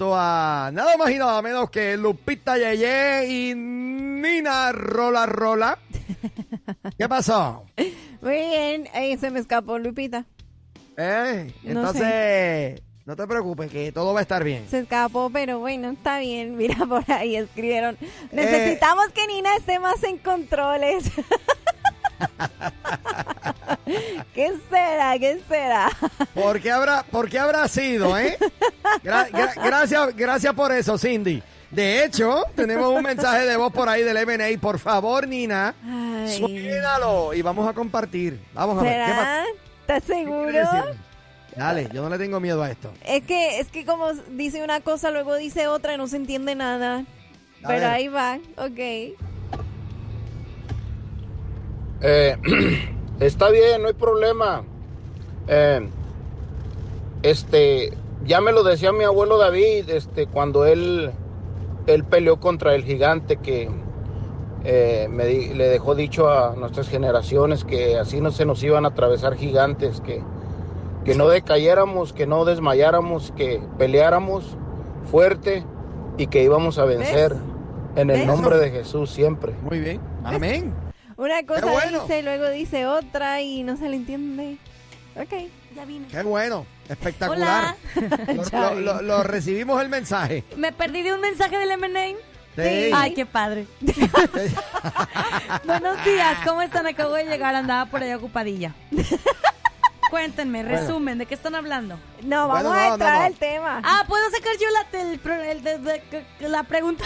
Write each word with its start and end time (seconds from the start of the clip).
a 0.00 0.70
nada 0.72 0.96
más 0.96 1.10
y 1.10 1.18
nada 1.18 1.40
menos 1.42 1.70
que 1.70 1.96
Lupita 1.96 2.56
Yeye 2.56 3.26
y 3.26 3.54
Nina 3.54 4.72
Rola 4.72 5.26
Rola. 5.26 5.78
¿Qué 6.98 7.08
pasó? 7.08 7.64
Muy 8.20 8.34
bien, 8.34 8.88
ahí 8.92 9.16
se 9.16 9.30
me 9.30 9.40
escapó 9.40 9.78
Lupita. 9.78 10.24
¿Eh? 10.96 11.52
No 11.62 11.70
Entonces, 11.80 12.82
no 13.04 13.16
te 13.16 13.26
preocupes, 13.26 13.70
que 13.70 13.92
todo 13.92 14.14
va 14.14 14.20
a 14.20 14.22
estar 14.22 14.42
bien. 14.44 14.66
Se 14.68 14.80
escapó, 14.80 15.30
pero 15.30 15.58
bueno, 15.58 15.90
está 15.90 16.18
bien. 16.18 16.56
Mira, 16.56 16.76
por 16.86 17.10
ahí 17.10 17.36
escribieron. 17.36 17.96
Necesitamos 18.32 19.08
que 19.14 19.26
Nina 19.26 19.54
esté 19.56 19.78
más 19.78 20.02
en 20.04 20.18
controles. 20.18 21.10
¿Qué 24.34 24.52
será? 24.70 25.18
¿Qué 25.18 25.40
será? 25.48 25.88
¿Por 26.34 26.60
qué 26.60 26.70
habrá, 26.70 27.02
por 27.04 27.28
qué 27.28 27.38
habrá 27.38 27.66
sido, 27.68 28.16
eh? 28.18 28.36
Gra- 29.02 29.28
gra- 29.30 29.54
gracias, 29.64 30.16
gracias 30.16 30.54
por 30.54 30.72
eso, 30.72 30.98
Cindy. 30.98 31.42
De 31.70 32.04
hecho, 32.04 32.44
tenemos 32.54 32.88
un 32.94 33.02
mensaje 33.02 33.46
de 33.46 33.56
voz 33.56 33.72
por 33.72 33.88
ahí 33.88 34.02
del 34.02 34.16
M&A. 34.16 34.58
Por 34.60 34.78
favor, 34.78 35.26
Nina, 35.26 35.74
Ay. 35.84 36.70
y 37.34 37.42
vamos 37.42 37.68
a 37.68 37.72
compartir. 37.72 38.40
Vamos 38.54 38.78
a 38.78 38.82
ver. 38.82 38.92
¿Qué? 38.92 39.04
¿Será? 39.10 39.44
¿Estás 39.80 40.02
¿Qué 40.04 40.14
seguro? 40.14 40.52
Dale, 41.56 41.88
yo 41.92 42.02
no 42.02 42.08
le 42.10 42.18
tengo 42.18 42.40
miedo 42.40 42.62
a 42.62 42.70
esto. 42.70 42.92
Es 43.04 43.22
que, 43.24 43.60
es 43.60 43.68
que 43.68 43.84
como 43.84 44.12
dice 44.30 44.62
una 44.64 44.80
cosa, 44.80 45.10
luego 45.10 45.34
dice 45.36 45.68
otra 45.68 45.94
y 45.94 45.98
no 45.98 46.06
se 46.08 46.16
entiende 46.16 46.54
nada. 46.54 47.00
A 47.62 47.68
Pero 47.68 47.80
ver. 47.80 47.84
ahí 47.84 48.08
va, 48.08 48.38
ok. 48.56 49.16
Eh, 52.06 52.36
está 53.20 53.50
bien, 53.50 53.80
no 53.82 53.88
hay 53.88 53.94
problema. 53.94 54.62
Eh, 55.48 55.88
este, 57.22 57.92
ya 58.26 58.40
me 58.40 58.52
lo 58.52 58.62
decía 58.62 58.92
mi 58.92 59.04
abuelo 59.04 59.38
David, 59.38 59.88
este, 59.88 60.26
cuando 60.26 60.66
él, 60.66 61.10
él 61.86 62.04
peleó 62.04 62.38
contra 62.40 62.74
el 62.74 62.84
gigante 62.84 63.36
que 63.38 63.70
eh, 64.64 65.06
me 65.10 65.26
di- 65.26 65.54
le 65.54 65.68
dejó 65.68 65.94
dicho 65.94 66.28
a 66.30 66.54
nuestras 66.56 66.88
generaciones 66.88 67.64
que 67.64 67.98
así 67.98 68.20
no 68.20 68.30
se 68.30 68.44
nos 68.44 68.62
iban 68.62 68.84
a 68.84 68.88
atravesar 68.88 69.36
gigantes, 69.36 70.00
que, 70.00 70.22
que 71.04 71.14
no 71.14 71.28
decayéramos, 71.28 72.12
que 72.12 72.26
no 72.26 72.44
desmayáramos, 72.44 73.32
que 73.36 73.62
peleáramos 73.78 74.56
fuerte 75.10 75.64
y 76.18 76.26
que 76.28 76.42
íbamos 76.42 76.78
a 76.78 76.84
vencer 76.84 77.34
en 77.96 78.10
el 78.10 78.18
¿Ves? 78.20 78.26
nombre 78.26 78.58
de 78.58 78.70
Jesús 78.70 79.10
siempre. 79.10 79.54
Muy 79.62 79.80
bien. 79.80 80.00
Amén. 80.24 80.74
Una 81.16 81.44
cosa 81.46 81.66
bueno. 81.66 82.02
dice, 82.02 82.22
luego 82.22 82.48
dice 82.50 82.86
otra 82.86 83.40
y 83.40 83.62
no 83.62 83.76
se 83.76 83.88
le 83.88 83.96
entiende. 83.96 84.58
Ok. 85.16 85.32
Ya 85.76 85.84
vine. 85.84 86.06
Qué 86.08 86.22
bueno. 86.22 86.66
Espectacular. 86.88 87.74
Lo, 88.34 88.44
Ya 88.44 88.60
lo- 88.70 88.76
vi. 88.76 88.82
lo- 88.84 89.02
lo 89.02 89.22
recibimos 89.22 89.80
el 89.82 89.88
mensaje. 89.88 90.44
Me 90.56 90.72
perdí 90.72 91.02
de 91.02 91.14
un 91.14 91.20
mensaje 91.20 91.56
del 91.58 91.70
M&A. 91.72 92.14
Sí. 92.62 92.90
Ay, 92.94 93.14
qué 93.14 93.26
padre. 93.26 93.66
Buenos 95.64 96.04
días, 96.04 96.38
¿cómo 96.44 96.62
están? 96.62 96.86
Acabo 96.86 97.14
de 97.14 97.24
llegar, 97.24 97.54
andaba 97.54 97.86
por 97.90 98.02
allá 98.02 98.16
ocupadilla. 98.16 98.74
Cuéntenme, 100.10 100.62
resumen, 100.62 101.18
¿de 101.18 101.26
qué 101.26 101.34
están 101.34 101.56
hablando? 101.56 101.98
No, 102.22 102.46
vamos 102.46 102.62
Bueno, 102.64 102.72
a 102.78 102.88
entrar 102.92 103.14
no, 103.14 103.18
no. 103.20 103.24
al 103.26 103.34
tema. 103.34 103.80
Ah, 103.82 104.04
¿puedo 104.06 104.24
sacar 104.30 104.52
yo 104.60 104.68
la, 104.70 105.00
el 105.00 105.20
el 105.64 106.00
que- 106.02 106.48
la 106.48 106.62
pregunta? 106.62 107.04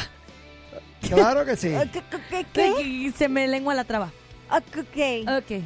Claro 1.01 1.45
que 1.45 1.57
sí. 1.57 1.73
¿Qué? 2.33 2.43
qué, 2.53 3.13
Se 3.17 3.29
me 3.29 3.47
lengua 3.49 3.75
la 3.75 3.85
traba. 3.85 4.13
Ok. 4.51 5.29
Ok. 5.29 5.63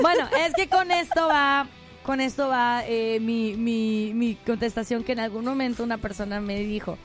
Bueno, 0.00 0.28
es 0.38 0.54
que 0.54 0.68
con 0.68 0.90
esto 0.90 1.28
va, 1.28 1.66
con 2.02 2.20
esto 2.20 2.48
va 2.48 2.84
eh, 2.86 3.18
mi, 3.20 3.54
mi, 3.54 4.12
mi 4.14 4.34
contestación 4.34 5.04
que 5.04 5.12
en 5.12 5.20
algún 5.20 5.44
momento 5.44 5.82
una 5.82 5.98
persona 5.98 6.40
me 6.40 6.58
dijo. 6.60 6.98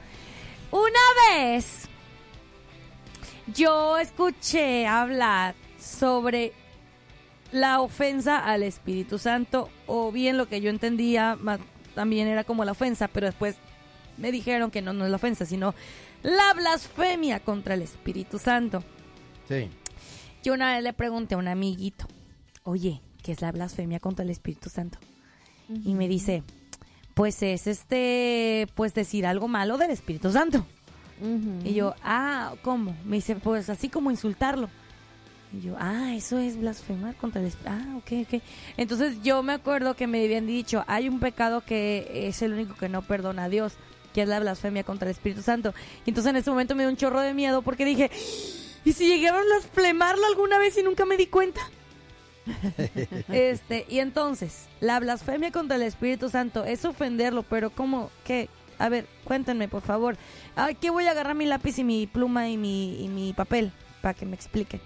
Una 0.71 1.35
vez 1.35 1.87
yo 3.53 3.97
escuché 3.97 4.85
hablar 4.87 5.55
sobre 5.79 6.53
la 7.51 7.79
ofensa 7.79 8.37
al 8.39 8.63
Espíritu 8.63 9.17
Santo, 9.17 9.69
o 9.85 10.11
bien 10.11 10.37
lo 10.37 10.47
que 10.47 10.59
yo 10.59 10.69
entendía 10.69 11.37
más, 11.39 11.59
también 11.95 12.27
era 12.27 12.43
como 12.43 12.65
la 12.65 12.73
ofensa, 12.73 13.07
pero 13.07 13.27
después 13.27 13.55
me 14.17 14.31
dijeron 14.31 14.71
que 14.71 14.81
no, 14.81 14.93
no 14.93 15.05
es 15.05 15.11
la 15.11 15.17
ofensa, 15.17 15.45
sino 15.45 15.73
la 16.23 16.53
blasfemia 16.53 17.39
contra 17.39 17.75
el 17.75 17.81
Espíritu 17.81 18.39
Santo. 18.39 18.83
Sí. 19.47 19.69
Yo 20.43 20.53
una 20.53 20.73
vez 20.73 20.83
le 20.83 20.93
pregunté 20.93 21.35
a 21.35 21.37
un 21.37 21.47
amiguito, 21.47 22.07
oye, 22.63 23.01
¿qué 23.23 23.31
es 23.31 23.41
la 23.41 23.51
blasfemia 23.51 23.99
contra 23.99 24.23
el 24.23 24.31
Espíritu 24.31 24.69
Santo? 24.69 24.97
Y 25.69 25.95
me 25.95 26.07
dice, 26.07 26.43
pues 27.13 27.41
es 27.43 27.67
este, 27.67 28.67
pues 28.75 28.93
decir 28.93 29.25
algo 29.25 29.47
malo 29.47 29.77
del 29.77 29.91
Espíritu 29.91 30.31
Santo. 30.31 30.65
Y 31.63 31.73
yo, 31.73 31.95
ah, 32.03 32.53
¿cómo? 32.61 32.95
Me 33.03 33.17
dice, 33.17 33.35
pues 33.35 33.69
así 33.69 33.89
como 33.89 34.11
insultarlo. 34.11 34.69
Y 35.51 35.61
yo, 35.61 35.75
ah, 35.79 36.13
eso 36.15 36.37
es 36.37 36.59
blasfemar 36.59 37.15
contra 37.15 37.41
el 37.41 37.47
Espíritu. 37.47 37.75
Ah, 37.75 37.97
ok, 37.97 38.27
ok. 38.27 38.41
Entonces 38.77 39.21
yo 39.23 39.41
me 39.43 39.53
acuerdo 39.53 39.95
que 39.95 40.07
me 40.07 40.23
habían 40.23 40.45
dicho, 40.45 40.83
hay 40.87 41.09
un 41.09 41.19
pecado 41.19 41.61
que 41.61 42.27
es 42.27 42.41
el 42.41 42.53
único 42.53 42.75
que 42.75 42.87
no 42.87 43.01
perdona 43.01 43.45
a 43.45 43.49
Dios, 43.49 43.73
que 44.13 44.23
es 44.23 44.27
la 44.27 44.39
blasfemia 44.39 44.83
contra 44.83 45.07
el 45.07 45.11
Espíritu 45.11 45.41
Santo. 45.41 45.73
Y 46.05 46.09
entonces 46.11 46.29
en 46.29 46.35
ese 46.37 46.49
momento 46.49 46.75
me 46.75 46.83
dio 46.83 46.89
un 46.89 46.97
chorro 46.97 47.21
de 47.21 47.33
miedo 47.33 47.61
porque 47.61 47.85
dije, 47.85 48.09
¿y 48.85 48.93
si 48.93 49.07
llegaron 49.07 49.41
a 49.41 49.45
blasfemarlo 49.45 50.25
alguna 50.25 50.57
vez 50.59 50.77
y 50.77 50.83
nunca 50.83 51.05
me 51.05 51.17
di 51.17 51.27
cuenta? 51.27 51.61
este, 53.29 53.85
y 53.89 53.99
entonces, 53.99 54.67
la 54.79 54.99
blasfemia 54.99 55.51
contra 55.51 55.75
el 55.75 55.83
Espíritu 55.83 56.29
Santo 56.29 56.63
es 56.65 56.85
ofenderlo, 56.85 57.43
pero 57.43 57.69
¿cómo? 57.69 58.09
¿Qué? 58.23 58.49
A 58.79 58.89
ver, 58.89 59.05
cuéntenme, 59.23 59.67
por 59.67 59.81
favor. 59.81 60.17
Aquí 60.55 60.89
voy 60.89 61.05
a 61.07 61.11
agarrar 61.11 61.35
mi 61.35 61.45
lápiz 61.45 61.77
y 61.79 61.83
mi 61.83 62.07
pluma 62.07 62.49
y 62.49 62.57
mi, 62.57 63.03
y 63.03 63.09
mi 63.09 63.33
papel 63.33 63.71
para 64.01 64.13
que 64.13 64.25
me 64.25 64.35
expliquen. 64.35 64.79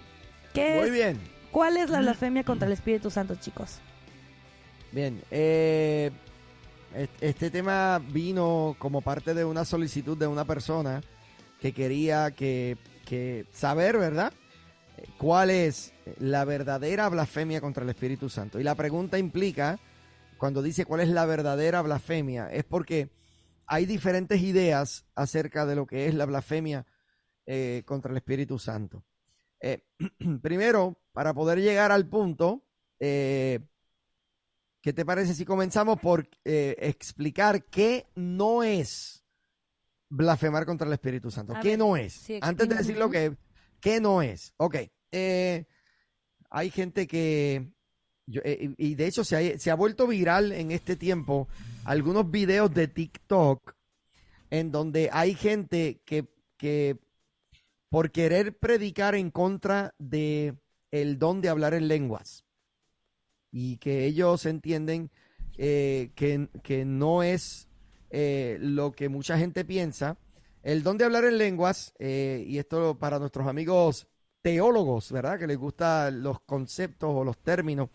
¿Qué 0.54 0.76
Muy 0.76 0.86
es? 0.86 0.92
bien. 0.92 1.20
¿Cuál 1.50 1.76
es 1.76 1.90
la 1.90 2.00
blasfemia 2.00 2.44
contra 2.44 2.66
el 2.66 2.72
Espíritu 2.72 3.10
Santo, 3.10 3.34
chicos? 3.36 3.78
Bien. 4.90 5.22
eh, 5.30 6.10
este 7.20 7.50
tema 7.50 7.98
vino 7.98 8.76
como 8.78 9.00
parte 9.00 9.34
de 9.34 9.44
una 9.44 9.64
solicitud 9.64 10.16
de 10.16 10.26
una 10.26 10.44
persona 10.44 11.02
que 11.60 11.72
quería 11.72 12.32
que, 12.32 12.76
que 13.04 13.46
saber, 13.52 13.98
¿verdad? 13.98 14.32
Eh, 14.98 15.08
¿Cuál 15.18 15.50
es 15.50 15.92
la 16.18 16.44
verdadera 16.44 17.08
blasfemia 17.08 17.60
contra 17.60 17.84
el 17.84 17.90
Espíritu 17.90 18.28
Santo? 18.28 18.58
Y 18.60 18.64
la 18.64 18.74
pregunta 18.74 19.18
implica, 19.18 19.78
cuando 20.38 20.62
dice 20.62 20.84
cuál 20.84 21.00
es 21.00 21.08
la 21.08 21.24
verdadera 21.24 21.82
blasfemia, 21.82 22.48
es 22.52 22.64
porque 22.64 23.10
hay 23.66 23.86
diferentes 23.86 24.40
ideas 24.42 25.06
acerca 25.14 25.66
de 25.66 25.76
lo 25.76 25.86
que 25.86 26.06
es 26.06 26.14
la 26.14 26.26
blasfemia 26.26 26.86
eh, 27.46 27.82
contra 27.86 28.10
el 28.10 28.18
Espíritu 28.18 28.58
Santo. 28.58 29.04
Eh, 29.60 29.84
primero, 30.42 31.00
para 31.12 31.32
poder 31.32 31.60
llegar 31.60 31.92
al 31.92 32.08
punto, 32.08 32.64
eh, 32.98 33.60
¿qué 34.82 34.92
te 34.92 35.04
parece 35.06 35.34
si 35.34 35.44
comenzamos 35.46 35.98
por 36.00 36.28
eh, 36.44 36.76
explicar 36.78 37.64
qué 37.64 38.06
no 38.14 38.62
es 38.62 39.22
blasfemar 40.10 40.66
contra 40.66 40.86
el 40.86 40.92
Espíritu 40.92 41.30
Santo? 41.30 41.54
A 41.56 41.60
¿Qué 41.60 41.70
ver, 41.70 41.78
no 41.78 41.96
es? 41.96 42.12
sí, 42.12 42.38
Antes 42.42 42.68
de 42.68 42.74
decir 42.74 42.96
lo 42.98 43.08
que 43.08 43.36
¿qué 43.80 44.00
no 44.00 44.20
es? 44.20 44.52
Ok. 44.58 44.76
eh, 45.12 45.66
hay 46.50 46.70
gente 46.70 47.06
que, 47.06 47.72
yo- 48.26 48.42
eh, 48.44 48.74
y 48.76 48.88
y 48.90 48.94
de 48.94 49.06
hecho 49.06 49.24
se 49.24 49.36
ha, 49.54 49.58
se 49.58 49.70
ha 49.70 49.74
vuelto 49.74 50.06
viral 50.06 50.52
en 50.52 50.70
este 50.70 50.96
tiempo 50.96 51.48
algunos 51.84 52.30
videos 52.30 52.72
de 52.74 52.88
TikTok 52.88 53.74
en 54.50 54.70
donde 54.70 55.08
hay 55.12 55.34
gente 55.34 56.02
que, 56.04 56.26
que 56.58 56.98
por 57.88 58.10
querer 58.10 58.58
predicar 58.58 59.14
en 59.14 59.30
contra 59.30 59.94
de 59.98 60.54
el 60.90 61.18
don 61.18 61.40
de 61.40 61.48
hablar 61.48 61.72
en 61.74 61.88
lenguas 61.88 62.44
y 63.52 63.76
que 63.76 64.06
ellos 64.06 64.46
entienden 64.46 65.10
eh, 65.58 66.10
que, 66.16 66.48
que 66.62 66.84
no 66.86 67.22
es 67.22 67.68
eh, 68.10 68.56
lo 68.60 68.92
que 68.92 69.10
mucha 69.10 69.38
gente 69.38 69.64
piensa. 69.64 70.16
El 70.62 70.82
don 70.82 70.96
de 70.96 71.04
hablar 71.04 71.24
en 71.24 71.38
lenguas, 71.38 71.92
eh, 71.98 72.44
y 72.46 72.58
esto 72.58 72.98
para 72.98 73.18
nuestros 73.18 73.46
amigos 73.46 74.08
teólogos, 74.40 75.12
¿verdad? 75.12 75.38
Que 75.38 75.46
les 75.46 75.58
gustan 75.58 76.22
los 76.22 76.40
conceptos 76.40 77.10
o 77.12 77.22
los 77.22 77.38
términos, 77.38 77.90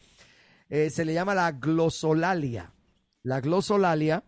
se 0.69 1.05
le 1.05 1.13
llama 1.13 1.33
la 1.33 1.53
glosolalia. 1.53 2.73
La 3.23 3.39
glosolalia 3.39 4.23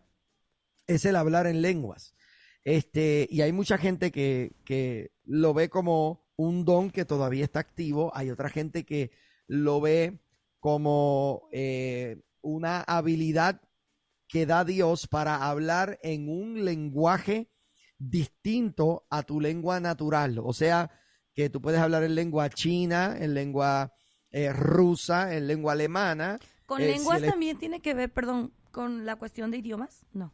es 0.88 1.06
el 1.06 1.18
hablar 1.18 1.48
en 1.48 1.62
lenguas. 1.62 2.16
Este, 2.64 3.28
y 3.30 3.42
hay 3.42 3.52
mucha 3.52 3.78
gente 3.78 4.12
que, 4.12 4.54
que 4.64 5.12
lo 5.26 5.54
ve 5.54 5.70
como 5.70 6.26
un 6.36 6.64
don 6.64 6.92
que 6.92 7.06
todavía 7.06 7.44
está 7.44 7.60
activo. 7.60 8.12
Hay 8.16 8.30
otra 8.30 8.50
gente 8.50 8.86
que 8.86 9.12
lo 9.48 9.82
ve 9.82 10.20
como 10.60 11.48
eh, 11.52 12.22
una 12.42 12.82
habilidad 12.82 13.62
que 14.28 14.46
da 14.46 14.64
Dios 14.64 15.08
para 15.08 15.48
hablar 15.50 16.00
en 16.04 16.30
un 16.30 16.64
lenguaje 16.66 17.50
distinto 17.98 19.06
a 19.10 19.24
tu 19.24 19.40
lengua 19.42 19.80
natural. 19.80 20.40
O 20.44 20.54
sea, 20.54 20.90
que 21.34 21.50
tú 21.50 21.62
puedes 21.62 21.80
hablar 21.80 22.04
en 22.04 22.16
lengua 22.16 22.50
china, 22.50 23.16
en 23.20 23.34
lengua 23.34 23.94
eh, 24.32 24.54
rusa, 24.54 25.36
en 25.36 25.48
lengua 25.48 25.74
alemana. 25.74 26.40
¿Con 26.66 26.82
Eh, 26.82 26.88
lenguas 26.88 27.22
si 27.22 27.28
también 27.28 27.58
tiene 27.58 27.82
que 27.82 27.94
ver, 27.94 28.12
perdón, 28.14 28.54
con 28.72 29.06
la 29.06 29.16
cuestión 29.16 29.50
de 29.52 29.58
idiomas? 29.58 30.06
No. 30.14 30.34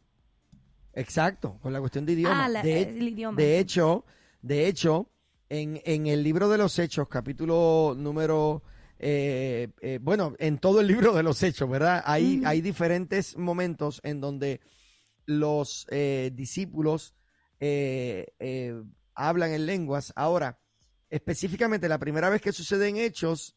Exacto, 0.92 1.58
con 1.62 1.72
la 1.72 1.80
cuestión 1.80 2.06
de 2.06 2.12
idioma. 2.14 2.44
Ah, 2.44 2.48
la- 2.48 2.62
de, 2.62 2.82
el 2.82 3.08
idioma. 3.08 3.36
de 3.40 3.58
hecho, 3.58 4.04
de 4.42 4.66
hecho, 4.66 5.10
en, 5.48 5.80
en 5.84 6.06
el 6.06 6.22
libro 6.22 6.48
de 6.48 6.58
los 6.58 6.78
Hechos, 6.78 7.08
capítulo 7.08 7.94
número, 7.96 8.62
eh, 8.98 9.68
eh, 9.80 9.98
bueno, 10.00 10.34
en 10.38 10.58
todo 10.58 10.80
el 10.80 10.86
libro 10.86 11.12
de 11.12 11.22
los 11.22 11.42
Hechos, 11.42 11.68
¿verdad? 11.68 12.02
Hay, 12.06 12.60
diferentes 12.60 13.36
momentos 13.36 14.00
en 14.02 14.20
donde 14.20 14.60
los 15.26 15.86
eh, 15.90 16.30
discípulos 16.34 17.14
hablan 19.14 19.52
en 19.52 19.66
lenguas. 19.66 20.12
Ahora, 20.16 20.58
específicamente 21.10 21.88
la 21.88 21.98
primera 21.98 22.30
vez 22.30 22.40
que 22.40 22.52
sucede 22.52 22.88
en 22.88 22.96
Hechos, 22.96 23.56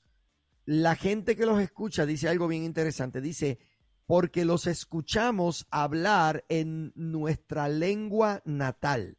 la 0.65 0.95
gente 0.95 1.35
que 1.35 1.45
los 1.45 1.61
escucha 1.61 2.05
dice 2.05 2.29
algo 2.29 2.47
bien 2.47 2.63
interesante. 2.63 3.21
Dice, 3.21 3.59
porque 4.05 4.43
los 4.43 4.67
escuchamos 4.67 5.67
hablar 5.69 6.43
en 6.49 6.91
nuestra 6.95 7.69
lengua 7.69 8.41
natal. 8.45 9.17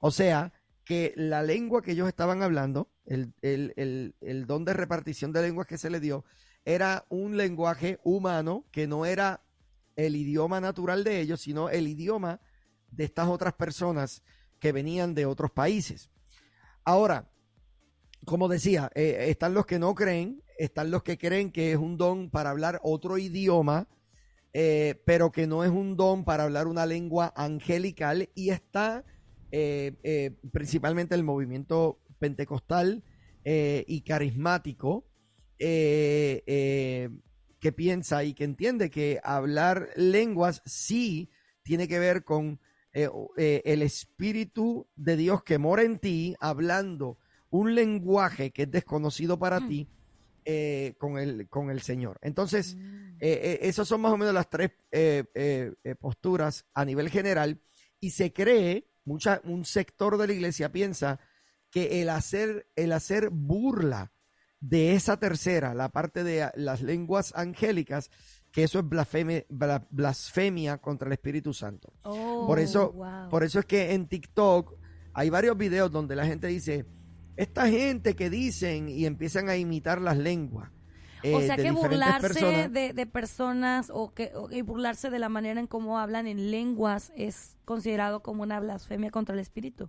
O 0.00 0.10
sea, 0.10 0.52
que 0.84 1.12
la 1.16 1.42
lengua 1.42 1.82
que 1.82 1.92
ellos 1.92 2.08
estaban 2.08 2.42
hablando, 2.42 2.91
el, 3.06 3.34
el- 3.42 4.14
el- 4.20 4.46
don 4.46 4.64
de 4.64 4.72
repartición 4.72 5.32
de 5.32 5.42
lenguas 5.42 5.66
que 5.66 5.78
se 5.78 5.90
le 5.90 6.00
dio, 6.00 6.24
era 6.64 7.04
un 7.08 7.36
lenguaje 7.36 7.98
humano 8.04 8.64
que 8.70 8.86
no 8.86 9.04
era 9.06 9.42
el 9.96 10.16
idioma 10.16 10.60
natural 10.60 11.04
de 11.04 11.20
ellos, 11.20 11.40
sino 11.40 11.68
el 11.68 11.88
idioma 11.88 12.40
de 12.90 13.04
estas 13.04 13.28
otras 13.28 13.54
personas 13.54 14.22
que 14.60 14.72
venían 14.72 15.14
de 15.14 15.26
otros 15.26 15.50
países. 15.50 16.10
Ahora, 16.84 17.30
como 18.24 18.48
decía, 18.48 18.90
eh, 18.94 19.26
están 19.28 19.54
los 19.54 19.66
que 19.66 19.78
no 19.78 19.94
creen, 19.94 20.42
están 20.58 20.90
los 20.90 21.02
que 21.02 21.18
creen 21.18 21.50
que 21.50 21.72
es 21.72 21.78
un 21.78 21.96
don 21.96 22.30
para 22.30 22.50
hablar 22.50 22.80
otro 22.84 23.18
idioma, 23.18 23.88
eh, 24.52 25.02
pero 25.04 25.32
que 25.32 25.46
no 25.46 25.64
es 25.64 25.70
un 25.70 25.96
don 25.96 26.24
para 26.24 26.44
hablar 26.44 26.68
una 26.68 26.86
lengua 26.86 27.32
angelical 27.36 28.28
y 28.34 28.50
está 28.50 29.04
eh, 29.50 30.36
principalmente 30.52 31.14
el 31.14 31.24
movimiento 31.24 31.98
pentecostal 32.22 33.02
eh, 33.44 33.84
y 33.88 34.02
carismático 34.02 35.08
eh, 35.58 36.44
eh, 36.46 37.08
que 37.58 37.72
piensa 37.72 38.22
y 38.22 38.32
que 38.32 38.44
entiende 38.44 38.90
que 38.90 39.18
hablar 39.24 39.88
lenguas 39.96 40.62
sí 40.64 41.30
tiene 41.64 41.88
que 41.88 41.98
ver 41.98 42.22
con 42.22 42.60
el 42.92 43.82
espíritu 43.82 44.86
de 44.94 45.16
Dios 45.16 45.42
que 45.42 45.56
mora 45.58 45.82
en 45.82 45.98
ti 45.98 46.36
hablando 46.40 47.18
un 47.50 47.74
lenguaje 47.74 48.52
que 48.52 48.62
es 48.64 48.70
desconocido 48.70 49.38
para 49.38 49.60
Mm. 49.60 49.68
ti 49.68 49.88
con, 50.98 51.18
el, 51.18 51.48
con 51.48 51.70
el 51.70 51.80
Señor. 51.80 52.18
Entonces, 52.20 52.76
Mm. 52.76 53.16
esas 53.20 53.88
son 53.88 54.02
más 54.02 54.12
o 54.12 54.18
menos 54.18 54.34
las 54.34 54.50
tres 54.50 54.72
posturas 56.00 56.66
a 56.74 56.84
nivel 56.84 57.08
general 57.08 57.60
y 57.98 58.10
se 58.10 58.32
cree, 58.32 58.88
mucha, 59.06 59.40
un 59.44 59.64
sector 59.64 60.18
de 60.18 60.26
la 60.26 60.32
iglesia 60.34 60.70
piensa 60.70 61.18
que 61.72 62.02
el 62.02 62.10
hacer, 62.10 62.68
el 62.76 62.92
hacer 62.92 63.30
burla 63.30 64.12
de 64.60 64.94
esa 64.94 65.16
tercera, 65.18 65.74
la 65.74 65.88
parte 65.88 66.22
de 66.22 66.48
las 66.54 66.82
lenguas 66.82 67.32
angélicas, 67.34 68.10
que 68.52 68.62
eso 68.62 68.78
es 68.78 68.88
blasfemia, 68.88 69.44
bla- 69.48 69.88
blasfemia 69.90 70.78
contra 70.78 71.08
el 71.08 71.14
Espíritu 71.14 71.52
Santo. 71.52 71.92
Oh, 72.02 72.46
Por 72.46 72.60
eso, 72.60 72.92
wow. 72.92 73.28
por 73.30 73.42
eso 73.42 73.58
es 73.58 73.64
que 73.64 73.92
en 73.94 74.06
TikTok 74.06 74.74
hay 75.14 75.30
varios 75.30 75.56
videos 75.56 75.90
donde 75.90 76.14
la 76.14 76.26
gente 76.26 76.46
dice, 76.46 76.86
esta 77.36 77.66
gente 77.68 78.14
que 78.14 78.28
dicen 78.30 78.88
y 78.88 79.06
empiezan 79.06 79.48
a 79.48 79.56
imitar 79.56 80.00
las 80.00 80.18
lenguas. 80.18 80.70
eh, 81.24 81.34
o 81.34 81.40
sea 81.40 81.56
de 81.56 81.62
que 81.62 81.70
burlarse 81.70 82.20
personas. 82.20 82.72
de, 82.72 82.92
de 82.92 83.06
personas 83.06 83.90
o 83.94 84.12
que 84.12 84.32
o- 84.34 84.50
y 84.50 84.60
burlarse 84.62 85.08
de 85.08 85.18
la 85.18 85.28
manera 85.30 85.58
en 85.60 85.66
cómo 85.66 85.98
hablan 85.98 86.26
en 86.26 86.50
lenguas 86.50 87.10
es 87.16 87.56
considerado 87.64 88.22
como 88.22 88.42
una 88.42 88.60
blasfemia 88.60 89.10
contra 89.10 89.34
el 89.34 89.40
espíritu. 89.40 89.88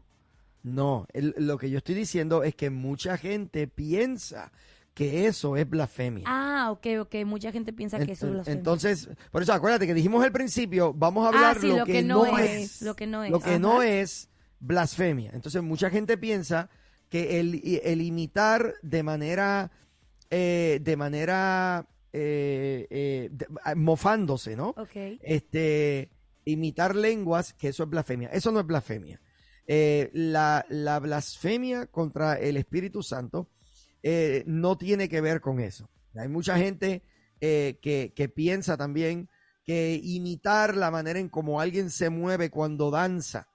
No, 0.64 1.06
el- 1.14 1.36
lo 1.38 1.58
que 1.58 1.70
yo 1.70 1.78
estoy 1.78 1.94
diciendo 1.96 2.44
es 2.44 2.56
que 2.56 2.70
mucha 2.70 3.18
gente 3.18 3.68
piensa 3.68 4.52
que 4.94 5.28
eso 5.28 5.58
es 5.58 5.70
blasfemia. 5.70 6.24
Ah, 6.28 6.70
ok, 6.72 6.88
ok. 7.02 7.16
Mucha 7.26 7.52
gente 7.52 7.74
piensa 7.74 7.98
que 7.98 8.12
eso 8.14 8.28
es 8.28 8.32
blasfemia. 8.34 8.58
Entonces, 8.58 9.10
por 9.32 9.42
eso 9.42 9.52
acuérdate 9.54 9.88
que 9.88 9.94
dijimos 9.94 10.24
al 10.24 10.32
principio, 10.32 10.94
vamos 10.94 11.26
a 11.26 11.30
hablar 11.30 11.58
ah, 11.58 11.62
sí, 11.62 11.68
lo, 11.68 11.86
que, 11.86 12.02
no 12.04 12.38
es, 12.38 12.82
Lo 12.82 12.96
que 12.96 13.08
no 13.08 13.24
es. 13.24 13.32
lo 13.32 13.40
que 13.40 13.60
no 13.60 13.82
es 13.82 14.30
blasfemia. 14.60 15.32
Entonces, 15.34 15.62
mucha 15.64 15.90
gente 15.90 16.18
piensa 16.18 16.70
que 17.10 17.40
el, 17.40 17.62
el 17.84 18.02
imitar 18.02 18.76
de 18.82 19.04
manera, 19.04 19.72
eh, 20.30 20.80
de 20.82 20.96
manera 20.96 21.88
eh, 22.14 22.88
eh, 22.90 23.30
de- 23.32 23.48
mofándose, 23.76 24.56
¿no? 24.56 24.70
Ok. 24.78 24.96
este, 25.22 26.12
imitar 26.46 26.96
lenguas, 26.96 27.54
que 27.54 27.70
eso 27.70 27.84
es 27.84 27.90
blasfemia. 27.90 28.30
Eso 28.30 28.52
no 28.52 28.60
es 28.60 28.66
blasfemia. 28.68 29.20
Eh, 29.68 30.10
la, 30.14 30.66
la 30.70 31.00
blasfemia 31.00 31.88
contra 31.88 32.34
el 32.38 32.58
Espíritu 32.58 33.02
Santo 33.02 33.50
eh, 34.02 34.44
no 34.46 34.78
tiene 34.78 35.08
que 35.08 35.22
ver 35.22 35.40
con 35.40 35.60
eso. 35.60 35.90
Hay 36.16 36.28
mucha 36.28 36.58
gente 36.58 37.02
eh, 37.40 37.80
que, 37.82 38.14
que 38.16 38.28
piensa 38.30 38.76
también 38.78 39.30
que 39.66 40.00
imitar 40.04 40.76
la 40.76 40.92
manera 40.92 41.20
en 41.20 41.30
cómo 41.30 41.62
alguien 41.62 41.90
se 41.90 42.10
mueve 42.10 42.50
cuando 42.50 42.92
danza, 42.92 43.48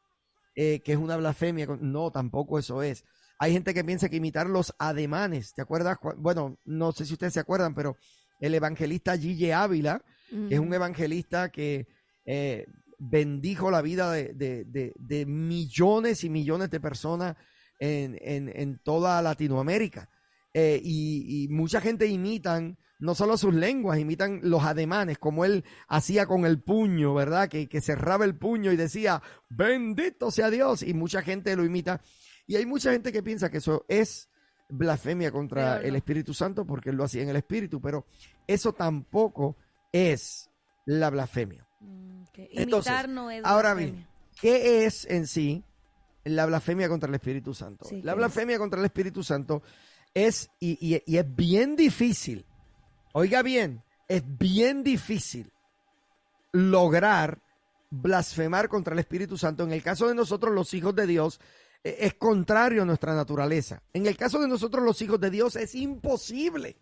que 0.54 0.80
es 0.84 0.96
una 0.96 1.16
blasfemia. 1.16 1.66
No, 1.80 2.10
tampoco 2.10 2.58
eso 2.58 2.82
es. 2.82 3.04
Hay 3.38 3.52
gente 3.52 3.72
que 3.74 3.84
piensa 3.84 4.08
que 4.08 4.16
imitar 4.16 4.48
los 4.48 4.74
ademanes, 4.78 5.52
¿te 5.54 5.62
acuerdas? 5.62 5.98
Cu- 5.98 6.14
Bueno, 6.16 6.58
no 6.64 6.90
sé 6.92 7.04
si 7.04 7.12
ustedes 7.12 7.34
se 7.34 7.40
acuerdan, 7.40 7.74
pero 7.74 7.96
el 8.40 8.54
evangelista 8.54 9.16
Gille 9.16 9.52
Ávila, 9.52 10.02
que 10.48 10.54
es 10.54 10.60
un 10.60 10.72
evangelista 10.74 11.50
que 11.50 11.86
eh, 12.24 12.66
bendijo 12.98 13.70
la 13.70 13.82
vida 13.82 14.12
de, 14.12 14.32
de- 14.34 14.64
de- 14.64 14.92
de 14.98 15.26
millones 15.26 16.24
y 16.24 16.30
millones 16.30 16.70
de 16.70 16.80
personas 16.80 17.36
en, 17.78 18.18
en- 18.20 18.48
en 18.54 18.78
toda 18.82 19.22
Latinoamérica. 19.22 20.08
Eh, 20.54 20.80
y, 20.82 21.44
y 21.44 21.48
mucha 21.48 21.80
gente 21.80 22.06
imitan 22.06 22.76
no 23.00 23.14
solo 23.14 23.36
sus 23.36 23.54
lenguas, 23.54 24.00
imitan 24.00 24.40
los 24.42 24.64
ademanes, 24.64 25.18
como 25.18 25.44
él 25.44 25.64
hacía 25.86 26.26
con 26.26 26.44
el 26.44 26.60
puño, 26.60 27.14
¿verdad? 27.14 27.48
Que, 27.48 27.68
que 27.68 27.80
cerraba 27.80 28.24
el 28.24 28.36
puño 28.36 28.72
y 28.72 28.76
decía, 28.76 29.22
bendito 29.48 30.32
sea 30.32 30.50
Dios, 30.50 30.82
y 30.82 30.94
mucha 30.94 31.22
gente 31.22 31.54
lo 31.54 31.64
imita. 31.64 32.00
Y 32.48 32.56
hay 32.56 32.66
mucha 32.66 32.90
gente 32.90 33.12
que 33.12 33.22
piensa 33.22 33.50
que 33.50 33.58
eso 33.58 33.84
es 33.88 34.28
blasfemia 34.68 35.30
contra 35.30 35.76
no. 35.76 35.82
el 35.82 35.94
Espíritu 35.94 36.34
Santo 36.34 36.66
porque 36.66 36.90
él 36.90 36.96
lo 36.96 37.04
hacía 37.04 37.22
en 37.22 37.28
el 37.28 37.36
Espíritu, 37.36 37.80
pero 37.80 38.04
eso 38.48 38.72
tampoco 38.72 39.56
es 39.92 40.50
la 40.84 41.10
blasfemia. 41.10 41.64
Mm, 41.80 42.17
Entonces, 42.52 42.90
Imitar 42.92 43.08
no 43.08 43.30
es 43.30 43.44
ahora 43.44 43.74
bien, 43.74 44.06
¿qué 44.40 44.84
es 44.86 45.04
en 45.06 45.26
sí 45.26 45.64
la 46.24 46.46
blasfemia 46.46 46.88
contra 46.88 47.08
el 47.08 47.14
Espíritu 47.14 47.54
Santo? 47.54 47.84
Sí, 47.86 48.02
la 48.02 48.12
¿qué 48.12 48.18
blasfemia 48.18 48.58
contra 48.58 48.78
el 48.78 48.86
Espíritu 48.86 49.22
Santo 49.24 49.62
es, 50.14 50.50
y, 50.60 50.78
y- 50.94 51.02
y 51.06 51.16
es 51.18 51.36
bien 51.36 51.74
difícil, 51.76 52.44
oiga 53.12 53.42
bien, 53.42 53.82
es 54.08 54.22
bien 54.38 54.82
difícil 54.82 55.52
lograr 56.52 57.40
blasfemar 57.90 58.68
contra 58.68 58.92
el 58.94 58.98
Espíritu 59.00 59.36
Santo. 59.38 59.64
En 59.64 59.72
el 59.72 59.82
caso 59.82 60.08
de 60.08 60.14
nosotros, 60.14 60.52
los 60.54 60.72
hijos 60.74 60.94
de 60.94 61.06
Dios, 61.06 61.40
eh, 61.84 61.96
es 62.00 62.14
contrario 62.14 62.82
a 62.82 62.84
nuestra 62.86 63.14
naturaleza. 63.14 63.82
En 63.92 64.06
el 64.06 64.16
caso 64.16 64.38
de 64.40 64.48
nosotros, 64.48 64.84
los 64.84 65.00
hijos 65.02 65.20
de 65.20 65.30
Dios, 65.30 65.56
es 65.56 65.74
imposible. 65.74 66.76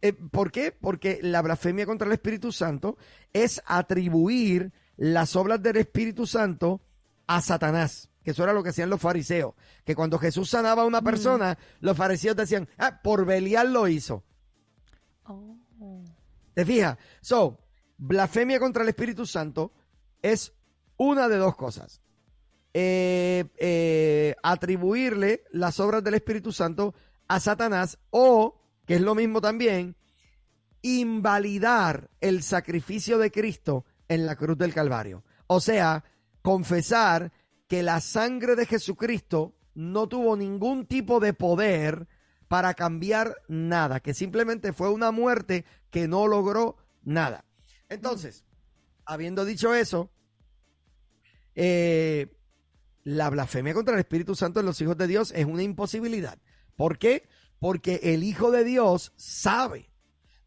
Eh, 0.00 0.12
¿Por 0.12 0.52
qué? 0.52 0.72
Porque 0.72 1.18
la 1.22 1.42
blasfemia 1.42 1.86
contra 1.86 2.06
el 2.06 2.12
Espíritu 2.12 2.52
Santo 2.52 2.96
es 3.32 3.60
atribuir 3.66 4.72
las 4.96 5.36
obras 5.36 5.62
del 5.62 5.76
Espíritu 5.76 6.26
Santo 6.26 6.80
a 7.26 7.40
Satanás. 7.40 8.10
Que 8.22 8.32
eso 8.32 8.42
era 8.42 8.52
lo 8.52 8.62
que 8.62 8.70
hacían 8.70 8.90
los 8.90 9.00
fariseos. 9.00 9.54
Que 9.84 9.94
cuando 9.94 10.18
Jesús 10.18 10.50
sanaba 10.50 10.82
a 10.82 10.86
una 10.86 11.02
persona, 11.02 11.58
los 11.80 11.96
fariseos 11.96 12.36
decían, 12.36 12.68
ah, 12.76 13.00
por 13.02 13.24
Belial 13.24 13.72
lo 13.72 13.88
hizo. 13.88 14.24
Oh. 15.24 15.56
¿Te 16.54 16.64
fijas? 16.64 16.98
So, 17.20 17.58
blasfemia 17.96 18.58
contra 18.58 18.82
el 18.82 18.88
Espíritu 18.88 19.26
Santo 19.26 19.72
es 20.22 20.52
una 20.96 21.28
de 21.28 21.36
dos 21.36 21.56
cosas. 21.56 22.00
Eh, 22.74 23.44
eh, 23.56 24.34
atribuirle 24.42 25.44
las 25.52 25.80
obras 25.80 26.04
del 26.04 26.14
Espíritu 26.14 26.52
Santo 26.52 26.94
a 27.26 27.40
Satanás 27.40 27.98
o, 28.10 28.57
que 28.88 28.94
es 28.94 29.02
lo 29.02 29.14
mismo 29.14 29.42
también, 29.42 29.96
invalidar 30.80 32.08
el 32.22 32.42
sacrificio 32.42 33.18
de 33.18 33.30
Cristo 33.30 33.84
en 34.08 34.24
la 34.24 34.34
cruz 34.34 34.56
del 34.56 34.72
Calvario. 34.72 35.24
O 35.46 35.60
sea, 35.60 36.04
confesar 36.40 37.30
que 37.68 37.82
la 37.82 38.00
sangre 38.00 38.56
de 38.56 38.64
Jesucristo 38.64 39.54
no 39.74 40.08
tuvo 40.08 40.38
ningún 40.38 40.86
tipo 40.86 41.20
de 41.20 41.34
poder 41.34 42.08
para 42.48 42.72
cambiar 42.72 43.36
nada, 43.46 44.00
que 44.00 44.14
simplemente 44.14 44.72
fue 44.72 44.88
una 44.88 45.10
muerte 45.10 45.66
que 45.90 46.08
no 46.08 46.26
logró 46.26 46.78
nada. 47.02 47.44
Entonces, 47.90 48.46
habiendo 49.04 49.44
dicho 49.44 49.74
eso, 49.74 50.10
eh, 51.54 52.34
la 53.04 53.28
blasfemia 53.28 53.74
contra 53.74 53.92
el 53.92 54.00
Espíritu 54.00 54.34
Santo 54.34 54.60
en 54.60 54.66
los 54.66 54.80
hijos 54.80 54.96
de 54.96 55.08
Dios 55.08 55.30
es 55.36 55.44
una 55.44 55.62
imposibilidad. 55.62 56.38
¿Por 56.74 56.96
qué? 56.96 57.28
Porque 57.60 58.00
el 58.02 58.22
Hijo 58.22 58.50
de 58.50 58.64
Dios 58.64 59.12
sabe 59.16 59.90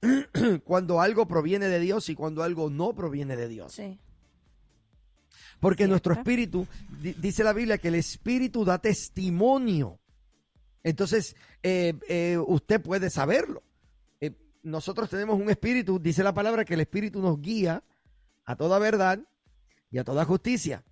cuando 0.64 1.02
algo 1.02 1.28
proviene 1.28 1.68
de 1.68 1.80
Dios 1.80 2.10
y 2.10 2.16
cuando 2.16 2.44
algo 2.44 2.70
no 2.70 2.94
proviene 2.94 3.36
de 3.36 3.48
Dios. 3.48 3.74
Sí. 3.74 4.00
Porque 5.60 5.88
nuestro 5.88 6.14
espíritu, 6.14 6.68
di- 7.02 7.14
dice 7.14 7.44
la 7.44 7.54
Biblia 7.54 7.78
que 7.78 7.90
el 7.90 7.96
espíritu 7.96 8.66
da 8.66 8.80
testimonio. 8.80 10.00
Entonces, 10.84 11.36
eh, 11.62 11.94
eh, 12.08 12.38
usted 12.48 12.82
puede 12.82 13.10
saberlo. 13.12 13.62
Eh, 14.20 14.32
nosotros 14.64 15.10
tenemos 15.10 15.40
un 15.40 15.50
espíritu, 15.52 16.00
dice 16.00 16.24
la 16.24 16.34
palabra, 16.34 16.66
que 16.66 16.74
el 16.74 16.80
espíritu 16.82 17.22
nos 17.22 17.40
guía 17.40 17.84
a 18.46 18.56
toda 18.56 18.80
verdad 18.80 19.20
y 19.92 20.00
a 20.00 20.04
toda 20.04 20.26
justicia. 20.26 20.84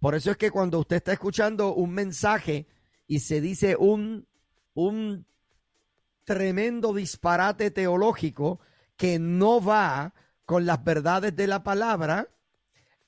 Por 0.00 0.14
eso 0.14 0.30
es 0.30 0.36
que 0.38 0.50
cuando 0.50 0.78
usted 0.78 0.96
está 0.96 1.12
escuchando 1.12 1.74
un 1.74 1.90
mensaje 1.92 2.66
y 3.06 3.20
se 3.20 3.42
dice 3.42 3.76
un, 3.78 4.26
un 4.72 5.26
tremendo 6.26 6.92
disparate 6.92 7.70
teológico 7.70 8.60
que 8.96 9.18
no 9.18 9.62
va 9.62 10.12
con 10.44 10.66
las 10.66 10.84
verdades 10.84 11.34
de 11.34 11.46
la 11.46 11.62
palabra, 11.62 12.28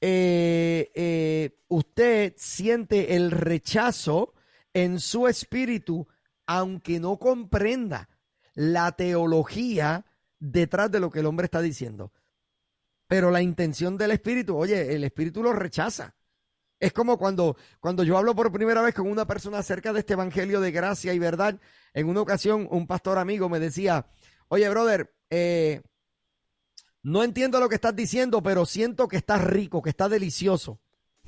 eh, 0.00 0.90
eh, 0.94 1.58
usted 1.68 2.34
siente 2.36 3.16
el 3.16 3.30
rechazo 3.30 4.34
en 4.72 5.00
su 5.00 5.26
espíritu, 5.26 6.06
aunque 6.46 7.00
no 7.00 7.18
comprenda 7.18 8.08
la 8.54 8.92
teología 8.92 10.06
detrás 10.38 10.90
de 10.90 11.00
lo 11.00 11.10
que 11.10 11.20
el 11.20 11.26
hombre 11.26 11.46
está 11.46 11.60
diciendo. 11.60 12.12
Pero 13.08 13.30
la 13.30 13.42
intención 13.42 13.98
del 13.98 14.12
espíritu, 14.12 14.56
oye, 14.56 14.94
el 14.94 15.02
espíritu 15.02 15.42
lo 15.42 15.52
rechaza. 15.52 16.14
Es 16.80 16.92
como 16.92 17.18
cuando, 17.18 17.56
cuando 17.80 18.04
yo 18.04 18.16
hablo 18.16 18.34
por 18.36 18.52
primera 18.52 18.82
vez 18.82 18.94
con 18.94 19.10
una 19.10 19.26
persona 19.26 19.58
acerca 19.58 19.92
de 19.92 20.00
este 20.00 20.12
evangelio 20.12 20.60
de 20.60 20.70
gracia 20.70 21.12
y 21.12 21.18
verdad. 21.18 21.58
En 21.92 22.08
una 22.08 22.20
ocasión, 22.20 22.68
un 22.70 22.86
pastor 22.86 23.18
amigo 23.18 23.48
me 23.48 23.58
decía, 23.58 24.06
oye, 24.48 24.68
brother, 24.68 25.12
eh, 25.30 25.82
no 27.02 27.22
entiendo 27.24 27.60
lo 27.60 27.68
que 27.68 27.76
estás 27.76 27.94
diciendo, 27.96 28.42
pero 28.42 28.66
siento 28.66 29.08
que 29.08 29.16
está 29.16 29.38
rico, 29.38 29.82
que 29.82 29.90
está 29.90 30.08
delicioso. 30.08 30.80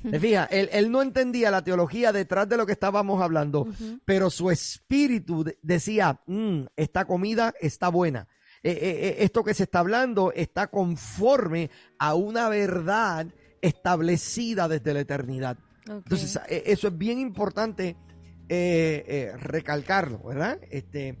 ¿Te 0.09 0.19
fijas? 0.19 0.47
Él, 0.51 0.67
él 0.71 0.91
no 0.91 1.01
entendía 1.03 1.51
la 1.51 1.63
teología 1.63 2.11
detrás 2.11 2.49
de 2.49 2.57
lo 2.57 2.65
que 2.65 2.71
estábamos 2.71 3.21
hablando, 3.21 3.67
pero 4.03 4.31
su 4.31 4.49
espíritu 4.49 5.43
de- 5.43 5.59
decía, 5.61 6.19
"Mm, 6.25 6.63
esta 6.75 7.05
comida 7.05 7.53
está 7.61 7.89
buena. 7.89 8.27
Eh, 8.63 8.71
eh, 8.71 8.77
eh, 8.81 9.15
esto 9.19 9.43
que 9.43 9.53
se 9.53 9.63
está 9.63 9.79
hablando 9.79 10.31
está 10.33 10.67
conforme 10.67 11.69
a 11.99 12.15
una 12.15 12.49
verdad 12.49 13.27
establecida 13.61 14.67
desde 14.67 14.93
la 14.93 14.99
eternidad. 15.01 15.57
Entonces, 15.87 16.39
eh, 16.47 16.63
eso 16.67 16.87
es 16.87 16.97
bien 16.97 17.19
importante 17.19 17.95
eh, 18.49 19.03
eh, 19.07 19.31
recalcarlo, 19.37 20.19
¿verdad? 20.19 20.59
Este, 20.69 21.17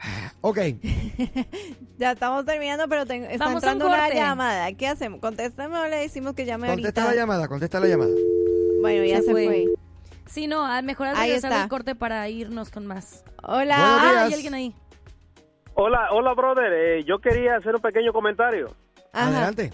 ok, 0.40 0.58
Ya 1.98 2.12
estamos 2.12 2.44
terminando, 2.44 2.88
pero 2.88 3.06
tengo- 3.06 3.26
está 3.26 3.44
Vamos 3.46 3.62
entrando 3.62 3.86
una 3.86 4.08
llamada. 4.12 4.72
¿Qué 4.72 4.86
hacemos? 4.88 5.20
Contéstame 5.20 5.76
o 5.78 5.86
le 5.88 5.96
decimos 5.96 6.34
que 6.34 6.44
llame 6.44 6.68
contesta 6.68 7.02
ahorita. 7.02 7.14
la 7.14 7.20
llamada, 7.22 7.48
contesta 7.48 7.80
la 7.80 7.86
llamada. 7.86 8.10
Bueno, 8.80 9.04
ya 9.04 9.18
Se 9.18 9.24
se, 9.26 9.30
fue. 9.32 9.46
fue. 9.46 9.64
Sí, 10.26 10.46
no, 10.46 10.64
a 10.66 10.82
mejor 10.82 11.06
al 11.08 11.16
Ahí 11.16 11.28
regresar 11.28 11.52
está. 11.52 11.60
del 11.60 11.68
corte 11.70 11.94
para 11.94 12.28
irnos 12.28 12.70
con 12.70 12.86
más. 12.86 13.24
Hola. 13.42 13.76
Ah, 13.78 14.24
hay 14.24 14.32
alguien 14.34 14.54
ahí. 14.54 14.74
Hola, 15.74 16.08
hola, 16.12 16.34
brother. 16.34 16.72
Eh, 16.72 17.04
yo 17.04 17.18
quería 17.18 17.56
hacer 17.56 17.74
un 17.74 17.80
pequeño 17.82 18.12
comentario. 18.12 18.74
Ajá. 19.12 19.28
Adelante. 19.28 19.72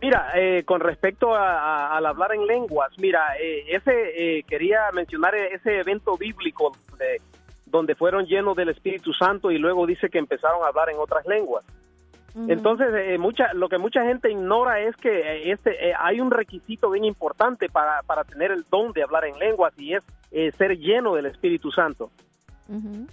Mira, 0.00 0.30
eh, 0.34 0.62
con 0.64 0.80
respecto 0.80 1.34
a- 1.34 1.58
a- 1.58 1.96
al 1.96 2.06
hablar 2.06 2.34
en 2.34 2.46
lenguas, 2.46 2.90
mira, 2.98 3.22
eh, 3.40 3.64
ese 3.68 4.38
eh, 4.38 4.42
quería 4.44 4.90
mencionar 4.92 5.34
ese 5.34 5.80
evento 5.80 6.16
bíblico 6.18 6.72
donde, 6.90 7.20
donde 7.64 7.94
fueron 7.94 8.26
llenos 8.26 8.54
del 8.56 8.68
Espíritu 8.68 9.12
Santo 9.14 9.50
y 9.50 9.58
luego 9.58 9.86
dice 9.86 10.08
que 10.10 10.18
empezaron 10.18 10.62
a 10.64 10.68
hablar 10.68 10.90
en 10.90 10.98
otras 10.98 11.24
lenguas. 11.26 11.64
Entonces, 12.50 12.88
eh, 12.94 13.16
mucha, 13.16 13.54
lo 13.54 13.70
que 13.70 13.78
mucha 13.78 14.04
gente 14.04 14.30
ignora 14.30 14.78
es 14.80 14.94
que 14.96 15.08
eh, 15.20 15.52
este, 15.52 15.88
eh, 15.88 15.94
hay 15.98 16.20
un 16.20 16.30
requisito 16.30 16.90
bien 16.90 17.06
importante 17.06 17.70
para, 17.70 18.02
para 18.02 18.24
tener 18.24 18.50
el 18.52 18.64
don 18.70 18.92
de 18.92 19.02
hablar 19.02 19.24
en 19.24 19.38
lenguas 19.38 19.72
y 19.78 19.94
es 19.94 20.04
eh, 20.30 20.52
ser 20.52 20.76
lleno 20.76 21.14
del 21.14 21.24
Espíritu 21.24 21.72
Santo. 21.72 22.10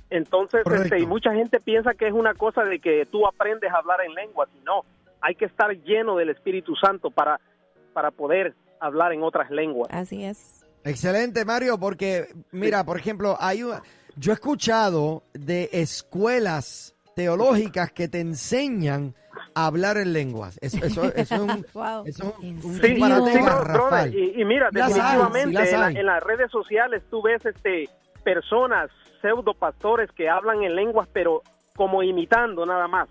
Entonces, 0.09 0.63
este, 0.83 0.99
y 0.99 1.05
mucha 1.05 1.33
gente 1.33 1.61
piensa 1.61 1.93
que 1.93 2.07
es 2.07 2.13
una 2.13 2.33
cosa 2.33 2.65
de 2.65 2.79
que 2.79 3.05
tú 3.05 3.25
aprendes 3.25 3.71
a 3.71 3.77
hablar 3.77 4.01
en 4.05 4.13
lenguas 4.13 4.49
y 4.59 4.63
no, 4.65 4.81
hay 5.23 5.35
que 5.35 5.45
estar 5.45 5.71
lleno 5.83 6.15
del 6.17 6.29
Espíritu 6.29 6.75
Santo 6.75 7.09
para, 7.09 7.39
para 7.93 8.11
poder 8.11 8.53
hablar 8.79 9.13
en 9.13 9.23
otras 9.23 9.49
lenguas. 9.49 9.89
Así 9.91 10.23
es. 10.23 10.65
Excelente, 10.83 11.45
Mario, 11.45 11.79
porque 11.79 12.27
mira, 12.51 12.83
por 12.83 12.97
ejemplo, 12.97 13.37
hay 13.39 13.63
un- 13.63 13.75
yo 14.17 14.31
he 14.31 14.35
escuchado 14.35 15.23
de 15.33 15.69
escuelas 15.71 16.93
teológicas 17.15 17.91
que 17.91 18.07
te 18.07 18.19
enseñan 18.19 19.15
a 19.55 19.65
hablar 19.67 19.97
en 19.97 20.13
lenguas. 20.13 20.57
Eso, 20.61 20.83
eso, 20.83 21.03
eso 21.15 21.35
es 21.35 21.41
un, 21.41 21.65
Wow. 21.73 22.03
eso 22.05 22.23
es 22.27 22.39
un- 22.39 22.45
¿En 22.45 22.55
un 22.65 22.75
Sí, 22.81 22.93
brother, 22.99 24.13
y, 24.15 24.41
y 24.41 24.45
mira, 24.45 24.69
Sí 24.71 24.77
las 24.79 24.87
definitivamente 24.93 25.65
sí 25.67 25.73
en, 25.73 25.79
la- 25.79 25.89
en 25.91 26.05
las 26.05 26.23
redes 26.23 26.51
sociales 26.51 27.01
tú 27.09 27.21
ves 27.21 27.45
este 27.45 27.87
personas, 28.23 28.89
pseudo 29.21 29.53
pastores 29.53 30.11
que 30.11 30.27
hablan 30.29 30.63
en 30.63 30.75
lenguas 30.75 31.07
pero 31.13 31.41
como 31.75 32.03
imitando 32.03 32.65
nada 32.65 32.87
más. 32.87 33.07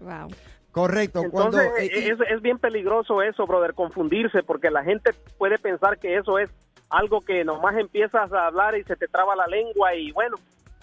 Wow. 0.00 0.28
Correcto. 0.74 1.22
Cuando, 1.30 1.60
Entonces 1.60 1.88
eh, 1.88 2.00
y- 2.06 2.10
es, 2.10 2.18
es 2.34 2.42
bien 2.42 2.58
peligroso 2.58 3.22
eso, 3.22 3.46
brother, 3.46 3.74
confundirse, 3.74 4.42
porque 4.42 4.70
la 4.72 4.82
gente 4.82 5.12
puede 5.38 5.56
pensar 5.56 5.98
que 5.98 6.16
eso 6.16 6.36
es 6.40 6.50
algo 6.90 7.20
que 7.20 7.44
nomás 7.44 7.76
empiezas 7.78 8.32
a 8.32 8.48
hablar 8.48 8.76
y 8.76 8.82
se 8.82 8.96
te 8.96 9.06
traba 9.06 9.36
la 9.36 9.46
lengua 9.46 9.94
y 9.94 10.10
bueno, 10.10 10.34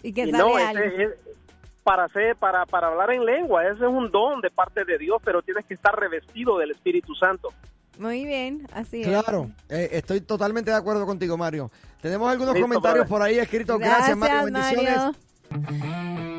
Y 0.02 0.14
que 0.14 0.22
y 0.24 0.32
sale 0.32 0.44
no, 0.44 0.58
es 0.58 1.10
para 1.84 2.06
hacer, 2.06 2.38
para, 2.38 2.66
para 2.66 2.88
hablar 2.88 3.12
en 3.12 3.26
lengua, 3.26 3.66
ese 3.66 3.84
es 3.84 3.90
un 3.90 4.10
don 4.12 4.40
de 4.40 4.50
parte 4.50 4.86
de 4.86 4.98
Dios, 4.98 5.22
pero 5.26 5.42
tienes 5.42 5.66
que 5.66 5.74
estar 5.74 5.94
revestido 6.00 6.58
del 6.58 6.72
Espíritu 6.72 7.14
Santo. 7.16 7.50
Muy 8.00 8.26
bien, 8.26 8.66
así 8.74 9.02
es. 9.02 9.08
Claro, 9.10 9.52
eh, 9.68 9.90
estoy 9.92 10.22
totalmente 10.22 10.72
de 10.72 10.78
acuerdo 10.78 11.06
contigo, 11.06 11.36
Mario. 11.38 11.70
Tenemos 12.02 12.32
algunos 12.32 12.54
Listo, 12.54 12.66
comentarios 12.68 13.08
por 13.08 13.22
ahí 13.22 13.40
escritos. 13.40 13.78
Gracias, 13.78 14.18
Mario. 14.18 14.46
Bendiciones. 14.46 15.18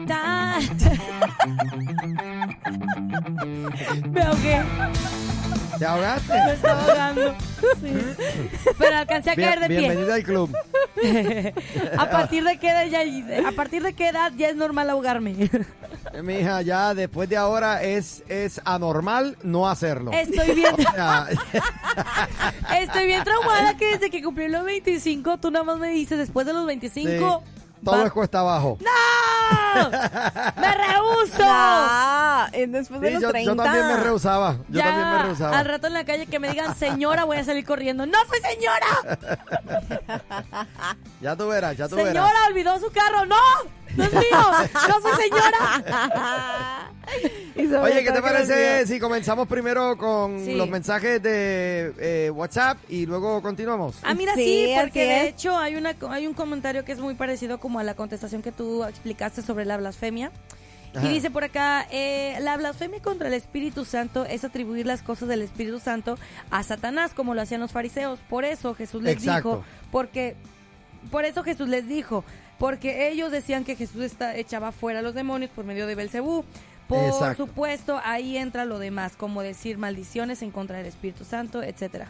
Mario. 0.08 0.68
Me 4.10 4.22
ahogué, 4.22 4.62
¿Te 5.78 5.86
ahogaste? 5.86 6.32
me 6.32 6.52
estaba 6.52 6.82
ahogando. 6.84 7.34
Sí. 7.80 7.94
Pero 8.78 8.96
alcancé 8.96 9.30
a 9.30 9.34
Bien- 9.34 9.48
caer 9.48 9.60
de 9.60 9.66
pie. 9.68 9.78
bienvenida 9.78 10.14
al 10.14 10.22
club. 10.22 10.54
a 11.98 12.10
partir 12.10 12.44
de 12.44 12.58
qué 12.58 12.68
edad 12.70 12.86
ya, 12.86 13.48
a 13.48 13.52
partir 13.52 13.82
de 13.82 13.92
qué 13.94 14.08
edad 14.08 14.32
ya 14.36 14.48
es 14.48 14.56
normal 14.56 14.90
ahogarme. 14.90 15.50
Eh, 16.12 16.22
Mija, 16.22 16.62
ya 16.62 16.94
después 16.94 17.28
de 17.28 17.36
ahora 17.36 17.82
es, 17.82 18.22
es 18.28 18.60
anormal 18.64 19.36
no 19.42 19.68
hacerlo. 19.68 20.10
Estoy 20.12 20.54
bien, 20.54 20.74
O 20.74 20.92
sea, 20.92 21.26
estoy 22.80 23.06
bien 23.06 23.24
traumada 23.24 23.76
que 23.76 23.92
desde 23.92 24.10
que 24.10 24.22
cumplí 24.22 24.48
los 24.48 24.64
25, 24.64 25.38
tú 25.38 25.50
nada 25.50 25.64
más 25.64 25.78
me 25.78 25.88
dices 25.90 26.18
después 26.18 26.46
de 26.46 26.52
los 26.52 26.66
25. 26.66 27.42
sí, 27.44 27.61
todo 27.84 27.98
va- 27.98 28.06
es 28.06 28.12
cuesta 28.12 28.40
abajo. 28.40 28.78
¡No! 28.80 29.90
¡Me 30.60 30.74
rehuso! 30.74 31.42
Ah, 31.44 32.48
es 32.52 32.70
después 32.72 33.00
de 33.00 33.08
Sí, 33.08 33.12
los 33.14 33.22
yo, 33.22 33.28
30. 33.30 33.50
yo 33.52 33.56
también 33.62 33.86
me 33.86 33.96
rehusaba. 33.98 34.56
Yo 34.68 34.78
ya 34.80 34.84
también 34.86 35.10
me 35.10 35.22
rehusaba. 35.24 35.58
al 35.58 35.64
rato 35.66 35.86
en 35.86 35.92
la 35.94 36.04
calle 36.04 36.26
que 36.26 36.38
me 36.40 36.48
digan 36.50 36.74
señora 36.74 37.24
voy 37.24 37.36
a 37.36 37.44
salir 37.44 37.64
corriendo. 37.64 38.04
¡No 38.06 38.18
soy 38.28 38.40
señora! 38.40 38.86
Ya 41.20 41.36
tú 41.36 41.46
verás, 41.48 41.76
ya 41.76 41.88
tú 41.88 41.96
verás. 41.96 42.12
¡Señora 42.12 42.46
olvidó 42.48 42.78
su 42.80 42.90
carro! 42.90 43.24
¡No! 43.26 43.36
¡No 43.96 44.04
es 44.04 44.12
mío! 44.12 44.22
¡No 44.88 45.00
soy 45.00 45.12
señora! 45.22 46.90
Y 47.56 47.66
sobre 47.66 47.78
Oye, 47.92 48.04
¿qué 48.04 48.12
te 48.12 48.22
parece 48.22 48.86
si 48.86 48.98
comenzamos 48.98 49.46
primero 49.48 49.96
con 49.98 50.42
Sí. 50.44 50.54
los 50.54 50.68
mensajes 50.68 51.22
de 51.22 51.92
eh, 51.98 52.30
WhatsApp 52.30 52.78
y 52.88 53.06
luego 53.06 53.42
continuamos? 53.42 53.96
Ah, 54.02 54.14
mira, 54.14 54.34
Sí, 54.34 54.66
sí, 54.68 54.72
porque 54.80 55.04
de 55.04 55.28
hecho 55.28 55.56
hay 55.56 55.74
una 55.76 55.94
hay 56.10 56.26
un 56.26 56.34
comentario 56.34 56.84
que 56.84 56.92
es 56.92 56.98
muy 56.98 57.14
parecido 57.14 57.58
como 57.58 57.78
a 57.78 57.84
la 57.84 57.94
contestación 57.94 58.40
que 58.42 58.52
tú 58.52 58.84
explicaste 58.84 59.42
sobre 59.42 59.64
la 59.64 59.76
blasfemia. 59.76 60.30
Ajá. 60.94 61.06
Y 61.06 61.08
dice 61.14 61.30
por 61.30 61.42
acá, 61.44 61.86
eh, 61.90 62.36
la 62.40 62.56
blasfemia 62.56 63.00
contra 63.00 63.28
el 63.28 63.34
Espíritu 63.34 63.84
Santo 63.84 64.24
es 64.26 64.44
atribuir 64.44 64.86
las 64.86 65.02
cosas 65.02 65.28
del 65.28 65.40
Espíritu 65.42 65.80
Santo 65.80 66.18
a 66.50 66.62
Satanás, 66.62 67.12
como 67.14 67.34
lo 67.34 67.40
hacían 67.42 67.60
los 67.62 67.72
fariseos. 67.72 68.18
Por 68.28 68.44
eso 68.44 68.74
Jesús 68.74 69.02
les 69.02 69.14
Exacto. 69.14 69.48
dijo, 69.48 69.64
porque, 69.90 70.36
por 71.10 71.24
eso 71.24 71.42
Jesús 71.44 71.68
les 71.68 71.88
dijo, 71.88 72.24
porque 72.62 73.08
ellos 73.08 73.32
decían 73.32 73.64
que 73.64 73.74
Jesús 73.74 74.02
está, 74.02 74.36
echaba 74.36 74.70
fuera 74.70 75.00
a 75.00 75.02
los 75.02 75.14
demonios 75.14 75.50
por 75.50 75.64
medio 75.64 75.84
de 75.88 75.96
Belcebú. 75.96 76.44
Por 76.86 77.06
Exacto. 77.06 77.48
supuesto, 77.48 78.00
ahí 78.04 78.36
entra 78.36 78.64
lo 78.64 78.78
demás, 78.78 79.14
como 79.16 79.42
decir 79.42 79.78
maldiciones 79.78 80.42
en 80.42 80.52
contra 80.52 80.76
del 80.76 80.86
Espíritu 80.86 81.24
Santo, 81.24 81.64
etcétera. 81.64 82.06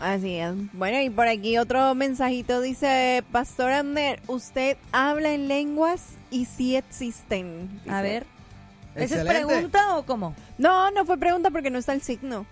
Así 0.00 0.36
es. 0.36 0.54
Bueno, 0.72 1.02
y 1.02 1.10
por 1.10 1.28
aquí 1.28 1.58
otro 1.58 1.94
mensajito 1.94 2.62
dice, 2.62 3.22
Pastor 3.30 3.72
Amner, 3.72 4.22
¿usted 4.28 4.78
habla 4.92 5.34
en 5.34 5.46
lenguas 5.46 6.14
y 6.30 6.46
sí 6.46 6.76
existen? 6.76 7.68
Dice. 7.84 7.90
A 7.90 8.00
ver. 8.00 8.24
¿Esa 8.94 9.16
es 9.16 9.28
pregunta 9.28 9.98
o 9.98 10.06
cómo? 10.06 10.34
No, 10.56 10.90
no 10.90 11.04
fue 11.04 11.18
pregunta 11.18 11.50
porque 11.50 11.68
no 11.68 11.78
está 11.78 11.92
el 11.92 12.00
signo. 12.00 12.46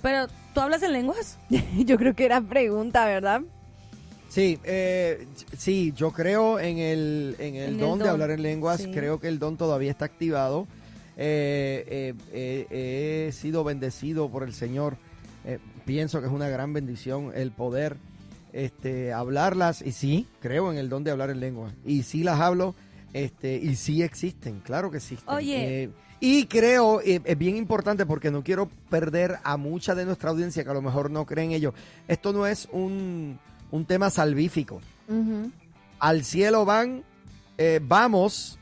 Pero, 0.00 0.28
¿tú 0.54 0.60
hablas 0.62 0.82
en 0.82 0.94
lenguas? 0.94 1.38
Yo 1.76 1.98
creo 1.98 2.14
que 2.16 2.24
era 2.24 2.40
pregunta, 2.40 3.04
¿verdad? 3.04 3.42
Sí, 4.30 4.60
eh, 4.62 5.26
sí, 5.58 5.92
yo 5.96 6.12
creo 6.12 6.60
en 6.60 6.78
el, 6.78 7.34
en 7.40 7.56
el 7.56 7.62
En 7.62 7.70
el 7.74 7.78
don 7.78 7.98
de 7.98 8.08
hablar 8.08 8.30
en 8.30 8.42
lenguas. 8.42 8.80
sí. 8.80 8.92
Creo 8.92 9.18
que 9.18 9.26
el 9.26 9.40
don 9.40 9.56
todavía 9.56 9.90
está 9.90 10.04
activado. 10.04 10.68
Eh, 11.16 12.14
eh, 12.32 12.66
eh, 12.70 13.26
he 13.28 13.32
sido 13.32 13.64
bendecido 13.64 14.30
por 14.30 14.44
el 14.44 14.54
Señor. 14.54 14.96
Eh, 15.44 15.58
pienso 15.84 16.20
que 16.20 16.28
es 16.28 16.32
una 16.32 16.48
gran 16.48 16.72
bendición 16.72 17.32
el 17.34 17.50
poder 17.50 17.96
este, 18.52 19.12
hablarlas. 19.12 19.82
Y 19.82 19.90
sí, 19.90 20.28
creo 20.40 20.70
en 20.70 20.78
el 20.78 20.88
don 20.88 21.02
de 21.02 21.10
hablar 21.10 21.30
en 21.30 21.40
lenguas. 21.40 21.74
Y 21.84 22.04
sí 22.04 22.22
las 22.22 22.38
hablo. 22.38 22.76
Este, 23.12 23.56
y 23.56 23.74
sí 23.74 24.04
existen, 24.04 24.60
claro 24.60 24.92
que 24.92 24.98
existen. 24.98 25.34
Oye. 25.34 25.90
Y 26.20 26.44
creo, 26.44 27.00
es 27.00 27.38
bien 27.38 27.56
importante 27.56 28.06
porque 28.06 28.30
no 28.30 28.44
quiero 28.44 28.68
perder 28.90 29.38
a 29.42 29.56
mucha 29.56 29.94
de 29.96 30.04
nuestra 30.04 30.30
audiencia 30.30 30.62
que 30.62 30.70
a 30.70 30.74
lo 30.74 30.82
mejor 30.82 31.10
no 31.10 31.26
creen 31.26 31.50
ello. 31.50 31.74
Esto 32.06 32.32
no 32.32 32.46
es 32.46 32.68
un, 32.70 33.40
un 33.70 33.84
tema 33.84 34.10
salvífico. 34.10 34.80
Al 35.98 36.24
cielo 36.24 36.64
van, 36.64 37.02
eh, 37.58 37.80
vamos 37.82 38.58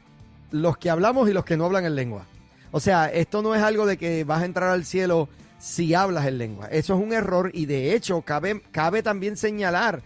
los 0.50 0.78
que 0.78 0.90
hablamos 0.90 1.28
y 1.28 1.32
los 1.32 1.44
que 1.44 1.56
no 1.56 1.66
hablan 1.66 1.84
en 1.84 1.94
lengua. 1.94 2.24
O 2.70 2.80
sea, 2.80 3.06
esto 3.06 3.42
no 3.42 3.54
es 3.54 3.62
algo 3.62 3.86
de 3.86 3.96
que 3.96 4.24
vas 4.24 4.42
a 4.42 4.46
entrar 4.46 4.70
al 4.70 4.84
cielo 4.84 5.28
si 5.58 5.94
hablas 5.94 6.26
en 6.26 6.38
lengua. 6.38 6.68
Eso 6.68 6.94
es 6.94 7.00
un 7.00 7.12
error 7.12 7.50
y 7.52 7.66
de 7.66 7.94
hecho 7.94 8.22
cabe, 8.22 8.62
cabe 8.70 9.02
también 9.02 9.36
señalar 9.36 10.02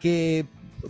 que 0.00 0.46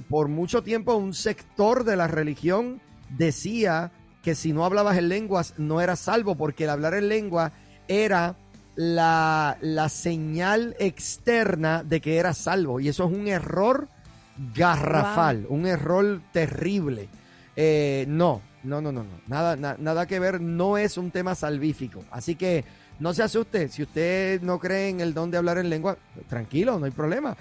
por 0.09 0.29
mucho 0.29 0.63
tiempo 0.63 0.95
un 0.95 1.15
sector 1.15 1.85
de 1.85 1.97
la 1.97 2.09
religión 2.09 2.81
decía 3.11 3.93
que 4.23 4.35
si 4.35 4.53
no 4.53 4.65
hablabas 4.65 4.97
en 4.97 5.09
lenguas 5.09 5.55
no 5.59 5.81
eras 5.81 6.01
salvo 6.01 6.35
porque 6.35 6.65
el 6.65 6.71
hablar 6.71 6.95
en 6.95 7.09
lengua 7.09 7.53
era 7.89 8.37
la, 8.77 9.59
la 9.61 9.89
señal 9.89 10.75
externa 10.79 11.83
de 11.83 12.01
que 12.01 12.17
eras 12.17 12.39
salvo 12.39 12.81
y 12.81 12.89
eso 12.89 13.05
es 13.05 13.13
un 13.13 13.29
error 13.29 13.89
garrafal, 14.55 15.47
un 15.49 15.67
error 15.67 16.21
terrible. 16.33 17.09
Eh, 17.55 18.07
no, 18.09 18.41
no, 18.65 18.81
no, 18.81 18.93
no, 18.93 19.03
no. 19.05 19.21
Nada, 19.27 19.57
na- 19.57 19.77
nada 19.79 20.07
que 20.07 20.19
ver, 20.19 20.41
no 20.41 20.79
es 20.79 20.97
un 20.97 21.11
tema 21.11 21.35
salvífico. 21.35 22.03
Así 22.11 22.35
que 22.35 22.65
no 22.99 23.13
se 23.13 23.23
asuste. 23.23 23.69
Si 23.69 23.83
usted 23.83 24.41
no 24.43 24.59
cree 24.59 24.89
en 24.89 25.01
el 25.01 25.13
don 25.15 25.31
de 25.31 25.37
hablar 25.39 25.59
en 25.59 25.69
lengua, 25.69 25.97
tranquilo, 26.29 26.79
no 26.79 26.87
hay 26.87 26.93
problema. 26.93 27.37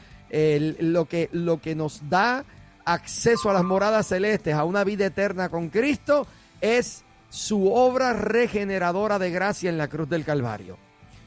Lo, 0.79 1.05
que, 1.05 1.29
lo 1.33 1.59
que 1.61 1.75
nos 1.75 2.01
da 2.09 2.43
acceso 2.85 3.49
a 3.49 3.53
las 3.53 3.63
moradas 3.63 4.07
celestes, 4.07 4.53
a 4.53 4.63
una 4.65 4.83
vida 4.83 5.05
eterna 5.05 5.49
con 5.49 5.69
Cristo, 5.69 6.27
es 6.59 7.03
su 7.29 7.71
obra 7.71 8.13
regeneradora 8.13 9.17
de 9.19 9.31
gracia 9.31 9.69
en 9.69 9.77
la 9.77 9.87
cruz 9.87 10.09
del 10.09 10.25
Calvario. 10.25 10.77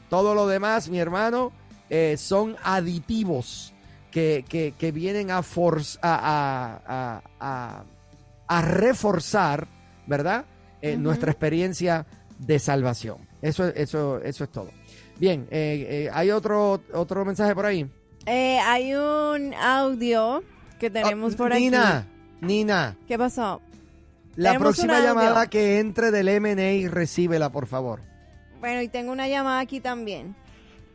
Todo 0.09 0.35
lo 0.35 0.47
demás, 0.47 0.89
mi 0.89 0.99
hermano, 0.99 1.51
eh, 1.89 2.15
son 2.17 2.55
aditivos 2.63 3.73
que, 4.11 4.45
que- 4.47 4.73
que 4.77 4.91
vienen 4.91 5.31
a, 5.31 5.41
forz- 5.41 5.97
a, 6.01 6.15
a- 6.15 6.81
a- 6.87 7.21
a- 7.39 7.83
a 8.47 8.61
reforzar, 8.61 9.67
¿verdad? 10.07 10.45
Eh. 10.81 10.97
Nuestra 10.97 11.31
experiencia 11.31 12.05
de 12.39 12.59
salvación. 12.59 13.17
Eso, 13.41 13.65
eso, 13.67 14.19
eso 14.21 14.43
es 14.43 14.49
todo. 14.51 14.69
Bien, 15.17 15.47
eh, 15.51 15.87
eh, 16.05 16.09
¿hay 16.13 16.31
otro, 16.31 16.81
otro 16.93 17.25
mensaje 17.25 17.55
por 17.55 17.65
ahí? 17.65 17.89
Hay 18.27 18.93
un 18.93 19.53
audio 19.53 20.43
que 20.79 20.89
tenemos 20.89 21.33
Ah, 21.33 21.37
por 21.37 21.53
Nina, 21.55 21.97
aquí. 21.99 22.07
Nina, 22.41 22.97
¿Qué 23.07 23.17
pasó? 23.17 23.61
la 24.35 24.51
Tenemos 24.53 24.75
próxima 24.75 24.99
llamada 24.99 25.47
que 25.49 25.79
entre 25.79 26.11
del 26.11 26.27
M&A, 26.27 26.89
recíbela, 26.89 27.51
por 27.51 27.65
favor. 27.67 28.01
Bueno, 28.65 28.81
y 28.81 28.87
tengo 28.87 29.11
una 29.11 29.27
llamada 29.27 29.59
aquí 29.59 29.79
también. 29.79 30.35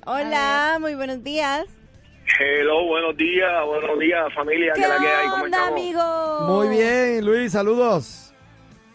Hola, 0.04 0.78
muy 0.80 0.96
buenos 0.96 1.22
días. 1.22 1.66
Hello, 2.36 2.84
buenos 2.84 3.16
días, 3.16 3.64
buenos 3.64 3.96
días 4.00 4.34
familia, 4.34 4.72
¿Qué 4.74 4.82
que 4.82 4.88
la 4.88 4.98
que 4.98 5.06
hay, 5.06 5.28
¿cómo 5.28 5.44
onda, 5.44 5.56
estamos? 5.56 5.80
amigo? 5.80 6.40
Muy 6.48 6.76
bien, 6.76 7.24
Luis, 7.24 7.52
saludos. 7.52 8.34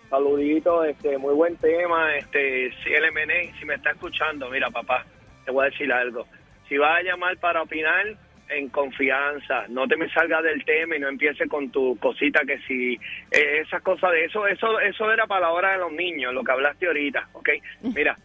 Saludito, 0.10 0.84
este, 0.84 1.18
muy 1.18 1.34
buen 1.34 1.56
tema, 1.56 2.18
este, 2.18 2.74
si 2.84 2.92
el 2.92 3.14
MNE, 3.14 3.54
si 3.58 3.64
me 3.64 3.76
está 3.76 3.92
escuchando, 3.92 4.50
mira 4.50 4.70
papá, 4.70 5.06
te 5.46 5.52
voy 5.52 5.68
a 5.68 5.70
decir 5.70 5.94
algo, 5.94 6.28
si 6.68 6.78
vas 6.78 7.00
a 7.00 7.02
llamar 7.02 7.38
para 7.38 7.62
opinar, 7.62 8.06
en 8.50 8.68
confianza, 8.68 9.68
no 9.70 9.88
te 9.88 9.96
me 9.96 10.10
salgas 10.10 10.44
del 10.44 10.66
tema 10.66 10.98
y 10.98 11.00
no 11.00 11.08
empieces 11.08 11.48
con 11.48 11.70
tu 11.72 11.98
cosita 11.98 12.42
que 12.46 12.60
si, 12.68 12.96
eh, 13.32 13.62
esas 13.62 13.82
cosas 13.84 14.12
de 14.12 14.26
eso, 14.26 14.46
eso, 14.48 14.82
eso 14.82 15.14
era 15.14 15.28
para 15.28 15.48
la 15.48 15.52
hora 15.52 15.72
de 15.72 15.78
los 15.78 15.94
niños, 15.94 16.34
lo 16.34 16.44
que 16.44 16.52
hablaste 16.52 16.88
ahorita, 16.88 17.30
¿ok? 17.32 17.50
Mira, 17.82 18.18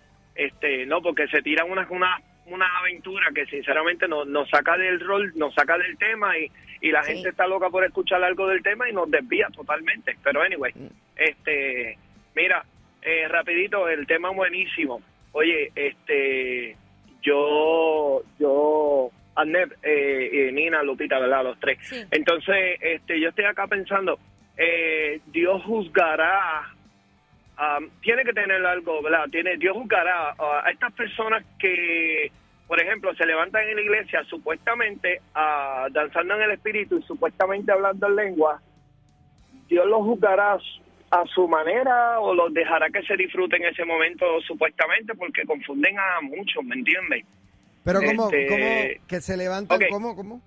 este, 0.44 0.86
no, 0.86 1.00
porque 1.02 1.26
se 1.28 1.42
tiran 1.42 1.70
unas, 1.70 1.88
una, 1.90 2.18
una 2.46 2.66
aventura 2.78 3.26
que 3.34 3.46
sinceramente 3.46 4.08
nos, 4.08 4.26
nos 4.26 4.48
saca 4.48 4.76
del 4.76 5.00
rol, 5.00 5.32
nos 5.36 5.54
saca 5.54 5.76
del 5.78 5.96
tema 5.98 6.36
y, 6.38 6.50
y 6.80 6.90
la 6.90 7.02
Sí. 7.02 7.12
gente 7.12 7.28
está 7.30 7.46
loca 7.46 7.68
por 7.70 7.84
escuchar 7.84 8.22
algo 8.24 8.46
del 8.48 8.62
tema 8.62 8.88
y 8.88 8.92
nos 8.92 9.10
desvía 9.10 9.48
totalmente, 9.54 10.16
pero 10.22 10.42
anyway, 10.42 10.72
este, 11.16 11.98
mira, 12.34 12.64
eh, 13.02 13.28
rapidito, 13.28 13.88
el 13.88 14.06
tema 14.06 14.30
buenísimo. 14.30 15.00
Oye, 15.32 15.70
este, 15.74 16.76
yo, 17.22 18.22
yo, 18.38 19.10
Annette, 19.36 19.72
eh, 19.82 20.30
eh, 20.48 20.52
Nina, 20.52 20.82
Lupita, 20.82 21.18
¿verdad? 21.18 21.44
Los 21.44 21.60
tres. 21.60 21.78
Sí. 21.82 21.96
Entonces, 22.10 22.78
este, 22.80 23.20
yo 23.20 23.28
estoy 23.28 23.44
acá 23.44 23.66
pensando, 23.66 24.18
eh, 24.56 25.20
Dios 25.26 25.62
juzgará, 25.64 26.74
am, 27.60 27.90
tiene 28.00 28.24
que 28.24 28.32
tener 28.32 28.64
algo, 28.64 29.02
¿verdad? 29.02 29.26
Tiene, 29.30 29.56
Dios 29.58 29.76
juzgará 29.76 30.34
ah, 30.38 30.62
a 30.64 30.70
estas 30.70 30.92
personas 30.94 31.44
que, 31.58 32.32
por 32.66 32.80
ejemplo, 32.80 33.14
se 33.14 33.26
levantan 33.26 33.68
en 33.68 33.76
la 33.76 33.82
iglesia 33.82 34.24
supuestamente 34.24 35.20
ah, 35.34 35.86
danzando 35.92 36.34
en 36.36 36.42
el 36.42 36.50
espíritu 36.52 36.98
y 36.98 37.02
supuestamente 37.02 37.70
hablando 37.70 38.08
en 38.08 38.16
lengua, 38.16 38.60
Dios 39.68 39.86
los 39.86 40.02
juzgará 40.02 40.58
a 41.10 41.24
su 41.26 41.46
manera 41.48 42.20
o 42.20 42.34
los 42.34 42.54
dejará 42.54 42.88
que 42.88 43.02
se 43.02 43.16
disfruten 43.16 43.62
en 43.62 43.68
ese 43.68 43.84
momento 43.84 44.24
supuestamente 44.46 45.14
porque 45.14 45.44
confunden 45.44 45.98
a 45.98 46.20
muchos, 46.22 46.64
¿me 46.64 46.76
entiendes? 46.76 47.26
Pero 47.84 48.00
¿cómo, 48.00 48.30
Este, 48.30 48.46
cómo 48.48 49.06
que 49.06 49.20
se 49.20 49.36
levantan? 49.36 49.80
¿Cómo, 49.90 50.16
cómo? 50.16 50.42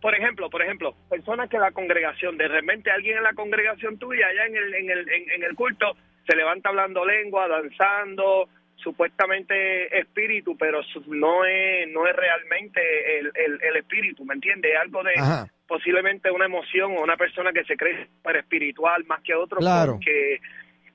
Por 0.00 0.14
ejemplo, 0.14 0.48
por 0.48 0.62
ejemplo, 0.62 0.94
personas 1.10 1.50
que 1.50 1.58
la 1.58 1.72
congregación, 1.72 2.36
de 2.38 2.48
repente 2.48 2.90
alguien 2.90 3.16
en 3.18 3.24
la 3.24 3.32
congregación 3.32 3.98
tuya, 3.98 4.26
allá 4.28 4.46
en 4.46 4.56
el, 4.56 4.74
en 4.74 4.90
el, 4.90 5.08
en, 5.08 5.30
en 5.30 5.42
el 5.42 5.54
culto, 5.56 5.96
se 6.26 6.36
levanta 6.36 6.68
hablando 6.70 7.04
lengua, 7.04 7.48
danzando, 7.48 8.48
supuestamente 8.76 9.98
espíritu, 9.98 10.56
pero 10.56 10.80
no 11.06 11.44
es, 11.44 11.88
no 11.88 12.06
es 12.06 12.14
realmente 12.16 13.18
el, 13.18 13.32
el, 13.34 13.58
el 13.62 13.76
espíritu, 13.76 14.24
¿me 14.24 14.34
entiendes? 14.34 14.72
Es 14.74 14.80
algo 14.80 15.02
de 15.02 15.12
Ajá. 15.16 15.46
posiblemente 15.66 16.30
una 16.30 16.44
emoción 16.46 16.92
o 16.96 17.02
una 17.02 17.16
persona 17.16 17.52
que 17.52 17.64
se 17.64 17.76
cree 17.76 18.06
super 18.06 18.36
espiritual 18.36 19.04
más 19.06 19.22
que 19.22 19.34
otro, 19.34 19.58
Claro. 19.58 19.92
porque 19.94 20.40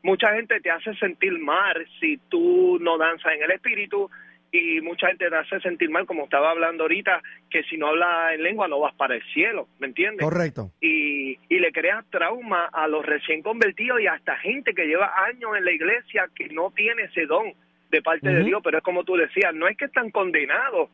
mucha 0.04 0.34
gente 0.34 0.60
te 0.62 0.72
hace 0.72 0.94
sentir 0.96 1.38
mal 1.40 1.86
si 2.00 2.18
tú 2.30 2.78
no 2.82 2.98
danzas 2.98 3.34
en 3.34 3.44
el 3.44 3.52
espíritu 3.52 4.10
y 4.52 4.82
mucha 4.82 5.08
gente 5.08 5.30
te 5.30 5.36
hace 5.36 5.60
sentir 5.62 5.90
mal, 5.90 6.06
como 6.06 6.26
estaba 6.26 6.52
hablando 6.52 6.84
ahorita, 6.84 7.22
que 7.50 7.64
si 7.64 7.78
no 7.78 7.88
hablas 7.88 8.34
en 8.34 8.44
lengua 8.44 8.68
no 8.68 8.80
vas 8.80 8.94
para 8.96 9.16
el 9.16 9.24
cielo, 9.34 9.68
¿me 9.80 9.88
entiendes? 9.88 10.24
Correcto. 10.24 10.72
y, 10.82 11.40
y 11.48 11.60
le 11.60 11.72
creas 11.72 12.06
trauma 12.10 12.66
a 12.66 12.88
los 12.88 13.06
recién 13.06 13.42
convertidos 13.42 14.02
y 14.02 14.08
hasta 14.08 14.36
gente 14.38 14.74
que 14.74 14.88
lleva 14.88 15.14
años 15.26 15.52
en 15.58 15.66
la 15.66 15.72
iglesia 15.72 16.30
que 16.36 16.50
no 16.50 16.72
tiene 16.72 17.04
ese 17.04 17.26
don 17.26 17.54
de 17.92 18.02
parte 18.02 18.30
de. 18.30 18.44
Dios, 18.44 18.62
pero 18.64 18.78
es 18.78 18.84
como 18.84 19.04
tú 19.04 19.16
decías, 19.16 19.54
no 19.54 19.68
es 19.68 19.78
que 19.78 19.86
están 19.86 20.12
condenados, 20.12 20.90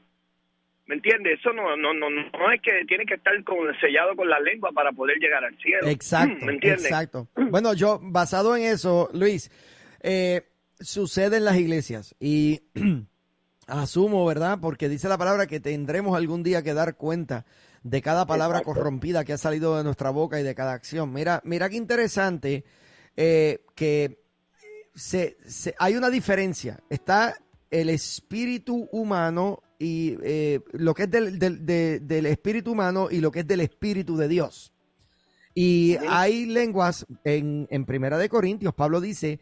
¿me 0.88 0.96
entiendes? 0.96 1.40
Eso 1.40 1.54
no, 1.54 1.78
no, 1.78 1.94
no, 1.94 2.10
no 2.10 2.52
es 2.52 2.62
que 2.62 2.86
tiene 2.88 3.06
que 3.06 3.16
estar 3.16 3.42
con, 3.44 3.58
sellado 3.80 4.16
con 4.16 4.28
la 4.28 4.40
lengua 4.40 4.72
para 4.72 4.92
poder 4.92 5.18
llegar 5.18 5.44
al 5.44 5.56
cielo. 5.58 5.88
Exacto, 5.88 6.46
¿me 6.46 6.54
entiendes? 6.54 6.86
exacto. 6.86 7.28
Bueno, 7.36 7.74
yo, 7.74 8.00
basado 8.02 8.56
en 8.58 8.64
eso, 8.64 9.10
Luis, 9.14 9.52
eh, 10.02 10.42
sucede 10.80 11.38
en 11.38 11.46
las 11.46 11.58
iglesias 11.58 12.16
y 12.20 12.62
asumo, 13.68 14.26
¿verdad? 14.26 14.60
Porque 14.62 14.90
dice 14.90 15.08
la 15.10 15.18
palabra 15.18 15.46
que 15.48 15.60
tendremos 15.60 16.16
algún 16.18 16.42
día 16.44 16.64
que 16.64 16.74
dar 16.74 16.96
cuenta 16.96 17.46
de 17.84 18.02
cada 18.02 18.26
palabra 18.26 18.60
Exacto. 18.60 18.74
corrompida 18.80 19.24
que 19.24 19.34
ha 19.34 19.38
salido 19.38 19.78
de 19.78 19.84
nuestra 19.84 20.10
boca 20.10 20.40
y 20.40 20.44
de 20.44 20.56
cada 20.56 20.74
acción. 20.74 21.14
Mira, 21.14 21.42
mira 21.46 21.70
qué 21.70 21.76
interesante 21.78 22.66
eh, 23.16 23.66
que 23.76 24.24
se, 24.96 25.38
se- 25.46 25.76
hay 25.80 25.96
una 25.96 26.10
diferencia. 26.10 26.80
Está 26.90 27.36
el 27.70 27.90
espíritu 27.90 28.88
humano 28.92 29.62
y 29.80 30.18
eh, 30.24 30.62
lo 30.72 30.94
que 30.94 31.04
es 31.04 31.12
del, 31.12 31.38
del- 31.38 31.66
de- 31.66 32.00
del 32.00 32.26
espíritu 32.26 32.72
humano 32.72 33.10
y 33.12 33.20
lo 33.20 33.32
que 33.32 33.42
es 33.42 33.48
del 33.48 33.60
espíritu 33.62 34.18
de 34.18 34.28
Dios. 34.28 34.74
Y 35.54 35.98
hay 36.08 36.46
lenguas 36.46 37.06
en, 37.24 37.68
en 37.72 37.86
Primera 37.86 38.18
de 38.18 38.30
Corintios, 38.30 38.74
Pablo 38.76 39.02
dice, 39.02 39.40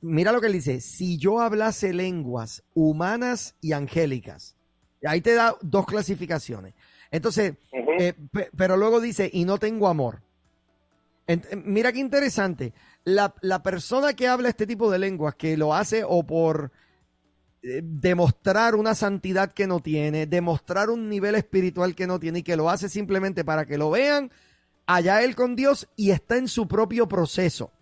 mira 0.00 0.32
lo 0.32 0.40
que 0.40 0.46
él 0.48 0.52
dice, 0.54 0.80
si 0.80 1.18
yo 1.18 1.40
hablase 1.40 1.92
lenguas 1.92 2.62
humanas 2.74 3.54
y 3.60 3.72
angélicas, 3.72 4.56
Ahí 5.04 5.20
te 5.20 5.34
da 5.34 5.56
dos 5.62 5.84
clasificaciones. 5.84 6.74
Entonces, 7.10 7.54
eh, 7.98 8.14
pe- 8.30 8.50
pero 8.56 8.76
luego 8.76 9.00
dice, 9.00 9.28
y 9.32 9.44
no 9.44 9.58
tengo 9.58 9.88
amor. 9.88 10.22
Ent- 11.26 11.46
eh, 11.50 11.56
mira 11.56 11.92
qué 11.92 11.98
interesante. 11.98 12.72
La, 13.02 13.34
la 13.40 13.64
persona 13.64 14.14
que 14.14 14.28
habla 14.28 14.48
este 14.48 14.64
tipo 14.64 14.92
de 14.92 15.00
lenguas, 15.00 15.34
que 15.34 15.56
lo 15.56 15.74
hace 15.74 16.04
o 16.06 16.22
por 16.24 16.70
eh, 17.64 17.80
demostrar 17.82 18.76
una 18.76 18.94
santidad 18.94 19.50
que 19.52 19.66
no 19.66 19.80
tiene, 19.80 20.26
demostrar 20.26 20.88
un 20.88 21.08
nivel 21.08 21.34
espiritual 21.34 21.96
que 21.96 22.06
no 22.06 22.20
tiene 22.20 22.38
y 22.38 22.42
que 22.44 22.54
lo 22.56 22.70
hace 22.70 22.88
simplemente 22.88 23.44
para 23.44 23.66
que 23.66 23.78
lo 23.78 23.90
vean, 23.90 24.30
allá 24.86 25.24
él 25.24 25.34
con 25.34 25.56
Dios 25.56 25.88
y 25.96 26.12
está 26.12 26.36
en 26.36 26.46
su 26.46 26.68
propio 26.68 27.08
proceso. 27.08 27.72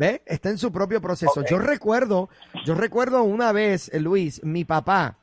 ¿Ve? 0.00 0.22
Está 0.24 0.48
en 0.48 0.56
su 0.56 0.72
propio 0.72 1.02
proceso. 1.02 1.44
Yo 1.44 1.58
recuerdo, 1.58 2.30
yo 2.64 2.74
recuerdo 2.74 3.22
una 3.22 3.52
vez, 3.52 3.90
eh, 3.92 4.00
Luis, 4.00 4.42
mi 4.42 4.64
papá 4.64 5.18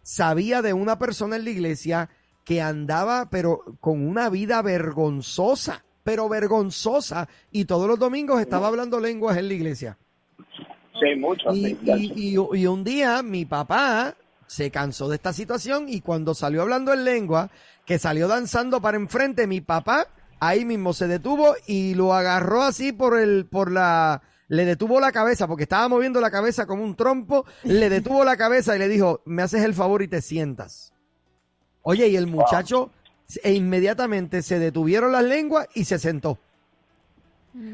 sabía 0.00 0.62
de 0.62 0.72
una 0.72 0.98
persona 0.98 1.36
en 1.36 1.44
la 1.44 1.50
iglesia 1.50 2.08
que 2.42 2.62
andaba, 2.62 3.28
pero 3.28 3.60
con 3.80 4.00
una 4.00 4.30
vida 4.30 4.62
vergonzosa, 4.62 5.84
pero 6.04 6.30
vergonzosa, 6.30 7.28
y 7.50 7.66
todos 7.66 7.86
los 7.86 7.98
domingos 7.98 8.40
estaba 8.40 8.68
hablando 8.68 8.98
lenguas 8.98 9.36
en 9.36 9.46
la 9.48 9.52
iglesia. 9.52 9.98
Sí, 10.98 11.16
mucho. 11.18 11.52
Y, 11.52 11.76
y 11.84 12.66
un 12.66 12.82
día 12.82 13.22
mi 13.22 13.44
papá 13.44 14.14
se 14.46 14.70
cansó 14.70 15.10
de 15.10 15.16
esta 15.16 15.34
situación 15.34 15.90
y 15.90 16.00
cuando 16.00 16.32
salió 16.32 16.62
hablando 16.62 16.94
en 16.94 17.04
lengua, 17.04 17.50
que 17.84 17.98
salió 17.98 18.26
danzando 18.26 18.80
para 18.80 18.96
enfrente, 18.96 19.46
mi 19.46 19.60
papá 19.60 20.08
ahí 20.40 20.64
mismo 20.64 20.92
se 20.92 21.06
detuvo 21.08 21.54
y 21.66 21.94
lo 21.94 22.14
agarró 22.14 22.62
así 22.62 22.92
por 22.92 23.18
el, 23.18 23.46
por 23.46 23.70
la, 23.70 24.22
le 24.48 24.64
detuvo 24.64 25.00
la 25.00 25.12
cabeza 25.12 25.46
porque 25.46 25.62
estaba 25.64 25.88
moviendo 25.88 26.20
la 26.20 26.30
cabeza 26.30 26.66
como 26.66 26.84
un 26.84 26.94
trompo, 26.96 27.44
le 27.64 27.88
detuvo 27.88 28.24
la 28.24 28.36
cabeza 28.36 28.74
y 28.76 28.78
le 28.78 28.88
dijo, 28.88 29.20
me 29.24 29.42
haces 29.42 29.62
el 29.64 29.74
favor 29.74 30.02
y 30.02 30.08
te 30.08 30.20
sientas. 30.22 30.92
Oye, 31.82 32.08
y 32.08 32.16
el 32.16 32.26
muchacho 32.26 32.90
e 33.42 33.52
inmediatamente 33.52 34.42
se 34.42 34.58
detuvieron 34.58 35.12
las 35.12 35.24
lenguas 35.24 35.66
y 35.74 35.84
se 35.84 35.98
sentó. 35.98 36.38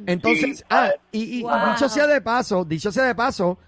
Entonces, 0.07 0.59
Sí. 0.59 0.65
ah, 0.71 0.91
y, 1.11 1.39
y 1.39 1.43
Wow. 1.43 1.73
dicho 1.73 1.89
sea 1.89 2.07
de 2.07 2.21
paso, 2.21 2.65
dicho 2.65 2.93
sea 2.93 3.05
de 3.05 3.15
paso, 3.15 3.59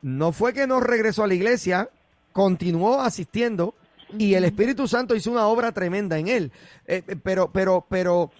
no 0.00 0.32
fue 0.32 0.52
que 0.52 0.66
no 0.66 0.80
regresó 0.80 1.22
a 1.22 1.26
la 1.28 1.34
iglesia, 1.34 1.88
continuó 2.32 3.00
asistiendo 3.00 3.74
y 4.18 4.34
el 4.34 4.44
Espíritu 4.44 4.86
Santo 4.88 5.14
hizo 5.14 5.30
una 5.30 5.46
obra 5.46 5.72
tremenda 5.72 6.18
en 6.18 6.28
él. 6.28 6.52
Eh, 6.86 7.02
eh, 7.06 7.16
pero, 7.22 7.50
pero, 7.52 7.86
pero 7.88 8.30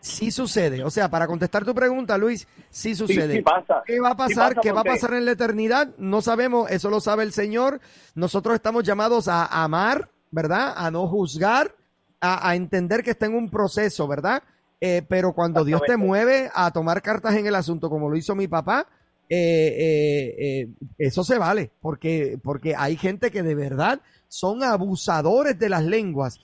sí 0.00 0.30
sucede. 0.30 0.84
O 0.84 0.90
sea, 0.90 1.08
para 1.08 1.26
contestar 1.26 1.64
tu 1.64 1.74
pregunta, 1.74 2.18
Luis, 2.18 2.46
sí 2.70 2.94
sucede. 2.94 3.36
sí 3.36 3.42
pasa. 3.42 3.82
¿Qué 3.86 4.00
va 4.00 4.10
a 4.10 4.12
Sí 4.12 4.16
pasar? 4.16 4.54
pasa 4.54 4.60
¿Qué 4.60 4.72
va 4.72 4.80
a 4.80 4.84
pasar 4.84 5.14
en 5.14 5.24
la 5.24 5.32
eternidad? 5.32 5.88
No 5.98 6.22
sabemos, 6.22 6.70
eso 6.70 6.90
lo 6.90 7.00
sabe 7.00 7.22
el 7.22 7.32
Señor. 7.32 7.80
Nosotros 8.14 8.54
estamos 8.54 8.84
llamados 8.84 9.28
a 9.28 9.46
amar, 9.64 10.10
¿verdad? 10.30 10.74
A 10.76 10.90
no 10.90 11.06
juzgar, 11.08 11.74
a, 12.20 12.48
a 12.48 12.54
entender 12.54 13.02
que 13.02 13.10
está 13.12 13.26
en 13.26 13.34
un 13.34 13.50
proceso, 13.50 14.06
¿verdad? 14.08 14.42
Eh, 14.84 15.00
pero 15.08 15.32
cuando 15.32 15.64
Dios 15.64 15.80
te 15.86 15.96
mueve 15.96 16.50
a 16.52 16.72
tomar 16.72 17.02
cartas 17.02 17.36
en 17.36 17.46
el 17.46 17.54
asunto, 17.54 17.88
como 17.88 18.10
lo 18.10 18.16
hizo 18.16 18.34
mi 18.34 18.48
papá, 18.48 18.88
eh, 19.28 20.34
eh, 20.38 20.68
eso 20.98 21.24
se 21.24 21.38
vale, 21.38 21.70
porque, 21.80 22.38
porque 22.42 22.74
hay 22.76 22.96
gente 22.96 23.30
que 23.30 23.42
de 23.42 23.54
verdad 23.54 24.00
son 24.28 24.62
abusadores 24.62 25.58
de 25.58 25.68
las 25.68 25.84
lenguas. 25.84 26.40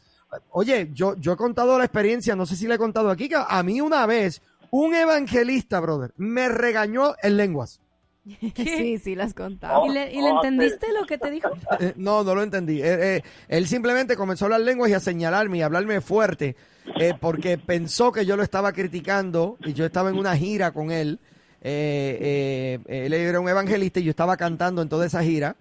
Oye, 0.51 0.91
yo, 0.93 1.17
yo 1.17 1.33
he 1.33 1.37
contado 1.37 1.79
la 1.79 1.85
experiencia, 1.85 2.37
no 2.37 2.47
sé 2.47 2.57
si 2.57 2.67
le 2.67 2.75
he 2.75 2.79
contado 2.79 3.11
aquí, 3.11 3.29
que 3.29 3.37
a 3.37 3.63
mí 3.63 3.81
una 3.81 4.05
vez 4.07 4.43
un 4.71 4.95
evangelista, 4.95 5.81
brother, 5.81 6.13
me 6.17 6.49
regañó 6.49 7.15
en 7.23 7.37
lenguas. 7.37 7.81
Sí, 8.55 8.99
sí, 8.99 9.15
las 9.15 9.33
contaba. 9.33 9.87
¿Y 9.87 9.91
le, 9.91 10.13
y 10.13 10.21
le 10.21 10.31
Oh, 10.31 10.37
entendiste 10.37 10.87
lo 10.93 11.07
que 11.07 11.17
te 11.17 11.31
dijo? 11.31 11.49
Eh, 11.81 11.95
no, 11.97 12.23
no 12.25 12.35
lo 12.35 12.43
entendí. 12.43 12.83
Eh, 12.83 13.17
eh, 13.17 13.23
él 13.49 13.67
simplemente 13.67 14.17
comenzó 14.17 14.45
a 14.45 14.47
hablar 14.47 14.61
lenguas 14.61 14.91
y 14.91 14.95
a 14.95 15.01
señalarme 15.01 15.59
y 15.59 15.63
a 15.63 15.67
hablarme 15.67 16.01
fuerte, 16.03 16.57
eh, 17.01 17.15
porque 17.19 17.57
pensó 17.57 18.13
que 18.13 18.27
yo 18.27 18.37
lo 18.37 18.43
estaba 18.43 18.73
criticando 18.73 19.57
y 19.65 19.73
yo 19.73 19.87
estaba 19.87 20.11
en 20.11 20.19
una 20.19 20.37
gira 20.37 20.73
con 20.73 20.91
él. 20.91 21.19
Eh, 21.63 22.81
eh, 22.87 23.07
él 23.07 23.13
era 23.13 23.41
un 23.41 23.49
evangelista 23.49 24.01
y 24.01 24.05
yo 24.05 24.11
estaba 24.11 24.37
cantando 24.37 24.83
en 24.83 24.89
toda 24.89 25.07
esa 25.07 25.23
gira. 25.23 25.57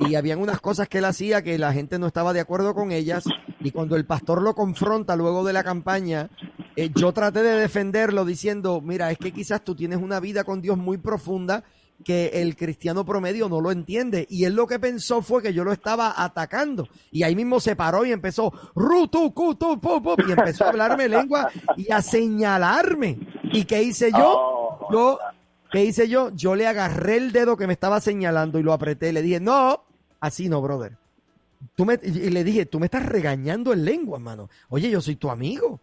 Y 0.00 0.16
habían 0.16 0.38
unas 0.40 0.60
cosas 0.60 0.88
que 0.88 0.98
él 0.98 1.06
hacía 1.06 1.42
que 1.42 1.56
la 1.58 1.72
gente 1.72 1.98
no 1.98 2.06
estaba 2.06 2.32
de 2.32 2.40
acuerdo 2.40 2.74
con 2.74 2.92
ellas. 2.92 3.24
Y 3.60 3.70
cuando 3.70 3.96
el 3.96 4.04
pastor 4.04 4.42
lo 4.42 4.54
confronta 4.54 5.16
luego 5.16 5.44
de 5.44 5.52
la 5.52 5.64
campaña, 5.64 6.28
eh, 6.76 6.90
yo 6.94 7.12
traté 7.12 7.42
de 7.42 7.56
defenderlo 7.56 8.24
diciendo, 8.24 8.80
mira, 8.80 9.10
es 9.10 9.18
que 9.18 9.32
quizás 9.32 9.64
tú 9.64 9.74
tienes 9.74 9.98
una 9.98 10.20
vida 10.20 10.44
con 10.44 10.60
Dios 10.60 10.76
muy 10.76 10.98
profunda 10.98 11.64
que 12.04 12.28
el 12.34 12.56
cristiano 12.56 13.04
promedio 13.04 13.48
no 13.48 13.60
lo 13.60 13.70
entiende. 13.70 14.26
Y 14.30 14.44
él 14.44 14.54
lo 14.54 14.66
que 14.66 14.78
pensó 14.78 15.20
fue 15.20 15.42
que 15.42 15.52
yo 15.52 15.64
lo 15.64 15.72
estaba 15.72 16.14
atacando. 16.16 16.88
Y 17.10 17.22
ahí 17.24 17.34
mismo 17.34 17.60
se 17.60 17.76
paró 17.76 18.04
y 18.04 18.12
empezó, 18.12 18.52
"Ru, 18.74 19.08
tu, 19.08 19.34
cu, 19.34 19.54
tu, 19.56 19.80
pu, 19.80 20.02
pu", 20.02 20.14
y 20.26 20.32
empezó 20.32 20.64
a 20.64 20.68
hablarme 20.68 21.08
lengua 21.08 21.50
y 21.76 21.90
a 21.92 22.00
señalarme. 22.02 23.18
¿Y 23.52 23.64
qué 23.64 23.82
hice 23.82 24.10
yo? 24.12 24.34
Oh, 24.36 24.88
Yo, 24.92 25.18
¿qué 25.70 25.84
hice 25.84 26.08
yo? 26.08 26.30
Yo 26.34 26.54
le 26.54 26.66
agarré 26.66 27.16
el 27.16 27.32
dedo 27.32 27.56
que 27.56 27.66
me 27.66 27.72
estaba 27.74 28.00
señalando 28.00 28.58
y 28.58 28.62
lo 28.62 28.72
apreté. 28.72 29.12
Le 29.12 29.20
dije, 29.22 29.40
no, 29.40 29.84
así 30.20 30.48
no, 30.48 30.62
brother. 30.62 30.96
Tú 31.74 31.84
me, 31.84 31.98
y 32.02 32.30
le 32.30 32.44
dije, 32.44 32.64
tú 32.66 32.78
me 32.78 32.86
estás 32.86 33.04
regañando 33.04 33.72
en 33.72 33.84
lengua, 33.84 34.18
mano. 34.18 34.48
Oye, 34.68 34.88
yo 34.88 35.00
soy 35.00 35.16
tu 35.16 35.28
amigo. 35.30 35.80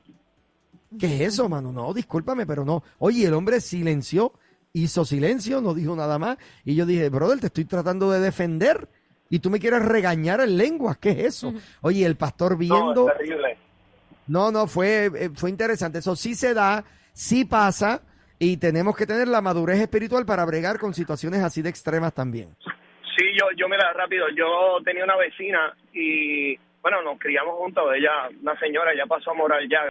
¿Qué 0.98 1.14
es 1.16 1.34
eso, 1.34 1.50
mano? 1.50 1.74
No, 1.74 1.94
discúlpame, 1.94 2.46
pero 2.46 2.64
no. 2.64 2.82
Oye, 3.00 3.26
el 3.28 3.34
hombre 3.34 3.60
silenció, 3.60 4.32
hizo 4.76 5.06
silencio, 5.06 5.62
no 5.62 5.74
dijo 5.74 5.96
nada 5.96 6.20
más. 6.20 6.38
Y 6.66 6.76
yo 6.76 6.86
dije, 6.86 7.10
brother, 7.10 7.40
te 7.40 7.48
estoy 7.48 7.66
tratando 7.66 8.12
de 8.12 8.20
defender 8.20 8.90
y 9.30 9.40
tú 9.40 9.50
me 9.50 9.60
quieres 9.60 9.84
regañar 9.84 10.42
en 10.42 10.58
lengua. 10.58 10.98
¿Qué 11.00 11.12
es 11.12 11.20
eso? 11.20 11.54
Oye, 11.82 12.06
el 12.06 12.18
pastor 12.18 12.58
viendo... 12.58 13.06
terrible. 13.06 13.58
No, 14.28 14.52
no, 14.52 14.68
fue, 14.68 15.06
eh, 15.16 15.30
fue 15.34 15.50
interesante. 15.50 16.00
Eso 16.00 16.16
sí 16.16 16.36
se 16.36 16.54
da, 16.54 16.84
sí 17.14 17.46
pasa, 17.46 18.02
y 18.38 18.58
tenemos 18.58 18.98
que 18.98 19.06
tener 19.06 19.28
la 19.28 19.40
madurez 19.40 19.80
espiritual 19.80 20.26
para 20.26 20.44
bregar 20.46 20.78
con 20.78 20.94
situaciones 20.94 21.42
así 21.42 21.62
de 21.62 21.70
extremas 21.70 22.14
también. 22.14 22.50
Sí, 23.16 23.24
yo, 23.40 23.46
yo 23.56 23.70
mira, 23.70 23.94
rápido, 23.94 24.26
yo 24.36 24.78
tenía 24.84 25.06
una 25.06 25.16
vecina 25.16 25.74
y, 25.94 26.58
bueno, 26.82 27.02
nos 27.02 27.18
criamos 27.20 27.56
juntos, 27.60 27.86
ella, 27.96 28.30
una 28.42 28.60
señora, 28.60 28.92
ya 28.98 29.06
pasó 29.06 29.32
a 29.32 29.36
morar 29.36 29.62
ya, 29.70 29.88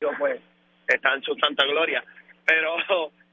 yo 0.00 0.08
pues, 0.18 0.40
está 0.88 1.14
en 1.14 1.22
su 1.22 1.34
santa 1.36 1.64
gloria, 1.66 2.02
pero 2.44 2.74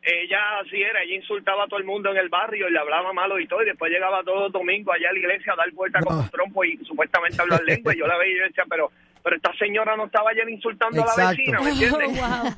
ella 0.02 0.40
así 0.60 0.82
era, 0.82 1.04
ella 1.04 1.16
insultaba 1.16 1.66
a 1.66 1.68
todo 1.68 1.80
el 1.80 1.86
mundo 1.86 2.10
en 2.10 2.18
el 2.18 2.30
barrio 2.30 2.68
y 2.68 2.72
le 2.72 2.80
hablaba 2.80 3.14
malo 3.14 3.40
y 3.40 3.48
todo, 3.48 3.62
y 3.62 3.66
después 3.66 3.92
llegaba 3.92 4.24
todos 4.24 4.44
los 4.44 4.52
domingos 4.52 4.96
allá 4.96 5.10
a 5.10 5.14
la 5.14 5.20
iglesia 5.20 5.54
a 5.54 5.58
dar 5.58 5.72
vuelta 5.72 6.00
con 6.02 6.18
un 6.18 6.30
trompo 6.30 6.64
y 6.64 6.78
supuestamente 6.86 7.42
hablar 7.42 7.62
lengua, 7.64 7.94
y 7.94 8.00
yo 8.00 8.08
la 8.08 8.18
veía 8.18 8.34
y 8.34 8.40
yo 8.40 8.44
decía, 8.46 8.64
pero 8.70 8.92
pero 9.24 9.36
esta 9.36 9.54
señora 9.58 9.96
no 9.96 10.06
estaba 10.06 10.32
ayer 10.32 10.50
insultando 10.50 11.04
a 11.04 11.16
la 11.16 11.30
vecina, 11.30 11.62
¿me 11.62 11.70
entiendes? 11.70 12.08
wow. 12.20 12.54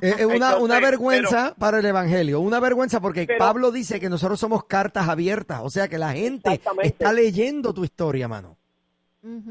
Es 0.00 0.14
una, 0.24 0.34
Entonces, 0.34 0.60
una 0.60 0.80
vergüenza 0.80 1.54
para 1.58 1.78
el 1.80 1.84
Evangelio, 1.86 2.40
una 2.40 2.60
vergüenza 2.60 3.00
porque 3.00 3.26
Pero- 3.26 3.38
Pablo 3.38 3.70
dice 3.70 4.00
que 4.00 4.08
nosotros 4.08 4.40
somos 4.40 4.64
cartas 4.64 5.08
abiertas, 5.08 5.60
o 5.62 5.70
sea 5.70 5.88
que 5.88 5.98
la 5.98 6.12
gente 6.12 6.60
está 6.82 7.12
leyendo 7.12 7.74
tu 7.74 7.84
historia, 7.84 8.28
mano. 8.28 8.56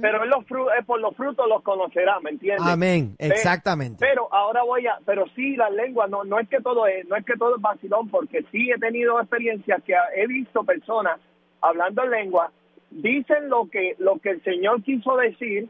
Pero 0.01 0.23
en 0.23 0.29
los 0.29 0.43
eh, 0.43 0.83
por 0.85 0.99
los 0.99 1.15
frutos 1.15 1.47
los 1.47 1.63
conocerá, 1.63 2.19
¿me 2.19 2.31
entiendes? 2.31 2.67
Amén, 2.67 3.15
exactamente. 3.17 3.97
Pero 3.99 4.27
ahora 4.33 4.63
voy 4.63 4.85
a, 4.85 4.99
pero 5.05 5.25
sí 5.33 5.55
las 5.55 5.71
lenguas 5.71 6.09
no 6.09 6.25
no 6.25 6.39
es 6.39 6.49
que 6.49 6.59
todo 6.59 6.87
es, 6.87 7.07
no 7.07 7.15
es 7.15 7.25
que 7.25 7.37
todo 7.37 7.55
es 7.55 7.61
vacilón 7.61 8.09
porque 8.09 8.43
sí 8.51 8.69
he 8.69 8.77
tenido 8.77 9.19
experiencias 9.19 9.81
que 9.83 9.93
he 10.15 10.27
visto 10.27 10.65
personas 10.65 11.21
hablando 11.61 12.03
en 12.03 12.11
lengua 12.11 12.51
dicen 12.89 13.49
lo 13.49 13.69
que 13.69 13.95
lo 13.97 14.19
que 14.19 14.31
el 14.31 14.43
Señor 14.43 14.83
quiso 14.83 15.15
decir 15.15 15.69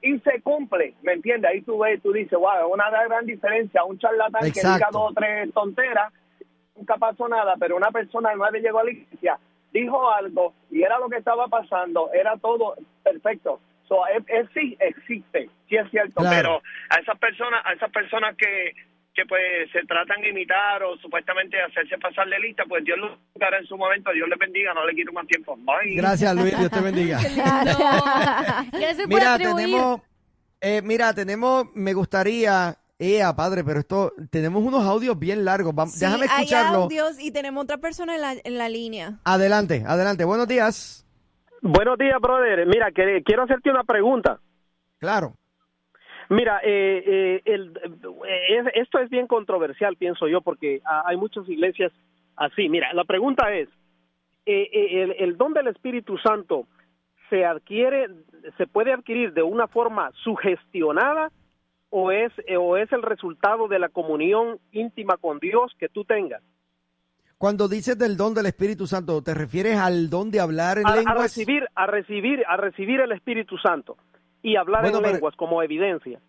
y 0.00 0.18
se 0.20 0.40
cumple, 0.42 0.94
¿me 1.02 1.14
entiendes? 1.14 1.50
Ahí 1.50 1.62
tú 1.62 1.78
ves, 1.78 2.00
tú 2.02 2.12
dices, 2.12 2.38
wow, 2.38 2.66
es 2.66 2.72
una 2.72 2.88
gran 2.90 3.26
diferencia, 3.26 3.82
un 3.82 3.98
charlatán 3.98 4.52
que 4.52 4.60
diga 4.60 4.88
dos 4.92 5.10
o 5.10 5.12
tres 5.14 5.52
tonteras, 5.52 6.12
nunca 6.76 6.96
pasó 6.98 7.26
nada, 7.28 7.54
pero 7.58 7.76
una 7.76 7.90
persona 7.90 8.32
nueva 8.34 8.56
llegó 8.58 8.78
a 8.78 8.84
la 8.84 8.92
iglesia, 8.92 9.38
dijo 9.72 10.10
algo 10.12 10.54
y 10.70 10.82
era 10.82 10.98
lo 10.98 11.08
que 11.08 11.16
estaba 11.18 11.46
pasando, 11.48 12.10
era 12.12 12.36
todo 12.36 12.74
perfecto. 13.02 13.60
So, 13.86 14.06
es, 14.06 14.22
es- 14.28 14.48
sí 14.52 14.76
existe, 14.80 15.48
sí 15.68 15.76
es 15.76 15.90
cierto, 15.90 16.20
Claro. 16.20 16.36
pero 16.36 16.62
a 16.90 17.00
esas 17.00 17.18
personas, 17.18 17.62
a 17.64 17.72
esas 17.72 17.90
personas 17.90 18.36
que, 18.36 18.72
que 19.14 19.24
pues 19.26 19.70
se 19.72 19.82
tratan 19.86 20.20
de 20.20 20.28
imitar 20.28 20.82
o 20.82 20.96
supuestamente 20.98 21.60
hacerse 21.60 21.96
pasar 21.98 22.28
de 22.28 22.38
lista, 22.38 22.64
pues 22.68 22.84
Dios 22.84 22.98
los 22.98 23.18
juzgará 23.32 23.58
en 23.58 23.66
su 23.66 23.76
momento, 23.78 24.12
Dios 24.12 24.28
les 24.28 24.38
bendiga, 24.38 24.74
no 24.74 24.84
le 24.86 24.94
quito 24.94 25.12
más 25.12 25.26
tiempo. 25.26 25.56
Bye. 25.56 25.94
Gracias, 25.96 26.34
Luis, 26.36 26.56
Dios 26.58 26.70
te 26.70 26.80
bendiga. 26.80 27.18
Mira, 29.08 29.34
atribuir. 29.34 29.56
tenemos, 29.66 30.00
eh, 30.60 30.82
mira, 30.82 31.14
tenemos, 31.14 31.66
me 31.74 31.92
gustaría, 31.94 32.76
ea, 32.98 33.34
padre, 33.34 33.62
pero 33.64 33.80
esto, 33.80 34.12
tenemos 34.30 34.62
unos 34.62 34.84
audios 34.84 35.18
bien 35.18 35.44
largos. 35.44 35.74
Sí, 35.92 36.00
déjame 36.04 36.26
hay 36.30 36.44
escucharlo. 36.44 36.78
audios 36.84 37.18
y 37.20 37.30
tenemos 37.32 37.64
otra 37.64 37.78
persona 37.78 38.14
en 38.16 38.20
la, 38.20 38.32
en 38.42 38.58
la 38.58 38.68
línea. 38.68 39.18
Adelante, 39.24 39.84
adelante. 39.86 40.24
Buenos 40.24 40.48
días. 40.48 41.04
Buenos 41.62 41.98
días, 41.98 42.20
brother. 42.20 42.66
Mira, 42.66 42.90
que, 42.92 43.22
quiero 43.24 43.42
hacerte 43.44 43.70
una 43.70 43.84
pregunta. 43.84 44.38
Claro. 44.98 45.34
Mira, 46.30 46.60
eh, 46.62 47.02
eh, 47.06 47.42
el, 47.46 47.72
eh, 47.76 48.58
es- 48.58 48.72
esto 48.82 48.98
es 48.98 49.08
bien 49.10 49.26
controversial, 49.26 49.96
pienso 49.96 50.28
yo, 50.28 50.40
porque 50.42 50.80
hay 51.06 51.16
muchas 51.16 51.48
iglesias 51.48 51.90
así. 52.36 52.68
Mira, 52.68 52.92
la 52.92 53.04
pregunta 53.04 53.52
es, 53.54 53.68
eh, 54.44 54.68
eh, 54.72 55.02
el, 55.02 55.12
el 55.18 55.36
don 55.36 55.52
del 55.54 55.68
Espíritu 55.68 56.18
Santo 56.18 56.66
se 57.30 57.44
adquiere, 57.44 58.08
se 58.56 58.66
puede 58.66 58.92
adquirir 58.92 59.32
de 59.32 59.42
una 59.42 59.68
forma 59.68 60.10
sugestionada 60.22 61.30
o 61.90 62.10
es, 62.12 62.32
o 62.58 62.76
es 62.76 62.90
el 62.92 63.02
resultado 63.02 63.68
de 63.68 63.78
la 63.78 63.88
comunión 63.88 64.58
íntima 64.72 65.16
con 65.16 65.38
Dios 65.38 65.72
que 65.78 65.88
tú 65.88 66.04
tengas. 66.04 66.42
Cuando 67.38 67.68
dices 67.68 67.96
del 67.96 68.16
don 68.16 68.34
del 68.34 68.46
Espíritu 68.46 68.86
Santo, 68.86 69.22
¿te 69.22 69.32
refieres 69.32 69.76
al 69.78 70.10
don 70.10 70.30
de 70.30 70.40
hablar 70.40 70.78
en 70.78 70.86
A, 70.86 70.90
a 70.92 70.96
lenguas? 70.96 71.22
recibir, 71.22 71.64
a 71.74 71.86
recibir, 71.86 72.42
a 72.48 72.56
recibir 72.56 73.00
el 73.00 73.12
Espíritu 73.12 73.56
Santo 73.58 73.96
y 74.42 74.56
hablar 74.56 74.82
Bueno, 74.82 74.98
en 74.98 75.02
pero- 75.04 75.14
lenguas 75.14 75.36
como 75.36 75.62
evidencia. 75.62 76.20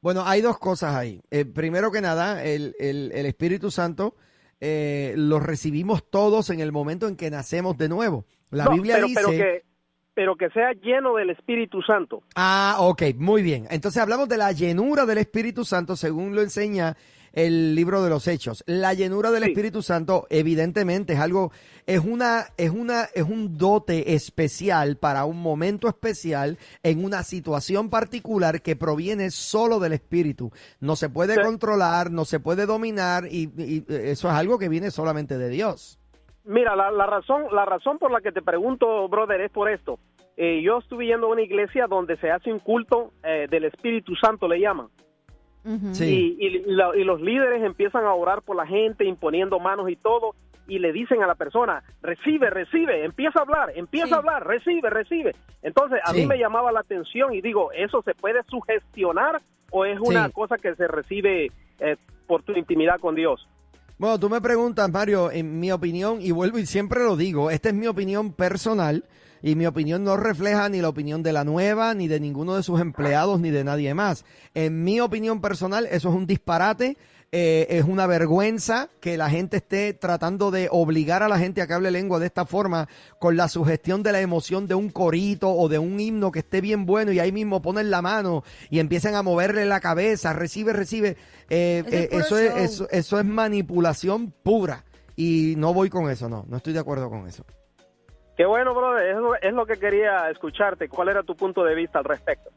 Bueno, 0.00 0.22
hay 0.24 0.40
dos 0.40 0.58
cosas 0.58 0.94
ahí. 0.94 1.20
Eh, 1.30 1.44
primero 1.44 1.90
que 1.92 2.00
nada, 2.00 2.44
el, 2.44 2.74
el- 2.78 3.12
el 3.12 3.26
Espíritu 3.26 3.70
Santo 3.70 4.16
eh, 4.60 5.14
lo 5.16 5.40
recibimos 5.40 6.08
todos 6.08 6.50
en 6.50 6.60
el 6.60 6.70
momento 6.72 7.08
en 7.08 7.16
que 7.16 7.30
nacemos 7.30 7.76
de 7.76 7.88
nuevo. 7.88 8.24
La 8.50 8.64
No, 8.66 8.72
Biblia 8.72 8.94
pero, 8.96 9.06
dice... 9.08 9.20
pero 9.24 9.30
que, 9.36 9.64
pero 10.14 10.36
que 10.36 10.50
sea 10.50 10.72
lleno 10.72 11.14
del 11.14 11.30
Espíritu 11.30 11.82
Santo. 11.82 12.22
Ah, 12.34 12.76
ok, 12.80 13.02
muy 13.16 13.42
bien. 13.42 13.66
Entonces 13.70 14.00
hablamos 14.02 14.28
de 14.28 14.36
la 14.36 14.52
llenura 14.52 15.06
del 15.06 15.18
Espíritu 15.18 15.64
Santo 15.64 15.96
según 15.96 16.34
lo 16.34 16.42
enseña 16.42 16.96
el 17.32 17.74
libro 17.74 18.02
de 18.02 18.10
los 18.10 18.28
Hechos. 18.28 18.62
La 18.66 18.92
llenura 18.92 19.30
del 19.30 19.44
Sí. 19.44 19.50
Espíritu 19.52 19.80
Santo, 19.80 20.26
evidentemente, 20.28 21.14
es 21.14 21.18
algo, 21.18 21.50
es 21.86 22.00
una, 22.00 22.44
es 22.58 22.68
una, 22.70 23.04
es 23.14 23.22
un 23.22 23.56
dote 23.56 24.14
especial 24.14 24.98
para 24.98 25.24
un 25.24 25.40
momento 25.40 25.88
especial 25.88 26.58
en 26.82 27.02
una 27.02 27.22
situación 27.22 27.88
particular 27.88 28.60
que 28.60 28.76
proviene 28.76 29.30
solo 29.30 29.80
del 29.80 29.94
Espíritu. 29.94 30.52
No 30.80 30.94
se 30.94 31.08
puede 31.08 31.36
Sí. 31.36 31.40
controlar, 31.40 32.10
no 32.10 32.26
se 32.26 32.38
puede 32.38 32.66
dominar 32.66 33.26
y, 33.30 33.50
y 33.56 33.84
eso 33.88 34.28
es 34.28 34.34
algo 34.34 34.58
que 34.58 34.68
viene 34.68 34.90
solamente 34.90 35.38
de 35.38 35.48
Dios. 35.48 35.98
Mira, 36.44 36.74
la, 36.76 36.90
la 36.90 37.06
razón, 37.06 37.44
la 37.52 37.64
razón 37.64 37.98
por 37.98 38.10
la 38.10 38.20
que 38.20 38.32
te 38.32 38.42
pregunto, 38.42 39.08
brother, 39.08 39.40
es 39.42 39.50
por 39.50 39.68
esto. 39.70 39.98
Eh, 40.36 40.60
yo 40.62 40.78
estuve 40.78 41.06
yendo 41.06 41.26
a 41.26 41.30
una 41.30 41.42
iglesia 41.42 41.86
donde 41.86 42.16
se 42.16 42.30
hace 42.30 42.52
un 42.52 42.58
culto 42.58 43.12
eh, 43.22 43.46
del 43.50 43.64
Espíritu 43.64 44.14
Santo, 44.16 44.48
le 44.48 44.58
llaman. 44.60 44.88
Sí. 45.92 46.36
Y, 46.40 46.46
y, 46.46 46.62
la- 46.66 46.96
y 46.96 47.04
los 47.04 47.20
líderes 47.20 47.62
empiezan 47.62 48.04
a 48.04 48.14
orar 48.14 48.42
por 48.42 48.56
la 48.56 48.66
gente, 48.66 49.04
imponiendo 49.04 49.60
manos 49.60 49.88
y 49.88 49.94
todo, 49.96 50.34
y 50.66 50.80
le 50.80 50.92
dicen 50.92 51.22
a 51.22 51.26
la 51.28 51.36
persona, 51.36 51.84
recibe, 52.02 52.50
recibe, 52.50 53.04
empieza 53.04 53.38
a 53.38 53.42
hablar, 53.42 53.72
empieza 53.76 54.08
Sí. 54.08 54.14
a 54.14 54.16
hablar, 54.16 54.44
recibe, 54.46 54.90
recibe. 54.90 55.36
Entonces, 55.62 56.00
a 56.04 56.10
Sí. 56.12 56.20
mí 56.22 56.26
me 56.26 56.38
llamaba 56.38 56.72
la 56.72 56.80
atención 56.80 57.32
y 57.34 57.40
digo, 57.40 57.70
¿eso 57.72 58.02
se 58.02 58.14
puede 58.14 58.42
sugestionar 58.44 59.40
o 59.70 59.84
es 59.84 60.00
una 60.00 60.26
Sí. 60.26 60.32
cosa 60.32 60.56
que 60.58 60.74
se 60.74 60.88
recibe 60.88 61.52
eh, 61.78 61.96
por 62.26 62.42
tu 62.42 62.52
intimidad 62.52 62.98
con 63.00 63.14
Dios? 63.14 63.46
Bueno, 64.02 64.18
tú 64.18 64.28
me 64.28 64.40
preguntas, 64.40 64.90
Mario, 64.90 65.30
en 65.30 65.60
mi 65.60 65.70
opinión, 65.70 66.20
y 66.20 66.32
vuelvo 66.32 66.58
y 66.58 66.66
siempre 66.66 67.04
lo 67.04 67.16
digo, 67.16 67.52
esta 67.52 67.68
es 67.68 67.74
mi 67.76 67.86
opinión 67.86 68.32
personal 68.32 69.04
y 69.42 69.54
mi 69.54 69.64
opinión 69.64 70.02
no 70.02 70.16
refleja 70.16 70.68
ni 70.68 70.80
la 70.80 70.88
opinión 70.88 71.22
de 71.22 71.32
la 71.32 71.44
nueva, 71.44 71.94
ni 71.94 72.08
de 72.08 72.18
ninguno 72.18 72.56
de 72.56 72.64
sus 72.64 72.80
empleados, 72.80 73.38
ni 73.38 73.50
de 73.50 73.62
nadie 73.62 73.94
más. 73.94 74.24
En 74.54 74.82
mi 74.82 74.98
opinión 75.00 75.40
personal, 75.40 75.86
eso 75.86 76.08
es 76.08 76.16
un 76.16 76.26
disparate, 76.26 76.96
eh, 77.34 77.66
es 77.70 77.84
una 77.84 78.06
vergüenza 78.06 78.90
que 79.00 79.16
la 79.16 79.30
gente 79.30 79.56
esté 79.56 79.94
tratando 79.94 80.50
de 80.50 80.68
obligar 80.70 81.22
a 81.22 81.28
la 81.28 81.38
gente 81.38 81.62
a 81.62 81.66
que 81.66 81.72
hable 81.72 81.90
lengua 81.90 82.18
de 82.18 82.26
esta 82.26 82.44
forma, 82.44 82.88
con 83.18 83.38
la 83.38 83.48
sugestión 83.48 84.02
de 84.02 84.12
la 84.12 84.20
emoción 84.20 84.68
de 84.68 84.74
un 84.74 84.90
corito 84.90 85.50
o 85.50 85.70
de 85.70 85.78
un 85.78 85.98
himno 85.98 86.30
que 86.30 86.40
esté 86.40 86.60
bien 86.60 86.84
bueno 86.84 87.10
y 87.10 87.20
ahí 87.20 87.32
mismo 87.32 87.62
ponen 87.62 87.90
la 87.90 88.02
mano 88.02 88.44
y 88.68 88.80
empiezan 88.80 89.14
a 89.14 89.22
moverle 89.22 89.64
la 89.64 89.80
cabeza, 89.80 90.34
recibe, 90.34 90.74
recibe. 90.74 91.16
Eh, 91.48 91.82
Es 91.86 91.92
eh, 91.92 92.08
eso, 92.12 92.38
es, 92.38 92.54
eso, 92.54 92.88
eso 92.90 93.18
es 93.18 93.24
manipulación 93.24 94.30
pura. 94.30 94.84
Y 95.16 95.54
no 95.56 95.72
voy 95.72 95.88
con 95.88 96.10
eso, 96.10 96.28
no, 96.28 96.44
no 96.48 96.58
estoy 96.58 96.74
de 96.74 96.80
acuerdo 96.80 97.08
con 97.08 97.26
eso. 97.26 97.44
Qué 98.36 98.44
bueno, 98.44 98.74
brother, 98.74 99.08
es 99.08 99.16
lo, 99.16 99.34
es 99.36 99.52
lo 99.52 99.64
que 99.64 99.78
quería 99.78 100.28
escucharte. 100.30 100.88
¿Cuál 100.88 101.08
era 101.08 101.22
tu 101.22 101.34
punto 101.34 101.64
de 101.64 101.74
vista 101.74 101.98
al 101.98 102.04
respecto? 102.04 102.50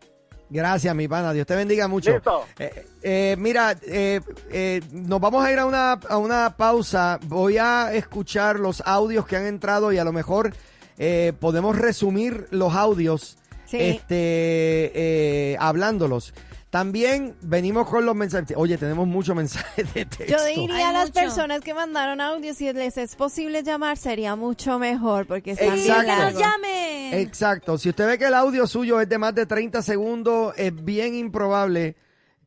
Gracias, 0.49 0.93
mi 0.95 1.08
pana. 1.08 1.34
Dios 1.34 1.47
te 1.47 1.55
bendiga 1.55 1.88
mucho. 1.88 2.12
Listo. 2.13 2.45
Eh, 2.60 2.86
eh, 3.01 3.36
mira, 3.39 3.75
eh, 3.88 4.21
eh, 4.51 4.81
nos 4.91 5.19
vamos 5.19 5.43
a 5.43 5.51
ir 5.51 5.60
a 5.60 5.65
una, 5.65 5.93
a 5.93 6.17
una 6.17 6.55
pausa. 6.55 7.19
Voy 7.25 7.58
a 7.58 7.93
escuchar 7.93 8.60
los 8.60 8.81
audios 8.86 9.25
que 9.25 9.38
han 9.38 9.45
entrado 9.45 9.91
y 9.91 9.97
a 9.97 10.03
lo 10.03 10.13
mejor 10.13 10.53
eh, 10.97 11.34
podemos 11.39 11.77
resumir 11.77 12.47
los 12.51 12.73
audios 12.75 13.38
Sí. 13.65 13.77
este, 13.81 14.91
eh, 14.93 15.58
hablándolos. 15.60 16.34
También 16.75 17.38
venimos 17.41 17.88
con 17.88 18.05
los 18.05 18.13
mensajes. 18.13 18.57
Oye, 18.57 18.77
tenemos 18.77 19.07
muchos 19.07 19.33
mensajes 19.33 19.93
de 19.93 20.03
texto. 20.05 20.25
Yo 20.25 20.43
diría 20.43 20.75
Hay 20.75 20.83
a 20.83 20.91
las 20.91 21.05
mucho. 21.07 21.21
personas 21.21 21.61
que 21.61 21.73
mandaron 21.73 22.19
audio, 22.19 22.53
si 22.53 22.73
les 22.73 22.97
es 22.97 23.15
posible 23.15 23.63
llamar, 23.63 23.95
sería 23.95 24.35
mucho 24.35 24.77
mejor, 24.77 25.25
porque 25.25 25.53
bien 25.55 25.71
Exacto. 25.73 26.01
¡Que 26.01 26.07
nos 26.07 26.17
largos. 26.19 26.41
llamen! 26.41 27.13
Exacto. 27.13 27.77
Si 27.77 27.88
usted 27.88 28.05
ve 28.07 28.17
que 28.17 28.25
el 28.25 28.33
audio 28.33 28.67
suyo 28.67 28.99
es 28.99 29.07
de 29.07 29.17
más 29.17 29.33
de 29.33 29.45
30 29.45 29.81
segundos, 29.83 30.53
es 30.57 30.73
bien 30.83 31.15
improbable 31.15 31.95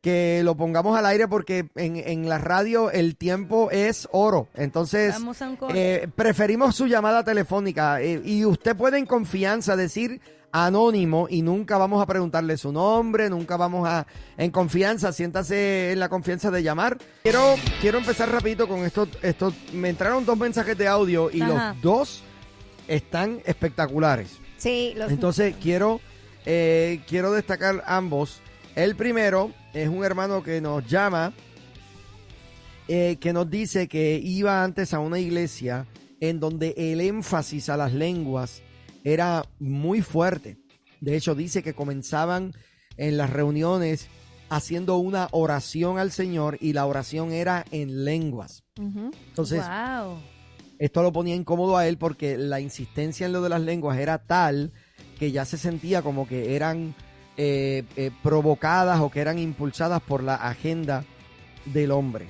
que 0.02 0.42
lo 0.44 0.54
pongamos 0.58 0.98
al 0.98 1.06
aire 1.06 1.26
porque 1.26 1.70
en, 1.74 1.96
en 1.96 2.28
la 2.28 2.36
radio 2.36 2.90
el 2.90 3.16
tiempo 3.16 3.70
es 3.70 4.10
oro. 4.12 4.48
Entonces, 4.54 5.14
Vamos 5.14 5.40
a 5.40 5.48
un 5.48 5.56
corte. 5.56 6.02
eh, 6.04 6.08
preferimos 6.14 6.76
su 6.76 6.86
llamada 6.86 7.24
telefónica 7.24 8.02
eh, 8.02 8.20
y 8.22 8.44
usted 8.44 8.76
puede 8.76 8.98
en 8.98 9.06
confianza 9.06 9.74
decir 9.74 10.20
anónimo 10.52 11.26
y 11.28 11.42
nunca 11.42 11.76
vamos 11.78 12.02
a 12.02 12.06
preguntarle 12.06 12.56
su 12.56 12.72
nombre, 12.72 13.28
nunca 13.28 13.56
vamos 13.56 13.88
a 13.88 14.06
en 14.36 14.50
confianza, 14.50 15.12
siéntase 15.12 15.92
en 15.92 16.00
la 16.00 16.08
confianza 16.08 16.50
de 16.50 16.62
llamar. 16.62 16.98
Quiero 17.22 17.54
quiero 17.80 17.98
empezar 17.98 18.30
rapidito 18.30 18.66
con 18.68 18.84
esto 18.84 19.06
esto 19.22 19.52
me 19.72 19.90
entraron 19.90 20.24
dos 20.24 20.38
mensajes 20.38 20.76
de 20.76 20.88
audio 20.88 21.30
y 21.30 21.42
Ajá. 21.42 21.72
los 21.72 21.82
dos 21.82 22.22
están 22.86 23.40
espectaculares. 23.44 24.38
Sí, 24.56 24.94
los 24.96 25.10
Entonces 25.10 25.54
quiero, 25.62 26.00
eh, 26.44 27.00
quiero 27.06 27.32
destacar 27.32 27.84
ambos. 27.86 28.40
El 28.74 28.96
primero 28.96 29.52
es 29.72 29.88
un 29.88 30.04
hermano 30.04 30.42
que 30.42 30.60
nos 30.60 30.86
llama, 30.86 31.32
eh, 32.88 33.16
que 33.20 33.32
nos 33.32 33.48
dice 33.50 33.86
que 33.86 34.20
iba 34.22 34.64
antes 34.64 34.94
a 34.94 34.98
una 34.98 35.18
iglesia 35.18 35.86
en 36.20 36.40
donde 36.40 36.74
el 36.76 37.00
énfasis 37.00 37.68
a 37.68 37.76
las 37.76 37.92
lenguas 37.92 38.62
era 39.04 39.44
muy 39.58 40.02
fuerte. 40.02 40.58
De 41.00 41.16
hecho, 41.16 41.34
dice 41.34 41.62
que 41.62 41.74
comenzaban 41.74 42.52
en 42.96 43.16
las 43.16 43.30
reuniones 43.30 44.08
haciendo 44.48 44.96
una 44.96 45.28
oración 45.32 45.98
al 45.98 46.10
Señor 46.10 46.58
y 46.60 46.72
la 46.72 46.86
oración 46.86 47.32
era 47.32 47.64
en 47.70 48.04
lenguas. 48.04 48.64
Entonces, 48.76 49.62
wow. 49.64 50.18
esto 50.78 51.02
lo 51.02 51.12
ponía 51.12 51.34
incómodo 51.34 51.76
a 51.76 51.86
él 51.86 51.98
porque 51.98 52.36
la 52.38 52.60
insistencia 52.60 53.26
en 53.26 53.32
lo 53.32 53.42
de 53.42 53.50
las 53.50 53.60
lenguas 53.60 53.98
era 53.98 54.18
tal 54.18 54.72
que 55.18 55.32
ya 55.32 55.44
se 55.44 55.58
sentía 55.58 56.02
como 56.02 56.26
que 56.26 56.54
eran 56.54 56.94
eh, 57.36 57.84
eh, 57.96 58.10
provocadas 58.22 59.00
o 59.00 59.10
que 59.10 59.20
eran 59.20 59.38
impulsadas 59.38 60.02
por 60.02 60.22
la 60.22 60.36
agenda 60.36 61.04
del 61.66 61.90
hombre. 61.90 62.26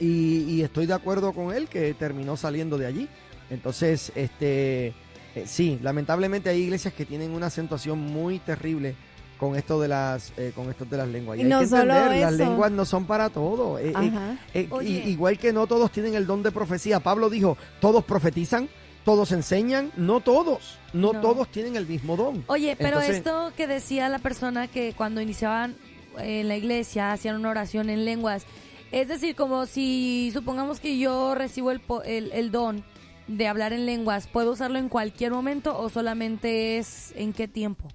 Y, 0.00 0.42
y 0.42 0.62
estoy 0.62 0.86
de 0.86 0.94
acuerdo 0.94 1.32
con 1.32 1.54
él 1.54 1.68
que 1.68 1.94
terminó 1.94 2.36
saliendo 2.36 2.78
de 2.78 2.86
allí. 2.86 3.08
Entonces, 3.50 4.12
este, 4.14 4.94
eh, 5.38 5.44
sí, 5.46 5.78
lamentablemente 5.82 6.50
hay 6.50 6.60
iglesias 6.62 6.94
que 6.94 7.04
tienen 7.04 7.30
una 7.32 7.46
acentuación 7.46 7.98
muy 7.98 8.38
terrible 8.38 8.94
con 9.38 9.54
esto 9.56 9.80
de 9.80 9.86
las, 9.88 10.32
eh, 10.36 10.52
con 10.54 10.68
esto 10.68 10.84
de 10.84 10.96
las 10.96 11.06
lenguas. 11.08 11.38
Y, 11.38 11.42
Y 11.42 11.44
hay 11.44 11.50
no 11.50 11.60
que 11.60 11.66
solo 11.68 11.94
entender, 11.94 12.20
las 12.22 12.32
lenguas 12.34 12.72
no 12.72 12.84
son 12.84 13.04
para 13.06 13.30
todo. 13.30 13.78
Eh, 13.78 13.90
eh, 13.90 13.92
Ajá. 13.94 14.36
eh, 14.52 14.68
igual 15.06 15.38
que 15.38 15.52
no 15.52 15.66
todos 15.66 15.92
tienen 15.92 16.14
el 16.14 16.26
don 16.26 16.42
de 16.42 16.50
profecía. 16.50 16.98
Pablo 17.00 17.30
dijo, 17.30 17.56
todos 17.80 18.04
profetizan, 18.04 18.68
todos 19.04 19.30
enseñan, 19.32 19.92
no 19.96 20.20
todos, 20.20 20.76
no, 20.92 21.12
No. 21.12 21.20
todos 21.20 21.48
tienen 21.52 21.76
el 21.76 21.86
mismo 21.86 22.16
don. 22.16 22.44
Oye, 22.48 22.74
pero 22.76 22.98
Entonces- 23.00 23.16
esto 23.18 23.52
que 23.56 23.66
decía 23.68 24.08
la 24.08 24.18
persona 24.18 24.66
que 24.66 24.92
cuando 24.96 25.20
iniciaban 25.20 25.76
en 26.18 26.48
la 26.48 26.56
iglesia 26.56 27.12
hacían 27.12 27.36
una 27.36 27.50
oración 27.50 27.90
en 27.90 28.04
lenguas, 28.04 28.44
es 28.90 29.06
decir, 29.06 29.36
como 29.36 29.66
si 29.66 30.30
supongamos 30.32 30.80
que 30.80 30.98
yo 30.98 31.34
recibo 31.36 31.70
el, 31.70 31.78
po- 31.78 32.02
el, 32.02 32.32
el 32.32 32.50
don 32.50 32.82
de 33.28 33.46
hablar 33.46 33.72
en 33.72 33.86
lenguas, 33.86 34.26
¿puedo 34.26 34.52
usarlo 34.52 34.78
en 34.78 34.88
cualquier 34.88 35.30
momento 35.32 35.78
o 35.78 35.88
solamente 35.88 36.78
es 36.78 37.12
en 37.16 37.32
qué 37.32 37.46
tiempo? 37.46 37.88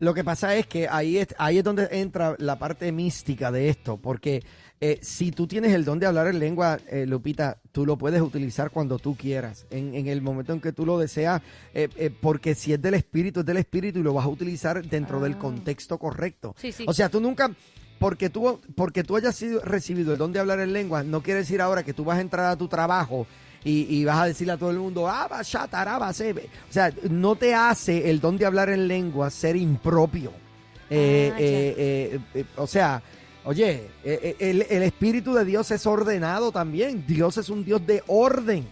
Lo 0.00 0.12
que 0.12 0.24
pasa 0.24 0.54
es 0.56 0.66
que 0.66 0.88
ahí 0.88 1.18
es, 1.18 1.28
ahí 1.38 1.58
es 1.58 1.64
donde 1.64 1.88
entra 1.92 2.34
la 2.38 2.58
parte 2.58 2.90
mística 2.92 3.50
de 3.52 3.68
esto, 3.68 3.96
porque 3.96 4.42
eh, 4.80 4.98
si 5.00 5.30
tú 5.30 5.46
tienes 5.46 5.72
el 5.72 5.84
don 5.84 5.98
de 6.00 6.06
hablar 6.06 6.26
en 6.26 6.40
lengua, 6.40 6.78
eh, 6.90 7.06
Lupita, 7.06 7.58
tú 7.72 7.86
lo 7.86 7.96
puedes 7.96 8.20
utilizar 8.20 8.70
cuando 8.70 8.98
tú 8.98 9.16
quieras, 9.16 9.66
en, 9.70 9.94
en 9.94 10.08
el 10.08 10.20
momento 10.20 10.52
en 10.52 10.60
que 10.60 10.72
tú 10.72 10.84
lo 10.84 10.98
deseas, 10.98 11.40
eh, 11.72 11.88
eh, 11.96 12.10
porque 12.10 12.54
si 12.56 12.72
es 12.72 12.82
del 12.82 12.94
espíritu, 12.94 13.40
es 13.40 13.46
del 13.46 13.56
espíritu 13.58 14.00
y 14.00 14.02
lo 14.02 14.12
vas 14.12 14.26
a 14.26 14.28
utilizar 14.28 14.84
dentro 14.84 15.20
del 15.20 15.34
Ah. 15.34 15.38
contexto 15.38 15.96
correcto. 15.96 16.54
Sí, 16.58 16.72
sí. 16.72 16.84
O 16.88 16.92
sea, 16.92 17.08
tú 17.08 17.20
nunca, 17.20 17.50
porque 18.00 18.28
tú, 18.28 18.60
porque 18.74 19.04
tú 19.04 19.16
hayas 19.16 19.36
sido, 19.36 19.60
recibido 19.60 20.12
el 20.12 20.18
don 20.18 20.32
de 20.32 20.40
hablar 20.40 20.58
en 20.58 20.72
lengua, 20.72 21.04
no 21.04 21.22
quiere 21.22 21.40
decir 21.40 21.62
ahora 21.62 21.84
que 21.84 21.94
tú 21.94 22.04
vas 22.04 22.18
a 22.18 22.20
entrar 22.20 22.46
a 22.46 22.56
tu 22.56 22.66
trabajo 22.68 23.26
y, 23.64 23.96
y 23.96 24.04
vas 24.04 24.18
a 24.18 24.26
decirle 24.26 24.52
a 24.52 24.56
todo 24.56 24.70
el 24.70 24.78
mundo, 24.78 25.08
ah, 25.08 25.26
va, 25.28 26.12
sebe". 26.12 26.48
O 26.68 26.72
sea, 26.72 26.92
no 27.10 27.34
te 27.36 27.54
hace 27.54 28.10
el 28.10 28.20
don 28.20 28.36
de 28.38 28.46
hablar 28.46 28.68
en 28.68 28.86
lengua 28.88 29.30
ser 29.30 29.56
impropio. 29.56 30.32
Eh, 30.90 31.30
Ah, 31.32 31.36
eh, 31.40 31.74
eh, 31.78 32.20
eh, 32.34 32.44
o 32.56 32.66
sea, 32.66 33.02
oye, 33.44 33.88
el, 34.04 34.62
el 34.68 34.82
Espíritu 34.82 35.32
de 35.34 35.44
Dios 35.44 35.70
es 35.70 35.86
ordenado 35.86 36.52
también. 36.52 37.04
Dios 37.06 37.38
es 37.38 37.48
un 37.48 37.64
Dios 37.64 37.86
de 37.86 38.02
orden. 38.06 38.66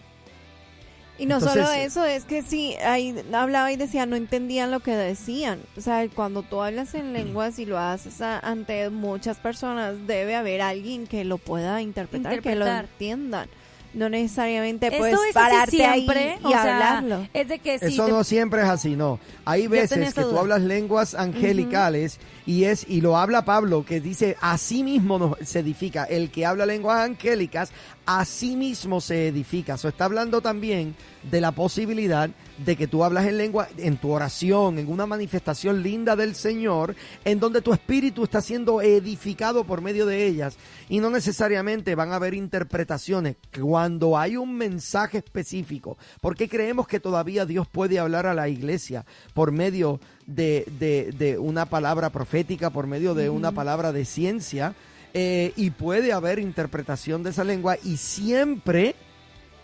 Y 1.18 1.26
no 1.26 1.36
Entonces, 1.36 1.66
solo 1.66 1.72
eso, 1.76 2.04
es 2.04 2.24
que 2.24 2.42
sí, 2.42 2.74
ahí 2.84 3.14
hablaba 3.32 3.70
y 3.70 3.76
decía, 3.76 4.06
no 4.06 4.16
entendían 4.16 4.70
lo 4.70 4.80
que 4.80 4.92
decían. 4.96 5.60
O 5.76 5.80
sea, 5.80 6.08
cuando 6.08 6.42
tú 6.42 6.60
hablas 6.62 6.94
en 6.94 7.12
lenguas 7.12 7.58
y 7.58 7.66
lo 7.66 7.78
haces 7.78 8.20
a- 8.22 8.38
ante 8.40 8.88
muchas 8.90 9.36
personas, 9.36 9.94
debe 10.06 10.34
haber 10.34 10.62
alguien 10.62 11.06
que 11.06 11.24
lo 11.24 11.38
pueda 11.38 11.80
interpretar, 11.82 12.40
que 12.40 12.56
lo 12.56 12.64
Interpretar. 12.66 12.84
entiendan. 12.86 13.48
No 13.94 14.08
necesariamente 14.08 14.86
Eso 14.86 14.96
puedes 14.98 15.14
es 15.14 15.20
así 15.20 15.32
pararte 15.34 15.70
siempre, 15.76 16.20
ahí 16.32 16.38
y 16.42 16.46
o 16.46 16.50
sea, 16.50 16.72
hablarlo. 16.74 17.28
es 17.34 17.48
de 17.48 17.58
que 17.58 17.78
si 17.78 17.84
Eso 17.86 18.06
te- 18.06 18.10
no 18.12 18.24
siempre 18.24 18.62
es 18.62 18.68
así, 18.68 18.96
no. 18.96 19.18
Hay 19.44 19.66
veces 19.66 20.14
que 20.14 20.22
tú 20.22 20.38
hablas 20.38 20.62
lenguas 20.62 21.14
angelicales 21.14 22.18
y 22.46 22.64
es 22.64 22.86
y 22.88 23.00
lo 23.02 23.16
habla 23.18 23.44
Pablo 23.44 23.84
que 23.84 24.00
dice 24.00 24.36
así 24.40 24.82
mismo 24.82 25.18
nos- 25.18 25.36
se 25.46 25.58
edifica. 25.60 26.04
El 26.04 26.30
que 26.30 26.46
habla 26.46 26.64
lenguas 26.66 27.00
angélicas 27.00 27.70
así 28.06 28.56
mismo 28.56 29.00
se 29.00 29.28
edifica. 29.28 29.74
Eso 29.74 29.88
está 29.88 30.04
hablando 30.06 30.40
también 30.40 30.94
de 31.30 31.40
la 31.40 31.52
posibilidad 31.52 32.30
de 32.64 32.76
que 32.76 32.86
tú 32.86 33.04
hablas 33.04 33.26
en 33.26 33.38
lengua 33.38 33.68
en 33.78 33.96
tu 33.96 34.10
oración, 34.10 34.78
en 34.78 34.88
una 34.90 35.06
manifestación 35.06 35.82
linda 35.82 36.16
del 36.16 36.34
Señor, 36.34 36.94
en 37.24 37.40
donde 37.40 37.62
tu 37.62 37.72
espíritu 37.72 38.24
está 38.24 38.40
siendo 38.40 38.82
edificado 38.82 39.64
por 39.64 39.80
medio 39.80 40.04
de 40.06 40.26
ellas 40.26 40.56
y 40.88 40.98
no 41.00 41.10
necesariamente 41.10 41.94
van 41.94 42.12
a 42.12 42.16
haber 42.16 42.34
interpretaciones 42.34 43.36
cuando 43.60 44.18
hay 44.18 44.36
un 44.36 44.54
mensaje 44.56 45.18
específico. 45.18 45.96
¿Por 46.20 46.36
qué 46.36 46.48
creemos 46.48 46.86
que 46.86 47.00
todavía 47.00 47.46
Dios 47.46 47.66
puede 47.68 47.98
hablar 47.98 48.26
a 48.26 48.34
la 48.34 48.48
iglesia 48.48 49.04
por 49.34 49.52
medio 49.52 50.00
de, 50.26 50.66
de- 50.78 51.12
de 51.16 51.38
una 51.38 51.66
palabra 51.66 52.10
profética, 52.10 52.70
por 52.70 52.86
medio 52.86 53.14
de 53.14 53.30
una 53.30 53.52
palabra 53.52 53.92
de 53.92 54.04
ciencia? 54.04 54.74
Eh, 55.14 55.52
y 55.56 55.70
puede 55.70 56.12
haber 56.12 56.38
interpretación 56.38 57.22
de 57.22 57.30
esa 57.30 57.44
lengua 57.44 57.76
y 57.84 57.98
siempre 57.98 58.94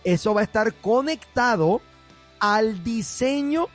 eso 0.03 0.33
va 0.35 0.41
a 0.41 0.43
estar 0.43 0.73
conectado 0.75 1.81
al 2.39 2.83
diseño 2.83 3.67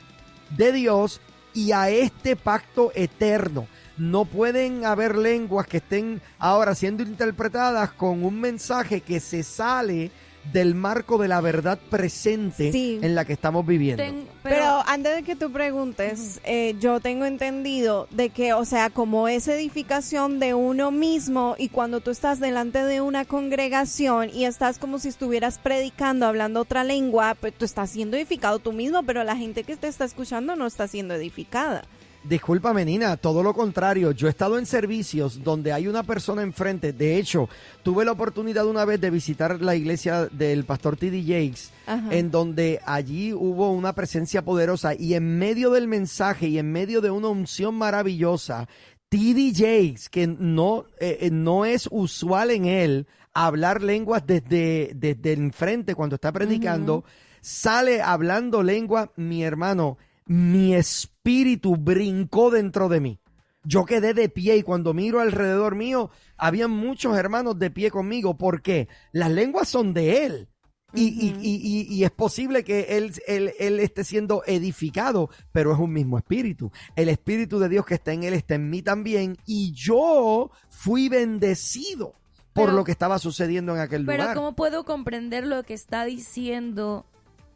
de 0.55 0.71
Dios 0.71 1.19
y 1.53 1.73
a 1.73 1.89
este 1.89 2.35
pacto 2.35 2.91
eterno. 2.95 3.67
No 3.97 4.25
pueden 4.25 4.85
haber 4.85 5.17
lenguas 5.17 5.67
que 5.67 5.77
estén 5.77 6.21
ahora 6.39 6.75
siendo 6.75 7.03
interpretadas 7.03 7.91
con 7.91 8.23
un 8.23 8.39
mensaje 8.39 9.01
que 9.01 9.19
se 9.19 9.43
sale 9.43 10.11
del 10.51 10.75
marco 10.75 11.17
de 11.17 11.27
la 11.27 11.41
verdad 11.41 11.77
presente 11.89 12.71
Sí. 12.71 12.99
en 13.01 13.15
la 13.15 13.25
que 13.25 13.33
estamos 13.33 13.65
viviendo. 13.65 14.03
ten- 14.03 14.25
Pero, 14.43 14.83
antes 14.85 15.15
de 15.15 15.23
que 15.23 15.35
tú 15.35 15.51
preguntes, 15.51 16.39
eh, 16.43 16.75
yo 16.79 16.99
tengo 16.99 17.25
entendido 17.25 18.07
de 18.11 18.29
que, 18.29 18.53
o 18.53 18.63
sea, 18.63 18.89
como 18.91 19.27
es 19.27 19.47
edificación 19.47 20.39
de 20.39 20.53
uno 20.53 20.91
mismo 20.91 21.55
y 21.57 21.69
cuando 21.69 21.99
tú 21.99 22.11
estás 22.11 22.39
delante 22.39 22.83
de 22.83 23.01
una 23.01 23.25
congregación 23.25 24.29
y 24.33 24.45
estás 24.45 24.77
como 24.77 24.99
si 24.99 25.07
estuvieras 25.09 25.57
predicando, 25.57 26.25
hablando 26.27 26.61
otra 26.61 26.83
lengua, 26.83 27.35
pues 27.39 27.53
tú 27.53 27.65
estás 27.65 27.89
siendo 27.89 28.17
edificado 28.17 28.59
tú 28.59 28.71
mismo, 28.71 29.01
pero 29.03 29.23
la 29.23 29.35
gente 29.35 29.63
que 29.63 29.75
te 29.77 29.87
está 29.87 30.05
escuchando 30.05 30.55
no 30.55 30.67
está 30.67 30.87
siendo 30.87 31.15
edificada. 31.15 31.83
Discúlpame, 32.27 32.83
Nina, 32.85 33.17
todo 33.17 33.43
lo 33.43 33.53
contrario. 33.53 34.11
Yo 34.11 34.25
he 34.25 34.31
estado 34.31 34.57
en 34.57 34.65
servicios 34.65 35.43
donde 35.43 35.71
hay 35.71 35.87
una 35.87 36.01
persona 36.01 36.41
enfrente. 36.41 36.91
De 36.91 37.17
hecho, 37.17 37.47
tuve 37.83 38.03
la 38.03 38.13
oportunidad 38.13 38.65
una 38.65 38.83
vez 38.83 38.99
de 38.99 39.11
visitar 39.11 39.61
la 39.61 39.75
iglesia 39.75 40.25
del 40.25 40.65
pastor 40.65 40.97
T.D. 40.97 41.21
Jakes, 41.21 41.71
Ajá. 41.85 42.15
en 42.15 42.31
donde 42.31 42.81
allí 42.83 43.31
hubo 43.31 43.71
una 43.71 43.93
presencia 43.93 44.43
poderosa 44.43 44.95
y 44.95 45.13
en 45.13 45.37
medio 45.37 45.69
del 45.69 45.87
mensaje 45.87 46.47
y 46.47 46.57
en 46.57 46.71
medio 46.71 46.99
de 46.99 47.11
una 47.11 47.27
unción 47.27 47.75
maravillosa, 47.75 48.67
T.D. 49.09 49.51
Jakes, 49.53 50.09
que 50.09 50.25
no, 50.25 50.85
eh, 50.99 51.19
eh, 51.21 51.29
no 51.31 51.63
es 51.63 51.87
usual 51.91 52.49
en 52.49 52.65
él 52.65 53.07
hablar 53.35 53.83
lenguas 53.83 54.25
desde, 54.25 54.93
desde 54.95 55.33
enfrente 55.33 55.93
cuando 55.93 56.15
está 56.15 56.31
predicando, 56.31 57.03
sale 57.41 58.01
hablando 58.01 58.63
lengua, 58.63 59.11
mi 59.15 59.43
hermano, 59.43 59.99
mi 60.25 60.73
espíritu 60.73 61.14
brincó 61.25 62.51
dentro 62.51 62.87
de 62.89 62.99
mí. 62.99 63.19
Yo 63.63 63.83
quedé 63.85 64.13
de 64.13 64.29
pie 64.29 64.57
y 64.57 64.63
cuando 64.63 64.93
miro 64.93 65.19
alrededor 65.19 65.75
mío, 65.75 66.11
había 66.37 66.67
muchos 66.67 67.17
hermanos 67.17 67.57
de 67.57 67.71
pie 67.71 67.89
conmigo. 67.89 68.37
¿Por 68.37 68.61
qué? 68.61 68.87
Las 69.11 69.31
lenguas 69.31 69.67
son 69.67 69.93
de 69.93 70.25
él. 70.25 70.47
Y, 70.93 71.07
y- 71.07 71.35
y- 71.41 71.87
y- 71.89 71.93
y 71.95 72.03
es 72.05 72.11
posible 72.11 72.63
que 72.63 72.95
él, 72.97 73.11
él, 73.27 73.51
él 73.59 73.79
esté 73.81 74.03
siendo 74.05 74.43
edificado, 74.45 75.29
pero 75.51 75.73
es 75.73 75.79
un 75.79 75.91
mismo 75.91 76.17
espíritu. 76.17 76.71
El 76.95 77.09
espíritu 77.09 77.59
de 77.59 77.67
Dios 77.67 77.85
que 77.85 77.95
está 77.95 78.13
en 78.13 78.23
él 78.23 78.33
está 78.33 78.55
en 78.55 78.69
mí 78.69 78.81
también. 78.81 79.35
Y 79.45 79.73
yo 79.73 80.51
fui 80.69 81.09
bendecido 81.09 82.13
por 82.53 82.65
Pero- 82.67 82.73
lo 82.77 82.83
que 82.85 82.91
estaba 82.91 83.19
sucediendo 83.19 83.73
en 83.73 83.81
aquel 83.81 84.05
Pero 84.05 84.21
lugar. 84.23 84.35
¿cómo 84.37 84.55
puedo 84.55 84.85
comprender 84.85 85.45
lo 85.45 85.63
que 85.63 85.73
está 85.73 86.05
diciendo? 86.05 87.07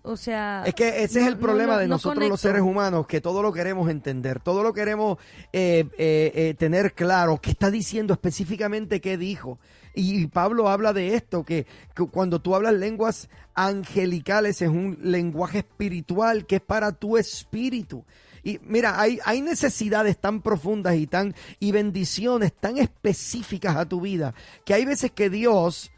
O 0.04 0.16
sea... 0.16 0.64
Es 0.66 0.74
que 0.74 1.04
ese 1.04 1.20
no- 1.20 1.26
es 1.26 1.32
el 1.32 1.38
problema 1.38 1.74
no- 1.74 1.80
de 1.80 1.88
no 1.88 1.96
nosotros 1.96 2.30
los 2.30 2.40
seres 2.40 2.62
humanos, 2.62 3.06
que 3.06 3.22
todo 3.22 3.42
lo 3.42 3.52
queremos 3.52 3.90
entender, 3.90 4.40
todo 4.40 4.64
lo 4.64 4.74
queremos 4.74 5.18
eh, 5.52 5.86
eh, 5.98 6.32
eh, 6.36 6.56
tener 6.58 6.94
claro, 6.94 7.40
qué 7.42 7.52
está 7.52 7.70
diciendo 7.70 8.14
específicamente, 8.14 9.02
qué 9.02 9.18
dijo. 9.18 9.60
Y, 9.94 10.28
Pablo 10.28 10.70
habla 10.70 10.94
de 10.94 11.16
esto, 11.16 11.44
que, 11.44 11.66
que 11.96 12.06
cuando 12.08 12.40
tú 12.40 12.56
hablas 12.56 12.74
lenguas 12.74 13.30
angelicales 13.56 14.62
es 14.62 14.70
un 14.70 14.98
lenguaje 15.02 15.60
espiritual 15.60 16.46
que 16.46 16.58
es 16.58 16.62
para 16.62 16.94
tu 16.94 17.18
espíritu. 17.18 18.06
Y 18.42 18.60
mira, 18.64 19.02
hay, 19.02 19.20
hay 19.26 19.42
necesidades 19.42 20.18
tan 20.18 20.42
profundas 20.42 20.96
y 20.96 21.08
tan 21.08 21.36
y 21.60 21.74
bendiciones 21.74 22.54
tan 22.54 22.78
específicas 22.78 23.76
a 23.76 23.86
tu 23.86 24.00
vida 24.00 24.34
que 24.64 24.74
hay 24.74 24.86
veces 24.86 25.12
que 25.12 25.30
Dios 25.30 25.92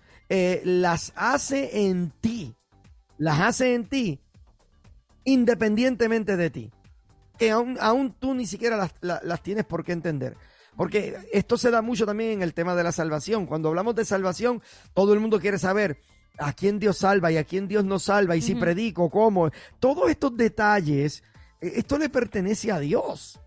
las 0.64 1.12
hace 1.16 1.86
en 1.88 2.12
ti 2.22 2.56
las 3.22 3.40
hace 3.40 3.76
en 3.76 3.86
ti 3.86 4.20
independientemente 5.24 6.38
de 6.38 6.50
ti. 6.50 6.72
Que 7.38 7.52
aún, 7.52 7.78
aún 7.80 8.14
tú 8.14 8.34
ni 8.34 8.46
siquiera 8.46 8.78
las, 8.78 8.94
la- 9.02 9.22
las 9.24 9.42
tienes 9.44 9.66
por 9.66 9.84
qué 9.84 9.92
entender. 9.92 10.38
Porque 10.76 11.18
esto 11.34 11.58
se 11.58 11.70
da 11.72 11.82
mucho 11.82 12.06
también 12.06 12.32
en 12.32 12.42
el 12.42 12.54
tema 12.54 12.76
de 12.76 12.84
la 12.84 12.92
salvación. 12.92 13.46
Cuando 13.46 13.70
hablamos 13.70 13.96
de 13.96 14.06
salvación, 14.06 14.62
todo 14.94 15.14
el 15.14 15.20
mundo 15.20 15.40
quiere 15.40 15.58
saber 15.58 16.00
a 16.38 16.54
quién 16.54 16.80
Dios 16.80 16.98
salva 17.00 17.32
y 17.32 17.38
a 17.38 17.44
quién 17.44 17.68
Dios 17.68 17.84
no 17.84 18.00
salva 18.00 18.36
y 18.36 18.42
si 18.42 18.56
predico, 18.56 19.10
cómo. 19.10 19.52
Todos 19.80 20.10
estos 20.10 20.36
detalles, 20.38 21.24
eh, 21.62 21.74
esto 21.76 21.98
le 21.98 22.10
pertenece 22.10 22.72
a 22.72 22.80
Dios. 22.80 23.40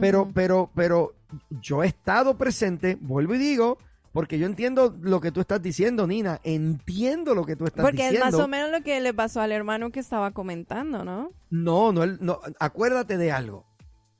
Pero, 0.00 0.28
pero, 0.34 0.70
pero 0.74 1.14
yo 1.62 1.84
he 1.84 1.86
estado 1.86 2.36
presente, 2.36 2.98
vuelvo 3.00 3.34
y 3.36 3.38
digo, 3.38 3.78
porque 4.16 4.38
yo 4.38 4.46
entiendo 4.46 4.96
lo 5.02 5.20
que 5.20 5.30
tú 5.30 5.40
estás 5.42 5.60
diciendo, 5.60 6.06
Nina. 6.06 6.40
Entiendo 6.42 7.34
lo 7.34 7.44
que 7.44 7.54
tú 7.54 7.66
estás 7.66 7.84
Porque 7.84 8.06
es 8.06 8.12
diciendo. 8.12 8.38
más 8.38 8.44
o 8.46 8.48
menos 8.48 8.70
lo 8.70 8.82
que 8.82 8.98
le 8.98 9.12
pasó 9.12 9.42
al 9.42 9.52
hermano 9.52 9.90
que 9.90 10.00
estaba 10.00 10.30
comentando, 10.30 11.04
¿no? 11.04 11.32
No, 11.50 11.92
no, 11.92 12.06
no, 12.06 12.40
acuérdate 12.58 13.18
de 13.18 13.30
algo. 13.30 13.66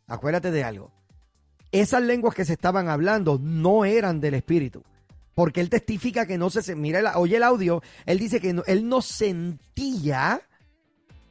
Acuérdate 0.07 0.51
de 0.51 0.65
algo. 0.65 0.93
Esas 1.73 2.03
lenguas 2.03 2.35
que 2.35 2.45
se 2.45 2.53
estaban 2.53 2.91
hablando 2.91 3.41
no 3.43 3.87
eran 3.87 4.21
del 4.21 4.35
Espíritu. 4.35 4.83
Porque 5.35 5.63
él 5.63 5.71
testifica 5.71 6.27
que 6.27 6.37
no 6.37 6.51
se... 6.51 6.77
Mira, 6.77 6.99
el- 6.99 7.07
oye 7.15 7.39
el 7.39 7.43
audio, 7.43 7.83
él 8.05 8.19
dice 8.19 8.39
que 8.39 8.53
no- 8.53 8.65
él 8.67 8.87
no 8.91 9.01
sentía 9.01 10.43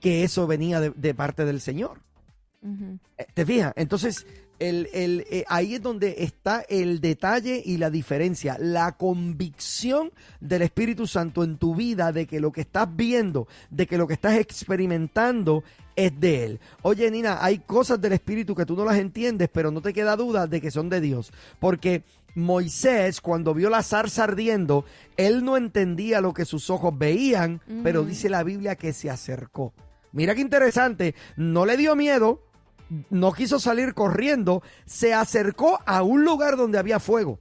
que 0.01 0.23
eso 0.23 0.47
venía 0.47 0.79
de, 0.79 0.89
de 0.89 1.13
parte 1.13 1.45
del 1.45 1.61
Señor. 1.61 1.99
Eh, 2.63 3.27
¿Te 3.35 3.45
fijas? 3.45 3.73
Entonces, 3.75 4.25
el, 4.59 4.89
el, 4.93 5.25
eh, 5.29 5.43
ahí 5.47 5.75
es 5.75 5.81
donde 5.81 6.15
está 6.19 6.65
el 6.69 7.01
detalle 7.01 7.61
y 7.63 7.77
la 7.77 7.89
diferencia. 7.89 8.57
La 8.59 8.93
convicción 8.93 10.11
del 10.39 10.63
Espíritu 10.63 11.07
Santo 11.07 11.43
en 11.43 11.57
tu 11.57 11.75
vida 11.75 12.11
de 12.11 12.25
que 12.25 12.39
lo 12.39 12.51
que 12.51 12.61
estás 12.61 12.87
viendo, 12.95 13.47
de 13.69 13.87
que 13.87 13.97
lo 13.97 14.07
que 14.07 14.13
estás 14.13 14.37
experimentando 14.37 15.63
es 15.95 16.19
de 16.19 16.43
Él. 16.43 16.59
Oye, 16.81 17.09
Nina, 17.11 17.43
hay 17.43 17.59
cosas 17.59 17.99
del 18.01 18.13
Espíritu 18.13 18.55
que 18.55 18.65
tú 18.65 18.75
no 18.75 18.85
las 18.85 18.97
entiendes, 18.97 19.49
pero 19.51 19.71
no 19.71 19.81
te 19.81 19.93
queda 19.93 20.15
duda 20.15 20.47
de 20.47 20.61
que 20.61 20.71
son 20.71 20.89
de 20.89 21.01
Dios. 21.01 21.31
Porque 21.59 22.03
Moisés, 22.35 23.21
cuando 23.21 23.53
vio 23.53 23.69
la 23.69 23.81
zarza 23.81 24.25
ardiendo, 24.25 24.85
él 25.15 25.43
no 25.43 25.57
entendía 25.57 26.21
lo 26.21 26.33
que 26.33 26.45
sus 26.45 26.69
ojos 26.69 26.97
veían, 26.97 27.61
pero 27.83 28.03
dice 28.03 28.29
la 28.29 28.43
Biblia 28.43 28.75
que 28.75 28.93
se 28.93 29.09
acercó. 29.09 29.73
Mira 30.11 30.35
qué 30.35 30.41
interesante, 30.41 31.15
no 31.35 31.65
le 31.65 31.77
dio 31.77 31.95
miedo, 31.95 32.41
no 33.09 33.33
quiso 33.33 33.59
salir 33.59 33.93
corriendo, 33.93 34.61
se 34.85 35.13
acercó 35.13 35.79
a 35.85 36.03
un 36.03 36.23
lugar 36.23 36.57
donde 36.57 36.77
había 36.77 36.99
fuego. 36.99 37.39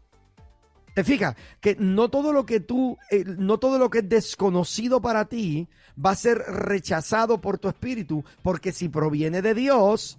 Te 0.94 1.02
fijas 1.02 1.34
que 1.60 1.76
no 1.78 2.08
todo 2.08 2.32
lo 2.32 2.46
que 2.46 2.60
tú, 2.60 2.96
eh, 3.10 3.24
no 3.26 3.58
todo 3.58 3.78
lo 3.78 3.90
que 3.90 3.98
es 3.98 4.08
desconocido 4.08 5.00
para 5.00 5.24
ti 5.24 5.68
va 6.02 6.10
a 6.10 6.16
ser 6.16 6.38
rechazado 6.38 7.40
por 7.40 7.58
tu 7.58 7.68
espíritu, 7.68 8.24
porque 8.42 8.70
si 8.70 8.88
proviene 8.88 9.42
de 9.42 9.54
Dios, 9.54 10.18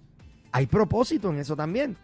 hay 0.52 0.66
propósito 0.66 1.30
en 1.30 1.38
eso 1.38 1.56
también. 1.56 1.96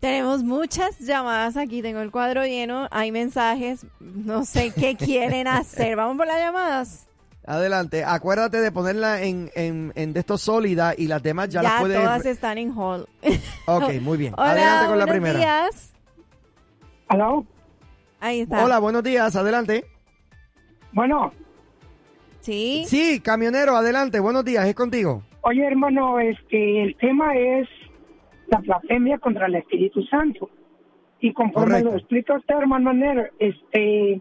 Tenemos 0.00 0.44
muchas 0.44 0.98
llamadas 1.00 1.56
aquí, 1.56 1.82
tengo 1.82 2.00
el 2.00 2.12
cuadro 2.12 2.44
lleno, 2.44 2.86
hay 2.90 3.10
mensajes, 3.10 3.86
no 3.98 4.44
sé 4.44 4.72
qué 4.72 4.96
quieren 4.96 5.48
hacer. 5.48 5.96
Vamos 5.96 6.16
por 6.16 6.26
las 6.26 6.38
llamadas. 6.38 7.07
Adelante, 7.48 8.04
acuérdate 8.04 8.60
de 8.60 8.70
ponerla 8.70 9.22
en, 9.22 9.50
en, 9.54 9.92
en 9.94 10.12
de 10.12 10.20
esto 10.20 10.36
sólida 10.36 10.92
y 10.96 11.06
las 11.06 11.22
demás 11.22 11.48
ya, 11.48 11.62
Ya, 11.62 11.70
las 11.70 11.80
puedes. 11.80 11.98
todas 12.02 12.26
están 12.26 12.58
en 12.58 12.72
hall. 12.76 13.08
Ok, 13.66 14.00
muy 14.02 14.18
bien. 14.18 14.34
Hola, 14.36 14.50
adelante 14.52 14.86
con 14.88 14.98
la 14.98 15.04
buenos 15.06 15.10
primera. 15.10 15.38
días. 15.38 15.94
¿Aló? 17.08 17.46
Ahí 18.20 18.40
está. 18.40 18.64
Hola, 18.64 18.78
buenos 18.78 19.02
días, 19.02 19.34
adelante. 19.34 19.84
Bueno, 20.92 21.32
Sí. 22.40 22.84
Sí, 22.86 23.20
camionero, 23.20 23.76
adelante, 23.76 24.20
buenos 24.20 24.44
días, 24.44 24.66
es 24.66 24.74
contigo. 24.74 25.22
Oye, 25.42 25.66
hermano, 25.66 26.18
este, 26.20 26.82
el 26.82 26.96
tema 26.96 27.34
es 27.36 27.68
la 28.48 28.58
blasfemia 28.58 29.18
contra 29.18 29.46
el 29.46 29.54
Espíritu 29.56 30.02
Santo. 30.04 30.48
Y 31.20 31.32
conforme 31.32 31.70
Correcto. 31.82 31.90
lo 31.90 31.96
explica 31.96 32.36
usted, 32.36 32.54
hermano 32.56 32.92
Ner, 32.92 33.32
este, 33.38 34.20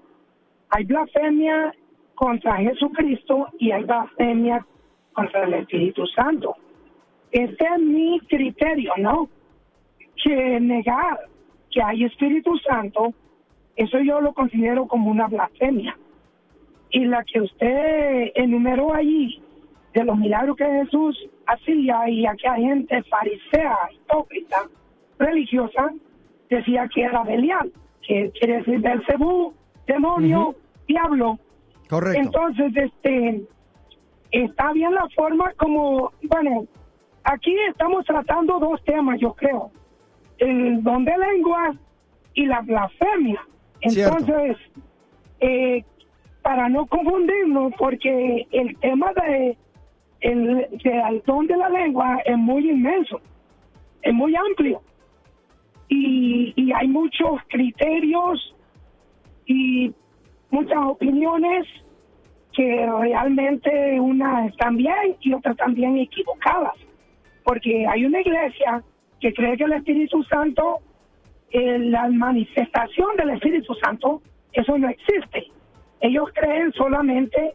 hay 0.70 0.84
blasfemia 0.86 1.74
contra 2.18 2.58
Jesucristo 2.58 3.48
y 3.60 3.70
hay 3.72 3.84
blasfemia 3.84 4.66
contra 5.14 5.44
el 5.44 5.54
Espíritu 5.54 6.08
Santo. 6.08 6.56
Este 7.32 7.64
es 7.64 7.80
mi 7.80 8.20
criterio, 8.22 8.92
¿no? 8.98 9.30
Que 10.24 10.60
negar 10.60 11.20
que 11.70 11.80
hay 11.84 12.06
Espíritu 12.06 12.58
Santo, 12.58 13.14
eso 13.76 14.00
yo 14.00 14.20
lo 14.20 14.34
considero 14.34 14.88
como 14.88 15.12
una 15.12 15.28
blasfemia. 15.28 15.96
Y 16.90 17.06
la 17.06 17.24
que 17.24 17.42
usted 17.42 18.32
enumeró 18.34 18.96
allí, 18.96 19.40
de 19.94 20.04
los 20.04 20.18
milagros 20.18 20.58
que 20.58 20.66
Jesús 20.66 21.30
hacía 21.46 22.10
y 22.10 22.26
aquella 22.26 22.56
gente 22.56 23.04
farisea, 23.04 23.78
hipócrita, 23.94 24.64
religiosa, 25.20 25.92
decía 26.50 26.90
que 26.92 27.04
era 27.04 27.24
Belial, 27.24 27.72
que 28.02 28.32
quiere 28.40 28.58
decir 28.58 28.80
Belcebú, 28.80 29.54
demonio, 29.86 30.56
diablo. 30.88 31.38
Correcto. 31.90 32.20
Entonces, 32.20 32.74
este, 32.76 33.44
está 34.32 34.74
bien 34.74 34.94
la 34.94 35.08
forma 35.16 35.54
como, 35.58 36.12
bueno, 36.24 36.66
aquí 37.24 37.56
estamos 37.70 38.06
tratando 38.06 38.60
dos 38.60 38.84
temas, 38.84 39.20
yo 39.20 39.34
creo, 39.34 39.72
el 40.38 40.84
don 40.84 41.06
de 41.06 41.14
lenguas 41.18 41.76
y 42.34 42.46
la 42.46 42.62
blasfemia. 42.62 43.42
Entonces, 43.82 44.58
eh, 45.40 45.84
para 46.42 46.70
no 46.70 46.86
confundirnos, 46.88 47.74
porque 47.78 48.48
el 48.52 48.78
tema 48.80 49.12
de 49.14 49.58
el, 50.22 50.68
del 50.84 51.24
don 51.26 51.48
de 51.48 51.58
la 51.58 51.70
lengua 51.70 52.20
es 52.26 52.38
muy 52.38 52.70
inmenso, 52.70 53.22
es 54.02 54.14
muy 54.14 54.36
amplio 54.36 54.82
y, 55.90 56.54
y 56.56 56.72
hay 56.74 56.88
muchos 56.88 57.42
criterios 57.50 58.56
y 59.46 59.94
muchas 60.50 60.78
opiniones 60.86 61.68
que 62.54 62.90
realmente 63.00 64.00
unas 64.00 64.50
están 64.50 64.78
bien 64.78 65.16
y 65.22 65.34
otras 65.34 65.56
también 65.58 65.98
equivocadas, 65.98 66.74
porque 67.44 67.86
hay 67.88 68.06
una 68.06 68.22
iglesia 68.22 68.84
que 69.20 69.34
cree 69.34 69.58
que 69.58 69.66
el 69.66 69.74
Espíritu 69.74 70.24
Santo, 70.24 70.80
eh, 71.52 71.78
la 71.80 72.10
manifestación 72.10 73.16
del 73.18 73.32
Espíritu 73.32 73.74
Santo, 73.76 74.22
eso 74.54 74.78
no 74.78 74.90
existe. 74.90 75.48
Ellos 76.02 76.30
creen 76.34 76.72
solamente 76.74 77.54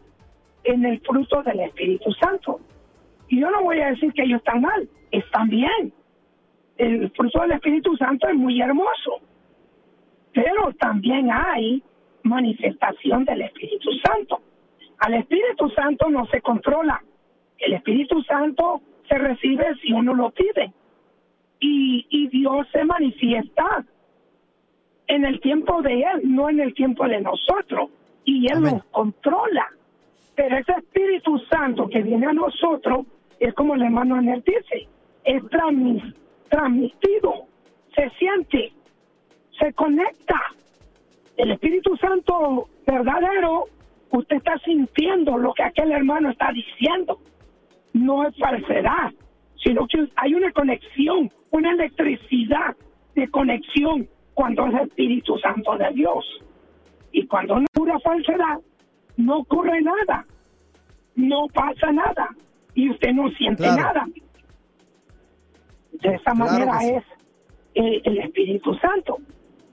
en 0.65 0.85
el 0.85 1.01
fruto 1.01 1.43
del 1.43 1.61
Espíritu 1.61 2.13
Santo. 2.13 2.61
Y 3.29 3.41
yo 3.41 3.51
no 3.51 3.63
voy 3.63 3.81
a 3.81 3.89
decir 3.89 4.13
que 4.13 4.23
ellos 4.23 4.39
están 4.39 4.61
mal, 4.61 4.89
están 5.11 5.49
bien. 5.49 5.93
El 6.79 7.11
fruto 7.11 7.41
del 7.41 7.53
Espíritu 7.53 7.97
Santo 7.97 8.29
es 8.29 8.35
muy 8.35 8.61
hermoso, 8.61 9.21
pero 10.33 10.73
también 10.75 11.31
hay 11.31 11.83
manifestación 12.25 13.25
del 13.25 13.43
Espíritu 13.43 13.91
Santo. 14.05 14.41
Al 14.99 15.15
Espíritu 15.15 15.69
Santo 15.71 16.09
no 16.09 16.27
se 16.27 16.41
controla. 16.41 17.03
El 17.59 17.75
Espíritu 17.75 18.23
Santo 18.23 18.83
se 19.09 19.19
recibe 19.19 19.75
si 19.83 19.93
uno 19.93 20.15
lo 20.15 20.31
pide. 20.31 20.73
Y, 21.61 22.07
y 22.09 22.29
Dios 22.29 22.67
se 22.73 22.85
manifiesta 22.85 23.85
en 25.07 25.25
el 25.25 25.41
tiempo 25.41 25.83
de 25.83 26.03
Él, 26.03 26.21
no 26.25 26.49
en 26.49 26.61
el 26.61 26.75
tiempo 26.75 27.07
de 27.07 27.21
nosotros. 27.21 27.91
Y 28.25 28.47
Él 28.47 28.59
Amén. 28.59 28.75
nos 28.75 28.85
controla. 28.87 29.67
Pero 30.35 30.57
ese 30.57 30.73
Espíritu 30.73 31.39
Santo 31.51 31.89
que 31.89 32.03
viene 32.03 32.27
a 32.27 32.33
nosotros 32.33 33.07
es 33.39 33.55
como 33.55 33.75
el 33.75 33.83
hermano 33.83 34.15
Anel 34.15 34.43
dice, 34.47 34.89
es 35.25 35.43
transmitido, 36.49 37.47
se 37.95 38.11
siente, 38.19 38.73
se 39.59 39.73
conecta. 39.73 40.41
El 41.43 41.51
Espíritu 41.51 41.97
Santo 41.97 42.69
verdadero, 42.87 43.65
usted 44.13 44.37
está 44.37 44.57
sintiendo 44.59 45.37
lo 45.37 45.53
que 45.55 45.65
aquel 45.65 45.91
hermano 45.91 46.31
está 46.31 46.53
diciendo. 46.53 47.19
No 47.95 48.25
es 48.29 48.37
falsedad, 48.39 49.11
sino 49.57 49.89
que 49.89 50.07
hay 50.15 50.35
una 50.37 50.53
conexión, 50.53 51.33
una 51.51 51.73
electricidad 51.73 52.77
de 53.17 53.29
conexión 53.29 54.09
cuando 54.35 54.69
es 54.69 54.75
el 54.75 54.81
Espíritu 54.83 55.37
Santo 55.39 55.77
de 55.79 55.91
Dios. 55.95 56.25
Y 57.11 57.27
cuando 57.27 57.59
no 57.59 57.67
pura 57.73 57.99
falsedad, 57.99 58.61
no 59.17 59.39
ocurre 59.39 59.83
nada, 59.83 60.25
no 61.17 61.49
pasa 61.53 61.91
nada 61.91 62.29
y 62.77 62.89
usted 62.89 63.13
no 63.15 63.29
siente 63.31 63.65
Claro. 63.65 63.83
nada. 63.83 64.07
De 65.91 66.09
esa 66.15 66.35
Claro 66.35 66.39
manera 66.39 66.79
sí. 66.79 66.91
es 66.91 67.05
eh, 67.75 68.01
el 68.05 68.19
Espíritu 68.19 68.75
Santo. 68.77 69.19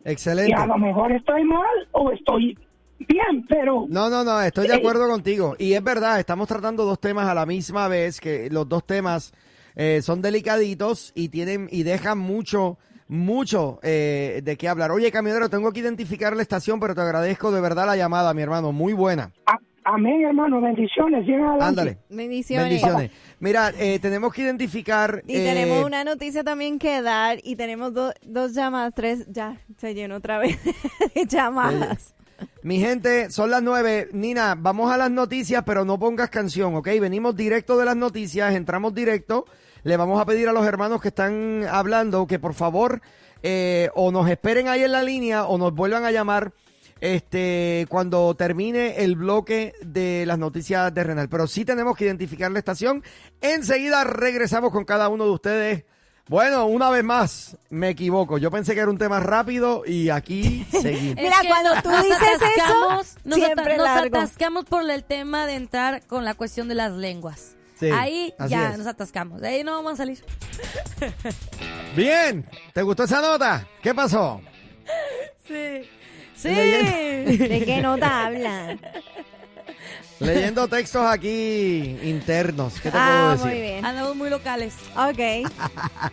Y 0.06 0.12
Excelente. 0.12 0.54
a 0.56 0.66
lo 0.66 0.78
mejor 0.78 1.12
estoy 1.12 1.43
mal 1.43 1.66
o 1.91 2.12
estoy 2.12 2.58
bien, 3.00 3.45
pero 3.47 3.86
No, 3.89 4.10
no, 4.10 4.24
no, 4.24 4.41
estoy 4.41 4.68
de 4.68 4.74
Eh, 4.74 4.78
acuerdo 4.78 5.08
contigo. 5.08 5.56
Y 5.60 5.74
es 5.74 5.84
verdad, 5.84 6.20
estamos 6.20 6.47
tratando 6.47 6.86
dos 6.86 7.00
temas 7.00 7.28
a 7.28 7.34
la 7.34 7.45
misma 7.45 7.88
vez, 7.88 8.20
que 8.20 8.50
los 8.50 8.68
dos 8.68 8.86
temas 8.86 9.34
eh, 9.76 10.02
son 10.02 10.22
delicaditos 10.22 11.12
y 11.16 11.30
tienen 11.30 11.68
y 11.72 11.84
dejan 11.84 12.18
mucho, 12.18 12.78
mucho 13.08 13.80
eh, 13.84 14.41
de 14.43 14.58
qué 14.58 14.68
hablar. 14.68 14.91
Oye, 14.91 15.12
camionero, 15.12 15.50
tengo 15.50 15.72
que 15.72 15.80
identificar 15.82 16.36
la 16.36 16.41
estación, 16.41 16.80
pero 16.80 16.95
te 16.95 17.02
agradezco 17.02 17.52
de 17.52 17.62
verdad 17.62 17.86
la 17.86 17.95
llamada, 17.95 18.34
mi 18.34 18.41
hermano. 18.41 18.72
Muy 18.72 18.93
buena. 18.93 19.32
a- 19.45 19.58
amén, 19.84 20.24
hermano, 20.26 20.62
bendiciones. 20.62 21.26
Ándale. 21.60 21.98
Bendiciones. 22.10 22.66
Bendiciones. 22.70 23.12
Mira, 23.40 23.72
eh, 23.78 24.00
tenemos 24.00 24.34
que 24.34 24.42
identificar. 24.42 25.22
Y 25.28 25.36
eh, 25.38 25.44
tenemos 25.44 25.86
una 25.86 26.04
noticia 26.04 26.44
también 26.44 26.80
que 26.80 27.02
dar 27.02 27.38
y 27.44 27.56
tenemos 27.56 27.94
do- 27.94 28.14
dos 28.24 28.54
llamadas, 28.54 28.94
tres, 28.96 29.26
ya 29.30 29.58
se 29.78 29.94
llenó 29.94 30.16
otra 30.18 30.38
vez 30.40 30.58
de 31.16 31.26
llamadas. 31.26 32.16
Mi 32.64 32.80
gente, 32.80 33.30
son 33.32 33.50
las 33.52 33.62
nueve. 33.62 34.08
Nina, 34.14 34.56
vamos 34.58 34.92
a 34.92 34.98
las 34.98 35.12
noticias, 35.12 35.64
pero 35.66 35.84
no 35.86 35.98
pongas 36.00 36.30
canción, 36.30 36.76
¿ok? 36.76 36.88
Venimos 37.02 37.36
directo 37.36 37.78
de 37.78 37.86
las 37.86 37.96
noticias, 37.98 38.54
entramos 38.56 38.94
directo. 38.94 39.46
Le 39.84 39.96
vamos 39.98 40.22
a 40.22 40.26
pedir 40.26 40.48
a 40.50 40.54
los 40.54 40.66
hermanos 40.66 41.02
que 41.02 41.08
están 41.10 41.66
hablando 41.70 42.28
que 42.28 42.38
por 42.40 42.54
favor 42.54 43.02
eh, 43.44 43.90
o 43.96 44.12
nos 44.12 44.30
esperen 44.30 44.68
ahí 44.68 44.84
en 44.84 44.92
la 44.92 45.04
línea 45.04 45.46
o 45.46 45.58
nos 45.58 45.74
vuelvan 45.74 46.04
a 46.04 46.12
llamar 46.12 46.52
este 47.02 47.86
cuando 47.89 48.34
termine 48.36 49.04
el 49.04 49.16
bloque 49.16 49.74
de 49.82 50.26
las 50.26 50.38
noticias 50.38 50.93
de 50.93 51.04
Renal. 51.04 51.30
Pero 51.30 51.47
sí 51.47 51.66
tenemos 51.66 51.95
que 51.97 52.06
identificar 52.06 52.52
la 52.52 52.60
estación. 52.60 53.04
Enseguida 53.41 54.04
regresamos 54.04 54.72
con 54.72 54.86
cada 54.86 55.10
uno 55.10 55.26
de 55.26 55.32
ustedes. 55.32 55.84
Bueno, 56.28 56.68
una 56.68 56.91
vez 56.91 57.04
más, 57.04 57.58
me 57.72 57.89
equivoco. 57.89 58.38
Yo 58.38 58.52
pensé 58.52 58.76
que 58.76 58.82
era 58.82 58.91
un 58.91 59.00
tema 59.00 59.20
rápido 59.20 59.82
y 59.84 60.10
aquí 60.10 60.64
seguimos. 60.72 61.16
Mira, 61.16 61.38
cuando 61.47 61.82
tú 61.82 61.89
dices 61.89 62.18
eso, 62.36 62.45
atascamos, 62.45 63.16
nos, 63.24 63.36
siempre 63.39 63.78
nos 63.78 63.86
largo. 63.86 64.18
atascamos 64.18 64.66
por 64.66 64.88
el 64.88 65.04
tema 65.04 65.47
de 65.47 65.56
entrar 65.56 66.06
con 66.06 66.26
la 66.26 66.36
cuestión 66.36 66.68
de 66.68 66.76
las 66.76 66.91
lenguas. 66.91 67.56
Sí, 67.80 67.89
Ahí 67.91 68.34
ya 68.47 68.72
es. 68.72 68.78
nos 68.78 68.86
atascamos. 68.88 69.41
De 69.41 69.47
ahí 69.47 69.64
no 69.64 69.72
vamos 69.72 69.93
a 69.93 69.95
salir. 69.95 70.24
Bien, 71.95 72.45
¿te 72.74 72.82
gustó 72.84 73.04
esa 73.04 73.22
nota? 73.22 73.68
¿Qué 73.82 73.93
pasó? 73.95 74.41
Sí. 75.47 75.89
Sí. 76.42 76.48
Leyendo. 76.50 77.48
¿De 77.50 77.66
qué 77.66 77.82
nota 77.82 78.26
hablan? 78.28 78.80
Leyendo 80.20 80.68
textos 80.68 81.04
aquí 81.06 81.98
internos, 82.04 82.74
¿qué 82.76 82.84
te 82.84 82.92
puedo 82.92 83.04
Ah, 83.04 83.32
decir? 83.34 83.48
muy 83.48 83.62
bien. 83.62 83.86
Andamos 83.86 84.16
muy 84.16 84.30
locales. 84.30 84.74
Ok. 84.98 85.50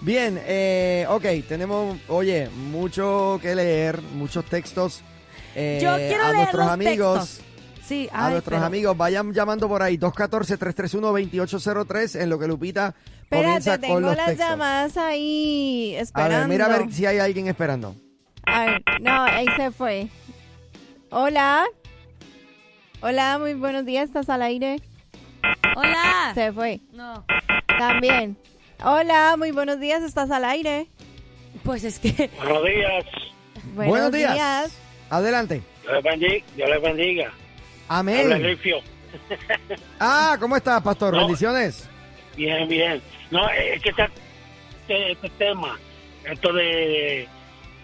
Bien, 0.00 0.40
eh, 0.46 1.06
ok, 1.08 1.24
tenemos, 1.48 1.96
oye, 2.08 2.48
mucho 2.70 3.38
que 3.42 3.54
leer, 3.56 4.00
muchos 4.14 4.44
textos. 4.44 5.00
eh, 5.56 5.80
Yo 5.82 5.96
quiero 5.96 6.22
a 6.24 6.26
leer 6.26 6.36
nuestros 6.36 6.62
los 6.64 6.72
amigos, 6.72 7.18
textos. 7.18 7.44
Sí, 7.84 8.08
a 8.12 8.26
ay, 8.26 8.32
nuestros 8.34 8.56
pero- 8.58 8.66
amigos, 8.66 8.96
vayan 8.96 9.32
llamando 9.32 9.66
por 9.66 9.82
ahí, 9.82 9.96
214-331-2803, 9.96 12.20
en 12.20 12.30
lo 12.30 12.38
que 12.38 12.46
Lupita 12.46 12.94
comienza 13.28 13.56
Espérate, 13.74 13.86
con 13.88 13.96
tengo 13.96 14.00
los 14.08 14.16
las 14.16 14.26
textos. 14.26 14.48
llamadas 14.48 14.96
ahí 14.98 15.96
A 15.96 16.00
esperando. 16.02 16.38
ver, 16.38 16.48
mira 16.48 16.66
a 16.66 16.78
ver 16.78 16.92
si 16.92 17.04
hay 17.06 17.18
alguien 17.18 17.48
esperando. 17.48 17.96
No, 19.00 19.22
ahí 19.24 19.46
se 19.56 19.70
fue. 19.70 20.08
Hola. 21.10 21.66
Hola, 23.00 23.38
muy 23.38 23.54
buenos 23.54 23.84
días, 23.84 24.08
¿estás 24.08 24.28
al 24.28 24.42
aire? 24.42 24.80
Hola. 25.76 26.32
Se 26.34 26.52
fue. 26.52 26.80
No, 26.92 27.24
También. 27.78 28.36
Hola, 28.82 29.36
muy 29.36 29.50
buenos 29.52 29.78
días, 29.80 30.02
¿estás 30.02 30.30
al 30.30 30.44
aire? 30.44 30.86
pues 31.64 31.82
es 31.84 31.98
que 31.98 32.30
Buenos 32.38 32.64
días. 32.64 33.04
Buenos 33.74 34.12
días. 34.12 34.78
Adelante. 35.10 35.62
Dios 35.82 35.94
les 35.94 36.02
bendiga. 36.02 36.46
Dios 36.56 36.70
les 36.70 36.82
bendiga. 36.82 37.32
Amén. 37.88 38.58
Ah, 39.98 40.36
¿cómo 40.38 40.54
estás, 40.54 40.82
pastor? 40.82 41.14
No. 41.14 41.20
Bendiciones. 41.20 41.88
Bien, 42.36 42.68
bien. 42.68 43.02
No, 43.30 43.48
es 43.48 43.82
que 43.82 43.88
este, 43.88 44.04
este, 44.82 45.12
este 45.12 45.30
tema, 45.30 45.78
esto 46.24 46.52
de, 46.52 47.26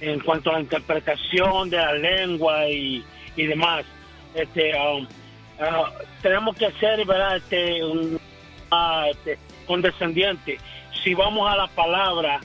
en 0.04 0.20
cuanto 0.20 0.50
a 0.50 0.54
la 0.54 0.60
interpretación 0.60 1.70
de 1.70 1.76
la 1.76 1.92
lengua 1.94 2.68
y, 2.68 3.02
y 3.36 3.46
demás, 3.46 3.84
este, 4.34 4.72
um, 4.78 5.06
ah, 5.60 5.90
tenemos 6.22 6.56
que 6.56 6.70
ser, 6.72 7.04
¿verdad? 7.06 7.36
Este, 7.36 7.82
un, 7.82 8.20
ah, 8.70 9.06
este, 9.10 9.38
condescendiente. 9.66 10.58
Si 11.02 11.14
vamos 11.14 11.50
a 11.50 11.56
la 11.56 11.68
palabra, 11.68 12.40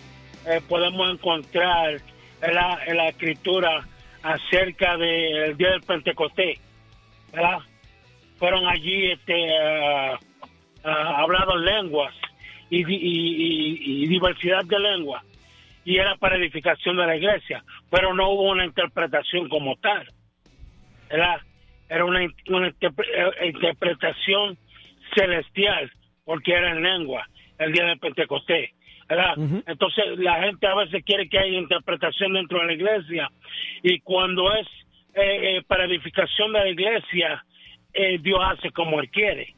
eh, 0.46 0.62
podemos 0.68 1.12
encontrar 1.12 2.02
en 2.42 2.56
la, 2.56 2.80
la 2.94 3.10
escritura 3.10 3.86
acerca 4.24 4.98
del 4.98 5.58
día 5.58 5.72
del 5.72 5.82
Pentecostés, 5.82 6.60
¿verdad? 7.34 7.60
Fueron 8.38 8.66
allí 8.68 9.12
este, 9.12 9.50
ah, 9.58 10.20
ah, 10.86 11.16
hablados 11.18 11.60
lenguas 11.62 12.14
y 12.72 14.06
diversidad 14.08 14.64
de 14.64 14.80
lenguas 14.80 15.24
y 15.90 15.98
era 15.98 16.16
para 16.18 16.36
edificación 16.36 16.98
de 16.98 17.08
la 17.08 17.16
iglesia, 17.16 17.64
pero 17.90 18.14
no 18.14 18.30
hubo 18.30 18.44
una 18.44 18.64
interpretación 18.64 19.50
como 19.50 19.76
tal. 19.78 20.08
Era, 21.10 21.44
era 21.90 22.06
una, 22.06 22.20
una 22.50 22.70
interpre- 22.70 23.08
eh, 23.12 23.48
interpretación 23.48 24.56
celestial, 25.16 25.92
porque 26.26 26.54
era 26.54 26.70
en 26.74 26.84
lengua, 26.84 27.28
el 27.58 27.74
día 27.74 27.86
de 27.86 27.98
Pentecostés. 27.98 28.70
¿verdad? 29.08 29.34
Entonces 29.66 30.06
la 30.20 30.44
gente 30.44 30.68
a 30.68 30.76
veces 30.76 31.04
quiere 31.04 31.28
que 31.28 31.40
haya 31.40 31.58
interpretación 31.58 32.34
dentro 32.34 32.60
de 32.60 32.68
la 32.68 32.74
iglesia 32.74 33.32
y 33.82 34.00
cuando 34.02 34.54
es 34.54 34.68
eh, 35.16 35.58
eh, 35.58 35.62
para 35.66 35.86
edificación 35.86 36.54
de 36.54 36.60
la 36.60 36.70
iglesia, 36.70 37.44
eh, 37.94 38.20
Dios 38.22 38.40
hace 38.44 38.70
como 38.70 39.00
Él 39.00 39.10
quiere. 39.10 39.56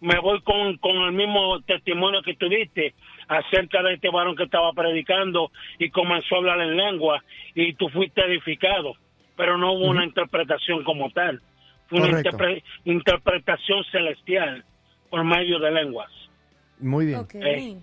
Me 0.00 0.18
voy 0.20 0.40
con, 0.42 0.76
con 0.78 0.96
el 0.96 1.12
mismo 1.12 1.60
testimonio 1.62 2.22
que 2.22 2.34
tú 2.36 2.48
diste 2.48 2.94
acerca 3.30 3.80
de 3.84 3.94
este 3.94 4.10
varón 4.10 4.34
que 4.34 4.42
estaba 4.42 4.72
predicando 4.72 5.52
y 5.78 5.88
comenzó 5.90 6.34
a 6.34 6.38
hablar 6.38 6.60
en 6.62 6.76
lengua 6.76 7.22
y 7.54 7.74
tú 7.74 7.88
fuiste 7.90 8.20
edificado, 8.26 8.94
pero 9.36 9.56
no 9.56 9.72
hubo 9.72 9.86
una 9.86 10.04
interpretación 10.04 10.82
como 10.82 11.10
tal, 11.10 11.40
fue 11.86 12.00
una 12.00 12.20
interpre- 12.20 12.62
interpretación 12.84 13.84
celestial 13.92 14.64
por 15.08 15.22
medio 15.24 15.60
de 15.60 15.70
lenguas. 15.70 16.10
Muy 16.80 17.06
bien. 17.06 17.18
Ok. 17.20 17.34
Eh, 17.36 17.76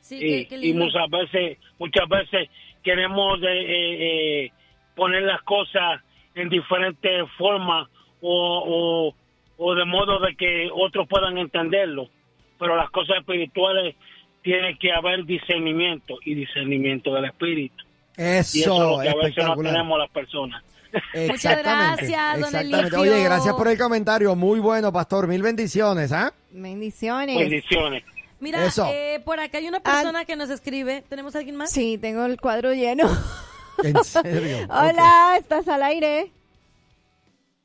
Sí, 0.00 0.16
y, 0.16 0.20
qué, 0.20 0.48
qué 0.48 0.56
y 0.56 0.60
lindo. 0.72 0.84
muchas 0.84 1.08
veces 1.10 1.58
muchas 1.78 2.06
veces 2.08 2.50
queremos 2.82 3.42
eh, 3.42 3.46
eh, 3.46 3.96
eh, 4.44 4.52
poner 4.94 5.22
las 5.22 5.40
cosas 5.42 6.02
en 6.34 6.50
diferentes 6.50 7.26
formas 7.38 7.88
o, 8.20 9.14
o, 9.16 9.64
o 9.64 9.74
de 9.74 9.84
modo 9.86 10.18
de 10.20 10.36
que 10.36 10.68
otros 10.72 11.08
puedan 11.08 11.38
entenderlo 11.38 12.10
pero 12.58 12.76
las 12.76 12.90
cosas 12.90 13.16
espirituales 13.18 13.96
tiene 14.44 14.78
que 14.78 14.92
haber 14.92 15.24
discernimiento 15.24 16.18
y 16.24 16.34
discernimiento 16.34 17.12
del 17.14 17.24
espíritu 17.24 17.82
y 18.16 18.22
eso 18.22 18.38
es 18.40 18.54
Eso, 18.56 18.78
lo 18.96 19.02
que 19.02 19.08
a 19.08 19.14
veces 19.14 19.44
no 19.44 19.56
tenemos 19.56 19.98
las 19.98 20.10
personas 20.10 20.62
Exactamente. 21.12 22.06
gracias, 22.06 22.40
don 22.40 22.54
exactamente. 22.54 22.96
Oye, 22.96 23.24
gracias 23.24 23.52
por 23.54 23.66
el 23.66 23.76
comentario. 23.76 24.36
Muy 24.36 24.60
bueno, 24.60 24.92
pastor. 24.92 25.26
Mil 25.26 25.42
bendiciones, 25.42 26.12
¿ah? 26.12 26.32
Bendiciones. 26.52 27.36
bendiciones 27.36 28.04
Mira, 28.38 28.64
Eso. 28.64 28.86
eh, 28.92 29.20
por 29.24 29.40
acá 29.40 29.58
hay 29.58 29.66
una 29.66 29.80
persona 29.80 30.24
que 30.24 30.36
nos 30.36 30.50
escribe. 30.50 31.02
¿Tenemos 31.08 31.34
alguien 31.34 31.56
más? 31.56 31.72
Sí, 31.72 31.98
tengo 31.98 32.24
el 32.26 32.40
cuadro 32.40 32.72
lleno. 32.72 33.08
En 33.82 34.04
serio. 34.04 34.58
Hola, 34.70 35.34
¿estás 35.36 35.66
al 35.66 35.82
aire? 35.82 36.30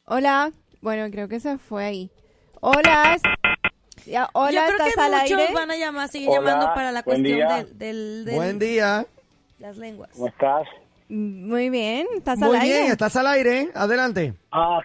Hola. 0.05 0.51
Bueno, 0.81 1.11
creo 1.11 1.27
que 1.27 1.39
se 1.39 1.59
fue 1.59 1.85
ahí. 1.85 2.09
Hola. 2.61 3.19
Ya, 4.09 4.29
hola, 4.33 4.51
Yo 4.51 4.59
creo 4.65 4.71
¿estás 4.87 4.93
que 4.95 5.01
al 5.01 5.11
muchos 5.11 5.31
aire? 5.39 5.53
van 5.53 5.71
a 5.71 5.75
llamar, 5.77 6.09
siguen 6.09 6.29
Hola, 6.29 6.39
llamando 6.51 6.65
para 6.73 6.91
la 6.91 7.01
buen 7.03 7.21
cuestión 7.21 7.37
día. 7.47 7.55
del, 7.57 7.77
del, 7.77 8.25
del- 8.25 8.35
Buen 8.35 8.59
día. 8.59 9.05
las 9.59 9.77
lenguas. 9.77 10.09
¿Cómo 10.13 10.27
estás? 10.27 10.67
Muy 11.09 11.69
bien, 11.69 12.07
¿estás 12.17 12.37
Muy 12.39 12.55
al 12.57 12.63
bien, 12.63 12.75
aire? 12.81 12.91
estás 12.91 13.15
al 13.15 13.27
aire. 13.27 13.61
¿eh? 13.61 13.69
Adelante. 13.73 14.33
Ah, 14.51 14.79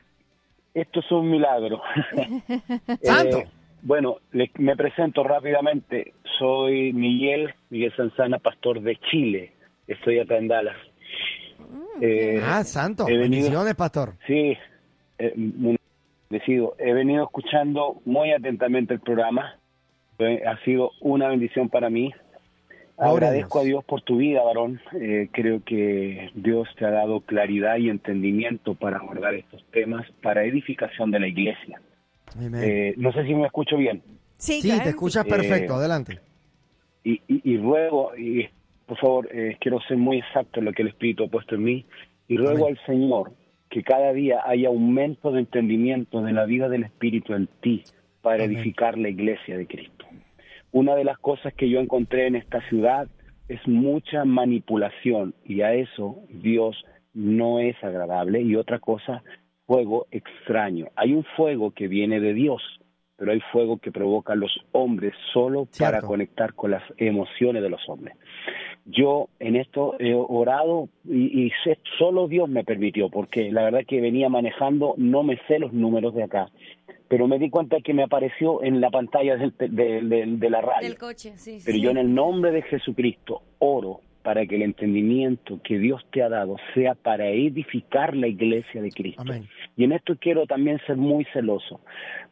esto 0.72 1.01
es 1.01 1.11
un 1.12 1.31
milagro. 1.31 1.81
Santo. 3.03 3.39
Eh, 3.39 3.49
bueno, 3.83 4.16
le- 4.33 4.51
me 4.59 4.75
presento 4.77 5.22
rápidamente. 5.22 6.14
Soy 6.39 6.93
Miguel, 6.93 7.55
Miguel 7.70 7.95
Sanzana, 7.97 8.39
pastor 8.39 8.81
de 8.81 8.99
Chile. 9.11 9.53
Estoy 9.87 10.18
acá 10.18 10.39
en 10.39 10.49
Dallas. 10.49 10.77
Eh, 12.01 12.41
Ah, 12.43 12.64
santo. 12.64 13.05
Bendiciones, 13.07 13.75
pastor. 13.75 14.14
Sí, 14.27 14.57
eh, 15.18 15.35
He 16.78 16.93
venido 16.93 17.24
escuchando 17.24 18.01
muy 18.05 18.32
atentamente 18.32 18.95
el 18.95 19.01
programa. 19.01 19.59
Eh, 20.18 20.43
ha 20.47 20.62
sido 20.64 20.93
una 21.01 21.28
bendición 21.28 21.68
para 21.68 21.91
mí. 21.91 22.12
Agradezco 22.97 23.61
a 23.61 23.64
Dios. 23.64 23.85
Por 23.85 24.03
tu 24.03 24.18
vida, 24.18 24.43
varón. 24.43 24.80
Eh, 25.01 25.28
creo 25.32 25.62
que 25.64 26.30
Dios 26.35 26.68
te 26.78 26.85
ha 26.85 26.91
dado 26.91 27.20
claridad 27.20 27.76
y 27.78 27.91
entendimiento 27.91 28.74
para 28.74 28.99
abordar 28.99 29.35
estos 29.35 29.64
temas 29.72 30.07
para 30.22 30.45
edificación 30.45 31.11
de 31.11 31.20
la 31.20 31.28
iglesia. 31.28 31.80
Eh, 32.41 32.95
no 32.97 33.12
sé 33.12 33.24
si 33.24 33.35
me 33.35 33.47
escucho 33.47 33.76
bien. 33.76 34.03
Sí, 34.37 34.61
te 34.62 34.89
escuchas 34.89 35.26
Eh, 35.26 35.28
perfecto. 35.28 35.74
Adelante. 35.74 36.20
Y, 37.03 37.20
y, 37.28 37.53
y 37.53 37.59
ruego, 37.59 38.16
y 38.16 38.49
por 38.87 38.99
favor, 38.99 39.28
eh, 39.32 39.57
quiero 39.61 39.80
ser 39.82 39.97
muy 39.97 40.18
exacto 40.18 40.61
en 40.61 40.66
lo 40.66 40.72
que 40.72 40.82
el 40.82 40.89
Espíritu 40.89 41.24
ha 41.24 41.28
puesto 41.28 41.55
en 41.55 41.64
mí, 41.64 41.87
y 42.28 42.37
ruego 42.37 42.66
Amén. 42.66 42.78
al 42.78 42.87
Señor 42.87 43.32
que 43.71 43.83
cada 43.83 44.12
día 44.12 44.41
haya 44.45 44.69
aumento 44.69 45.33
de 45.33 45.41
entendimiento 45.41 46.23
de 46.23 46.33
la 46.33 46.45
vida 46.45 46.69
del 46.69 46.85
Espíritu 46.85 47.35
en 47.35 47.49
ti 47.61 47.83
para 48.23 48.45
edificar 48.45 48.97
la 48.97 49.09
iglesia 49.09 49.59
de 49.59 49.67
Cristo. 49.67 50.07
Una 50.73 50.95
de 50.95 51.05
las 51.05 51.19
cosas 51.19 51.55
que 51.55 51.69
yo 51.69 51.81
encontré 51.81 52.27
en 52.27 52.37
esta 52.37 52.61
ciudad 52.69 53.09
es 53.49 53.61
mucha 53.69 54.25
manipulación 54.25 55.35
y 55.45 55.61
a 55.61 55.75
eso 55.75 56.25
Dios 56.31 56.85
no 57.12 57.61
es 57.61 57.77
agradable. 57.83 58.43
Y 58.43 58.57
otra 58.57 58.79
cosa, 58.79 59.23
fuego 59.67 60.07
extraño. 60.11 60.87
Hay 60.97 61.12
un 61.12 61.25
fuego 61.37 61.71
que 61.71 61.89
viene 61.89 62.21
de 62.21 62.35
Dios, 62.35 62.62
pero 63.17 63.33
hay 63.33 63.41
fuego 63.53 63.79
que 63.79 63.93
provoca 63.93 64.33
a 64.33 64.37
los 64.37 64.53
hombres 64.73 65.15
solo 65.33 65.67
para 65.79 66.01
conectar 66.03 66.55
con 66.55 66.71
las 66.73 66.83
emociones 66.97 67.62
de 67.62 67.71
los 67.71 67.81
hombres. 67.89 68.17
Yo 68.87 69.29
en 69.39 69.57
esto 69.57 69.95
he 69.99 70.15
orado 70.15 70.89
y, 71.09 71.47
y 71.47 71.51
sé- 71.65 71.79
solo 71.99 72.29
Dios 72.29 72.49
me 72.49 72.65
permitió, 72.65 73.09
porque 73.09 73.51
la 73.51 73.62
verdad 73.65 73.81
que 73.89 74.01
venía 74.01 74.29
manejando, 74.29 74.95
no 74.99 75.23
me 75.23 75.39
sé 75.49 75.59
los 75.59 75.73
números 75.73 76.15
de 76.15 76.25
acá, 76.25 76.51
pero 77.09 77.27
me 77.27 77.39
di 77.39 77.49
cuenta 77.51 77.79
que 77.81 77.95
me 77.95 78.03
apareció 78.03 78.62
en 78.62 78.81
la 78.81 78.91
pantalla 78.91 79.37
del- 79.37 79.55
de, 79.59 79.69
de- 80.03 80.25
de 80.27 80.51
la 80.51 80.61
radio. 80.61 80.89
Del 80.89 80.99
coche, 80.99 81.33
sí. 81.37 81.59
Pero 81.65 81.77
sí. 81.79 81.83
yo 81.83 81.91
en 81.91 81.99
el 81.99 82.15
nombre 82.15 82.51
de 82.51 82.62
Jesucristo 82.62 83.43
oro 83.59 84.01
para 84.25 84.45
que 84.47 84.57
el 84.57 84.62
entendimiento 84.62 85.61
que 85.62 85.79
Dios 85.79 86.05
te 86.11 86.22
ha 86.22 86.29
dado 86.29 86.57
sea 86.75 86.95
para 86.95 87.29
edificar 87.29 88.16
la 88.16 88.27
iglesia 88.27 88.83
de 88.83 88.91
Cristo. 88.91 89.22
Amén. 89.22 89.47
Y 89.77 89.85
en 89.85 89.93
esto 89.93 90.16
quiero 90.18 90.47
también 90.47 90.81
ser 90.87 90.97
muy 90.97 91.25
celoso. 91.33 91.81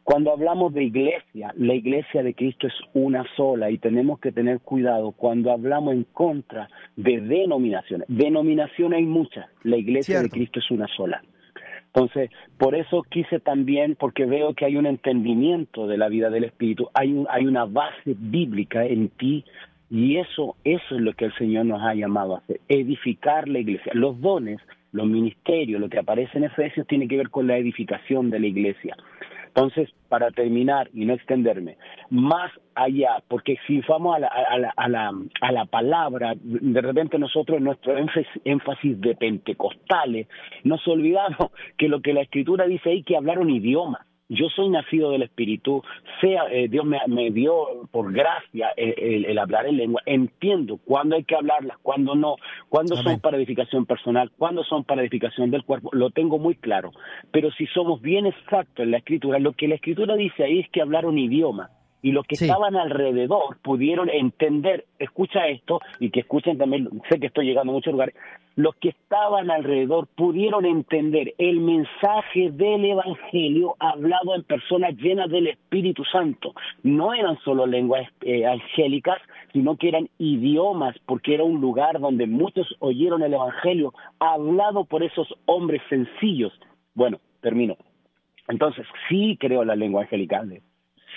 Cuando 0.03 0.31
hablamos 0.33 0.73
de 0.73 0.83
iglesia, 0.83 1.53
la 1.55 1.75
iglesia 1.75 2.23
de 2.23 2.33
Cristo 2.33 2.67
es 2.67 2.73
una 2.93 3.23
sola 3.37 3.69
y 3.71 3.77
tenemos 3.77 4.19
que 4.19 4.31
tener 4.31 4.59
cuidado 4.59 5.11
cuando 5.11 5.51
hablamos 5.51 5.93
en 5.93 6.03
contra 6.03 6.67
de 6.97 7.21
denominaciones. 7.21 8.07
Denominaciones 8.09 8.97
hay 8.97 9.05
muchas, 9.05 9.45
la 9.63 9.77
iglesia 9.77 10.15
de. 10.23 10.29
Cristo 10.29 10.59
es 10.59 10.71
una 10.71 10.87
sola. 10.97 11.23
Entonces, 11.95 12.31
por 12.57 12.73
eso 12.73 13.03
quise 13.03 13.39
también, 13.39 13.95
porque 13.95 14.25
veo 14.25 14.55
que 14.55 14.65
hay 14.65 14.77
un 14.77 14.87
entendimiento 14.87 15.85
de 15.85 15.97
la 15.99 16.09
vida 16.09 16.31
del 16.31 16.43
Espíritu, 16.45 16.89
hay, 16.95 17.13
un- 17.13 17.27
hay 17.29 17.45
una 17.45 17.65
base 17.65 18.15
bíblica 18.17 18.83
en 18.83 19.09
ti 19.09 19.45
y 19.93 20.17
eso, 20.17 20.55
eso 20.63 20.95
es 20.95 21.01
lo 21.01 21.13
que 21.13 21.25
el 21.25 21.35
Señor 21.35 21.67
nos 21.67 21.83
ha 21.83 21.93
llamado 21.93 22.33
a 22.33 22.39
hacer, 22.39 22.59
edificar 22.67 23.47
la 23.47 23.59
iglesia. 23.59 23.91
Los 23.93 24.19
dones, 24.19 24.59
los 24.91 25.05
ministerios, 25.05 25.79
lo 25.79 25.87
que 25.87 25.99
aparece 25.99 26.35
en 26.35 26.45
Efesios 26.45 26.87
tiene 26.87 27.07
que 27.07 27.15
ver 27.15 27.29
con 27.29 27.45
la 27.45 27.57
edificación 27.57 28.31
de 28.31 28.39
la 28.39 28.47
iglesia. 28.47 28.97
Entonces, 29.49 29.93
para 30.09 30.31
terminar 30.31 30.89
y 30.95 31.05
no 31.05 31.13
extenderme, 31.13 31.77
más 32.09 32.51
allá, 32.73 33.21
porque 33.27 33.57
si 33.67 33.81
vamos 33.87 34.15
a 34.15 34.19
la, 34.19 34.27
a 34.29 34.57
la, 34.57 34.73
a 34.75 34.89
la, 34.89 35.11
a 35.41 35.51
la 35.51 35.65
palabra, 35.65 36.33
de 36.41 36.81
repente 36.81 37.19
nosotros 37.19 37.61
nuestro 37.61 37.95
énfasis 37.95 38.99
de 38.99 39.13
pentecostales, 39.13 40.27
nos 40.63 40.87
olvidamos 40.87 41.51
que 41.77 41.87
lo 41.87 42.01
que 42.01 42.13
la 42.13 42.21
escritura 42.21 42.65
dice 42.65 42.89
ahí 42.89 43.03
que 43.03 43.15
hablaron 43.15 43.51
idiomas. 43.51 44.01
Yo 44.29 44.47
soy 44.49 44.69
nacido 44.69 45.11
del 45.11 45.21
Espíritu, 45.23 45.83
sea 46.21 46.43
eh, 46.49 46.67
Dios 46.69 46.85
me, 46.85 46.97
me 47.07 47.29
dio 47.29 47.87
por 47.91 48.11
gracia 48.13 48.69
el, 48.77 48.93
el- 48.97 49.25
el 49.25 49.37
hablar 49.37 49.67
en 49.67 49.77
lengua. 49.77 50.01
Entiendo 50.05 50.77
cuándo 50.85 51.15
hay 51.15 51.23
que 51.23 51.35
hablarlas, 51.35 51.77
cuándo 51.81 52.15
no, 52.15 52.35
cuándo 52.69 52.95
Amén. 52.95 53.03
son 53.13 53.19
para 53.19 53.37
edificación 53.37 53.85
personal, 53.85 54.31
cuándo 54.37 54.63
son 54.63 54.83
para 54.85 55.01
edificación 55.01 55.51
del 55.51 55.63
cuerpo. 55.65 55.89
Lo 55.91 56.09
tengo 56.09 56.39
muy 56.39 56.55
claro. 56.55 56.91
Pero 57.31 57.51
si 57.51 57.67
somos 57.67 58.01
bien 58.01 58.25
exactos 58.25 58.83
en 58.85 58.91
la 58.91 58.97
Escritura, 58.97 59.39
lo 59.39 59.53
que 59.53 59.67
la 59.67 59.75
Escritura 59.75 60.15
dice 60.15 60.43
ahí 60.43 60.59
es 60.61 60.69
que 60.69 60.81
hablaron 60.81 61.17
idioma 61.19 61.69
y 62.03 62.11
los 62.11 62.27
que 62.27 62.35
Sí. 62.35 62.45
estaban 62.45 62.75
alrededor 62.75 63.57
pudieron 63.63 64.09
entender, 64.09 64.85
escucha 64.99 65.47
esto, 65.47 65.79
y 65.99 66.11
que 66.11 66.19
escuchen 66.19 66.59
también, 66.59 66.89
sé 67.09 67.19
que 67.19 67.27
estoy 67.27 67.45
llegando 67.47 67.71
a 67.71 67.75
muchos 67.75 67.93
lugares, 67.93 68.13
los 68.55 68.75
que 68.75 68.89
estaban 68.89 69.49
alrededor 69.49 70.07
pudieron 70.15 70.65
entender 70.65 71.33
el 71.39 71.59
mensaje 71.61 72.51
del 72.51 72.85
Evangelio 72.85 73.75
hablado 73.79 74.35
en 74.35 74.43
personas 74.43 74.95
llenas 74.97 75.29
del 75.29 75.47
Espíritu 75.47 76.03
Santo. 76.03 76.53
No 76.83 77.13
eran 77.15 77.39
solo 77.39 77.65
lenguas 77.65 78.07
eh, 78.21 78.45
angélicas, 78.45 79.17
sino 79.53 79.75
que 79.77 79.87
eran 79.87 80.09
idiomas, 80.19 80.95
porque 81.07 81.33
era 81.33 81.43
un 81.43 81.61
lugar 81.61 81.99
donde 81.99 82.27
muchos 82.27 82.67
oyeron 82.79 83.23
el 83.23 83.33
Evangelio 83.33 83.93
hablado 84.19 84.85
por 84.85 85.03
esos 85.03 85.33
hombres 85.45 85.81
sencillos. 85.89 86.53
Bueno, 86.93 87.19
termino. 87.41 87.77
Entonces, 88.47 88.85
sí 89.09 89.37
creo 89.39 89.61
en 89.61 89.69
la 89.69 89.75
lengua 89.75 90.01
angelical, 90.01 90.61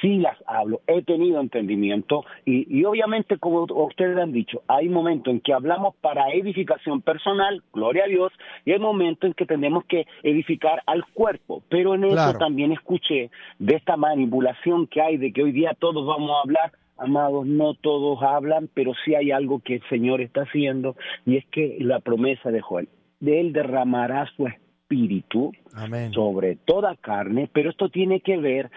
sí 0.00 0.18
las 0.18 0.36
hablo, 0.46 0.80
he 0.86 1.02
tenido 1.02 1.40
entendimiento 1.40 2.24
y, 2.44 2.66
y, 2.78 2.84
obviamente, 2.84 3.38
como 3.38 3.64
ustedes 3.64 4.16
han 4.18 4.32
dicho, 4.32 4.62
hay 4.68 4.88
momentos 4.88 5.32
en 5.32 5.40
que 5.40 5.52
hablamos 5.52 5.94
para 5.96 6.30
edificación 6.30 7.02
personal, 7.02 7.62
gloria 7.72 8.04
a 8.04 8.08
Dios, 8.08 8.32
y 8.64 8.72
hay 8.72 8.78
momentos 8.78 9.28
en 9.28 9.34
que 9.34 9.46
tenemos 9.46 9.84
que 9.86 10.06
edificar 10.22 10.82
al 10.86 11.04
cuerpo, 11.06 11.62
pero 11.68 11.94
en 11.94 12.04
eso 12.04 12.34
también 12.38 12.72
escuché 12.72 13.30
de 13.58 13.76
esta 13.76 13.96
manipulación 13.96 14.86
que 14.86 15.00
hay, 15.00 15.16
de 15.16 15.32
que 15.32 15.42
hoy 15.42 15.52
día 15.52 15.76
todos 15.78 16.06
vamos 16.06 16.30
a 16.30 16.40
hablar. 16.42 16.72
Amados, 16.98 17.46
no 17.46 17.74
todos 17.74 18.22
hablan, 18.22 18.70
pero 18.72 18.92
sí 19.04 19.14
hay 19.14 19.30
algo 19.30 19.60
que 19.60 19.74
el 19.74 19.82
Señor 19.90 20.22
está 20.22 20.42
haciendo 20.42 20.96
y 21.26 21.36
es 21.36 21.44
que 21.46 21.76
la 21.80 22.00
promesa 22.00 22.50
de 22.50 22.62
Joel, 22.62 22.88
de 23.20 23.40
Él 23.40 23.52
derramará 23.52 24.26
su 24.34 24.46
espíritu 24.46 25.52
Amén. 25.74 26.12
sobre 26.12 26.56
toda 26.56 26.96
carne, 26.96 27.50
pero 27.52 27.68
esto 27.68 27.90
tiene 27.90 28.20
que 28.20 28.38
ver 28.38 28.70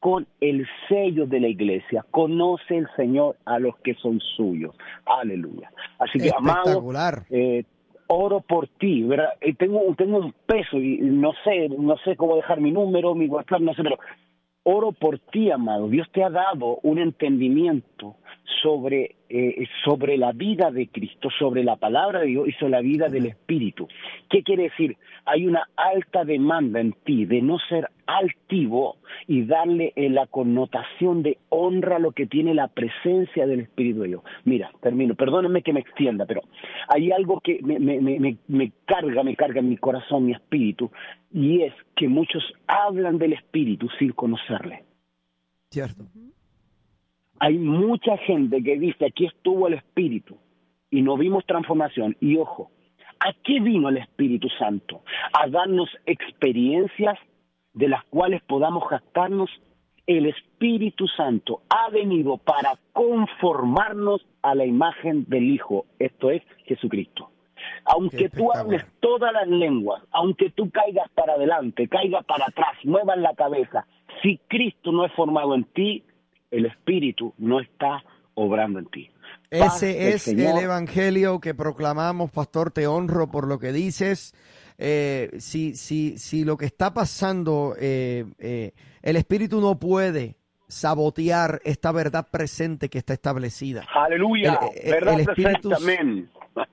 con 0.00 0.26
el 0.40 0.66
sello 0.88 1.26
de 1.26 1.40
la 1.40 1.48
iglesia. 1.48 2.04
Conoce 2.10 2.76
el 2.76 2.88
Señor 2.96 3.36
a 3.44 3.58
los 3.58 3.76
que 3.78 3.94
son 3.94 4.20
suyos. 4.36 4.76
Aleluya. 5.04 5.70
Así 5.98 6.18
que, 6.18 6.30
amado, 6.36 6.82
eh, 7.30 7.64
oro 8.06 8.40
por 8.40 8.68
ti, 8.68 9.02
¿verdad? 9.02 9.30
Eh, 9.40 9.54
tengo, 9.54 9.80
tengo 9.96 10.18
un 10.18 10.34
peso 10.46 10.78
y 10.78 10.98
no 10.98 11.32
sé, 11.44 11.68
no 11.68 11.96
sé 11.98 12.16
cómo 12.16 12.36
dejar 12.36 12.60
mi 12.60 12.70
número, 12.70 13.14
mi 13.14 13.26
WhatsApp, 13.26 13.60
no 13.60 13.74
sé, 13.74 13.82
pero 13.82 13.98
oro 14.62 14.92
por 14.92 15.18
ti, 15.18 15.50
amado. 15.50 15.88
Dios 15.88 16.08
te 16.12 16.22
ha 16.22 16.30
dado 16.30 16.78
un 16.82 16.98
entendimiento 16.98 18.16
sobre, 18.62 19.16
eh, 19.28 19.66
sobre 19.84 20.16
la 20.16 20.32
vida 20.32 20.70
de 20.70 20.88
Cristo, 20.88 21.28
sobre 21.38 21.62
la 21.62 21.76
palabra 21.76 22.20
de 22.20 22.26
Dios 22.26 22.48
y 22.48 22.52
sobre 22.52 22.70
la 22.72 22.80
vida 22.80 23.08
del 23.08 23.26
Espíritu. 23.26 23.86
¿Qué 24.28 24.42
quiere 24.42 24.64
decir? 24.64 24.96
Hay 25.24 25.46
una 25.46 25.68
alta 25.76 26.24
demanda 26.24 26.80
en 26.80 26.92
ti 27.04 27.24
de 27.26 27.40
no 27.42 27.58
ser 27.68 27.88
altivo 28.06 28.96
y 29.26 29.44
darle 29.44 29.92
eh, 29.94 30.08
la 30.08 30.26
connotación 30.26 31.22
de 31.22 31.38
honra 31.50 31.96
a 31.96 31.98
lo 32.00 32.12
que 32.12 32.26
tiene 32.26 32.54
la 32.54 32.68
presencia 32.68 33.46
del 33.46 33.60
Espíritu 33.60 34.00
de 34.00 34.08
Dios. 34.08 34.22
Mira, 34.44 34.70
termino, 34.80 35.14
perdónenme 35.14 35.62
que 35.62 35.72
me 35.74 35.80
extienda, 35.80 36.24
pero 36.26 36.42
hay 36.88 37.12
algo 37.12 37.40
que 37.40 37.60
me, 37.62 37.78
me, 37.78 38.00
me, 38.00 38.18
me- 38.18 38.36
me 38.48 38.72
carga, 38.86 39.22
me 39.22 39.36
carga 39.36 39.60
en 39.60 39.68
mi 39.68 39.76
corazón, 39.76 40.24
mi 40.26 40.32
espíritu, 40.32 40.90
y 41.32 41.62
es 41.62 41.74
que 41.94 42.08
muchos 42.08 42.42
hablan 42.66 43.18
del 43.18 43.34
Espíritu 43.34 43.88
sin 43.98 44.12
conocerle. 44.12 44.84
Cierto. 45.70 46.04
Hay 47.40 47.58
mucha 47.58 48.16
gente 48.18 48.62
que 48.62 48.78
dice, 48.78 49.06
aquí 49.06 49.26
estuvo 49.26 49.68
el 49.68 49.74
Espíritu 49.74 50.36
y 50.90 51.02
no 51.02 51.16
vimos 51.16 51.46
transformación. 51.46 52.16
Y 52.20 52.36
ojo, 52.36 52.70
¿a 53.20 53.32
qué 53.44 53.60
vino 53.60 53.88
el 53.88 53.98
Espíritu 53.98 54.48
Santo? 54.58 55.02
A 55.32 55.48
darnos 55.48 55.88
experiencias 56.06 57.18
de 57.74 57.88
las 57.88 58.04
cuales 58.04 58.42
podamos 58.42 58.84
jactarnos. 58.88 59.50
El 60.06 60.26
Espíritu 60.26 61.06
Santo 61.06 61.60
ha 61.68 61.90
venido 61.90 62.38
para 62.38 62.78
conformarnos 62.92 64.26
a 64.42 64.54
la 64.54 64.64
imagen 64.64 65.26
del 65.28 65.50
Hijo, 65.50 65.84
esto 65.98 66.30
es 66.30 66.42
Jesucristo. 66.64 67.30
Aunque 67.84 68.30
tú 68.30 68.50
hables 68.52 68.84
todas 69.00 69.32
las 69.32 69.46
lenguas, 69.48 70.02
aunque 70.10 70.50
tú 70.50 70.70
caigas 70.70 71.10
para 71.10 71.34
adelante, 71.34 71.88
caigas 71.88 72.24
para 72.24 72.46
atrás, 72.46 72.72
muevas 72.84 73.18
la 73.18 73.34
cabeza, 73.34 73.86
si 74.22 74.38
Cristo 74.48 74.92
no 74.92 75.04
es 75.04 75.12
formado 75.12 75.54
en 75.54 75.64
ti, 75.64 76.04
el 76.50 76.66
Espíritu 76.66 77.34
no 77.38 77.60
está 77.60 78.02
obrando 78.34 78.78
en 78.78 78.86
ti. 78.86 79.10
Paz 79.50 79.82
Ese 79.82 80.10
es 80.10 80.22
Señor. 80.22 80.58
el 80.58 80.64
evangelio 80.64 81.40
que 81.40 81.54
proclamamos, 81.54 82.30
pastor. 82.30 82.70
Te 82.70 82.86
honro 82.86 83.30
por 83.30 83.46
lo 83.46 83.58
que 83.58 83.72
dices. 83.72 84.34
Eh, 84.76 85.30
si, 85.38 85.74
si, 85.74 86.18
si 86.18 86.44
lo 86.44 86.56
que 86.56 86.66
está 86.66 86.92
pasando, 86.94 87.74
eh, 87.80 88.24
eh, 88.38 88.72
el 89.02 89.16
espíritu 89.16 89.60
no 89.60 89.78
puede 89.78 90.36
sabotear 90.68 91.60
esta 91.64 91.90
verdad 91.92 92.28
presente 92.30 92.88
que 92.88 92.98
está 92.98 93.14
establecida. 93.14 93.86
Aleluya, 93.92 94.60
El- 94.76 94.92
verdad 94.92 95.14
el 95.14 95.26
Espíritu- 95.26 95.74
amén. 95.74 96.30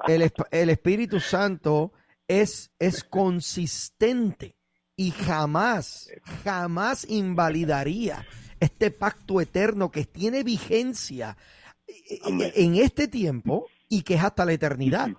El, 0.07 0.31
el 0.51 0.69
Espíritu 0.69 1.19
Santo 1.19 1.93
es, 2.27 2.71
es 2.77 3.03
consistente 3.03 4.55
y 4.97 5.11
jamás, 5.11 6.11
jamás 6.43 7.09
invalidaría 7.09 8.25
este 8.59 8.91
pacto 8.91 9.41
eterno 9.41 9.91
que 9.91 10.05
tiene 10.05 10.43
vigencia 10.43 11.37
eh, 11.87 12.51
en 12.55 12.75
este 12.75 13.07
tiempo 13.07 13.67
y 13.89 14.01
que 14.01 14.15
es 14.15 14.23
hasta 14.23 14.45
la 14.45 14.53
eternidad. 14.53 15.09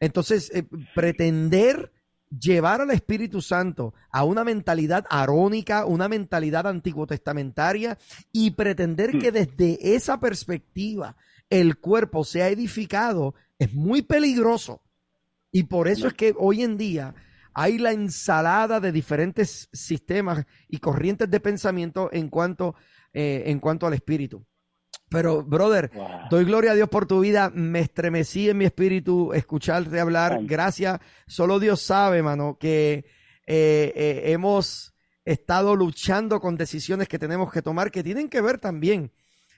Entonces, 0.00 0.50
eh, 0.54 0.64
pretender 0.94 1.92
llevar 2.28 2.80
al 2.80 2.90
Espíritu 2.90 3.40
Santo 3.40 3.94
a 4.10 4.24
una 4.24 4.44
mentalidad 4.44 5.06
arónica, 5.08 5.86
una 5.86 6.08
mentalidad 6.08 6.66
antiguo 6.66 7.06
testamentaria 7.06 7.98
y 8.32 8.50
pretender 8.50 9.18
que 9.18 9.32
desde 9.32 9.94
esa 9.94 10.20
perspectiva 10.20 11.16
el 11.48 11.78
cuerpo 11.78 12.24
sea 12.24 12.48
edificado 12.48 13.34
es 13.58 13.72
muy 13.72 14.02
peligroso. 14.02 14.82
Y 15.50 15.64
por 15.64 15.88
eso 15.88 16.06
es 16.08 16.14
que 16.14 16.34
hoy 16.36 16.62
en 16.62 16.76
día 16.76 17.14
hay 17.54 17.78
la 17.78 17.92
ensalada 17.92 18.80
de 18.80 18.92
diferentes 18.92 19.68
sistemas 19.72 20.44
y 20.68 20.78
corrientes 20.78 21.30
de 21.30 21.40
pensamiento 21.40 22.10
en 22.12 22.28
cuanto, 22.28 22.74
eh, 23.12 23.44
en 23.46 23.58
cuanto 23.60 23.86
al 23.86 23.94
espíritu. 23.94 24.46
Pero, 25.10 25.42
brother, 25.42 25.90
doy 26.30 26.44
gloria 26.44 26.72
a 26.72 26.74
Dios 26.74 26.88
por 26.88 27.06
tu 27.06 27.20
vida. 27.20 27.50
Me 27.54 27.80
estremecí 27.80 28.50
en 28.50 28.58
mi 28.58 28.66
espíritu 28.66 29.32
escucharte 29.32 29.98
hablar. 30.00 30.40
Gracias. 30.42 31.00
Solo 31.26 31.58
Dios 31.58 31.80
sabe, 31.80 32.22
mano, 32.22 32.58
que 32.60 33.06
eh, 33.46 33.92
eh, 33.96 34.22
hemos 34.26 34.94
estado 35.24 35.74
luchando 35.76 36.40
con 36.40 36.56
decisiones 36.56 37.08
que 37.08 37.18
tenemos 37.18 37.50
que 37.50 37.62
tomar 37.62 37.90
que 37.90 38.02
tienen 38.02 38.28
que 38.28 38.40
ver 38.40 38.58
también 38.58 39.12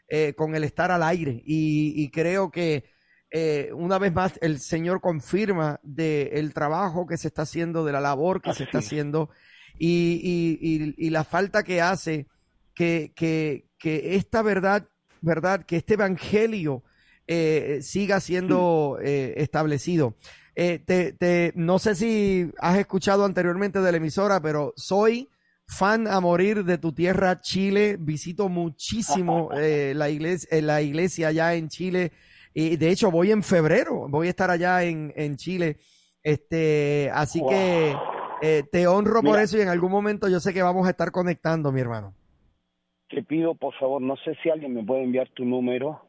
eh, 0.08 0.34
con 0.36 0.54
el 0.54 0.62
estar 0.62 0.92
al 0.92 1.02
aire. 1.02 1.42
Y, 1.44 2.00
y 2.00 2.10
creo 2.10 2.52
que 2.52 2.84
eh, 3.30 3.70
una 3.74 3.98
vez 3.98 4.12
más 4.12 4.34
el 4.42 4.58
Señor 4.60 5.00
confirma 5.00 5.78
del 5.82 6.52
trabajo 6.54 7.06
que 7.06 7.16
se 7.16 7.28
está 7.28 7.42
haciendo, 7.42 7.84
de 7.84 7.92
la 7.92 8.00
labor 8.00 8.42
que 8.42 8.52
se 8.52 8.64
está 8.64 8.78
haciendo 8.78 9.30
y, 9.78 10.20
y- 10.22 10.58
y- 10.84 11.06
y 11.06 11.10
la 11.10 11.24
falta 11.24 11.62
que 11.62 11.80
hace 11.80 12.26
que, 12.74 13.12
que, 13.14 13.66
que 13.78 14.16
esta 14.16 14.42
verdad, 14.42 14.88
verdad, 15.20 15.64
que 15.64 15.76
este 15.76 15.94
evangelio 15.94 16.82
eh, 17.26 17.78
siga 17.82 18.20
siendo 18.20 18.98
eh, 19.02 19.34
establecido. 19.36 20.16
Te, 20.54 21.12
te- 21.18 21.52
no 21.56 21.78
sé 21.78 21.94
si 21.94 22.50
has 22.58 22.76
escuchado 22.78 23.24
anteriormente 23.24 23.80
de 23.80 23.90
la 23.92 23.96
emisora, 23.96 24.40
pero 24.42 24.74
soy 24.76 25.30
fan 25.66 26.06
a 26.06 26.20
morir 26.20 26.64
de 26.64 26.76
tu 26.76 26.92
tierra, 26.92 27.40
Chile. 27.40 27.96
Visito 27.98 28.48
muchísimo 28.50 29.50
eh, 29.56 29.94
la, 29.96 30.10
iglesia, 30.10 30.60
la 30.60 30.82
iglesia 30.82 31.28
allá 31.28 31.54
en 31.54 31.68
Chile. 31.68 32.12
Y 32.52 32.76
de 32.76 32.90
hecho, 32.90 33.10
voy 33.10 33.30
en 33.30 33.42
febrero, 33.42 34.06
voy 34.08 34.26
a 34.26 34.30
estar 34.30 34.50
allá 34.50 34.82
en, 34.82 35.12
en 35.16 35.36
Chile. 35.36 35.78
Este, 36.22 37.10
así 37.14 37.40
que 37.48 37.94
eh, 38.42 38.64
te 38.70 38.86
honro 38.86 39.22
por 39.22 39.38
eso 39.38 39.56
y 39.56 39.60
en 39.62 39.68
algún 39.68 39.90
momento 39.90 40.28
yo 40.28 40.40
sé 40.40 40.52
que 40.52 40.62
vamos 40.62 40.86
a 40.86 40.90
estar 40.90 41.10
conectando, 41.12 41.72
mi 41.72 41.80
hermano. 41.80 42.14
Te 43.08 43.22
pido, 43.22 43.54
por 43.54 43.74
favor, 43.74 44.00
no 44.02 44.16
sé 44.16 44.36
si 44.42 44.50
alguien 44.50 44.74
me 44.74 44.84
puede 44.84 45.02
enviar 45.04 45.28
tu 45.30 45.44
número. 45.44 46.02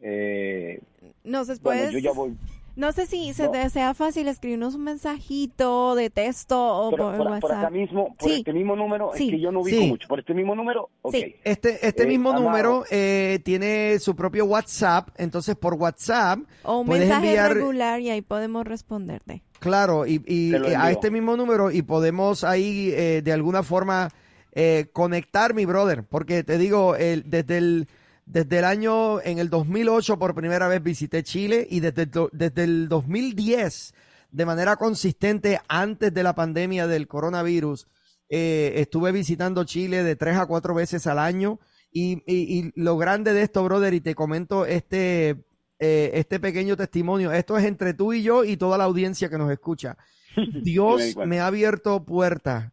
Eh, 0.00 0.80
No 1.24 1.44
sé, 1.44 1.54
bueno, 1.62 1.82
puedes- 1.82 1.92
yo 1.92 1.98
ya 1.98 2.12
voy. 2.12 2.36
No 2.74 2.90
sé 2.92 3.06
si 3.06 3.34
se 3.34 3.44
No. 3.44 3.50
te 3.50 3.68
sea 3.68 3.92
fácil 3.92 4.28
escribirnos 4.28 4.74
un 4.74 4.84
mensajito 4.84 5.94
de 5.94 6.08
texto 6.08 6.58
o 6.58 6.90
Por, 6.90 6.98
por, 7.00 7.16
por- 7.18 7.26
WhatsApp. 7.26 7.40
por 7.40 7.52
acá 7.52 7.70
mismo, 7.70 8.14
por 8.18 8.28
Sí. 8.30 8.36
este 8.38 8.52
mismo 8.52 8.76
número, 8.76 9.10
Sí. 9.14 9.24
es 9.26 9.30
que 9.32 9.40
yo 9.40 9.52
no 9.52 9.60
ubico 9.60 9.78
Sí. 9.78 9.88
mucho. 9.88 10.08
Por 10.08 10.20
este 10.20 10.32
mismo 10.34 10.54
número, 10.54 10.88
ok. 11.02 11.14
Este, 11.44 11.86
este 11.86 12.02
Eh, 12.04 12.06
mismo 12.06 12.30
amado, 12.30 12.44
número 12.46 12.84
eh, 12.90 13.40
tiene 13.44 13.98
su 13.98 14.16
propio 14.16 14.46
WhatsApp, 14.46 15.08
entonces 15.18 15.54
por 15.56 15.74
WhatsApp 15.74 16.38
O 16.62 16.78
un 16.80 16.86
puedes 16.86 17.02
mensaje 17.08 17.26
enviar, 17.28 17.54
regular 17.54 18.00
y 18.00 18.10
ahí 18.10 18.22
podemos 18.22 18.66
responderte. 18.66 19.42
claro, 19.58 20.06
y, 20.06 20.22
y, 20.26 20.54
a 20.54 20.90
este 20.90 21.10
mismo 21.10 21.36
número 21.36 21.70
y 21.70 21.82
podemos 21.82 22.42
ahí 22.42 22.90
eh, 22.94 23.20
de 23.22 23.32
alguna 23.32 23.62
forma 23.62 24.08
eh, 24.54 24.86
conectar, 24.92 25.54
mi 25.54 25.64
brother, 25.64 26.04
porque 26.04 26.42
te 26.44 26.58
digo, 26.58 26.94
el, 26.96 27.22
desde 27.26 27.56
el 27.58 27.88
desde 28.24 28.58
el 28.60 28.64
año, 28.64 29.20
en 29.22 29.38
el 29.38 29.50
2008 29.50 30.18
por 30.18 30.34
primera 30.34 30.68
vez 30.68 30.82
visité 30.82 31.22
Chile 31.22 31.66
y 31.70 31.80
desde, 31.80 32.02
el 32.02 32.10
desde 32.32 32.64
el 32.64 32.88
2010 32.88 33.94
de 34.30 34.46
manera 34.46 34.76
consistente 34.76 35.60
antes 35.68 36.12
de 36.14 36.22
la 36.22 36.34
pandemia 36.34 36.86
del 36.86 37.06
coronavirus, 37.06 37.86
eh, 38.30 38.72
estuve 38.76 39.12
visitando 39.12 39.64
Chile 39.64 40.02
de 40.02 40.16
tres 40.16 40.36
a 40.38 40.46
cuatro 40.46 40.74
veces 40.74 41.06
al 41.06 41.18
año 41.18 41.58
y, 41.90 42.22
y- 42.26 42.58
y 42.60 42.72
lo 42.76 42.96
grande 42.96 43.34
de 43.34 43.42
esto, 43.42 43.62
brother, 43.64 43.92
y 43.92 44.00
te 44.00 44.14
comento 44.14 44.64
este, 44.64 45.44
eh, 45.78 46.10
este 46.14 46.40
pequeño 46.40 46.74
testimonio, 46.76 47.30
esto 47.32 47.58
es 47.58 47.64
entre 47.66 47.92
tú 47.92 48.14
y 48.14 48.22
yo 48.22 48.44
y 48.44 48.56
toda 48.56 48.78
la 48.78 48.84
audiencia 48.84 49.28
que 49.28 49.36
nos 49.36 49.50
escucha. 49.52 49.98
Dios 50.62 51.02
me 51.26 51.40
ha 51.40 51.46
abierto 51.48 52.02
puertas 52.06 52.71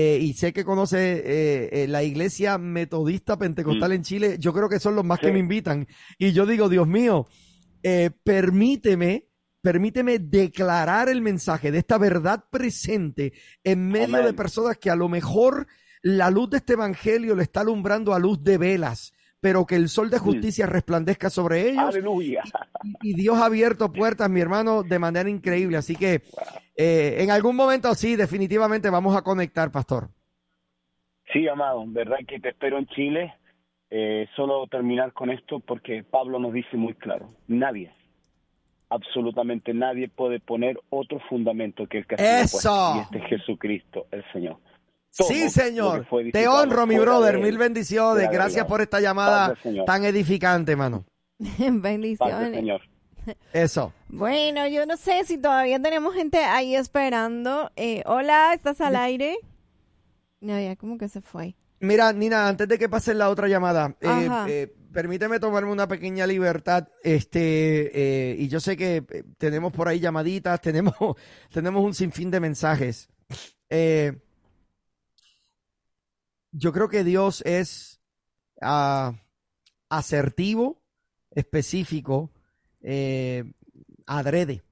eh, 0.00 0.18
y 0.20 0.34
sé 0.34 0.52
que 0.52 0.64
conoce 0.64 0.98
eh, 1.24 1.68
eh, 1.72 1.88
la 1.88 2.04
iglesia 2.04 2.56
metodista 2.56 3.36
pentecostal 3.36 3.90
en 3.90 4.02
Chile. 4.02 4.36
Yo 4.38 4.52
creo 4.52 4.68
que 4.68 4.78
son 4.78 4.94
los 4.94 5.04
más 5.04 5.18
que 5.18 5.30
Mm. 5.30 5.32
Me 5.32 5.38
invitan. 5.40 5.88
Y 6.18 6.30
yo 6.30 6.46
digo, 6.46 6.68
Dios 6.68 6.86
mío, 6.86 7.26
permíteme 8.22 9.24
permíteme 9.60 10.20
declarar 10.20 11.08
el 11.08 11.20
mensaje 11.20 11.72
de 11.72 11.78
esta 11.78 11.98
verdad 11.98 12.44
presente 12.48 13.32
en 13.64 13.88
medio 13.88 14.16
Amén. 14.18 14.26
de 14.26 14.32
personas 14.32 14.78
que 14.78 14.88
a 14.88 14.96
lo 14.96 15.08
mejor 15.08 15.66
la 16.00 16.30
luz 16.30 16.48
de 16.50 16.58
este 16.58 16.74
evangelio 16.74 17.34
le 17.34 17.42
está 17.42 17.60
alumbrando 17.60 18.14
a 18.14 18.20
luz 18.20 18.42
de 18.42 18.56
velas, 18.56 19.12
pero 19.40 19.66
que 19.66 19.74
el 19.74 19.88
sol 19.88 20.10
de 20.10 20.18
justicia 20.18 20.66
resplandezca 20.66 21.28
sobre 21.28 21.68
ellos. 21.68 21.84
Aleluya. 21.88 22.44
Y 23.02 23.14
Dios 23.14 23.36
ha 23.36 23.46
abierto 23.46 23.92
puertas, 23.92 24.30
mi 24.30 24.40
hermano, 24.40 24.84
de 24.84 24.98
manera 24.98 25.28
increíble. 25.28 25.76
Así 25.76 25.96
que 25.96 26.22
eh, 26.78 27.22
en 27.22 27.30
algún 27.32 27.56
momento 27.56 27.92
sí, 27.94 28.14
definitivamente 28.14 28.88
vamos 28.88 29.16
a 29.16 29.22
conectar, 29.22 29.70
pastor. 29.72 30.08
Sí, 31.32 31.46
amado, 31.48 31.84
verdad 31.88 32.18
que 32.26 32.38
te 32.40 32.50
espero 32.50 32.78
en 32.78 32.86
Chile. 32.86 33.34
Eh, 33.90 34.28
solo 34.36 34.66
terminar 34.66 35.12
con 35.12 35.30
esto 35.30 35.60
porque 35.60 36.04
Pablo 36.04 36.38
nos 36.38 36.52
dice 36.52 36.76
muy 36.76 36.94
claro, 36.94 37.30
nadie, 37.46 37.90
absolutamente 38.90 39.72
nadie 39.72 40.08
puede 40.08 40.40
poner 40.40 40.78
otro 40.90 41.20
fundamento 41.28 41.86
que 41.86 41.98
el 41.98 42.06
que 42.06 42.14
ha 42.14 42.18
sido 42.18 42.30
¡Eso! 42.30 42.58
puesto, 42.60 42.96
y 42.96 43.00
este 43.00 43.18
es 43.18 43.40
Jesucristo, 43.40 44.06
el 44.10 44.24
Señor. 44.32 44.58
Todo 45.16 45.28
Sí, 45.28 45.48
señor. 45.48 46.06
Te 46.32 46.46
honro, 46.46 46.86
mi 46.86 46.98
brother. 46.98 47.38
Mil 47.38 47.58
bendiciones. 47.58 48.28
Gracias 48.30 48.66
por 48.66 48.80
esta 48.80 49.00
llamada 49.00 49.54
tan 49.86 50.04
edificante, 50.04 50.76
mano. 50.76 51.06
Bendiciones. 51.58 52.54
Señor. 52.54 52.82
Eso. 53.52 53.92
Bueno, 54.10 54.66
yo 54.66 54.86
no 54.86 54.96
sé 54.96 55.24
si 55.26 55.36
todavía 55.36 55.78
tenemos 55.80 56.14
gente 56.14 56.38
ahí 56.38 56.74
esperando. 56.74 57.70
Eh, 57.76 58.02
hola, 58.06 58.54
¿estás 58.54 58.80
al 58.80 58.96
aire? 58.96 59.36
No, 60.40 60.58
ya 60.58 60.76
como 60.76 60.96
que 60.96 61.08
se 61.08 61.20
fue. 61.20 61.56
Mira, 61.80 62.10
Nina, 62.14 62.48
antes 62.48 62.66
de 62.66 62.78
que 62.78 62.88
pase 62.88 63.12
la 63.12 63.28
otra 63.28 63.48
llamada, 63.48 63.94
eh, 64.00 64.28
eh, 64.48 64.74
permíteme 64.92 65.38
tomarme 65.38 65.70
una 65.70 65.86
pequeña 65.86 66.26
libertad. 66.26 66.88
Este, 67.02 68.34
y 68.38 68.48
yo 68.48 68.60
sé 68.60 68.78
que 68.78 69.02
tenemos 69.36 69.72
por 69.72 69.88
ahí 69.88 70.00
llamaditas, 70.00 70.58
tenemos, 70.62 70.94
tenemos 71.52 71.84
un 71.84 71.92
sinfín 71.92 72.30
de 72.30 72.40
mensajes. 72.40 73.10
Yo 76.52 76.72
creo 76.72 76.88
que 76.88 77.04
Dios 77.04 77.42
es 77.42 78.00
ah, 78.60 79.12
asertivo, 79.88 80.82
específico, 81.30 82.30
eh, 82.82 83.44
adrede. 84.06 84.62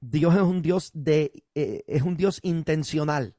Dios 0.00 0.34
es 0.34 0.42
un 0.42 0.62
Dios 0.62 0.90
de, 0.94 1.44
eh, 1.54 1.84
es 1.86 2.02
un 2.02 2.16
Dios 2.16 2.40
intencional. 2.42 3.36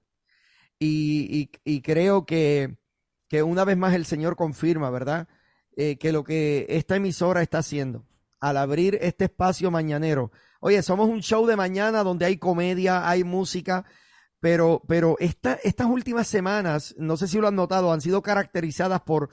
Y, 0.80 1.50
y- 1.66 1.82
creo 1.82 2.26
que, 2.26 2.78
que 3.30 3.44
una 3.44 3.64
vez 3.64 3.78
más 3.78 3.94
el 3.94 4.06
Señor 4.06 4.36
confirma, 4.36 4.90
¿verdad? 4.90 5.28
Eh, 5.76 5.98
que 5.98 6.12
lo 6.12 6.24
que 6.24 6.66
esta 6.70 6.96
emisora 6.96 7.42
está 7.42 7.60
haciendo 7.60 8.06
al 8.40 8.58
abrir 8.58 8.98
este 9.02 9.26
espacio 9.26 9.72
mañanero. 9.72 10.32
Oye, 10.60 10.82
somos 10.84 11.08
un 11.10 11.22
show 11.22 11.46
de 11.46 11.56
mañana 11.56 12.04
donde 12.04 12.26
hay 12.26 12.38
comedia, 12.38 13.08
hay 13.10 13.24
música, 13.24 13.86
pero, 14.42 14.82
pero 14.88 15.16
esta- 15.20 15.60
estas 15.64 15.88
últimas 15.88 16.28
semanas, 16.28 16.94
no 16.98 17.16
sé 17.16 17.28
si 17.30 17.40
lo 17.40 17.48
han 17.48 17.56
notado, 17.56 17.94
han 17.94 18.02
sido 18.02 18.22
caracterizadas 18.22 19.02
por 19.02 19.30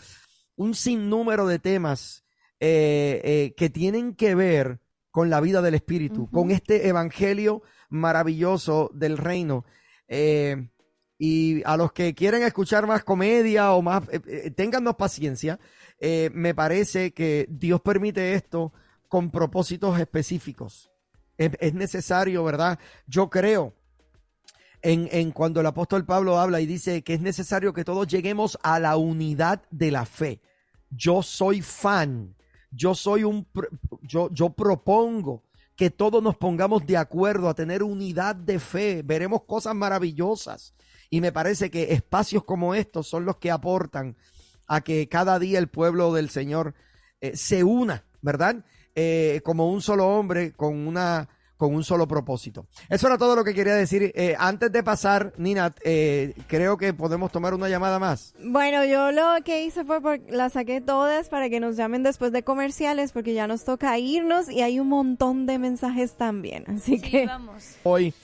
un 0.54 0.74
sinnúmero 0.74 1.46
de 1.48 1.58
temas 1.58 2.22
eh, 2.60 3.20
eh, 3.24 3.54
que 3.56 3.70
tienen 3.70 4.14
que 4.14 4.34
ver 4.34 4.80
con 5.10 5.30
la 5.30 5.40
vida 5.40 5.62
del 5.62 5.74
Espíritu, 5.74 6.30
con 6.30 6.50
este 6.50 6.88
evangelio 6.88 7.62
maravilloso 7.88 8.90
del 8.94 9.16
reino. 9.16 9.64
Eh, 10.08 10.68
y 11.18 11.62
a 11.64 11.76
los 11.76 11.92
que 11.92 12.14
quieren 12.14 12.42
escuchar 12.42 12.86
más 12.86 13.02
comedia 13.02 13.72
o 13.72 13.82
más, 13.82 14.04
téngannos 14.56 14.96
paciencia. 14.96 15.58
Me 16.00 16.54
parece 16.54 17.12
que 17.12 17.46
Dios 17.50 17.80
permite 17.82 18.34
esto 18.34 18.72
con 19.08 19.30
propósitos 19.30 19.98
específicos. 19.98 20.90
Es, 21.36 21.50
es 21.60 21.74
necesario, 21.74 22.44
¿verdad? 22.44 22.78
Yo 23.06 23.28
creo 23.28 23.74
en, 24.82 25.08
en 25.12 25.30
cuando 25.32 25.60
el 25.60 25.66
apóstol 25.66 26.06
Pablo 26.06 26.38
habla 26.38 26.60
y 26.60 26.66
dice 26.66 27.02
que 27.02 27.14
es 27.14 27.20
necesario 27.20 27.72
que 27.72 27.84
todos 27.84 28.06
lleguemos 28.06 28.58
a 28.62 28.78
la 28.78 28.96
unidad 28.96 29.62
de 29.70 29.90
la 29.90 30.06
fe. 30.06 30.40
Yo 30.90 31.22
soy 31.22 31.60
fan, 31.62 32.34
yo 32.70 32.94
soy 32.94 33.24
un, 33.24 33.46
yo, 34.02 34.30
yo 34.32 34.50
propongo 34.50 35.42
que 35.76 35.90
todos 35.90 36.22
nos 36.22 36.36
pongamos 36.36 36.86
de 36.86 36.96
acuerdo 36.96 37.48
a 37.48 37.54
tener 37.54 37.82
unidad 37.82 38.36
de 38.36 38.58
fe. 38.58 39.02
Veremos 39.02 39.44
cosas 39.44 39.74
maravillosas. 39.74 40.74
Y 41.08 41.20
me 41.20 41.32
parece 41.32 41.70
que 41.70 41.92
espacios 41.92 42.44
como 42.44 42.74
estos 42.74 43.08
son 43.08 43.24
los 43.24 43.36
que 43.36 43.50
aportan 43.50 44.16
a 44.68 44.82
que 44.82 45.08
cada 45.08 45.38
día 45.38 45.58
el 45.58 45.68
pueblo 45.68 46.12
del 46.12 46.30
Señor 46.30 46.74
eh, 47.20 47.36
se 47.36 47.64
una, 47.64 48.04
¿verdad? 48.20 48.64
Eh, 48.94 49.40
como 49.44 49.70
un 49.72 49.82
solo 49.82 50.06
hombre 50.06 50.52
con 50.52 50.86
una 50.86 51.28
con 51.60 51.74
un 51.74 51.84
solo 51.84 52.08
propósito. 52.08 52.66
Eso 52.88 53.06
era 53.06 53.18
todo 53.18 53.36
lo 53.36 53.44
que 53.44 53.52
quería 53.52 53.74
decir. 53.74 54.12
Eh, 54.14 54.34
antes 54.38 54.72
de 54.72 54.82
pasar, 54.82 55.34
Nina, 55.36 55.74
eh, 55.84 56.32
creo 56.48 56.78
que 56.78 56.94
podemos 56.94 57.30
tomar 57.30 57.52
una 57.52 57.68
llamada 57.68 57.98
más. 57.98 58.34
Bueno, 58.42 58.82
yo 58.86 59.12
lo 59.12 59.44
que 59.44 59.62
hice 59.66 59.84
fue 59.84 60.00
por, 60.00 60.18
las 60.30 60.54
saqué 60.54 60.80
todas 60.80 61.28
para 61.28 61.50
que 61.50 61.60
nos 61.60 61.76
llamen 61.76 62.02
después 62.02 62.32
de 62.32 62.42
comerciales 62.42 63.12
porque 63.12 63.34
ya 63.34 63.46
nos 63.46 63.64
toca 63.64 63.98
irnos 63.98 64.50
y 64.50 64.62
hay 64.62 64.80
un 64.80 64.88
montón 64.88 65.44
de 65.44 65.58
mensajes 65.58 66.14
también. 66.14 66.64
Así 66.66 66.96
Sí, 66.96 67.00
que 67.02 67.26
vamos. 67.26 67.76
Hoy. 67.82 68.14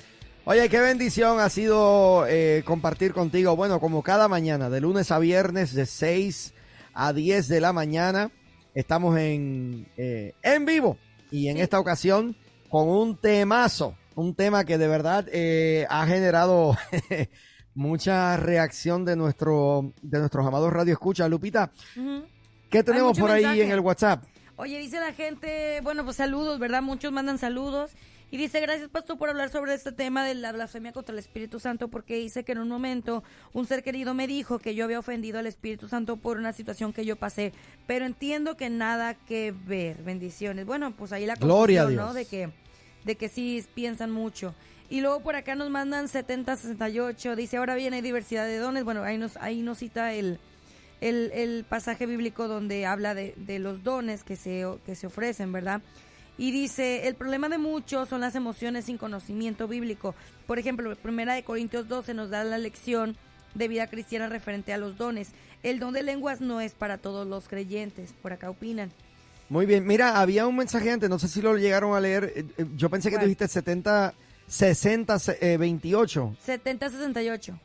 Oye, 0.47 0.69
qué 0.71 0.81
bendición 0.81 1.39
ha 1.41 1.51
sido 1.51 2.25
eh, 2.27 2.63
compartir 2.65 3.13
contigo. 3.13 3.55
Bueno, 3.55 3.81
como 3.81 4.03
cada 4.03 4.29
mañana, 4.29 4.71
de 4.71 4.81
lunes 4.81 5.11
a 5.11 5.19
viernes, 5.19 5.75
de 5.75 5.85
6 5.85 6.55
a 6.95 7.13
10 7.13 7.49
de 7.49 7.61
la 7.61 7.75
mañana, 7.75 8.31
estamos 8.75 9.19
en, 9.19 9.89
eh, 9.99 10.33
en 10.43 10.65
vivo. 10.65 10.97
Y 11.33 11.49
en 11.49 11.57
esta 11.57 11.81
ocasión, 11.81 12.37
con 12.69 12.89
un 12.89 13.17
temazo, 13.17 13.95
un 14.15 14.35
tema 14.35 14.65
que 14.65 14.79
de 14.79 14.89
verdad 14.89 15.27
eh, 15.33 15.87
ha 15.89 16.07
generado 16.07 16.77
mucha 17.75 18.37
reacción 18.37 19.05
de 19.05 19.17
nuestro 19.17 19.93
de 20.03 20.19
nuestros 20.19 20.47
amados 20.47 20.73
radio 20.73 20.93
escucha. 20.93 21.29
Lupita, 21.29 21.71
Ujú. 21.97 22.25
¿qué 22.71 22.83
tenemos 22.83 23.19
por 23.19 23.31
ahí 23.31 23.61
en 23.61 23.71
el 23.71 23.81
WhatsApp? 23.81 24.25
Oye, 24.57 24.79
dice 24.79 24.99
la 24.99 25.13
gente, 25.13 25.81
bueno, 25.83 26.03
pues 26.05 26.17
saludos, 26.17 26.59
¿verdad? 26.59 26.81
Muchos 26.81 27.13
mandan 27.13 27.39
saludos. 27.39 27.93
Y 28.31 28.39
dice, 28.39 28.61
gracias, 28.61 28.89
pastor, 28.89 29.19
por 29.19 29.29
hablar 29.29 29.51
sobre 29.51 29.73
este 29.75 29.93
tema 29.93 30.25
de 30.25 30.35
la 30.35 30.51
blasfemia 30.51 30.93
contra 30.93 31.13
el 31.13 31.21
Espíritu 31.21 31.61
Santo, 31.61 31.89
porque 31.89 32.17
dice 32.17 32.43
que 32.43 32.53
en 32.53 32.59
un 32.59 32.69
momento 32.69 33.23
un 33.53 33.67
ser 33.67 33.85
querido 33.85 34.15
me 34.15 34.27
dijo 34.27 34.59
que 34.59 34.75
yo 34.75 34.85
había 34.85 34.99
ofendido 34.99 35.39
al 35.39 35.47
Espíritu 35.47 35.89
Santo 35.89 36.17
por 36.17 36.37
una 36.37 36.53
situación 36.53 36.93
que 36.93 37.05
yo 37.05 37.15
pasé, 37.15 37.53
pero 37.87 38.05
entiendo 38.05 38.57
que 38.57 38.69
nada 38.69 39.15
que 39.15 39.55
ver. 39.67 40.03
Bendiciones. 40.03 40.67
Bueno, 40.67 40.91
pues 40.97 41.13
ahí 41.13 41.25
la 41.25 41.37
Gloria 41.37 41.83
a 41.83 41.91
¿no? 41.91 42.13
De 42.15 42.25
que, 42.25 42.51
de 43.05 43.15
que 43.15 43.29
sí 43.29 43.65
piensan 43.75 44.11
mucho. 44.11 44.55
Y 44.91 45.03
luego 45.03 45.21
por 45.21 45.37
acá 45.37 45.55
nos 45.55 45.71
mandan 45.71 46.09
7068, 46.09 47.37
dice, 47.37 47.57
ahora 47.59 47.77
bien 47.77 47.95
hay 47.95 48.03
diversidad 48.03 48.45
de 48.45 48.57
dones. 48.59 48.83
Bueno, 48.83 49.05
ahí 49.05 49.19
nos, 49.19 49.37
ahí 49.37 49.63
nos 49.63 49.79
cita 49.79 50.13
el, 50.15 50.41
el, 51.01 51.31
el 51.33 51.65
pasaje 51.69 52.07
bíblico 52.07 52.49
donde 52.49 52.87
habla 52.87 53.15
de, 53.15 53.35
de 53.37 53.61
los 53.61 53.85
dones 53.85 54.25
que 54.25 54.35
se, 54.35 54.65
que 54.85 54.97
se 54.97 55.07
ofrecen, 55.07 55.53
¿verdad? 55.53 55.81
Y 56.39 56.51
dice, 56.51 57.07
el 57.09 57.15
problema 57.15 57.49
de 57.49 57.59
muchos 57.59 58.09
son 58.09 58.21
las 58.21 58.35
emociones 58.35 58.85
sin 58.87 58.99
conocimiento 58.99 59.69
bíblico. 59.69 60.15
Por 60.47 60.59
ejemplo, 60.59 60.95
primera 60.97 61.35
de 61.35 61.43
Corintios 61.45 61.89
12 61.89 62.13
nos 62.15 62.29
da 62.31 62.45
la 62.45 62.59
lección 62.59 63.17
de 63.55 63.69
vida 63.69 63.87
cristiana 63.87 64.29
referente 64.29 64.73
a 64.75 64.79
los 64.79 64.99
dones. 64.99 65.31
El 65.63 65.79
don 65.79 65.95
de 65.95 66.03
lenguas 66.03 66.43
no 66.43 66.61
es 66.61 66.75
para 66.75 66.99
todos 66.99 67.27
los 67.27 67.49
creyentes, 67.49 68.13
por 68.21 68.33
acá 68.35 68.51
opinan. 68.51 68.93
Muy 69.49 69.65
bien, 69.65 69.87
mira, 69.87 70.21
había 70.21 70.47
un 70.47 70.57
mensaje 70.57 70.91
antes, 70.91 71.09
no 71.09 71.19
sé 71.19 71.29
si 71.29 71.41
lo 71.41 71.57
llegaron 71.57 71.95
a 71.97 72.01
leer. 72.01 72.33
eh, 72.37 72.45
eh, 72.59 72.67
Yo 72.77 72.91
pensé 72.91 73.11
que 73.11 73.17
tú 73.17 73.23
dijiste 73.23 73.49
70, 73.49 74.13
60, 74.47 75.17
eh, 75.41 75.57
28. 75.57 76.37
7068. 76.43 77.59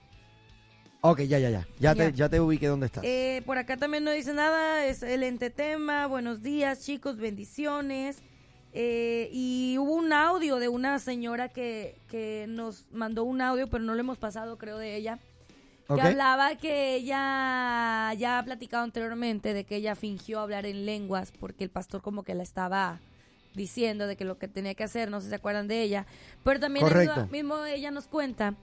Ok, 1.02 1.22
ya, 1.22 1.40
ya, 1.40 1.50
ya. 1.50 1.68
Ya, 1.80 1.94
Ya. 1.94 1.96
Te, 1.96 2.14
ya 2.14 2.30
te 2.30 2.40
ubiqué 2.40 2.68
dónde 2.68 2.86
estás. 2.86 3.04
Eh, 3.04 3.42
por 3.46 3.58
acá 3.58 3.76
también 3.76 4.04
no 4.04 4.12
dice 4.12 4.34
nada, 4.34 4.86
es 4.86 5.02
el 5.04 5.24
ente 5.24 5.50
tema. 5.50 6.06
Buenos 6.08 6.42
días, 6.44 6.86
chicos, 6.86 7.18
bendiciones. 7.18 8.22
Eh, 8.74 9.30
y 9.34 9.78
hubo 9.80 9.94
un 9.94 10.14
audio 10.14 10.58
de 10.58 10.70
una 10.70 10.98
señora 11.00 11.50
que, 11.50 11.98
que 12.10 12.46
nos 12.48 12.86
mandó 12.92 13.24
un 13.24 13.42
audio, 13.42 13.68
pero 13.68 13.84
no 13.84 13.94
lo 13.94 14.00
hemos 14.00 14.18
pasado, 14.18 14.58
creo, 14.58 14.78
de 14.78 14.96
ella. 14.96 15.20
Que 15.94 16.02
hablaba 16.02 16.56
que 16.56 16.96
ella 16.96 18.14
ya 18.14 18.40
ha 18.40 18.44
platicado 18.44 18.84
anteriormente 18.84 19.54
de 19.54 19.66
que 19.66 19.76
ella 19.76 19.96
fingió 19.96 20.40
hablar 20.40 20.66
en 20.66 20.86
lenguas 20.86 21.34
porque 21.38 21.66
el 21.66 21.70
pastor 21.70 22.02
como 22.02 22.24
que 22.24 22.34
la 22.34 22.44
estaba 22.44 23.02
diciendo 23.54 24.08
de 24.08 24.16
que 24.16 24.24
lo 24.24 24.38
que 24.38 24.48
tenía 24.48 24.74
que 24.74 24.86
hacer, 24.86 25.10
no 25.12 25.20
sé 25.20 25.26
si 25.26 25.30
se 25.32 25.36
acuerdan 25.36 25.68
de 25.68 25.82
ella. 25.82 26.06
Pero 26.44 26.62
también 26.62 26.86
mismo 27.30 27.66
ella 27.66 27.92
nos 27.92 28.08
cuenta 28.08 28.56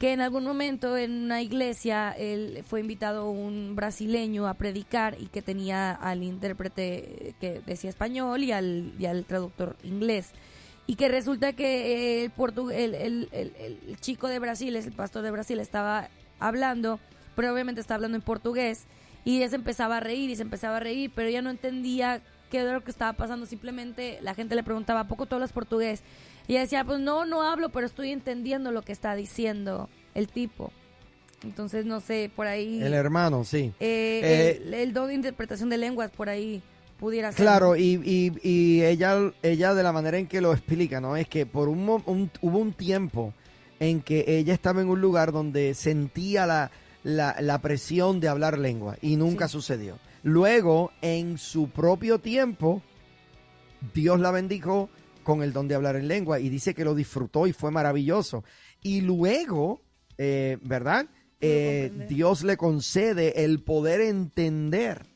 que 0.00 0.12
en 0.14 0.22
algún 0.22 0.44
momento 0.44 0.96
en 0.96 1.12
una 1.24 1.42
iglesia 1.42 2.10
él 2.12 2.64
fue 2.66 2.80
invitado 2.80 3.30
un 3.30 3.76
brasileño 3.76 4.48
a 4.48 4.54
predicar 4.54 5.16
y 5.20 5.26
que 5.26 5.42
tenía 5.42 5.92
al 5.92 6.22
intérprete 6.22 7.34
que 7.38 7.60
decía 7.66 7.90
español 7.90 8.42
y 8.42 8.50
al, 8.50 8.94
y 8.98 9.04
al 9.04 9.26
traductor 9.26 9.76
inglés. 9.84 10.30
Y 10.86 10.96
que 10.96 11.08
resulta 11.08 11.52
que 11.52 12.24
el, 12.24 12.34
portu- 12.34 12.72
el, 12.72 12.94
el- 12.94 13.28
el- 13.32 14.00
chico 14.00 14.26
de 14.26 14.38
Brasil, 14.38 14.74
el 14.74 14.90
pastor 14.92 15.22
de 15.22 15.30
Brasil, 15.30 15.60
estaba 15.60 16.08
hablando, 16.38 16.98
pero 17.36 17.52
obviamente 17.52 17.82
estaba 17.82 17.96
hablando 17.96 18.16
en 18.16 18.22
portugués, 18.22 18.86
y 19.26 19.36
ella 19.36 19.50
se 19.50 19.56
empezaba 19.56 19.98
a 19.98 20.00
reír 20.00 20.30
y 20.30 20.36
se 20.36 20.42
empezaba 20.42 20.78
a 20.78 20.80
reír, 20.80 21.12
pero 21.14 21.28
ella 21.28 21.42
no 21.42 21.50
entendía 21.50 22.22
qué 22.50 22.60
era 22.60 22.72
lo 22.72 22.82
que 22.82 22.90
estaba 22.90 23.12
pasando. 23.12 23.44
Simplemente 23.44 24.18
la 24.22 24.34
gente 24.34 24.54
le 24.56 24.62
preguntaba, 24.64 25.00
¿a 25.00 25.08
poco 25.08 25.26
tú 25.26 25.34
hablas 25.34 25.52
portugués? 25.52 26.02
Y 26.48 26.52
ella 26.52 26.62
decía, 26.62 26.84
pues 26.84 27.00
no, 27.00 27.24
no 27.26 27.42
hablo, 27.42 27.68
pero 27.70 27.86
estoy 27.86 28.10
entendiendo 28.10 28.72
lo 28.72 28.82
que 28.82 28.92
está 28.92 29.14
diciendo 29.14 29.88
el 30.14 30.28
tipo. 30.28 30.72
Entonces, 31.42 31.86
no 31.86 32.00
sé, 32.00 32.30
por 32.34 32.46
ahí... 32.46 32.82
El 32.82 32.92
hermano, 32.92 33.44
sí. 33.44 33.72
eh, 33.80 34.20
Eh, 34.22 34.62
el, 34.66 34.74
el 34.74 34.92
don 34.92 35.08
de 35.08 35.14
interpretación 35.14 35.70
de 35.70 35.78
lenguas, 35.78 36.10
por 36.10 36.28
ahí 36.28 36.60
pudiera 36.98 37.32
ser. 37.32 37.42
Claro, 37.44 37.76
y, 37.76 38.00
y, 38.04 38.32
y 38.46 38.82
ella, 38.82 39.16
ella 39.42 39.72
de 39.74 39.82
la 39.82 39.92
manera 39.92 40.18
en 40.18 40.26
que 40.26 40.40
lo 40.42 40.52
explica, 40.52 41.00
¿no? 41.00 41.16
Es 41.16 41.28
que 41.28 41.46
por 41.46 41.68
un, 41.68 41.88
un- 42.06 42.30
hubo 42.42 42.58
un 42.58 42.72
tiempo 42.74 43.32
en 43.78 44.02
que 44.02 44.24
ella 44.26 44.52
estaba 44.52 44.82
en 44.82 44.88
un 44.90 45.00
lugar 45.00 45.32
donde 45.32 45.72
sentía 45.72 46.44
la, 46.46 46.70
la, 47.04 47.36
la 47.40 47.62
presión 47.62 48.20
de 48.20 48.28
hablar 48.28 48.58
lengua 48.58 48.96
y 49.00 49.16
nunca 49.16 49.48
sucedió. 49.48 49.98
Luego, 50.22 50.92
en 51.00 51.38
su 51.38 51.70
propio 51.70 52.18
tiempo, 52.18 52.82
Dios 53.94 54.20
la 54.20 54.30
bendijo 54.30 54.90
con 55.22 55.42
el 55.42 55.52
don 55.52 55.68
de 55.68 55.74
hablar 55.74 55.96
en 55.96 56.08
lengua 56.08 56.40
y 56.40 56.48
dice 56.48 56.74
que 56.74 56.84
lo 56.84 56.94
disfrutó 56.94 57.46
y 57.46 57.52
fue 57.52 57.70
maravilloso. 57.70 58.44
Y 58.82 59.00
luego, 59.02 59.80
eh, 60.18 60.58
¿verdad? 60.62 61.06
Eh, 61.40 61.90
Dios 62.08 62.42
le 62.42 62.56
concede 62.56 63.44
el 63.44 63.60
poder 63.60 64.00
entender 64.02 65.06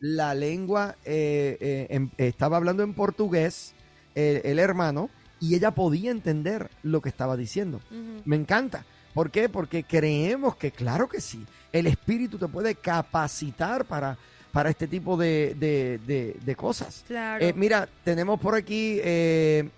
la 0.00 0.34
lengua, 0.34 0.96
eh, 1.04 1.86
en- 1.90 2.10
estaba 2.18 2.56
hablando 2.56 2.82
en 2.82 2.94
portugués 2.94 3.74
el 4.14 4.58
hermano 4.58 5.10
y 5.40 5.54
ella 5.54 5.72
podía 5.72 6.10
entender 6.10 6.70
lo 6.82 7.02
que 7.02 7.10
estaba 7.10 7.36
diciendo. 7.36 7.80
Me 8.24 8.36
encanta. 8.36 8.86
¿Por 9.12 9.30
qué? 9.30 9.48
Porque 9.50 9.84
creemos 9.84 10.56
que, 10.56 10.70
claro 10.70 11.08
que 11.08 11.20
sí, 11.20 11.44
el 11.72 11.86
Espíritu 11.86 12.38
te 12.38 12.48
puede 12.48 12.74
capacitar 12.74 13.84
para, 13.86 14.16
para 14.56 14.70
este 14.70 14.88
tipo 14.88 15.18
de, 15.18 15.54
de- 15.58 16.00
de- 16.06 16.34
de 16.42 16.56
cosas. 16.56 17.04
Claro. 17.06 17.44
Eh, 17.44 17.52
mira, 17.54 17.90
tenemos 18.04 18.40
por 18.40 18.54
aquí... 18.54 18.98
eh, 19.04 19.68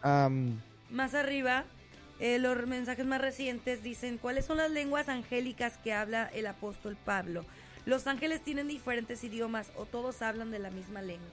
Más 0.88 1.14
arriba, 1.14 1.64
eh, 2.20 2.38
los 2.38 2.64
mensajes 2.68 3.04
más 3.04 3.20
recientes 3.20 3.82
dicen, 3.82 4.18
¿cuáles 4.18 4.44
son 4.44 4.58
las 4.58 4.70
lenguas 4.70 5.08
angélicas 5.08 5.78
que 5.82 5.92
habla 5.92 6.30
el 6.32 6.46
apóstol 6.46 6.96
Pablo? 7.04 7.44
Los 7.86 8.06
ángeles 8.06 8.40
tienen 8.44 8.68
diferentes 8.68 9.24
idiomas 9.24 9.72
o 9.74 9.84
todos 9.84 10.22
hablan 10.22 10.52
de 10.52 10.60
la 10.60 10.70
misma 10.70 11.02
lengua. 11.02 11.26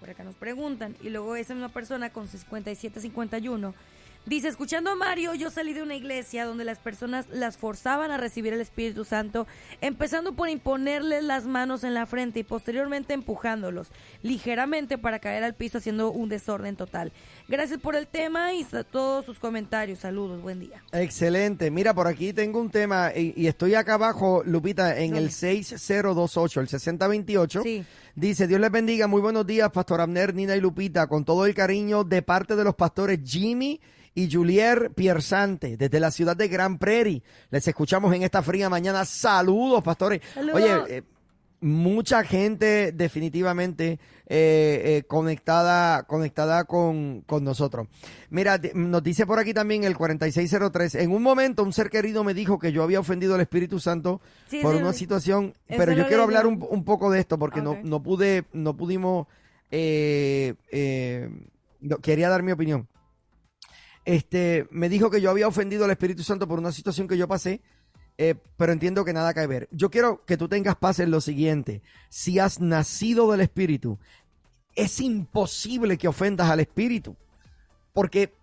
Por 0.00 0.08
acá 0.08 0.24
nos 0.24 0.34
preguntan. 0.34 0.96
Y 1.02 1.10
luego 1.10 1.36
esa 1.36 1.52
misma 1.52 1.68
persona 1.68 2.08
con 2.14 2.28
5751 2.28 3.74
dice, 4.26 4.48
escuchando 4.48 4.90
a 4.90 4.94
Mario, 4.94 5.34
yo 5.34 5.50
salí 5.50 5.72
de 5.72 5.82
una 5.82 5.94
iglesia 5.94 6.44
donde 6.44 6.64
las 6.64 6.78
personas 6.78 7.26
las 7.30 7.56
forzaban 7.56 8.10
a 8.10 8.16
recibir 8.16 8.52
el 8.52 8.60
Espíritu 8.60 9.04
Santo, 9.04 9.46
empezando 9.80 10.34
por 10.34 10.48
imponerles 10.48 11.22
las 11.24 11.46
manos 11.46 11.84
en 11.84 11.94
la 11.94 12.06
frente 12.06 12.40
y 12.40 12.44
posteriormente 12.44 13.14
empujándolos 13.14 13.88
ligeramente 14.22 14.98
para 14.98 15.18
caer 15.18 15.44
al 15.44 15.54
piso 15.54 15.78
haciendo 15.78 16.10
un 16.10 16.28
desorden 16.28 16.76
total. 16.76 17.12
Gracias 17.48 17.78
por 17.80 17.96
el 17.96 18.06
tema 18.06 18.54
y 18.54 18.66
todos 18.90 19.24
sus 19.24 19.38
comentarios. 19.38 20.00
Saludos, 20.00 20.42
buen 20.42 20.60
día. 20.60 20.82
Excelente. 20.92 21.70
Mira, 21.70 21.94
por 21.94 22.06
aquí 22.06 22.32
tengo 22.32 22.60
un 22.60 22.70
tema 22.70 23.12
y, 23.14 23.34
y 23.36 23.46
estoy 23.46 23.74
acá 23.74 23.94
abajo, 23.94 24.42
Lupita, 24.44 24.98
en 24.98 25.16
el 25.16 25.24
¿Dónde? 25.24 25.30
6028, 25.30 26.60
el 26.60 26.68
6028. 26.68 27.62
Sí. 27.62 27.84
Dice, 28.16 28.46
Dios 28.46 28.60
les 28.60 28.70
bendiga, 28.70 29.06
muy 29.06 29.20
buenos 29.20 29.46
días, 29.46 29.70
Pastor 29.70 30.00
Abner, 30.00 30.34
Nina 30.34 30.54
y 30.56 30.60
Lupita, 30.60 31.08
con 31.08 31.24
todo 31.24 31.46
el 31.46 31.54
cariño 31.54 32.04
de 32.04 32.22
parte 32.22 32.54
de 32.54 32.64
los 32.64 32.74
pastores 32.74 33.18
Jimmy 33.24 33.80
y 34.14 34.30
Julier 34.30 34.92
Piersante, 34.94 35.76
desde 35.76 36.00
la 36.00 36.10
ciudad 36.10 36.36
de 36.36 36.48
Gran 36.48 36.78
Prairie. 36.78 37.22
Les 37.50 37.66
escuchamos 37.66 38.14
en 38.14 38.22
esta 38.22 38.42
fría 38.42 38.68
mañana. 38.68 39.04
Saludos, 39.04 39.82
pastores. 39.82 40.20
Saludos. 40.34 40.54
Oye, 40.56 40.96
eh, 40.98 41.02
mucha 41.64 42.22
gente 42.24 42.92
definitivamente 42.92 43.98
eh, 44.26 44.82
eh, 44.84 45.04
conectada 45.06 46.02
conectada 46.02 46.64
con, 46.64 47.22
con 47.22 47.42
nosotros. 47.42 47.88
Mira, 48.28 48.60
nos 48.74 49.02
dice 49.02 49.26
por 49.26 49.38
aquí 49.38 49.54
también 49.54 49.84
el 49.84 49.96
4603, 49.96 50.96
en 50.96 51.10
un 51.10 51.22
momento 51.22 51.62
un 51.62 51.72
ser 51.72 51.88
querido 51.88 52.22
me 52.22 52.34
dijo 52.34 52.58
que 52.58 52.70
yo 52.70 52.82
había 52.82 53.00
ofendido 53.00 53.34
al 53.34 53.40
Espíritu 53.40 53.80
Santo 53.80 54.20
Sí, 54.46 54.60
por 54.60 54.74
una 54.74 54.92
situación, 54.92 55.54
pero 55.66 55.92
yo 55.92 56.06
quiero 56.06 56.26
leí 56.26 56.36
hablar 56.36 56.46
un, 56.46 56.64
un 56.68 56.84
poco 56.84 57.10
de 57.10 57.20
esto 57.20 57.38
porque 57.38 57.62
no, 57.62 57.78
no 57.82 58.02
pude, 58.02 58.44
no 58.52 58.76
pudimos, 58.76 59.26
eh, 59.70 60.54
eh, 60.70 61.30
no, 61.80 61.96
quería 61.98 62.28
dar 62.28 62.42
mi 62.42 62.52
opinión. 62.52 62.88
Este, 64.04 64.66
me 64.70 64.88
dijo 64.88 65.10
que 65.10 65.20
yo 65.20 65.30
había 65.30 65.48
ofendido 65.48 65.84
al 65.84 65.90
Espíritu 65.90 66.22
Santo 66.22 66.46
por 66.46 66.58
una 66.58 66.72
situación 66.72 67.08
que 67.08 67.16
yo 67.16 67.26
pasé, 67.26 67.62
eh, 68.18 68.34
pero 68.56 68.72
entiendo 68.72 69.04
que 69.04 69.12
nada 69.12 69.34
que 69.34 69.46
ver. 69.46 69.68
Yo 69.72 69.90
quiero 69.90 70.24
que 70.24 70.36
tú 70.36 70.48
tengas 70.48 70.76
paz 70.76 70.98
en 71.00 71.10
lo 71.10 71.20
siguiente. 71.20 71.82
Si 72.10 72.38
has 72.38 72.60
nacido 72.60 73.30
del 73.30 73.40
Espíritu, 73.40 73.98
es 74.74 75.00
imposible 75.00 75.98
que 75.98 76.08
ofendas 76.08 76.50
al 76.50 76.60
Espíritu. 76.60 77.16
Porque 77.92 78.34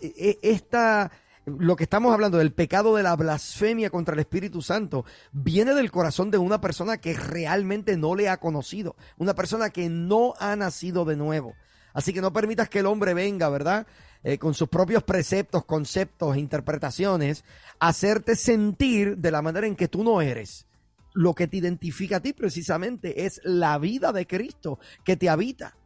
eh, 0.00 0.14
eh, 0.16 0.38
esta, 0.42 1.10
lo 1.46 1.76
que 1.76 1.84
estamos 1.84 2.12
hablando 2.12 2.38
del 2.38 2.52
pecado 2.52 2.94
de 2.96 3.02
la 3.02 3.16
blasfemia 3.16 3.90
contra 3.90 4.14
el 4.14 4.20
Espíritu 4.20 4.60
Santo 4.60 5.04
viene 5.32 5.74
del 5.74 5.90
corazón 5.90 6.30
de 6.30 6.38
una 6.38 6.60
persona 6.60 6.98
que 6.98 7.14
realmente 7.14 7.96
no 7.96 8.14
le 8.14 8.28
ha 8.28 8.38
conocido, 8.38 8.96
una 9.16 9.34
persona 9.34 9.70
que 9.70 9.88
no 9.88 10.34
ha 10.38 10.54
nacido 10.56 11.04
de 11.04 11.16
nuevo. 11.16 11.54
Así 11.92 12.12
que 12.12 12.20
no 12.20 12.32
permitas 12.32 12.68
que 12.68 12.80
el 12.80 12.86
hombre 12.86 13.14
venga, 13.14 13.48
¿verdad? 13.48 13.86
Eh, 14.24 14.36
con 14.36 14.52
sus 14.52 14.68
propios 14.68 15.04
preceptos, 15.04 15.64
conceptos, 15.64 16.36
interpretaciones, 16.36 17.44
hacerte 17.78 18.34
sentir 18.34 19.16
de 19.16 19.30
la 19.30 19.42
manera 19.42 19.66
en 19.66 19.76
que 19.76 19.86
tú 19.86 20.02
no 20.02 20.20
eres. 20.20 20.66
Lo 21.14 21.34
que 21.34 21.46
te 21.46 21.58
identifica 21.58 22.16
a 22.16 22.20
ti 22.20 22.32
precisamente 22.32 23.24
es 23.24 23.40
la 23.44 23.78
vida 23.78 24.12
de 24.12 24.26
Cristo 24.26 24.80
que 25.04 25.16
te 25.16 25.28
habita 25.28 25.76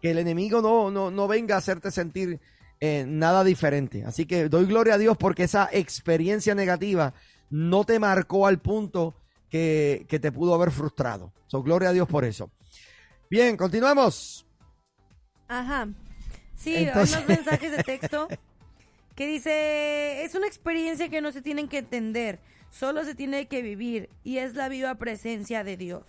que 0.00 0.10
el 0.10 0.18
enemigo 0.18 0.62
no, 0.62 0.90
no, 0.90 1.10
no 1.10 1.28
venga 1.28 1.54
a 1.54 1.58
hacerte 1.58 1.90
sentir 1.90 2.40
eh, 2.80 3.04
nada 3.06 3.44
diferente. 3.44 4.04
Así 4.04 4.26
que 4.26 4.48
doy 4.48 4.66
gloria 4.66 4.94
a 4.94 4.98
Dios 4.98 5.16
porque 5.18 5.44
esa 5.44 5.68
experiencia 5.72 6.54
negativa 6.54 7.12
no 7.50 7.84
te 7.84 7.98
marcó 7.98 8.46
al 8.46 8.60
punto 8.60 9.14
que, 9.50 10.06
que 10.08 10.18
te 10.18 10.32
pudo 10.32 10.54
haber 10.54 10.70
frustrado. 10.70 11.32
So, 11.46 11.62
gloria 11.62 11.90
a 11.90 11.92
Dios 11.92 12.08
por 12.08 12.24
eso. 12.24 12.50
Bien, 13.28 13.56
continuamos. 13.56 14.46
Ajá. 15.48 15.88
Sí, 16.60 16.74
Entonces- 16.76 17.16
hay 17.16 17.24
unos 17.24 17.36
mensajes 17.36 17.76
de 17.76 17.82
texto 17.84 18.28
que 19.16 19.26
dice, 19.26 20.22
es 20.24 20.34
una 20.34 20.46
experiencia 20.46 21.08
que 21.08 21.20
no 21.20 21.32
se 21.32 21.42
tienen 21.42 21.68
que 21.68 21.78
entender, 21.78 22.38
solo 22.70 23.04
se 23.04 23.14
tiene 23.14 23.46
que 23.48 23.62
vivir 23.62 24.08
y 24.24 24.38
es 24.38 24.54
la 24.54 24.68
viva 24.68 24.94
presencia 24.96 25.64
de 25.64 25.76
Dios. 25.76 26.04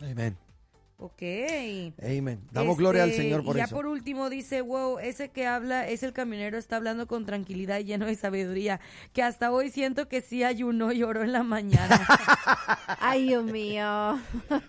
Amén. 0.00 0.36
Ok. 1.00 1.22
Amén. 2.02 2.40
Damos 2.50 2.76
gloria 2.76 3.04
al 3.04 3.10
Este, 3.10 3.22
Señor 3.22 3.44
por 3.44 3.54
y 3.54 3.58
ya 3.58 3.66
eso. 3.66 3.76
por 3.76 3.86
último 3.86 4.28
dice, 4.30 4.62
wow, 4.62 4.98
ese 4.98 5.28
que 5.28 5.46
habla 5.46 5.86
es 5.88 6.02
el 6.02 6.12
camionero, 6.12 6.58
está 6.58 6.74
hablando 6.76 7.06
con 7.06 7.24
tranquilidad 7.24 7.78
y 7.78 7.84
lleno 7.84 8.06
de 8.06 8.16
sabiduría, 8.16 8.80
que 9.12 9.22
hasta 9.22 9.52
hoy 9.52 9.70
siento 9.70 10.08
que 10.08 10.20
sí 10.22 10.42
ayunó 10.42 10.90
y 10.90 11.04
oró 11.04 11.22
en 11.22 11.30
la 11.32 11.44
mañana. 11.44 12.04
Ay, 13.00 13.28
Dios 13.28 13.44
mío. 13.44 14.18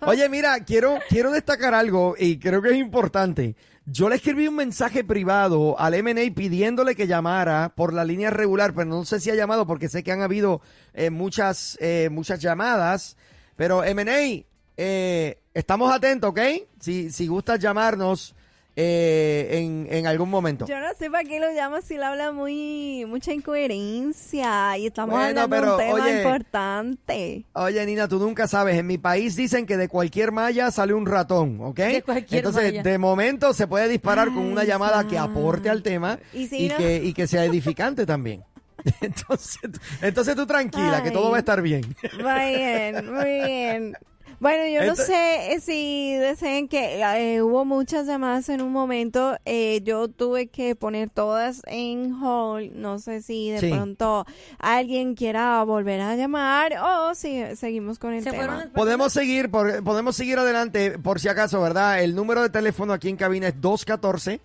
Oye, 0.02 0.28
mira, 0.28 0.62
quiero, 0.64 0.98
quiero 1.08 1.32
destacar 1.32 1.74
algo 1.74 2.14
y 2.16 2.38
creo 2.38 2.62
que 2.62 2.70
es 2.70 2.76
importante. 2.76 3.56
Yo 3.86 4.08
le 4.08 4.16
escribí 4.16 4.46
un 4.46 4.56
mensaje 4.56 5.04
privado 5.04 5.78
al 5.78 6.00
MNA 6.02 6.34
pidiéndole 6.34 6.94
que 6.94 7.06
llamara 7.06 7.72
por 7.74 7.92
la 7.92 8.04
línea 8.04 8.30
regular, 8.30 8.74
pero 8.74 8.86
no 8.86 9.04
sé 9.04 9.20
si 9.20 9.30
ha 9.30 9.34
llamado 9.34 9.66
porque 9.66 9.88
sé 9.88 10.02
que 10.02 10.12
han 10.12 10.22
habido 10.22 10.60
eh, 10.92 11.10
muchas, 11.10 11.78
eh, 11.80 12.08
muchas 12.10 12.40
llamadas. 12.40 13.16
Pero 13.56 13.82
MNA, 13.82 14.44
eh, 14.76 15.40
estamos 15.54 15.92
atentos, 15.92 16.30
¿ok? 16.30 16.40
Si, 16.78 17.10
si 17.10 17.26
gustas 17.26 17.58
llamarnos 17.58 18.34
eh, 18.82 19.58
en, 19.58 19.86
en 19.90 20.06
algún 20.06 20.30
momento. 20.30 20.64
Yo 20.66 20.80
no 20.80 20.86
sé 20.98 21.10
para 21.10 21.22
qué 21.24 21.38
lo 21.38 21.52
llamas 21.52 21.84
si 21.84 21.94
él 21.96 22.02
habla 22.02 22.32
muy 22.32 23.04
mucha 23.06 23.32
incoherencia 23.34 24.78
y 24.78 24.86
estamos 24.86 25.14
Bueno, 25.14 25.42
hablando 25.42 25.56
de 25.56 25.70
un 25.72 25.76
tema 25.78 26.04
oye, 26.04 26.16
importante. 26.22 27.44
Oye, 27.52 27.84
Nina, 27.86 28.08
tú 28.08 28.18
nunca 28.18 28.48
sabes. 28.48 28.78
En 28.78 28.86
mi 28.86 28.96
país 28.96 29.36
dicen 29.36 29.66
que 29.66 29.76
de 29.76 29.88
cualquier 29.88 30.32
malla 30.32 30.70
sale 30.70 30.94
un 30.94 31.04
ratón, 31.06 31.58
¿ok? 31.60 31.76
De 31.76 32.02
cualquier 32.02 32.38
Entonces, 32.38 32.64
malla. 32.72 32.82
de 32.82 32.98
momento 32.98 33.52
se 33.52 33.66
puede 33.66 33.88
disparar 33.88 34.28
con 34.32 34.44
una 34.44 34.64
llamada 34.64 35.06
que 35.06 35.18
aporte 35.18 35.68
al 35.68 35.82
tema 35.82 36.18
Y 36.32 36.44
y, 36.44 36.46
si 36.48 36.68
no- 36.68 36.76
que, 36.76 37.02
y 37.04 37.12
que 37.12 37.26
sea 37.26 37.44
edificante 37.44 38.06
también. 38.06 38.42
Entonces, 39.02 39.60
entonces 40.00 40.34
tú 40.34 40.46
tranquila, 40.46 41.02
que 41.02 41.10
todo 41.10 41.30
va 41.30 41.36
a 41.36 41.40
estar 41.40 41.60
bien. 41.60 41.82
Muy 42.14 42.54
bien, 42.54 43.14
muy 43.14 43.24
bien. 43.24 43.96
Bueno, 44.40 44.66
yo 44.68 44.84
no 44.86 44.96
sé 44.96 45.52
eh, 45.52 45.60
si 45.60 46.14
deseen 46.14 46.66
que 46.66 47.02
eh, 47.02 47.42
hubo 47.42 47.66
muchas 47.66 48.06
llamadas 48.06 48.48
en 48.48 48.62
un 48.62 48.72
momento. 48.72 49.36
eh, 49.44 49.82
yo 49.84 50.08
tuve 50.08 50.46
que 50.48 50.74
poner 50.74 51.10
todas 51.10 51.60
en 51.66 52.14
hold. 52.14 52.72
No 52.74 52.98
sé 52.98 53.20
si 53.20 53.50
de 53.50 53.60
Sí. 53.60 53.68
pronto 53.70 54.24
alguien 54.58 55.14
quiera 55.14 55.62
volver 55.64 56.00
a 56.00 56.16
llamar 56.16 56.72
o 56.82 57.14
si 57.14 57.42
seguimos 57.54 57.98
con 57.98 58.14
el 58.14 58.24
Se 58.24 58.30
tema. 58.30 58.70
Podemos 58.74 59.12
seguir, 59.12 59.50
por- 59.50 59.84
podemos 59.84 60.16
seguir 60.16 60.38
adelante, 60.38 60.98
por 60.98 61.20
si 61.20 61.28
acaso, 61.28 61.60
¿verdad? 61.60 62.02
El 62.02 62.14
número 62.14 62.40
de 62.42 62.48
teléfono 62.48 62.94
aquí 62.94 63.10
en 63.10 63.16
cabina 63.16 63.48
es 63.48 63.60
214 63.60 64.40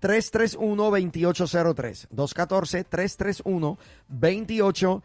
331-2803. 0.00 2.08
214-331-2803. 2.10 5.02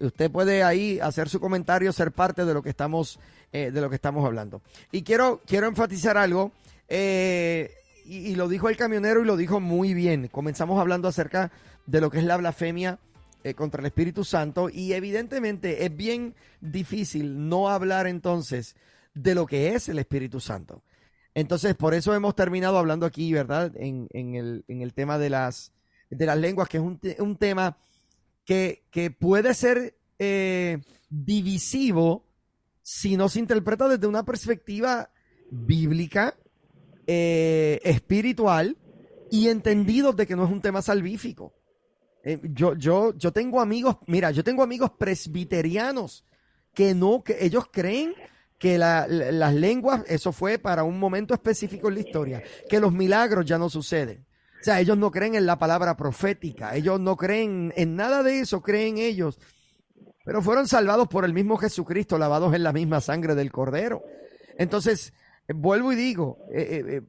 Usted 0.00 0.30
puede 0.30 0.64
ahí 0.64 0.98
hacer 1.00 1.28
su 1.28 1.38
comentario, 1.38 1.92
ser 1.92 2.10
parte 2.12 2.44
de 2.44 2.52
lo 2.52 2.62
que 2.62 2.70
estamos, 2.70 3.20
eh, 3.52 3.70
de 3.70 3.80
lo 3.80 3.88
que 3.88 3.94
estamos 3.94 4.24
hablando. 4.24 4.60
Y 4.90 5.02
quiero, 5.02 5.40
quiero 5.46 5.68
enfatizar 5.68 6.16
algo. 6.16 6.52
eh, 6.88 7.70
y, 8.06 8.34
lo 8.34 8.48
dijo 8.48 8.68
el 8.68 8.76
camionero 8.76 9.22
y 9.22 9.24
lo 9.24 9.36
dijo 9.36 9.60
muy 9.60 9.94
bien. 9.94 10.28
Comenzamos 10.28 10.78
hablando 10.80 11.08
acerca 11.08 11.50
de 11.86 12.00
lo 12.00 12.10
que 12.10 12.18
es 12.18 12.24
la 12.24 12.36
blasfemia 12.36 12.98
eh, 13.44 13.54
contra 13.54 13.80
el 13.80 13.86
Espíritu 13.86 14.24
Santo 14.24 14.68
y 14.70 14.92
evidentemente 14.92 15.84
es 15.86 15.96
bien 15.96 16.34
difícil 16.60 17.48
no 17.48 17.70
hablar 17.70 18.06
entonces 18.06 18.76
de 19.14 19.34
lo 19.34 19.46
que 19.46 19.74
es 19.74 19.88
el 19.88 19.98
Espíritu 19.98 20.40
Santo. 20.40 20.82
Entonces, 21.34 21.74
por 21.74 21.94
eso 21.94 22.14
hemos 22.14 22.34
terminado 22.34 22.78
hablando 22.78 23.06
aquí, 23.06 23.32
¿verdad? 23.32 23.72
En, 23.76 24.08
en 24.12 24.34
el, 24.34 24.64
en 24.68 24.82
el 24.82 24.92
tema 24.92 25.18
de 25.18 25.30
las, 25.30 25.72
de 26.10 26.26
las 26.26 26.36
lenguas, 26.36 26.68
que 26.68 26.76
es 26.76 26.82
un, 26.82 27.00
un 27.20 27.36
tema 27.36 27.76
que, 28.44 28.82
puede 29.18 29.54
ser 29.54 29.96
eh, 30.18 30.78
divisivo 31.10 32.26
si 32.82 33.16
no 33.16 33.28
se 33.28 33.38
interpreta 33.40 33.88
desde 33.88 34.06
una 34.06 34.24
perspectiva 34.24 35.10
bíblica, 35.50 36.36
eh, 37.06 37.80
espiritual 37.84 38.76
y 39.30 39.48
entendido 39.48 40.12
de 40.12 40.26
que 40.26 40.36
no 40.36 40.44
es 40.44 40.50
un 40.50 40.60
tema 40.60 40.82
salvífico. 40.82 41.54
Eh, 42.22 42.40
yo, 42.52 42.74
yo, 42.74 43.14
yo 43.16 43.32
tengo 43.32 43.60
amigos, 43.60 43.96
mira, 44.06 44.30
yo 44.30 44.44
tengo 44.44 44.62
amigos 44.62 44.90
presbiterianos 44.98 46.24
que 46.72 46.94
no, 46.94 47.22
que 47.22 47.44
ellos 47.44 47.64
creen 47.70 48.14
que 48.58 48.78
la- 48.78 49.06
la- 49.06 49.30
las 49.32 49.54
lenguas, 49.54 50.04
eso 50.06 50.32
fue 50.32 50.58
para 50.58 50.84
un 50.84 50.98
momento 50.98 51.34
específico 51.34 51.88
en 51.88 51.94
la 51.94 52.00
historia, 52.00 52.42
que 52.68 52.80
los 52.80 52.92
milagros 52.92 53.44
ya 53.44 53.58
no 53.58 53.68
suceden. 53.68 54.24
O 54.64 54.70
sea, 54.72 54.80
ellos 54.80 54.96
no 54.96 55.10
creen 55.10 55.34
en 55.34 55.44
la 55.44 55.58
palabra 55.58 55.94
profética, 55.94 56.74
ellos 56.74 56.98
no 56.98 57.18
creen 57.18 57.74
en 57.76 57.96
nada 57.96 58.22
de 58.22 58.40
eso, 58.40 58.62
creen 58.62 58.96
ellos. 58.96 59.38
Pero 60.24 60.40
fueron 60.40 60.66
salvados 60.66 61.06
por 61.06 61.26
el 61.26 61.34
mismo 61.34 61.58
Jesucristo, 61.58 62.16
lavados 62.16 62.54
en 62.54 62.62
la 62.62 62.72
misma 62.72 63.02
sangre 63.02 63.34
del 63.34 63.52
Cordero. 63.52 64.02
Entonces, 64.56 65.12
vuelvo 65.54 65.92
y 65.92 65.96
digo, 65.96 66.38
eh, 66.50 66.62
eh, 66.62 66.84
eh, 66.88 67.02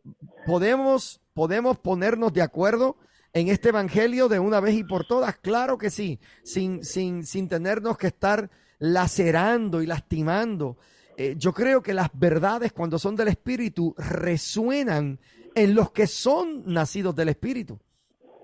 podemos, 0.46 1.22
podemos 1.34 1.80
ponernos 1.80 2.34
de 2.34 2.42
acuerdo 2.42 2.98
en 3.32 3.48
este 3.48 3.70
evangelio 3.70 4.28
de 4.28 4.40
una 4.40 4.60
vez 4.60 4.76
y 4.76 4.84
por 4.84 5.08
todas, 5.08 5.38
claro 5.38 5.78
que 5.78 5.90
sí, 5.90 6.20
sin, 6.44 6.84
sin, 6.84 7.26
sin 7.26 7.48
tenernos 7.48 7.98
que 7.98 8.08
estar 8.08 8.50
lacerando 8.80 9.82
y 9.82 9.86
lastimando. 9.86 10.76
Yo 11.38 11.54
creo 11.54 11.82
que 11.82 11.94
las 11.94 12.10
verdades 12.12 12.74
cuando 12.74 13.00
son 13.00 13.16
del 13.16 13.30
Espíritu 13.30 13.96
resuenan 13.98 15.18
en 15.56 15.74
los 15.74 15.92
que 15.92 16.08
son 16.08 16.64
nacidos 16.66 17.16
del 17.16 17.30
Espíritu. 17.30 17.80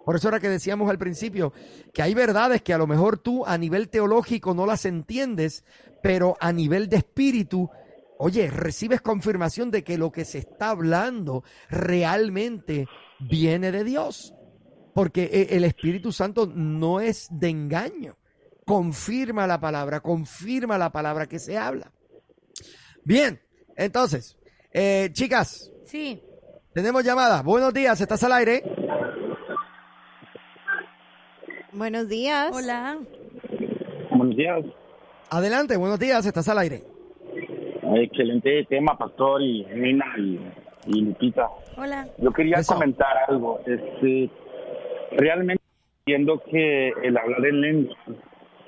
Por 0.06 0.16
eso 0.16 0.30
era 0.30 0.40
que 0.40 0.50
decíamos 0.50 0.90
al 0.90 0.98
principio 0.98 1.54
que 1.94 2.02
hay 2.02 2.14
verdades 2.14 2.62
que 2.64 2.74
a 2.74 2.78
lo 2.78 2.88
mejor 2.88 3.20
tú 3.20 3.46
a 3.46 3.58
nivel 3.58 3.90
teológico 3.90 4.54
no 4.54 4.66
las 4.66 4.86
entiendes, 4.86 5.64
pero 6.02 6.36
a 6.40 6.52
nivel 6.52 6.90
de 6.90 6.98
espíritu, 6.98 7.70
oye, 8.18 8.50
recibes 8.50 9.02
confirmación 9.02 9.70
de 9.70 9.84
que 9.84 9.98
lo 9.98 10.12
que 10.12 10.26
se 10.26 10.40
está 10.40 10.72
hablando 10.72 11.44
realmente 11.70 12.88
viene 13.20 13.72
de 13.72 13.84
Dios. 13.84 14.34
Porque 14.96 15.24
e- 15.32 15.56
el 15.56 15.64
Espíritu 15.64 16.12
Santo 16.12 16.48
no 16.48 17.00
es 17.00 17.28
de 17.30 17.50
engaño. 17.50 18.18
Confirma 18.66 19.46
la 19.48 19.60
palabra, 19.60 20.00
confirma 20.02 20.78
la 20.78 20.92
palabra 20.92 21.28
que 21.28 21.40
se 21.40 21.58
habla. 21.58 21.92
Bien, 23.04 23.40
entonces, 23.76 24.38
eh, 24.74 25.10
chicas, 25.14 25.72
Sí. 25.86 26.22
Tenemos 26.74 27.04
llamada. 27.04 27.42
Buenos 27.42 27.74
días, 27.74 28.00
¿estás 28.02 28.24
al 28.24 28.34
aire? 28.34 28.64
Buenos 31.72 32.08
días. 32.08 32.52
Hola. 32.54 32.98
Buenos 34.12 34.36
días. 34.36 34.66
Adelante, 35.30 35.78
buenos 35.78 36.00
días, 36.00 36.26
estás 36.26 36.48
al 36.50 36.60
aire. 36.60 36.84
Excelente 37.96 38.66
tema, 38.70 38.98
Pastor 38.98 39.42
y 39.42 39.66
Nina 39.66 40.06
y, 40.18 40.40
y 40.88 41.02
Lupita. 41.02 41.48
Hola. 41.78 42.08
Yo 42.18 42.32
quería 42.32 42.58
Eso. 42.58 42.74
comentar 42.74 43.16
algo. 43.28 43.60
Este, 43.66 44.30
realmente 45.18 45.64
entiendo 46.06 46.42
que 46.50 46.90
el 47.04 47.18
hablar 47.18 47.46
en 47.46 47.62
lengua 47.62 47.96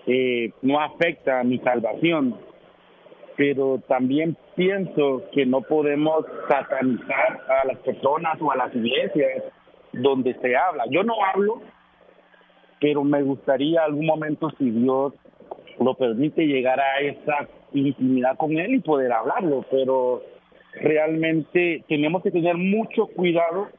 eh, 0.07 0.51
no 0.61 0.79
afecta 0.81 1.39
a 1.39 1.43
mi 1.43 1.59
salvación, 1.59 2.37
pero 3.35 3.81
también 3.87 4.37
pienso 4.55 5.23
que 5.31 5.45
no 5.45 5.61
podemos 5.61 6.25
satanizar 6.47 7.41
a 7.49 7.67
las 7.67 7.77
personas 7.79 8.39
o 8.41 8.51
a 8.51 8.57
las 8.57 8.75
iglesias 8.75 9.43
donde 9.91 10.33
se 10.35 10.55
habla. 10.55 10.83
Yo 10.89 11.03
no 11.03 11.15
hablo, 11.23 11.61
pero 12.79 13.03
me 13.03 13.21
gustaría 13.23 13.83
algún 13.83 14.05
momento, 14.05 14.49
si 14.57 14.69
Dios 14.69 15.13
lo 15.79 15.95
permite, 15.95 16.45
llegar 16.45 16.79
a 16.79 16.99
esa 16.99 17.47
intimidad 17.73 18.37
con 18.37 18.57
Él 18.57 18.75
y 18.75 18.79
poder 18.79 19.11
hablarlo, 19.11 19.65
pero 19.71 20.21
realmente 20.81 21.83
tenemos 21.87 22.21
que 22.23 22.31
tener 22.31 22.55
mucho 22.57 23.07
cuidado 23.07 23.69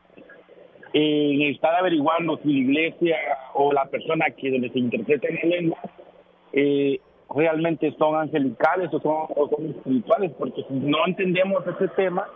en 0.93 1.43
estar 1.43 1.75
averiguando 1.75 2.39
si 2.39 2.53
la 2.53 2.59
iglesia 2.59 3.17
o 3.55 3.73
la 3.73 3.85
persona 3.87 4.27
que 4.31 4.51
donde 4.51 4.71
se 4.71 4.79
interpreta 4.79 5.29
en 5.29 5.35
la 5.35 5.57
lengua 5.57 5.79
eh, 6.53 7.01
realmente 7.37 7.95
son 7.99 8.17
angelicales 8.17 8.91
o 8.93 9.01
son, 9.01 9.27
o 9.37 9.49
son 9.49 9.71
espirituales, 9.71 10.33
porque 10.39 10.63
si 10.69 10.75
no 10.75 10.99
entendemos 11.07 11.65
ese 11.67 11.89
tema, 11.89 12.27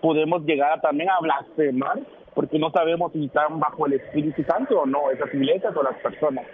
podemos 0.00 0.44
llegar 0.44 0.80
también 0.80 1.10
a 1.10 1.20
blasfemar, 1.20 2.00
porque 2.34 2.58
no 2.58 2.70
sabemos 2.70 3.12
si 3.12 3.26
están 3.26 3.60
bajo 3.60 3.86
el 3.86 3.94
Espíritu 3.94 4.42
Santo 4.44 4.80
o 4.80 4.86
no, 4.86 5.10
esas 5.10 5.32
iglesias 5.34 5.74
o 5.76 5.82
las 5.82 5.96
personas. 6.02 6.44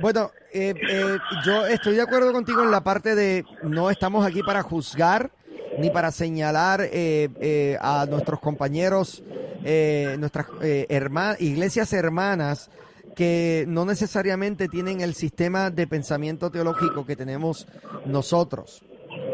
Bueno, 0.00 0.30
eh, 0.52 0.74
eh, 0.90 1.16
yo 1.44 1.66
estoy 1.66 1.96
de 1.96 2.02
acuerdo 2.02 2.32
contigo 2.32 2.62
en 2.62 2.70
la 2.70 2.82
parte 2.82 3.14
de 3.14 3.44
no 3.62 3.90
estamos 3.90 4.24
aquí 4.24 4.42
para 4.42 4.62
juzgar 4.62 5.30
ni 5.78 5.90
para 5.90 6.10
señalar 6.10 6.80
eh, 6.82 7.28
eh, 7.40 7.76
a 7.80 8.06
nuestros 8.08 8.40
compañeros, 8.40 9.22
eh, 9.64 10.16
nuestras 10.18 10.46
eh, 10.62 10.86
herma- 10.88 11.36
iglesias 11.40 11.92
hermanas 11.92 12.70
que 13.14 13.64
no 13.68 13.84
necesariamente 13.84 14.68
tienen 14.68 15.00
el 15.00 15.14
sistema 15.14 15.70
de 15.70 15.86
pensamiento 15.86 16.50
teológico 16.50 17.04
que 17.04 17.16
tenemos 17.16 17.66
nosotros. 18.06 18.82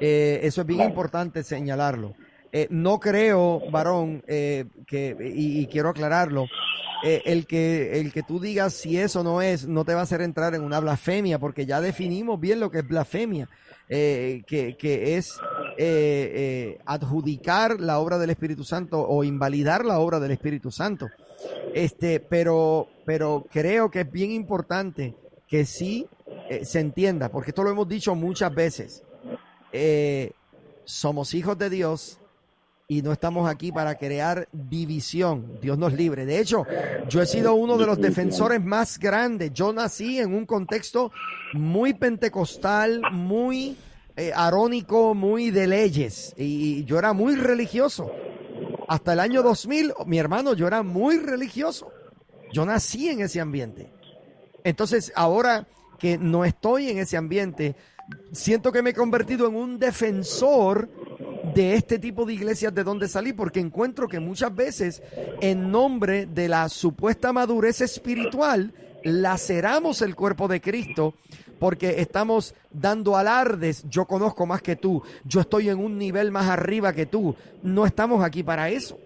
Eh, 0.00 0.40
eso 0.42 0.62
es 0.62 0.66
bien 0.66 0.82
importante 0.82 1.42
señalarlo. 1.42 2.14
Eh, 2.52 2.68
no 2.70 3.00
creo, 3.00 3.62
varón, 3.70 4.22
eh, 4.26 4.66
que, 4.86 5.16
y, 5.34 5.60
y 5.60 5.66
quiero 5.66 5.88
aclararlo, 5.88 6.46
el, 7.02 7.46
que, 7.46 8.00
el 8.00 8.12
que 8.14 8.22
tú 8.22 8.40
digas 8.40 8.72
si 8.72 8.96
eso 8.96 9.22
no 9.22 9.42
es, 9.42 9.68
no 9.68 9.84
te 9.84 9.92
va 9.92 10.00
a 10.00 10.04
hacer 10.04 10.22
entrar 10.22 10.54
en 10.54 10.62
una 10.62 10.80
blasfemia, 10.80 11.38
porque 11.38 11.66
ya 11.66 11.82
definimos 11.82 12.40
bien 12.40 12.60
lo 12.60 12.70
que 12.70 12.78
es 12.78 12.88
blasfemia, 12.88 13.46
que, 13.86 14.76
que 14.78 15.16
es 15.18 15.38
adjudicar 16.86 17.78
la 17.78 17.98
obra 17.98 18.16
del 18.16 18.30
Espíritu 18.30 18.64
Santo 18.64 19.06
o 19.06 19.22
invalidar 19.22 19.84
la 19.84 19.98
obra 19.98 20.18
del 20.18 20.30
Espíritu 20.30 20.70
Santo. 20.70 21.08
Este, 21.74 22.20
pero, 22.20 22.88
pero 23.04 23.46
creo 23.50 23.90
que 23.90 24.00
es 24.00 24.10
bien 24.10 24.30
importante 24.30 25.14
que 25.48 25.64
sí 25.64 26.06
eh, 26.48 26.64
se 26.64 26.80
entienda, 26.80 27.28
porque 27.28 27.50
esto 27.50 27.62
lo 27.62 27.70
hemos 27.70 27.88
dicho 27.88 28.14
muchas 28.14 28.54
veces. 28.54 29.02
Eh, 29.72 30.32
somos 30.84 31.34
hijos 31.34 31.58
de 31.58 31.70
Dios 31.70 32.18
y 32.86 33.02
no 33.02 33.12
estamos 33.12 33.48
aquí 33.48 33.72
para 33.72 33.94
crear 33.96 34.48
división. 34.52 35.58
Dios 35.60 35.78
nos 35.78 35.94
libre. 35.94 36.26
De 36.26 36.38
hecho, 36.38 36.66
yo 37.08 37.22
he 37.22 37.26
sido 37.26 37.54
uno 37.54 37.78
de 37.78 37.86
los 37.86 37.98
defensores 37.98 38.62
más 38.62 38.98
grandes. 38.98 39.52
Yo 39.52 39.72
nací 39.72 40.18
en 40.18 40.34
un 40.34 40.44
contexto 40.44 41.10
muy 41.54 41.94
pentecostal, 41.94 43.00
muy 43.10 43.76
eh, 44.16 44.32
arónico, 44.34 45.14
muy 45.14 45.50
de 45.50 45.66
leyes. 45.66 46.34
Y 46.36 46.84
yo 46.84 46.98
era 46.98 47.14
muy 47.14 47.36
religioso. 47.36 48.12
Hasta 48.88 49.12
el 49.12 49.20
año 49.20 49.42
2000, 49.42 49.94
mi 50.06 50.18
hermano, 50.18 50.54
yo 50.54 50.66
era 50.66 50.82
muy 50.82 51.18
religioso. 51.18 51.90
Yo 52.52 52.64
nací 52.64 53.08
en 53.08 53.20
ese 53.20 53.40
ambiente. 53.40 53.92
Entonces, 54.62 55.12
ahora 55.14 55.66
que 55.98 56.18
no 56.18 56.44
estoy 56.44 56.90
en 56.90 56.98
ese 56.98 57.16
ambiente, 57.16 57.76
siento 58.32 58.72
que 58.72 58.82
me 58.82 58.90
he 58.90 58.94
convertido 58.94 59.46
en 59.46 59.56
un 59.56 59.78
defensor 59.78 60.88
de 61.54 61.74
este 61.74 61.98
tipo 61.98 62.24
de 62.24 62.34
iglesias 62.34 62.74
de 62.74 62.84
donde 62.84 63.08
salí, 63.08 63.32
porque 63.32 63.60
encuentro 63.60 64.08
que 64.08 64.20
muchas 64.20 64.54
veces, 64.54 65.02
en 65.40 65.70
nombre 65.70 66.26
de 66.26 66.48
la 66.48 66.68
supuesta 66.68 67.32
madurez 67.32 67.80
espiritual, 67.80 68.74
laceramos 69.04 70.02
el 70.02 70.14
cuerpo 70.14 70.48
de 70.48 70.60
Cristo 70.60 71.14
porque 71.58 72.00
estamos 72.00 72.54
dando 72.70 73.16
alardes, 73.16 73.84
yo 73.88 74.06
conozco 74.06 74.46
más 74.46 74.62
que 74.62 74.76
tú, 74.76 75.02
yo 75.24 75.40
estoy 75.40 75.68
en 75.68 75.78
un 75.78 75.98
nivel 75.98 76.30
más 76.30 76.48
arriba 76.48 76.92
que 76.92 77.06
tú. 77.06 77.34
No 77.62 77.86
estamos 77.86 78.24
aquí 78.24 78.42
para 78.42 78.68
eso. 78.68 78.98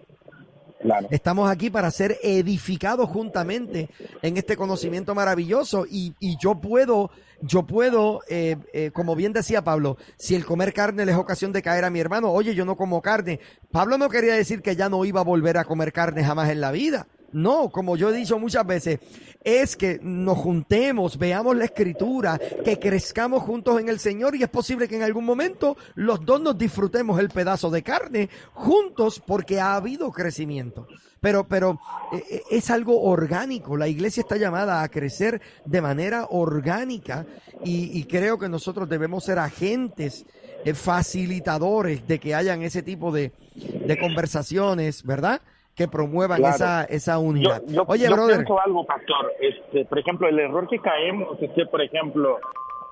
Claro. 0.81 1.07
Estamos 1.11 1.49
aquí 1.49 1.69
para 1.69 1.91
ser 1.91 2.17
edificados 2.23 3.09
juntamente 3.09 3.89
en 4.21 4.37
este 4.37 4.55
conocimiento 4.55 5.13
maravilloso 5.13 5.85
y, 5.85 6.13
y 6.21 6.37
yo 6.37 6.55
puedo, 6.55 7.11
yo 7.41 7.63
puedo, 7.63 8.21
eh, 8.29 8.55
eh, 8.71 8.91
como 8.93 9.15
bien 9.15 9.33
decía 9.33 9.61
Pablo, 9.61 9.97
si 10.17 10.35
el 10.35 10.45
comer 10.45 10.73
carne 10.73 11.05
le 11.05 11.11
es 11.11 11.17
ocasión 11.17 11.51
de 11.51 11.61
caer 11.61 11.83
a 11.83 11.89
mi 11.89 11.99
hermano, 11.99 12.31
oye, 12.31 12.55
yo 12.55 12.63
no 12.63 12.77
como 12.77 13.01
carne. 13.01 13.41
Pablo 13.71 13.97
no 13.97 14.09
quería 14.09 14.35
decir 14.35 14.61
que 14.61 14.77
ya 14.77 14.87
no 14.87 15.03
iba 15.03 15.19
a 15.19 15.25
volver 15.25 15.57
a 15.57 15.65
comer 15.65 15.91
carne 15.91 16.23
jamás 16.23 16.49
en 16.49 16.61
la 16.61 16.71
vida. 16.71 17.07
No, 17.31 17.69
como 17.69 17.95
yo 17.95 18.09
he 18.09 18.17
dicho 18.17 18.39
muchas 18.39 18.65
veces, 18.65 18.99
es 19.43 19.75
que 19.75 19.99
nos 20.01 20.37
juntemos, 20.37 21.17
veamos 21.17 21.55
la 21.55 21.65
escritura, 21.65 22.39
que 22.63 22.79
crezcamos 22.79 23.43
juntos 23.43 23.79
en 23.79 23.89
el 23.89 23.99
Señor 23.99 24.35
y 24.35 24.43
es 24.43 24.49
posible 24.49 24.87
que 24.87 24.95
en 24.95 25.03
algún 25.03 25.25
momento 25.25 25.77
los 25.95 26.25
dos 26.25 26.41
nos 26.41 26.57
disfrutemos 26.57 27.19
el 27.19 27.29
pedazo 27.29 27.69
de 27.69 27.83
carne 27.83 28.29
juntos 28.53 29.21
porque 29.25 29.59
ha 29.59 29.75
habido 29.75 30.11
crecimiento. 30.11 30.87
Pero, 31.21 31.47
pero 31.47 31.79
eh, 32.13 32.23
eh, 32.29 32.41
es 32.49 32.69
algo 32.69 33.01
orgánico. 33.01 33.75
La 33.75 33.89
iglesia 33.89 34.21
está 34.21 34.37
llamada 34.37 34.81
a 34.81 34.89
crecer 34.89 35.41
de 35.65 35.81
manera 35.81 36.27
orgánica 36.29 37.25
y, 37.63 37.97
y 37.99 38.05
creo 38.05 38.39
que 38.39 38.47
nosotros 38.47 38.87
debemos 38.87 39.25
ser 39.25 39.37
agentes 39.37 40.25
eh, 40.63 40.73
facilitadores 40.73 42.07
de 42.07 42.19
que 42.19 42.35
hayan 42.35 42.61
ese 42.63 42.83
tipo 42.83 43.11
de, 43.11 43.33
de 43.55 43.99
conversaciones, 43.99 45.03
¿verdad? 45.03 45.41
Que 45.79 45.87
promuevan 45.87 46.39
Claro. 46.39 46.55
esa, 46.55 46.83
esa 46.83 47.19
unidad. 47.19 47.61
Yo, 47.67 47.73
yo, 47.75 47.83
Oye, 47.87 48.03
yo 48.09 48.11
brother. 48.11 48.35
pienso 48.35 48.59
algo, 48.59 48.85
pastor. 48.85 49.31
Este, 49.39 49.85
por 49.85 49.97
ejemplo, 49.97 50.27
el 50.27 50.37
error 50.37 50.67
que 50.67 50.77
caemos 50.79 51.41
es 51.41 51.49
que, 51.51 51.65
por 51.67 51.81
ejemplo, 51.81 52.37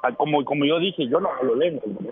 ah, 0.03 0.13
como, 0.13 0.45
como 0.45 0.63
yo 0.63 0.79
dije, 0.79 1.05
yo 1.09 1.19
no 1.19 1.27
hablo 1.29 1.55
lengua, 1.55 1.83
¿no? 1.85 2.11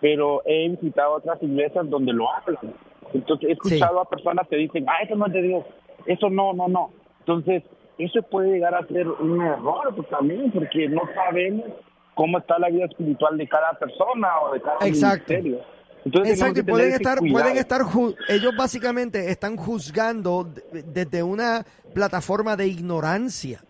pero 0.00 0.42
he 0.46 0.68
visitado 0.70 1.12
otras 1.12 1.40
iglesias 1.42 1.88
donde 1.88 2.12
lo 2.12 2.26
hablan. 2.34 2.74
Entonces 3.14 3.50
he 3.50 3.52
escuchado 3.52 4.00
a 4.00 4.04
personas 4.08 4.48
que 4.48 4.56
dicen, 4.56 4.84
ah, 4.88 5.02
eso 5.04 5.14
no 5.14 5.26
es 5.26 5.32
de 5.32 5.42
Dios, 5.42 5.64
eso 6.06 6.28
no, 6.28 6.54
no, 6.54 6.66
no. 6.66 6.90
Entonces, 7.20 7.62
eso 7.98 8.20
puede 8.22 8.50
llegar 8.50 8.74
a 8.74 8.84
ser 8.88 9.06
un 9.08 9.40
error 9.42 9.94
pues, 9.94 10.08
también, 10.08 10.50
porque 10.50 10.88
no 10.88 11.02
sabemos 11.14 11.66
cómo 12.14 12.38
está 12.38 12.58
la 12.58 12.68
vida 12.68 12.86
espiritual 12.86 13.36
de 13.38 13.46
cada 13.46 13.72
persona 13.74 14.40
o 14.42 14.54
de 14.54 14.60
cada 14.60 14.78
Exacto. 14.86 15.32
ministerio. 15.34 15.60
Entonces, 16.04 16.34
Exacto, 16.34 16.60
y 16.60 16.62
pueden 16.62 16.92
estar, 16.92 17.18
cuidado. 17.18 17.40
pueden 17.44 17.56
estar, 17.58 17.82
ellos 18.28 18.52
básicamente 18.56 19.30
están 19.30 19.56
juzgando 19.56 20.44
de- 20.72 20.82
desde 20.82 21.22
una 21.22 21.64
plataforma 21.92 22.56
de 22.56 22.68
ignorancia, 22.68 23.62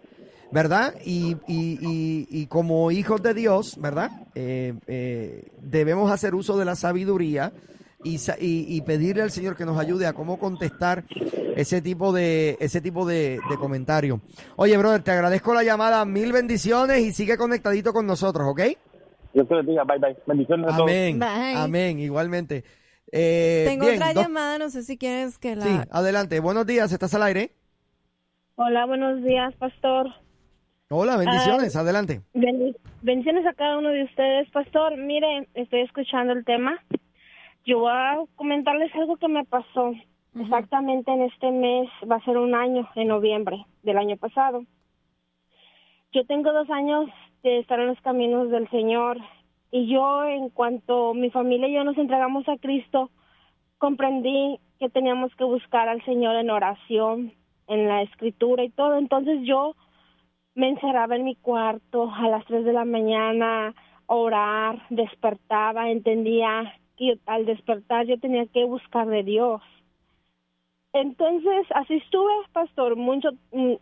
¿verdad? 0.53 0.95
Y, 1.05 1.37
y, 1.49 1.79
y, 1.81 2.29
y 2.31 2.47
como 2.47 2.91
hijos 2.91 3.23
de 3.23 3.35
Dios, 3.35 3.77
¿verdad? 3.81 4.11
Eh, 4.35 4.75
eh, 4.87 5.45
debemos 5.61 6.11
hacer 6.11 6.35
uso 6.35 6.57
de 6.57 6.65
la 6.65 6.77
sabiduría 6.77 7.53
y, 8.03 8.81
pedirle 8.83 9.23
al 9.23 9.31
Señor 9.31 9.57
que 9.57 9.67
nos 9.67 9.79
ayude 9.79 10.07
a 10.07 10.13
cómo 10.13 10.39
contestar 10.39 11.05
ese 11.57 11.83
tipo 11.83 12.13
de 12.13 12.57
ese 12.61 12.81
tipo 12.81 13.05
de, 13.05 13.39
de 13.51 13.57
comentario. 13.59 14.21
Oye, 14.57 14.77
brother, 14.79 15.03
te 15.03 15.11
agradezco 15.11 15.53
la 15.53 15.63
llamada, 15.65 16.05
mil 16.05 16.33
bendiciones 16.33 17.01
y 17.01 17.13
sigue 17.13 17.37
conectadito 17.37 17.93
con 17.93 18.07
nosotros, 18.07 18.47
¿ok? 18.49 18.61
Dios 19.33 19.47
te 19.49 19.55
bendiga, 19.55 19.85
bye 19.85 19.99
bye. 19.99 20.17
Bendiciones 20.27 20.67
a 20.73 20.77
todos. 20.77 20.91
Amén. 20.91 21.19
Bye. 21.19 21.55
Amén, 21.57 21.99
igualmente. 22.01 22.65
Eh, 23.13 23.65
Tengo 23.69 23.87
bien, 23.87 23.97
otra 23.97 24.13
dos- 24.15 24.25
llamada, 24.25 24.59
no 24.59 24.71
sé 24.71 24.83
si 24.83 24.97
quieres 24.99 25.39
que 25.39 25.57
la... 25.57 25.65
Sí, 25.65 25.71
adelante. 25.91 26.39
Buenos 26.41 26.67
días, 26.67 26.93
¿estás 26.93 27.15
al 27.15 27.23
aire? 27.25 27.53
Hola, 28.57 28.87
buenos 28.87 29.23
días, 29.23 29.55
pastor. 29.57 30.09
Hola, 30.91 31.17
bendiciones, 31.17 31.75
Ah, 31.77 31.81
adelante. 31.81 32.21
Bendi- 32.35 32.77
bendiciones 33.03 33.47
a 33.47 33.53
cada 33.55 33.79
uno 33.79 33.89
de 33.91 34.05
ustedes, 34.05 34.51
pastor. 34.51 34.97
Mire, 34.97 35.49
estoy 35.55 35.81
escuchando 35.83 36.33
el 36.33 36.45
tema. 36.45 36.79
Yo 37.65 37.81
voy 37.81 37.93
a 37.93 38.17
comentarles 38.37 38.93
algo 38.95 39.17
que 39.17 39.29
me 39.29 39.45
pasó. 39.45 39.93
Exactamente 40.39 41.11
en 41.13 41.23
este 41.23 41.51
mes 41.51 41.89
va 42.11 42.17
a 42.17 42.25
ser 42.25 42.37
un 42.39 42.55
año, 42.55 42.89
en 42.95 43.09
noviembre 43.09 43.65
del 43.83 43.99
año 43.99 44.17
pasado. 44.17 44.65
Yo 46.13 46.25
tengo 46.27 46.53
dos 46.53 46.69
años 46.71 47.09
de 47.43 47.59
estar 47.59 47.81
en 47.81 47.89
los 47.89 48.01
caminos 48.01 48.51
del 48.51 48.69
Señor 48.71 49.19
y 49.73 49.87
yo, 49.87 50.25
en 50.25 50.51
cuanto 50.51 51.15
mi 51.15 51.31
familia 51.31 51.69
y 51.69 51.75
yo 51.75 51.85
nos 51.85 51.97
entregamos 51.97 52.49
a 52.49 52.57
Cristo, 52.59 53.11
comprendí 53.79 54.59
que 54.79 54.89
teníamos 54.89 55.35
que 55.37 55.45
buscar 55.45 55.89
al 55.89 56.05
Señor 56.05 56.37
en 56.37 56.51
oración, 56.51 57.33
en 57.69 57.87
la 57.87 58.03
escritura 58.03 58.65
y 58.65 58.71
todo. 58.71 58.97
Entonces 58.97 59.41
yo 59.43 59.77
me 60.55 60.69
encerraba 60.69 61.17
en 61.17 61.25
mi 61.25 61.37
cuarto 61.37 62.11
a 62.13 62.29
las 62.29 62.45
3 62.47 62.65
de 62.65 62.73
la 62.73 62.85
mañana 62.85 63.75
orar, 64.07 64.83
despertaba, 64.91 65.91
entendía 65.91 66.75
que 66.97 67.19
al 67.27 67.47
despertar 67.47 68.07
yo 68.07 68.19
tenía 68.19 68.47
que 68.47 68.65
buscar 68.65 69.07
de 69.07 69.23
Dios. 69.23 69.63
Entonces 70.93 71.67
así 71.77 71.95
estuve, 71.95 72.33
pastor, 72.53 72.97
mucho 72.97 73.31
mm, 73.53 73.75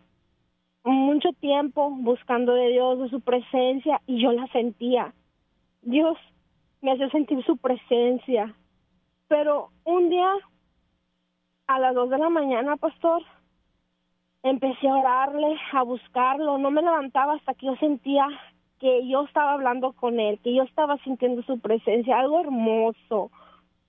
mucho 0.84 1.30
tiempo 1.40 1.90
buscando 1.90 2.54
de 2.54 2.68
Dios, 2.68 2.98
de 2.98 3.08
su 3.10 3.20
presencia 3.20 4.00
y 4.06 4.22
yo 4.22 4.32
la 4.32 4.46
sentía. 4.48 5.12
Dios 5.82 6.16
me 6.80 6.92
hacía 6.92 7.10
sentir 7.10 7.44
su 7.44 7.56
presencia. 7.56 8.54
Pero 9.28 9.70
un 9.84 10.08
día 10.08 10.30
a 11.66 11.78
las 11.78 11.94
2 11.94 12.10
de 12.10 12.18
la 12.18 12.30
mañana, 12.30 12.76
pastor, 12.76 13.22
empecé 14.42 14.88
a 14.88 14.96
orarle, 14.96 15.56
a 15.72 15.82
buscarlo, 15.82 16.58
no 16.58 16.70
me 16.70 16.82
levantaba 16.82 17.34
hasta 17.34 17.54
que 17.54 17.66
yo 17.66 17.76
sentía 17.76 18.26
que 18.78 19.08
yo 19.08 19.24
estaba 19.24 19.52
hablando 19.52 19.92
con 19.92 20.20
él, 20.20 20.38
que 20.42 20.54
yo 20.54 20.62
estaba 20.62 20.96
sintiendo 20.98 21.42
su 21.42 21.58
presencia, 21.58 22.18
algo 22.18 22.40
hermoso, 22.40 23.30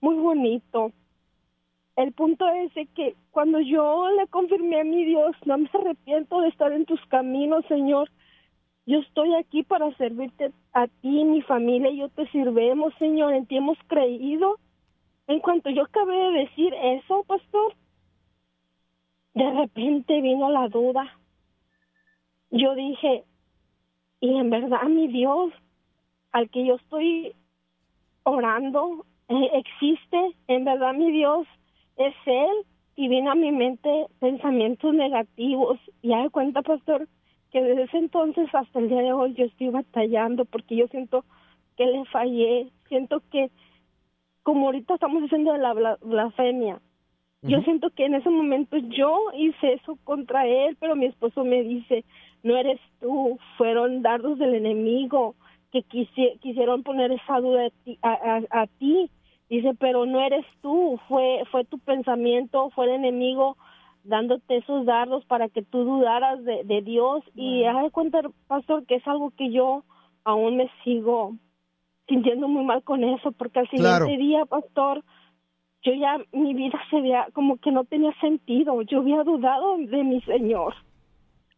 muy 0.02 0.16
bonito. 0.16 0.92
El 2.00 2.14
punto 2.14 2.47
es 2.47 2.72
que 2.95 3.14
cuando 3.30 3.60
yo 3.60 4.10
le 4.12 4.26
confirmé 4.28 4.80
a 4.80 4.86
mi 4.86 5.04
Dios, 5.04 5.36
no 5.43 5.58
me 5.58 5.70
arrepiento 5.74 6.39
de 6.39 6.47
estar 6.47 6.72
en 6.72 6.86
tus 6.86 7.06
caminos, 7.08 7.66
Señor. 7.68 8.10
Yo 8.86 9.00
estoy 9.00 9.36
aquí 9.36 9.64
para 9.64 9.93
servirte 9.97 10.54
a 10.72 10.88
ti, 10.88 11.26
mi 11.26 11.41
familia, 11.41 11.89
y 11.89 11.97
yo 11.97 12.08
te 12.08 12.26
sirvemos, 12.30 12.93
Señor, 13.00 13.34
en 13.34 13.45
ti 13.47 13.58
hemos 13.58 13.78
creído. 13.88 14.60
En 15.28 15.41
cuanto 15.41 15.70
yo 15.72 15.84
acabé 15.84 16.16
de 16.16 16.39
decir 16.45 16.74
eso, 16.74 17.26
pastor, 17.26 17.76
de 19.34 19.52
repente 19.52 20.22
vino 20.22 20.50
la 20.50 20.70
duda. 20.70 21.20
Yo 22.50 22.76
dije, 22.76 23.26
y 24.22 24.38
en 24.38 24.50
verdad 24.50 24.84
mi 24.84 25.10
Dios, 25.10 25.52
al 26.32 26.50
que 26.50 26.66
yo 26.66 26.76
estoy 26.76 27.36
orando, 28.24 29.06
eh, 29.28 29.50
existe, 29.52 30.38
en 30.47 30.64
verdad 30.64 30.93
mi 30.93 31.12
Dios 31.12 31.45
es 32.00 32.16
Él, 32.26 32.66
y 32.95 33.08
vino 33.08 33.32
a 33.32 33.36
mi 33.36 33.52
mente 33.52 34.08
pensamientos 34.20 34.93
negativos. 34.93 35.80
Y 36.02 36.10
de 36.10 36.30
cuenta, 36.32 36.62
pastor, 36.62 37.08
que 37.52 37.62
desde 37.62 37.84
ese 37.84 37.97
entonces 37.97 38.47
hasta 38.54 38.80
el 38.80 38.89
día 38.89 39.02
de 39.02 39.14
hoy 39.14 39.34
yo 39.36 39.45
estoy 39.45 39.70
batallando 39.70 40.45
porque 40.45 40.76
yo 40.76 40.88
siento 40.88 41.24
que 41.78 41.86
le 41.86 42.04
fallé, 42.06 42.68
siento 42.88 43.22
que, 43.32 43.50
como 44.43 44.66
ahorita 44.68 44.95
estamos 44.95 45.22
diciendo 45.22 45.54
de 45.54 45.60
la 45.60 45.74
bla- 45.74 45.97
blasfemia, 46.02 46.82
yo 47.41 47.62
siento 47.62 47.89
que 47.91 48.04
en 48.06 48.16
ese 48.16 48.30
momento 48.30 48.76
yo 48.78 49.18
hice 49.34 49.74
eso 49.74 49.97
contra 50.04 50.45
él, 50.45 50.76
pero 50.78 50.97
mi 50.97 51.06
esposo 51.06 51.45
me 51.45 51.64
dice, 51.64 52.04
no 52.43 52.58
eres 52.58 52.82
tú, 53.00 53.39
fueron 53.58 54.02
dardos 54.02 54.38
del 54.39 54.56
enemigo 54.56 55.36
que 55.72 55.80
quisi- 55.86 56.38
quisieron 56.41 56.84
poner 56.84 57.14
esa 57.14 57.39
duda 57.39 57.68
a 57.68 57.70
ti, 57.86 57.97
a, 58.02 58.12
a- 58.12 58.62
a 58.64 58.68
ti. 58.68 59.10
Dice, 59.50 59.74
pero 59.80 60.06
no 60.06 60.22
eres 60.22 60.45
tú, 60.62 61.00
fue, 61.08 61.43
fue 61.52 61.66
tu 61.66 61.80
pensamiento, 61.80 62.70
fue 62.72 62.86
el 62.86 62.91
enemigo 62.91 63.58
dándote 64.04 64.58
esos 64.58 64.86
dardos 64.86 65.26
para 65.26 65.50
que 65.50 65.64
tú 65.64 65.84
dudaras 65.84 66.44
de, 66.44 66.64
de 66.64 66.82
Dios. 66.82 67.24
Y 67.36 67.65
haz 67.65 67.84
de 67.84 67.91
cuenta, 67.91 68.22
pastor, 68.48 68.86
que 68.86 68.95
es 68.95 69.07
algo 69.07 69.32
que 69.32 69.52
yo 69.52 69.84
aún 70.24 70.57
me 70.57 70.69
sigo 70.84 71.36
sintiendo 72.07 72.48
muy 72.48 72.64
mal 72.64 72.84
con 72.84 73.03
eso, 73.03 73.32
porque 73.32 73.60
al 73.60 73.69
siguiente 73.69 73.82
Claro. 73.82 74.06
día, 74.06 74.45
pastor, 74.45 75.03
yo 75.84 75.94
ya 75.94 76.18
mi 76.32 76.53
vida 76.53 76.80
se 76.90 77.02
veía 77.02 77.28
como 77.34 77.57
que 77.57 77.72
no 77.72 77.86
tenía 77.86 78.14
sentido. 78.19 78.82
Yo 78.84 78.99
había 78.99 79.24
dudado 79.24 79.78
de 79.78 80.03
mi 80.03 80.22
Señor. 80.22 80.74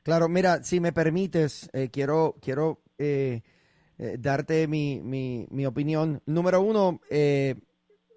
Claro, 0.04 0.30
mira, 0.30 0.64
si 0.64 0.80
me 0.80 0.92
permites, 0.94 1.70
eh, 1.74 1.90
quiero, 1.92 2.36
quiero 2.42 2.80
eh, 2.98 3.42
eh, 3.98 4.16
darte 4.20 4.68
mi, 4.68 5.00
mi, 5.02 5.46
mi 5.52 5.66
opinión. 5.66 6.22
Número 6.26 6.62
uno, 6.62 7.00
eh, 7.10 7.56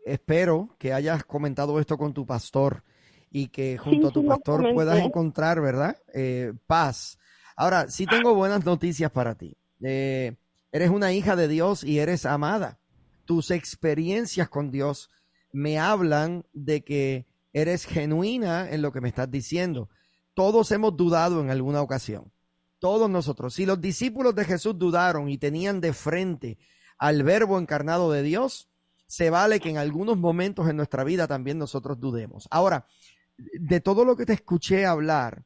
espero 0.04 0.74
que 0.78 0.92
hayas 0.92 1.24
comentado 1.24 1.78
esto 1.80 1.98
con 1.98 2.12
tu 2.12 2.26
pastor 2.26 2.84
y 3.30 3.48
que 3.48 3.78
junto 3.78 4.08
a 4.08 4.12
tu 4.12 4.22
sí 4.22 4.28
pastor 4.28 4.72
puedas 4.74 5.00
encontrar, 5.00 5.60
¿verdad? 5.60 5.96
Eh, 6.12 6.52
paz. 6.66 7.18
Ahora, 7.56 7.88
sí 7.88 8.06
tengo 8.06 8.34
buenas 8.34 8.64
noticias 8.64 9.10
para 9.10 9.34
ti. 9.34 9.56
Eh, 9.82 10.36
eres 10.70 10.90
una 10.90 11.12
hija 11.12 11.36
de 11.36 11.48
Dios 11.48 11.82
y 11.84 11.98
eres 11.98 12.26
amada. 12.26 12.78
Tus 13.24 13.50
experiencias 13.50 14.48
con 14.48 14.70
Dios 14.70 15.10
me 15.52 15.78
hablan 15.78 16.44
de 16.52 16.84
que 16.84 17.26
eres 17.52 17.86
genuina 17.86 18.70
en 18.70 18.82
lo 18.82 18.92
que 18.92 19.00
me 19.00 19.08
estás 19.08 19.30
diciendo. 19.30 19.88
Todos 20.34 20.72
hemos 20.72 20.96
dudado 20.96 21.40
en 21.40 21.50
alguna 21.50 21.80
ocasión. 21.80 22.32
Todos 22.78 23.08
nosotros. 23.08 23.54
Si 23.54 23.64
los 23.64 23.80
discípulos 23.80 24.34
de 24.34 24.44
Jesús 24.44 24.78
dudaron 24.78 25.28
y 25.28 25.38
tenían 25.38 25.80
de 25.80 25.92
frente 25.92 26.58
al 26.98 27.22
verbo 27.22 27.58
encarnado 27.58 28.12
de 28.12 28.22
Dios, 28.22 28.68
se 29.14 29.30
vale 29.30 29.60
que 29.60 29.70
en 29.70 29.78
algunos 29.78 30.18
momentos 30.18 30.68
en 30.68 30.76
nuestra 30.76 31.04
vida 31.04 31.28
también 31.28 31.56
nosotros 31.56 32.00
dudemos. 32.00 32.48
Ahora, 32.50 32.88
de 33.36 33.80
todo 33.80 34.04
lo 34.04 34.16
que 34.16 34.26
te 34.26 34.32
escuché 34.32 34.86
hablar, 34.86 35.44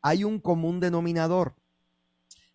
hay 0.00 0.24
un 0.24 0.40
común 0.40 0.80
denominador. 0.80 1.54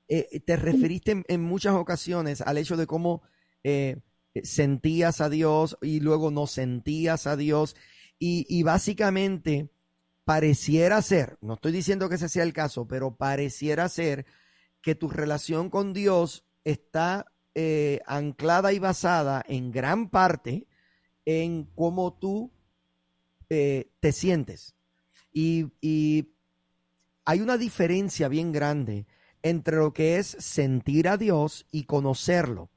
Eh, 0.08 0.40
te 0.40 0.56
referiste 0.56 1.12
en, 1.12 1.26
en 1.28 1.44
muchas 1.44 1.76
ocasiones 1.76 2.42
al 2.42 2.58
hecho 2.58 2.78
de 2.78 2.88
cómo 2.88 3.22
eh, 3.64 4.00
sentías 4.42 5.22
a 5.22 5.30
Dios 5.30 5.78
y 5.84 6.00
luego 6.00 6.32
no 6.32 6.48
sentías 6.48 7.28
a 7.28 7.38
Dios. 7.38 7.76
Y, 8.18 8.48
y 8.50 8.64
básicamente 8.64 9.70
pareciera 10.24 11.00
ser, 11.04 11.38
no 11.42 11.54
estoy 11.54 11.74
diciendo 11.74 12.10
que 12.10 12.16
ese 12.16 12.28
sea 12.28 12.42
el 12.42 12.54
caso, 12.54 12.88
pero 12.88 13.16
pareciera 13.16 13.88
ser 13.88 14.26
que 14.82 14.96
tu 14.96 15.10
relación 15.10 15.70
con 15.70 15.94
Dios 15.94 16.44
está 16.64 17.28
eh, 17.56 18.02
anclada 18.06 18.74
y 18.74 18.80
basada 18.80 19.44
en 19.48 19.72
gran 19.72 20.10
parte 20.10 20.68
en 21.26 21.64
cómo 21.76 22.14
tú 22.14 22.52
eh, 23.50 23.90
te 24.00 24.12
sientes. 24.12 24.76
Y, 25.34 25.72
y 25.82 26.34
hay 27.26 27.42
una 27.42 27.58
diferencia 27.58 28.28
bien 28.28 28.52
grande 28.52 29.08
entre 29.42 29.78
lo 29.78 29.94
que 29.94 30.18
es 30.18 30.28
sentir 30.28 31.08
a 31.08 31.18
Dios 31.18 31.66
y 31.72 31.84
conocerlo. 31.84 32.70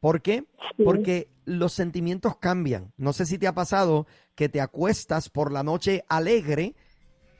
¿Por 0.00 0.22
qué? 0.22 0.44
Porque 0.84 1.30
los 1.44 1.72
sentimientos 1.72 2.36
cambian. 2.36 2.92
No 2.96 3.12
sé 3.12 3.26
si 3.26 3.38
te 3.38 3.46
ha 3.46 3.54
pasado 3.54 4.06
que 4.34 4.48
te 4.48 4.60
acuestas 4.60 5.28
por 5.28 5.52
la 5.52 5.62
noche 5.62 6.04
alegre, 6.08 6.74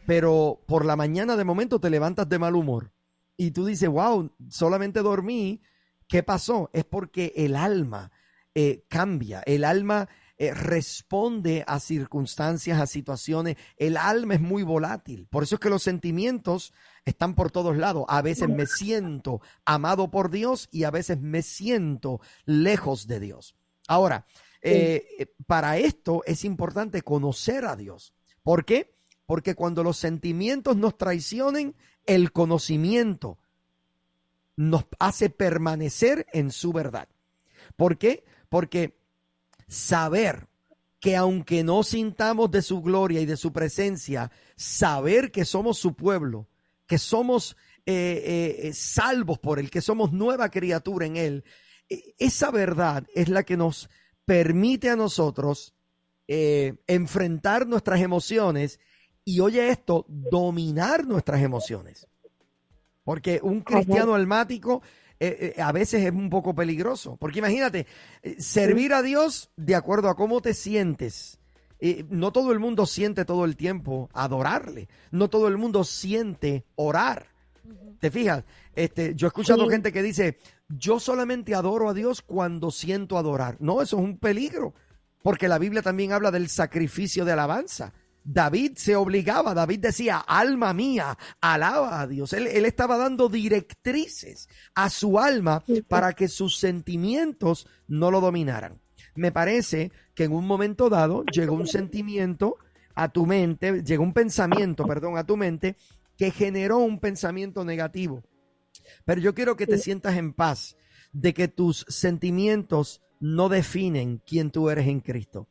pero 0.07 0.63
por 0.67 0.85
la 0.85 0.97
mañana 0.97 1.37
de 1.37 1.45
momento 1.45 1.81
te 1.81 1.91
levantas 1.91 2.29
de 2.29 2.39
mal 2.39 2.55
humor. 2.55 2.93
Y 3.37 3.51
tú 3.51 3.67
dices, 3.67 3.89
wow, 3.89 4.31
solamente 4.49 5.03
dormí. 5.03 5.61
¿Qué 6.09 6.23
pasó? 6.23 6.71
Es 6.73 6.85
porque 6.85 7.33
el 7.37 7.57
alma 7.57 8.11
eh, 8.55 8.85
cambia, 8.89 9.43
el 9.45 9.65
alma 9.65 10.09
eh, 10.39 10.53
responde 10.53 11.65
a 11.67 11.81
circunstancias, 11.81 12.79
a 12.79 12.87
situaciones. 12.87 13.57
El 13.77 13.97
alma 13.97 14.35
es 14.35 14.41
muy 14.41 14.63
volátil. 14.63 15.27
Por 15.31 15.43
eso 15.43 15.55
es 15.55 15.61
que 15.61 15.71
los 15.71 15.83
sentimientos 15.83 16.75
están 17.07 17.35
por 17.35 17.51
todos 17.51 17.77
lados. 17.77 18.05
A 18.09 18.21
veces 18.21 18.49
me 18.49 18.67
siento 18.67 19.41
amado 19.65 20.11
por 20.11 20.31
Dios 20.31 20.69
y 20.71 20.85
a 20.85 20.91
veces 20.91 21.21
me 21.21 21.41
siento 21.41 22.21
lejos 22.45 23.07
de 23.07 23.21
Dios. 23.21 23.57
Ahora, 23.89 24.27
eh, 24.61 25.35
para 25.47 25.79
esto 25.79 26.23
es 26.27 26.45
importante 26.45 27.01
conocer 27.01 27.65
a 27.65 27.77
Dios. 27.77 28.13
¿Por 28.43 28.67
qué? 28.67 28.95
Porque 29.25 29.55
cuando 29.55 29.83
los 29.83 29.97
sentimientos 29.97 30.77
nos 30.77 30.99
traicionen, 30.99 31.75
el 32.05 32.31
conocimiento 32.33 33.39
nos 34.57 34.85
hace 34.99 35.31
permanecer 35.31 36.27
en 36.33 36.51
su 36.51 36.73
verdad. 36.73 37.09
¿Por 37.77 37.99
qué? 37.99 38.25
Porque 38.49 38.97
saber 39.69 40.49
que 41.01 41.15
aunque 41.15 41.63
no 41.63 41.83
sintamos 41.83 42.51
de 42.51 42.63
su 42.63 42.83
gloria 42.83 43.21
y 43.21 43.27
de 43.27 43.37
su 43.37 43.53
presencia, 43.53 44.31
saber 44.57 45.31
que 45.31 45.45
somos 45.45 45.79
su 45.79 45.95
pueblo, 45.95 46.49
que 46.87 46.99
somos 46.99 47.57
eh, 47.85 48.63
eh, 48.65 48.73
salvos 48.73 49.39
por 49.39 49.59
él, 49.59 49.71
que 49.71 49.83
somos 49.83 50.13
nueva 50.13 50.51
criatura 50.51 51.07
en 51.07 51.17
él, 51.17 51.45
e, 51.89 52.15
esa 52.19 52.51
verdad 52.51 53.07
es 53.15 53.29
la 53.29 53.45
que 53.45 53.57
nos 53.57 53.91
permite 54.25 54.89
a 54.91 54.97
nosotros 54.97 55.75
eh, 56.29 56.75
enfrentar 56.87 57.67
nuestras 57.67 58.01
emociones 58.01 58.81
y, 59.25 59.41
oye 59.41 59.69
esto, 59.69 60.07
dominar 60.09 61.07
nuestras 61.07 61.43
emociones. 61.43 62.09
Porque 63.07 63.39
un 63.41 63.61
cristiano 63.61 64.17
almático 64.17 64.83
eh, 65.21 65.55
eh, 65.57 65.63
a 65.63 65.71
veces 65.71 66.05
es 66.05 66.11
un 66.11 66.29
poco 66.29 66.57
peligroso. 66.57 67.17
Porque 67.21 67.39
imagínate, 67.39 67.87
eh, 68.25 68.35
servir 68.41 68.93
a 68.93 69.01
Dios 69.01 69.53
de 69.57 69.77
acuerdo 69.77 70.09
a 70.09 70.17
cómo 70.17 70.41
te 70.43 70.55
sientes. 70.55 71.39
no 72.11 72.33
todo 72.33 72.51
el 72.51 72.59
mundo 72.59 72.85
siente 72.85 73.25
todo 73.25 73.45
el 73.45 73.55
tiempo 73.55 74.11
adorarle. 74.13 74.89
No 75.13 75.31
todo 75.31 75.47
el 75.47 75.57
mundo 75.57 75.85
siente 75.85 76.65
orar. 76.75 77.29
¿Te 78.01 78.11
fijas? 78.11 78.43
Este, 78.75 79.15
yo 79.15 79.29
he 79.29 79.29
escuchado 79.29 79.69
gente 79.69 79.93
que 79.93 80.03
dice, 80.03 80.39
yo 80.69 80.99
solamente 80.99 81.55
adoro 81.55 81.89
a 81.89 81.95
Dios 81.95 82.23
cuando 82.23 82.73
siento 82.73 83.19
adorar. 83.19 83.57
No, 83.61 83.83
eso 83.83 83.99
es 83.99 84.03
un 84.03 84.19
peligro. 84.19 84.75
Porque 85.23 85.47
la 85.47 85.59
Biblia 85.59 85.83
también 85.83 86.11
habla 86.11 86.33
del 86.33 86.49
sacrificio 86.49 87.25
de 87.25 87.31
alabanza. 87.31 87.93
David 88.29 88.73
se 88.75 88.97
obligaba, 88.97 89.55
David 89.55 89.79
decía, 89.79 90.19
alma 90.19 90.75
mía, 90.75 91.17
alaba 91.41 92.01
a 92.01 92.09
Dios. 92.09 92.33
Él, 92.33 92.49
estaba 92.67 92.97
dando 92.97 93.29
directrices 93.29 94.49
a 94.75 94.91
su 94.91 95.21
alma 95.21 95.63
para 95.89 96.13
que 96.13 96.27
sus 96.27 96.59
sentimientos 96.59 97.69
no 97.87 98.11
lo 98.11 98.21
dominaran. 98.21 98.81
Me 99.15 99.31
parece 99.31 99.93
que 100.15 100.25
en 100.25 100.33
un 100.33 100.45
momento 100.45 100.91
dado 100.91 101.25
llegó 101.27 101.55
un 101.55 101.69
sentimiento 101.69 102.57
a 102.97 103.11
tu 103.11 103.27
mente, 103.27 103.85
llegó 103.85 104.03
un 104.03 104.13
pensamiento, 104.13 104.85
perdón, 104.87 105.17
a 105.17 105.25
tu 105.25 105.37
mente 105.37 105.77
que 106.17 106.33
generó 106.33 106.79
un 106.79 106.99
pensamiento 106.99 107.65
negativo. 107.65 108.25
Pero 109.05 109.21
yo 109.21 109.35
quiero 109.37 109.57
que 109.57 109.69
te 109.69 109.79
sientas 109.79 110.17
en 110.17 110.33
paz 110.33 110.77
de 111.13 111.33
que 111.33 111.47
tus 111.47 111.87
sentimientos 111.89 113.03
no 113.21 113.49
definen 113.49 114.21
quién 114.27 114.51
tú 114.51 114.69
eres 114.69 114.89
en 114.89 114.99
Cristo 114.99 115.49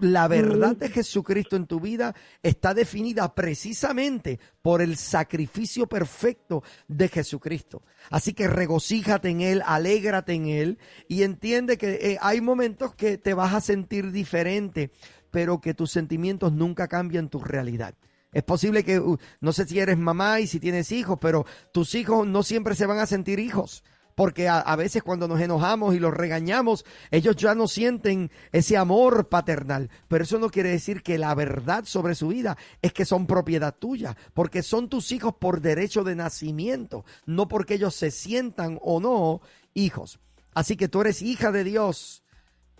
la 0.00 0.28
verdad 0.28 0.76
de 0.76 0.88
Jesucristo 0.88 1.56
en 1.56 1.66
tu 1.66 1.80
vida 1.80 2.14
está 2.42 2.74
definida 2.74 3.34
precisamente 3.34 4.38
por 4.62 4.82
el 4.82 4.96
sacrificio 4.96 5.86
perfecto 5.86 6.62
de 6.88 7.08
Jesucristo. 7.08 7.82
Así 8.10 8.32
que 8.32 8.48
regocíjate 8.48 9.28
en 9.28 9.40
Él, 9.40 9.62
alégrate 9.64 10.34
en 10.34 10.48
Él 10.48 10.78
y 11.08 11.22
entiende 11.22 11.78
que 11.78 11.94
eh, 11.94 12.18
hay 12.20 12.40
momentos 12.40 12.94
que 12.94 13.18
te 13.18 13.34
vas 13.34 13.54
a 13.54 13.60
sentir 13.60 14.12
diferente, 14.12 14.90
pero 15.30 15.60
que 15.60 15.74
tus 15.74 15.90
sentimientos 15.90 16.52
nunca 16.52 16.88
cambian 16.88 17.28
tu 17.28 17.40
realidad. 17.40 17.94
Es 18.32 18.42
posible 18.42 18.84
que, 18.84 18.98
uh, 18.98 19.16
no 19.40 19.52
sé 19.52 19.64
si 19.64 19.78
eres 19.78 19.96
mamá 19.96 20.40
y 20.40 20.46
si 20.46 20.60
tienes 20.60 20.92
hijos, 20.92 21.18
pero 21.20 21.46
tus 21.72 21.94
hijos 21.94 22.26
no 22.26 22.42
siempre 22.42 22.74
se 22.74 22.86
van 22.86 22.98
a 22.98 23.06
sentir 23.06 23.38
hijos 23.38 23.82
porque 24.18 24.48
a, 24.48 24.74
veces 24.74 25.04
cuando 25.04 25.28
nos 25.28 25.40
enojamos 25.40 25.94
y 25.94 26.00
los 26.00 26.12
regañamos, 26.12 26.84
ellos 27.12 27.36
ya 27.36 27.54
no 27.54 27.68
sienten 27.68 28.32
ese 28.50 28.76
amor 28.76 29.28
paternal. 29.28 29.90
Pero 30.08 30.24
eso 30.24 30.40
no 30.40 30.50
quiere 30.50 30.70
decir 30.70 31.04
que 31.04 31.18
la 31.18 31.32
verdad 31.36 31.84
sobre 31.84 32.16
su 32.16 32.26
vida 32.26 32.58
es 32.82 32.92
que 32.92 33.04
son 33.04 33.28
propiedad 33.28 33.76
tuya, 33.78 34.16
porque 34.34 34.64
son 34.64 34.88
tus 34.88 35.12
hijos 35.12 35.34
por 35.38 35.60
derecho 35.60 36.02
de 36.02 36.16
nacimiento, 36.16 37.04
no 37.26 37.46
porque 37.46 37.74
ellos 37.74 37.94
se 37.94 38.10
sientan 38.10 38.80
o 38.82 38.98
no 38.98 39.40
hijos. 39.72 40.18
Así 40.52 40.76
que 40.76 40.88
tú 40.88 41.02
eres 41.02 41.22
hija 41.22 41.52
de 41.52 41.62
Dios 41.62 42.24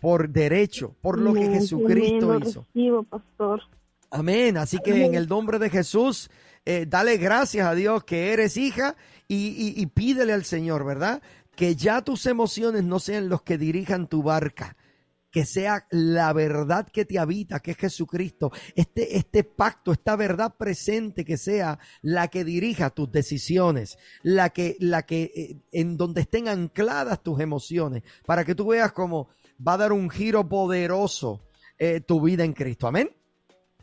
por 0.00 0.30
derecho, 0.30 0.96
por 1.00 1.20
lo 1.20 1.34
que 1.34 1.46
Jesucristo 1.46 2.36
hizo. 2.40 2.66
Amén. 4.10 4.56
Así 4.56 4.78
que 4.78 5.04
en 5.04 5.14
el 5.14 5.28
nombre 5.28 5.60
de 5.60 5.70
Jesús, 5.70 6.30
eh, 6.70 6.84
dale 6.86 7.16
gracias 7.16 7.66
a 7.66 7.74
Dios 7.74 8.04
que 8.04 8.30
eres 8.30 8.58
hija 8.58 8.94
y, 9.26 9.86
pídele 9.86 10.34
al 10.34 10.44
Señor, 10.44 10.84
¿verdad? 10.84 11.22
Que 11.56 11.74
ya 11.74 12.02
tus 12.02 12.26
emociones 12.26 12.84
no 12.84 12.98
sean 12.98 13.30
los 13.30 13.40
que 13.40 13.56
dirijan 13.56 14.06
tu 14.06 14.22
barca, 14.22 14.76
que 15.30 15.46
sea 15.46 15.86
la 15.90 16.30
verdad 16.34 16.86
que 16.86 17.06
te 17.06 17.18
habita, 17.18 17.60
que 17.60 17.70
es 17.70 17.78
Jesucristo, 17.78 18.52
este, 18.74 19.16
este 19.16 19.44
pacto, 19.44 19.92
esta 19.92 20.14
verdad 20.14 20.56
presente 20.58 21.24
que 21.24 21.38
sea 21.38 21.78
la 22.02 22.28
que 22.28 22.44
dirija 22.44 22.90
tus 22.90 23.10
decisiones, 23.10 23.96
la 24.22 24.50
que, 24.50 24.76
eh, 24.78 25.56
en 25.72 25.96
donde 25.96 26.20
estén 26.20 26.48
ancladas 26.48 27.22
tus 27.22 27.40
emociones, 27.40 28.02
para 28.26 28.44
que 28.44 28.54
tú 28.54 28.66
veas 28.66 28.92
cómo 28.92 29.30
va 29.66 29.72
a 29.72 29.78
dar 29.78 29.92
un 29.94 30.10
giro 30.10 30.46
poderoso 30.46 31.40
eh, 31.78 32.02
tu 32.02 32.20
vida 32.20 32.44
en 32.44 32.52
Cristo. 32.52 32.86
Amén. 32.88 33.10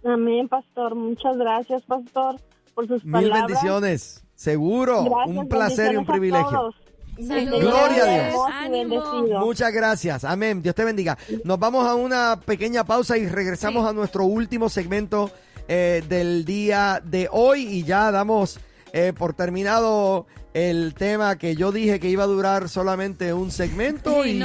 Amén, 0.03 0.47
pastor. 0.47 0.93
Muchas 0.93 1.35
gracias, 1.35 1.81
pastor, 1.81 2.39
por 2.75 2.87
sus 2.87 3.03
palabras. 3.03 3.23
Mil 3.23 3.31
bendiciones. 3.31 4.23
Seguro, 4.35 5.01
un 5.25 5.47
placer 5.47 5.93
y 5.93 5.95
un 5.95 6.05
privilegio. 6.05 6.73
Gloria 7.17 8.03
a 8.03 8.69
Dios. 8.69 9.39
Muchas 9.39 9.73
gracias. 9.73 10.25
Amén. 10.25 10.61
Dios 10.61 10.75
te 10.75 10.83
bendiga. 10.83 11.17
Nos 11.45 11.57
vamos 11.57 11.87
a 11.87 11.95
una 11.95 12.39
pequeña 12.45 12.83
pausa 12.83 13.17
y 13.17 13.27
regresamos 13.27 13.87
a 13.87 13.93
nuestro 13.93 14.25
último 14.25 14.67
segmento 14.69 15.31
eh, 15.67 16.03
del 16.09 16.43
día 16.43 17.01
de 17.03 17.29
hoy 17.31 17.65
y 17.65 17.83
ya 17.83 18.11
damos 18.11 18.59
eh, 18.91 19.13
por 19.17 19.33
terminado 19.33 20.27
el 20.53 20.93
tema 20.93 21.37
que 21.37 21.55
yo 21.55 21.71
dije 21.71 21.99
que 21.99 22.09
iba 22.09 22.23
a 22.23 22.27
durar 22.27 22.69
solamente 22.69 23.33
un 23.33 23.51
segmento 23.51 24.25
y 24.25 24.41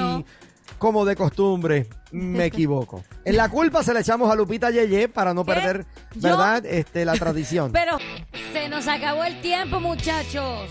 como 0.80 1.04
de 1.04 1.14
costumbre 1.14 1.86
me 2.10 2.44
equivoco. 2.46 3.04
En 3.24 3.36
la 3.36 3.48
culpa 3.48 3.84
se 3.84 3.94
le 3.94 4.00
echamos 4.00 4.32
a 4.32 4.34
Lupita 4.34 4.70
Yeye 4.70 5.08
para 5.08 5.32
no 5.32 5.44
perder, 5.44 5.86
¿verdad? 6.16 6.64
Este, 6.66 7.04
la 7.04 7.12
tradición. 7.12 7.70
Pero 7.72 7.98
se 8.52 8.68
nos 8.68 8.88
acabó 8.88 9.22
el 9.22 9.40
tiempo, 9.42 9.78
muchachos. 9.78 10.70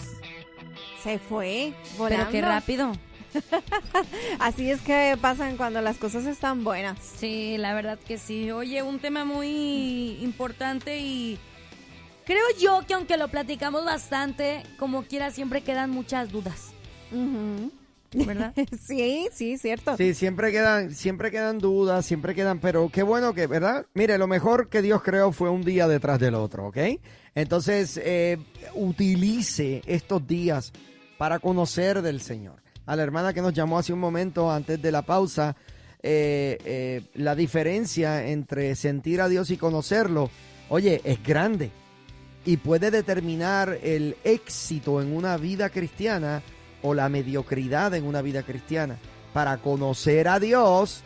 Se 1.02 1.20
fue 1.20 1.74
volando. 1.98 2.26
Pero 2.26 2.32
qué 2.32 2.42
rápido. 2.42 2.92
Así 4.40 4.72
es 4.72 4.82
que 4.82 5.16
pasan 5.22 5.56
cuando 5.56 5.80
las 5.80 5.98
cosas 5.98 6.26
están 6.26 6.64
buenas. 6.64 6.98
Sí, 7.00 7.58
la 7.60 7.76
verdad 7.76 8.00
que 8.00 8.18
sí. 8.18 8.50
Oye, 8.52 8.82
un 8.82 8.98
tema 8.98 9.26
muy 9.26 10.18
importante 10.22 10.98
y 10.98 11.38
creo 12.26 12.44
yo 12.60 12.82
que 12.88 12.96
aunque 12.96 13.16
lo 13.16 13.28
platicamos 13.28 13.86
bastante, 13.86 14.64
como 14.80 15.04
quiera 15.04 15.30
siempre 15.30 15.62
quedan 15.62 15.92
muchas 15.92 16.32
dudas. 16.32 16.72
¿Verdad? 18.14 18.54
sí, 18.82 19.28
sí, 19.32 19.58
cierto. 19.58 19.98
Sí, 19.98 20.14
siempre 20.14 20.52
quedan, 20.52 20.94
siempre 20.94 21.32
quedan 21.32 21.60
dudas, 21.60 22.06
siempre 22.06 22.36
quedan, 22.36 22.60
pero 22.60 22.90
qué 22.90 23.04
bueno 23.04 23.34
que, 23.34 23.48
¿verdad? 23.48 23.86
Mire, 23.94 24.18
lo 24.18 24.28
mejor 24.28 24.70
que 24.70 24.82
Dios 24.82 25.02
creó 25.04 25.32
fue 25.32 25.50
un 25.50 25.64
día 25.64 25.88
detrás 25.88 26.20
del 26.20 26.36
otro, 26.36 26.68
¿ok? 26.68 26.78
Entonces, 27.36 28.00
eh, 28.04 28.38
utilice 28.74 29.82
estos 29.86 30.26
días 30.26 30.72
para 31.18 31.40
conocer 31.40 32.02
del 32.02 32.22
Señor. 32.22 32.62
A 32.86 32.96
la 32.96 33.04
hermana 33.04 33.34
que 33.34 33.42
nos 33.42 33.54
llamó 33.54 33.78
hace 33.78 33.94
un 33.94 34.00
momento 34.00 34.52
antes 34.52 34.82
de 34.82 34.92
la 34.92 35.04
pausa, 35.04 35.56
eh, 36.02 36.58
eh, 36.66 37.02
la 37.14 37.36
diferencia 37.36 38.28
entre 38.28 38.76
sentir 38.76 39.22
a 39.22 39.28
Dios 39.28 39.52
y 39.52 39.58
conocerlo 39.58 40.32
oye, 40.70 41.02
es 41.04 41.22
grande 41.22 41.72
y 42.46 42.58
puede 42.58 42.90
determinar 42.90 43.78
el 43.84 44.16
éxito 44.24 45.02
en 45.02 45.14
una 45.14 45.36
vida 45.38 45.70
cristiana 45.70 46.42
o 46.82 46.94
la 46.94 47.10
mediocridad 47.10 47.94
en 47.94 48.06
una 48.06 48.22
vida 48.22 48.44
cristiana. 48.44 48.98
Para 49.34 49.58
conocer 49.58 50.28
a 50.28 50.40
Dios 50.40 51.02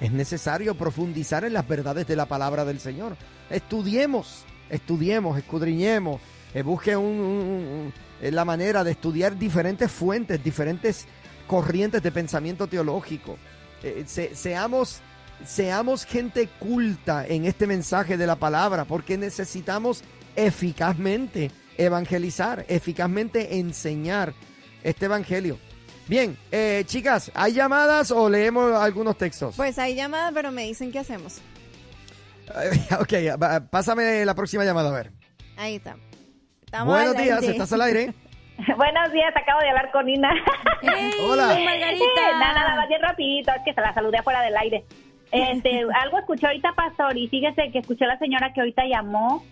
es 0.00 0.12
necesario 0.12 0.74
profundizar 0.74 1.44
en 1.44 1.52
las 1.52 1.66
verdades 1.68 2.06
de 2.06 2.16
la 2.16 2.26
palabra 2.26 2.64
del 2.64 2.80
Señor. 2.80 3.16
Estudiemos, 3.50 4.44
estudiemos, 4.70 5.36
escudriñemos, 5.38 6.20
eh, 6.54 6.62
busque 6.62 6.96
un- 6.96 7.92
eh, 8.22 8.30
la 8.32 8.44
manera 8.44 8.82
de 8.84 8.92
estudiar 8.92 9.38
diferentes 9.38 9.90
fuentes, 9.90 10.42
diferentes 10.42 11.06
corrientes 11.46 12.02
de 12.02 12.12
pensamiento 12.12 12.66
teológico. 12.66 13.36
Eh, 13.82 14.04
se- 14.06 14.34
seamos, 14.34 15.00
seamos 15.44 16.04
gente 16.04 16.48
culta 16.58 17.26
en 17.26 17.44
este 17.44 17.66
mensaje 17.66 18.16
de 18.16 18.26
la 18.26 18.36
palabra, 18.36 18.84
porque 18.84 19.18
necesitamos 19.18 20.02
eficazmente 20.36 21.50
evangelizar, 21.76 22.64
eficazmente 22.68 23.58
enseñar 23.58 24.32
este 24.82 25.06
evangelio. 25.06 25.58
Bien, 26.08 26.36
eh, 26.50 26.82
chicas, 26.86 27.30
¿hay 27.34 27.52
llamadas 27.52 28.10
o 28.10 28.28
leemos 28.28 28.72
algunos 28.74 29.16
textos? 29.16 29.54
Pues 29.56 29.78
hay 29.78 29.94
llamadas, 29.94 30.32
pero 30.34 30.50
me 30.50 30.64
dicen 30.64 30.90
qué 30.90 30.98
hacemos. 30.98 31.40
ok, 33.00 33.12
va- 33.40 33.60
pásame 33.60 34.24
la 34.24 34.34
próxima 34.34 34.64
llamada 34.64 34.88
a 34.90 34.92
ver. 34.92 35.10
Ahí 35.56 35.76
está. 35.76 35.96
Estamos 36.64 36.94
Buenos 36.94 37.16
días, 37.16 37.40
aire. 37.40 37.52
estás 37.52 37.72
al 37.72 37.82
aire. 37.82 38.12
Buenos 38.76 39.12
días, 39.12 39.32
acabo 39.36 39.60
de 39.60 39.68
hablar 39.68 39.90
con 39.92 40.08
Ina. 40.08 40.30
Hola. 41.28 41.46
Margarita. 41.64 42.04
nada, 42.38 42.54
nada 42.54 42.76
más 42.76 42.88
bien 42.88 43.00
rapidito, 43.02 43.52
es 43.56 43.62
que 43.64 43.72
se 43.74 43.80
la 43.80 43.94
saludé 43.94 44.18
afuera 44.18 44.42
del 44.42 44.56
aire. 44.56 44.84
Este, 45.32 45.82
algo 46.02 46.18
escuché 46.18 46.46
ahorita, 46.46 46.72
Pastor, 46.74 47.16
y 47.16 47.28
fíjese 47.28 47.70
que 47.70 47.78
escuché 47.78 48.04
a 48.04 48.08
la 48.08 48.18
señora 48.18 48.52
que 48.52 48.60
ahorita 48.60 48.82
llamó. 48.86 49.44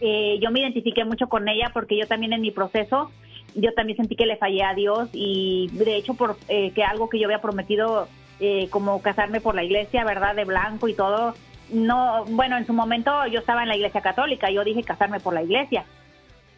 Eh, 0.00 0.38
yo 0.40 0.50
me 0.50 0.60
identifiqué 0.60 1.04
mucho 1.04 1.28
con 1.28 1.48
ella 1.48 1.70
porque 1.74 1.98
yo 1.98 2.06
también 2.06 2.32
en 2.32 2.40
mi 2.40 2.52
proceso, 2.52 3.10
yo 3.54 3.72
también 3.74 3.96
sentí 3.96 4.16
que 4.16 4.26
le 4.26 4.36
fallé 4.36 4.62
a 4.62 4.74
Dios 4.74 5.08
y 5.12 5.68
de 5.72 5.96
hecho 5.96 6.14
por 6.14 6.36
eh, 6.48 6.72
que 6.72 6.84
algo 6.84 7.08
que 7.08 7.18
yo 7.18 7.26
había 7.26 7.40
prometido 7.40 8.08
eh, 8.38 8.68
como 8.70 9.02
casarme 9.02 9.40
por 9.40 9.54
la 9.54 9.62
iglesia, 9.62 10.04
¿verdad? 10.04 10.34
De 10.34 10.44
blanco 10.44 10.88
y 10.88 10.94
todo. 10.94 11.34
No, 11.70 12.24
bueno, 12.26 12.56
en 12.56 12.66
su 12.66 12.72
momento 12.72 13.26
yo 13.26 13.40
estaba 13.40 13.62
en 13.62 13.68
la 13.68 13.76
iglesia 13.76 14.00
católica, 14.00 14.50
yo 14.50 14.64
dije 14.64 14.82
casarme 14.82 15.20
por 15.20 15.34
la 15.34 15.42
iglesia 15.42 15.84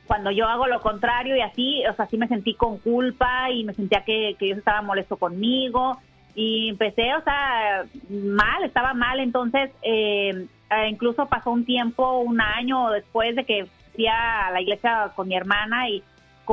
cuando 0.06 0.30
yo 0.30 0.46
hago 0.46 0.66
lo 0.66 0.80
contrario 0.80 1.36
y 1.36 1.40
así, 1.40 1.82
o 1.86 1.94
sea, 1.94 2.06
sí 2.06 2.18
me 2.18 2.28
sentí 2.28 2.54
con 2.54 2.78
culpa 2.78 3.50
y 3.50 3.64
me 3.64 3.72
sentía 3.72 4.04
que, 4.04 4.36
que 4.38 4.46
Dios 4.46 4.58
estaba 4.58 4.82
molesto 4.82 5.16
conmigo 5.16 5.98
y 6.34 6.70
empecé, 6.70 7.14
o 7.14 7.22
sea, 7.22 7.84
mal, 8.10 8.64
estaba 8.64 8.94
mal, 8.94 9.20
entonces 9.20 9.70
eh, 9.82 10.46
eh, 10.70 10.88
incluso 10.88 11.26
pasó 11.26 11.50
un 11.50 11.64
tiempo, 11.64 12.18
un 12.18 12.40
año 12.40 12.90
después 12.90 13.36
de 13.36 13.44
que 13.44 13.66
fui 13.94 14.06
a 14.06 14.50
la 14.50 14.60
iglesia 14.60 15.12
con 15.14 15.28
mi 15.28 15.34
hermana 15.36 15.88
y 15.88 16.02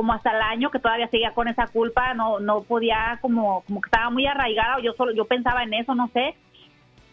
como 0.00 0.14
hasta 0.14 0.30
el 0.30 0.40
año 0.40 0.70
que 0.70 0.78
todavía 0.78 1.08
seguía 1.08 1.34
con 1.34 1.46
esa 1.46 1.66
culpa, 1.66 2.14
no 2.14 2.40
no 2.40 2.62
podía 2.62 3.18
como 3.20 3.62
como 3.66 3.82
que 3.82 3.88
estaba 3.88 4.08
muy 4.08 4.26
arraigada, 4.26 4.80
yo 4.80 4.94
solo 4.94 5.12
yo 5.12 5.26
pensaba 5.26 5.62
en 5.62 5.74
eso, 5.74 5.94
no 5.94 6.08
sé, 6.14 6.36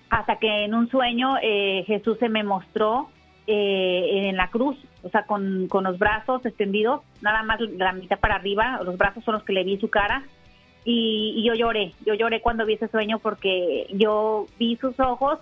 hasta 0.10 0.38
que 0.38 0.64
en 0.64 0.74
un 0.74 0.90
sueño 0.90 1.36
eh, 1.42 1.84
Jesús 1.86 2.18
se 2.18 2.30
me 2.30 2.46
mostró 2.46 3.10
eh, 3.46 4.30
en 4.30 4.38
la 4.38 4.48
cruz, 4.48 4.78
o 5.04 5.10
sea, 5.10 5.24
con, 5.24 5.68
con 5.68 5.84
los 5.84 6.00
brazos 6.00 6.46
extendidos, 6.46 7.02
nada 7.22 7.44
más 7.44 7.60
la 7.60 7.92
mitad 7.92 8.20
para 8.20 8.36
arriba, 8.36 8.80
los 8.86 8.98
brazos 8.98 9.22
son 9.26 9.34
los 9.34 9.44
que 9.44 9.52
le 9.52 9.66
vi 9.66 9.78
su 9.78 9.90
cara. 9.90 10.24
Y, 10.86 11.34
y 11.36 11.44
yo 11.46 11.56
lloré, 11.56 11.92
yo 12.06 12.14
lloré 12.14 12.40
cuando 12.40 12.66
vi 12.66 12.76
ese 12.76 12.88
sueño 12.88 13.20
porque 13.20 13.88
yo 13.92 14.46
vi 14.58 14.78
sus 14.78 14.98
ojos 15.02 15.40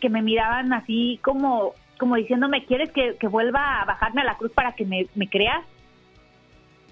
que 0.00 0.08
me 0.08 0.22
miraban 0.22 0.72
así 0.72 1.18
como, 1.24 1.72
como 1.98 2.14
diciéndome, 2.14 2.64
¿quieres 2.64 2.92
que, 2.92 3.16
que 3.16 3.26
vuelva 3.26 3.82
a 3.82 3.84
bajarme 3.86 4.20
a 4.20 4.26
la 4.26 4.36
cruz 4.36 4.52
para 4.52 4.70
que 4.76 4.84
me, 4.84 5.08
me 5.16 5.28
creas? 5.28 5.64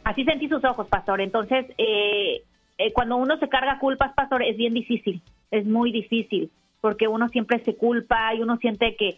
Así 0.05 0.25
sentí 0.25 0.49
sus 0.49 0.63
ojos, 0.65 0.87
pastor. 0.87 1.23
Entonces, 1.23 1.67
eh, 1.79 2.43
eh, 2.77 2.93
cuando 2.93 3.17
uno 3.17 3.39
se 3.39 3.49
carga 3.49 3.79
culpas, 3.79 4.13
pastor, 4.13 4.43
es 4.43 4.57
bien 4.57 4.75
difícil, 4.75 5.23
es 5.51 5.67
muy 5.67 5.91
difícil, 5.91 6.51
porque 6.81 7.09
uno 7.09 7.29
siempre 7.31 7.59
se 7.65 7.75
culpa 7.75 8.35
y 8.35 8.43
uno 8.43 8.59
siente 8.59 8.97
que, 8.97 9.17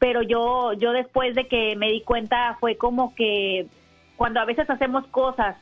pero 0.00 0.22
yo, 0.22 0.72
yo 0.72 0.92
después 0.92 1.34
de 1.36 1.46
que 1.46 1.76
me 1.76 1.92
di 1.92 2.00
cuenta 2.00 2.56
fue 2.58 2.76
como 2.76 3.14
que 3.14 3.66
cuando 4.16 4.40
a 4.40 4.44
veces 4.44 4.68
hacemos 4.68 5.06
cosas 5.08 5.56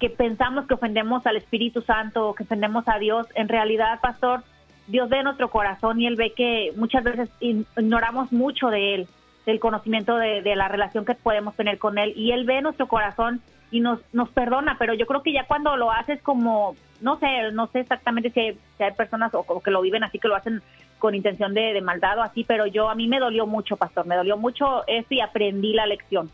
que 0.00 0.08
pensamos 0.08 0.66
que 0.66 0.74
ofendemos 0.74 1.26
al 1.26 1.36
Espíritu 1.36 1.82
Santo 1.82 2.34
que 2.34 2.44
ofendemos 2.44 2.84
a 2.88 2.98
Dios, 2.98 3.26
en 3.34 3.48
realidad, 3.48 4.00
pastor, 4.00 4.42
Dios 4.86 5.10
ve 5.10 5.22
nuestro 5.22 5.50
corazón 5.50 6.00
y 6.00 6.06
Él 6.06 6.16
ve 6.16 6.32
que 6.32 6.72
muchas 6.76 7.04
veces 7.04 7.28
ignoramos 7.40 8.32
mucho 8.32 8.68
de 8.68 8.94
Él, 8.94 9.08
del 9.44 9.60
conocimiento 9.60 10.16
de 10.16 10.56
la 10.56 10.68
relación 10.68 11.04
que 11.04 11.14
podemos 11.14 11.54
tener 11.56 11.78
con 11.78 11.98
Él. 11.98 12.14
Y 12.16 12.32
Él 12.32 12.44
ve 12.44 12.62
nuestro 12.62 12.88
corazón 12.88 13.40
y 13.72 13.80
nos, 13.80 13.98
nos 14.12 14.28
perdona, 14.28 14.76
pero 14.78 14.94
yo 14.94 15.06
creo 15.06 15.22
que 15.24 15.32
ya 15.32 15.44
cuando 15.46 15.76
lo 15.76 15.90
haces 15.90 16.22
como, 16.22 16.76
no 17.00 17.18
sé, 17.18 17.50
no 17.52 17.66
sé 17.68 17.80
exactamente 17.80 18.30
si 18.30 18.38
hay, 18.38 18.58
si 18.76 18.84
hay 18.84 18.92
personas 18.92 19.34
o, 19.34 19.40
o 19.48 19.60
que 19.60 19.70
lo 19.72 19.80
viven 19.82 20.04
así, 20.04 20.20
que 20.20 20.28
lo 20.28 20.36
hacen 20.36 20.62
con 21.00 21.14
intención 21.16 21.52
de, 21.54 21.72
de 21.72 21.80
maldad 21.80 22.18
o 22.18 22.22
así, 22.22 22.44
pero 22.44 22.66
yo 22.66 22.88
a 22.88 22.94
mí 22.94 23.08
me 23.08 23.18
dolió 23.18 23.46
mucho, 23.46 23.76
pastor, 23.76 24.06
me 24.06 24.14
dolió 24.14 24.36
mucho 24.36 24.86
eso 24.86 25.08
y 25.10 25.20
aprendí 25.20 25.72
la 25.72 25.86
lección. 25.86 26.30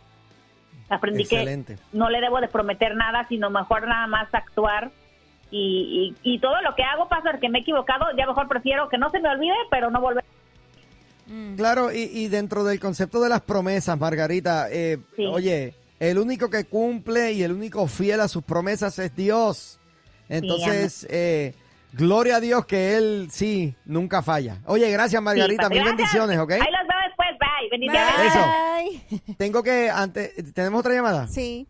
Aprendí 0.90 1.23
Excelente. 1.23 1.77
que 1.77 1.81
no 1.97 2.10
le 2.10 2.20
debo 2.20 2.40
de 2.40 2.48
prometer 2.48 2.94
nada, 2.97 3.24
sino 3.28 3.51
mejor 3.51 3.86
nada 3.86 4.06
más 4.06 4.28
actuar 4.35 4.90
y, 5.51 6.15
y, 6.23 6.35
y 6.35 6.39
todo 6.40 6.60
lo 6.62 6.74
que 6.74 6.82
hago, 6.82 7.09
pastor, 7.09 7.39
que 7.40 7.48
me 7.48 7.59
he 7.59 7.62
equivocado, 7.62 8.05
ya 8.16 8.27
mejor 8.27 8.48
prefiero 8.48 8.89
que 8.89 8.98
no 8.98 9.10
se 9.10 9.20
me 9.20 9.28
olvide, 9.31 9.55
pero 9.70 9.90
no 9.90 10.01
volver. 10.01 10.24
Claro, 11.56 11.93
y, 11.93 12.05
y 12.12 12.28
dentro 12.28 12.65
del 12.65 12.81
concepto 12.81 13.20
de 13.20 13.28
las 13.28 13.43
promesas, 13.43 13.98
Margarita, 13.98 14.69
eh, 14.70 14.98
Sí. 15.15 15.27
oye, 15.27 15.74
el 16.01 16.19
único 16.19 16.49
que 16.51 16.65
cumple 16.65 17.33
y 17.33 17.43
el 17.43 17.53
único 17.53 17.87
fiel 17.87 18.20
a 18.20 18.29
sus 18.29 18.43
promesas 18.45 18.99
es 18.99 19.15
Dios. 19.16 19.81
Entonces, 20.29 21.07
eh, 21.11 21.55
gloria 21.93 22.37
a 22.37 22.41
Dios 22.41 22.66
que 22.66 22.97
Él 22.97 23.29
sí, 23.31 23.75
nunca 23.85 24.23
falla. 24.23 24.61
Oye, 24.66 24.91
gracias 24.91 25.23
Margarita, 25.23 25.65
Sí, 25.65 25.69
mil 25.70 25.79
gracias. 25.79 25.97
bendiciones, 25.97 26.39
¿ok? 26.39 26.51
Ahí 26.53 26.59
los 26.59 26.89
veo 26.89 26.99
después, 27.07 27.29
bye. 27.41 27.69
Bendiciones. 27.70 29.23
Eso. 29.27 29.35
Tengo 29.39 29.62
que, 29.62 29.91
antes, 29.91 30.53
¿tenemos 30.55 30.81
otra 30.81 30.95
llamada? 30.95 31.27
Sí. 31.29 31.66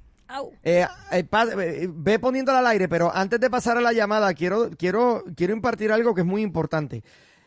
Eh, 0.63 0.87
eh, 1.13 1.25
pa- 1.25 1.45
eh, 1.59 1.89
ve 1.91 2.19
poniéndola 2.19 2.59
al 2.59 2.67
aire, 2.67 2.87
pero 2.89 3.11
antes 3.15 3.41
de 3.41 3.49
pasar 3.49 3.79
a 3.79 3.81
la 3.81 3.93
llamada, 3.95 4.35
quiero, 4.35 4.69
quiero, 4.77 5.25
quiero 5.35 5.55
impartir 5.55 5.91
algo 5.91 6.15
que 6.15 6.21
es 6.21 6.27
muy 6.27 6.43
importante. 6.43 7.03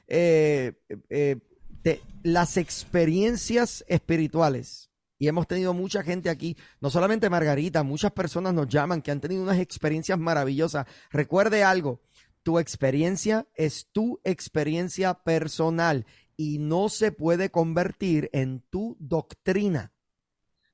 Eh, 0.08 0.74
eh, 1.10 1.36
te- 1.84 2.02
las 2.24 2.58
experiencias 2.58 3.84
espirituales. 3.88 4.90
Y 5.22 5.28
hemos 5.28 5.48
tenido 5.48 5.76
mucha 5.76 6.02
gente 6.02 6.32
aquí, 6.32 6.58
no 6.80 6.90
solamente 6.90 7.30
Margarita, 7.30 7.84
muchas 7.84 8.12
personas 8.12 8.56
nos 8.56 8.68
llaman 8.68 9.04
que 9.04 9.12
han 9.12 9.22
tenido 9.22 9.44
unas 9.44 9.60
experiencias 9.60 10.18
maravillosas. 10.18 10.88
Recuerde 11.12 11.64
algo, 11.64 12.02
tu 12.42 12.58
experiencia 12.58 13.48
es 13.54 13.86
tu 13.92 14.20
experiencia 14.24 15.14
personal 15.14 16.08
y 16.38 16.58
no 16.58 16.90
se 16.90 17.12
puede 17.12 17.52
convertir 17.52 18.32
en 18.34 18.62
tu 18.72 18.98
doctrina. 19.00 19.94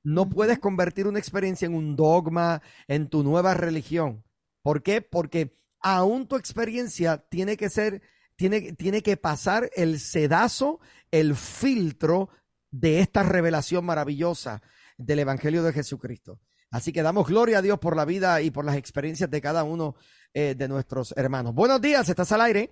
No 0.02 0.30
puedes 0.30 0.60
convertir 0.60 1.08
una 1.08 1.20
experiencia 1.20 1.66
en 1.66 1.76
un 1.76 1.98
dogma, 1.98 2.62
en 2.88 3.10
tu 3.10 3.24
nueva 3.24 3.54
religión. 3.54 4.24
¿Por 4.62 4.82
qué? 4.82 5.02
Porque 5.02 5.60
aún 5.82 6.26
tu 6.26 6.38
experiencia 6.38 7.18
tiene 7.18 7.58
que 7.58 7.70
ser, 7.70 8.02
tiene, 8.38 8.72
tiene 8.72 9.04
que 9.04 9.18
pasar 9.18 9.70
el 9.76 10.00
sedazo, 10.00 10.80
el 11.12 11.36
filtro 11.36 12.30
de 12.72 13.00
esta 13.00 13.24
revelación 13.24 13.86
maravillosa 13.86 14.62
del 14.98 15.20
Evangelio 15.20 15.64
de 15.64 15.74
Jesucristo. 15.74 16.40
Así 16.72 16.92
que 16.92 17.02
damos 17.02 17.28
gloria 17.28 17.60
a 17.60 17.62
Dios 17.62 17.80
por 17.80 17.96
la 17.96 18.06
vida 18.06 18.42
y 18.42 18.52
por 18.52 18.66
las 18.66 18.76
experiencias 18.76 19.30
de 19.30 19.42
cada 19.42 19.64
uno 19.64 19.96
eh, 20.34 20.54
de 20.56 20.68
nuestros 20.68 21.16
hermanos. 21.18 21.54
Buenos 21.54 21.82
días, 21.82 22.10
estás 22.10 22.32
al 22.32 22.42
aire. 22.42 22.72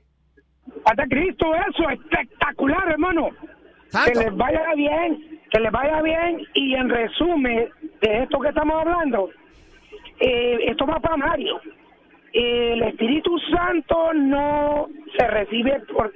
Hasta 0.83 1.05
Cristo, 1.07 1.47
eso, 1.55 1.89
espectacular, 1.89 2.89
hermano. 2.89 3.29
Que 4.05 4.19
les 4.19 4.35
vaya 4.35 4.73
bien, 4.75 5.39
que 5.49 5.59
les 5.59 5.71
vaya 5.71 6.01
bien. 6.01 6.41
Y 6.55 6.75
en 6.75 6.89
resumen 6.89 7.69
de 8.01 8.23
esto 8.23 8.39
que 8.39 8.49
estamos 8.49 8.81
hablando, 8.81 9.29
eh, 10.19 10.57
esto 10.67 10.85
va 10.85 10.99
para 10.99 11.15
Mario. 11.15 11.61
El 12.33 12.81
Espíritu 12.81 13.37
Santo 13.55 14.13
no 14.13 14.89
se 15.17 15.27
recibe 15.27 15.79
por, 15.93 16.11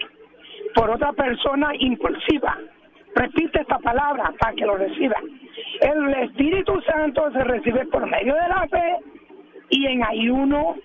por 0.75 0.89
otra 0.89 1.13
persona 1.13 1.71
impulsiva. 1.79 2.57
Repite 3.15 3.61
esta 3.61 3.79
palabra 3.79 4.31
para 4.39 4.53
que 4.53 4.65
lo 4.65 4.77
reciban. 4.77 5.23
El 5.81 6.13
Espíritu 6.25 6.79
Santo 6.81 7.31
se 7.31 7.43
recibe 7.43 7.85
por 7.87 8.05
medio 8.05 8.35
de 8.35 8.47
la 8.47 8.67
fe 8.69 8.97
y 9.69 9.85
en 9.85 10.03
ayuno 10.03 10.75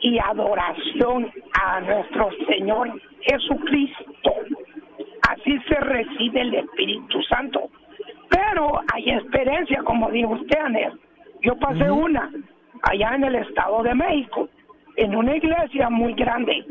y 0.00 0.18
adoración 0.18 1.30
a 1.60 1.80
nuestro 1.80 2.30
Señor 2.48 3.00
Jesucristo. 3.22 4.34
Así 5.28 5.58
se 5.68 5.74
recibe 5.76 6.40
el 6.40 6.54
Espíritu 6.54 7.22
Santo. 7.22 7.70
Pero 8.28 8.80
hay 8.92 9.10
experiencia, 9.10 9.82
como 9.82 10.10
dijo 10.10 10.30
usted, 10.32 10.58
Anel. 10.58 10.92
Yo 11.42 11.56
pasé 11.56 11.90
una 11.90 12.30
allá 12.82 13.14
en 13.14 13.24
el 13.24 13.34
Estado 13.36 13.82
de 13.82 13.94
México, 13.94 14.48
en 14.96 15.16
una 15.16 15.36
iglesia 15.36 15.90
muy 15.90 16.14
grande. 16.14 16.64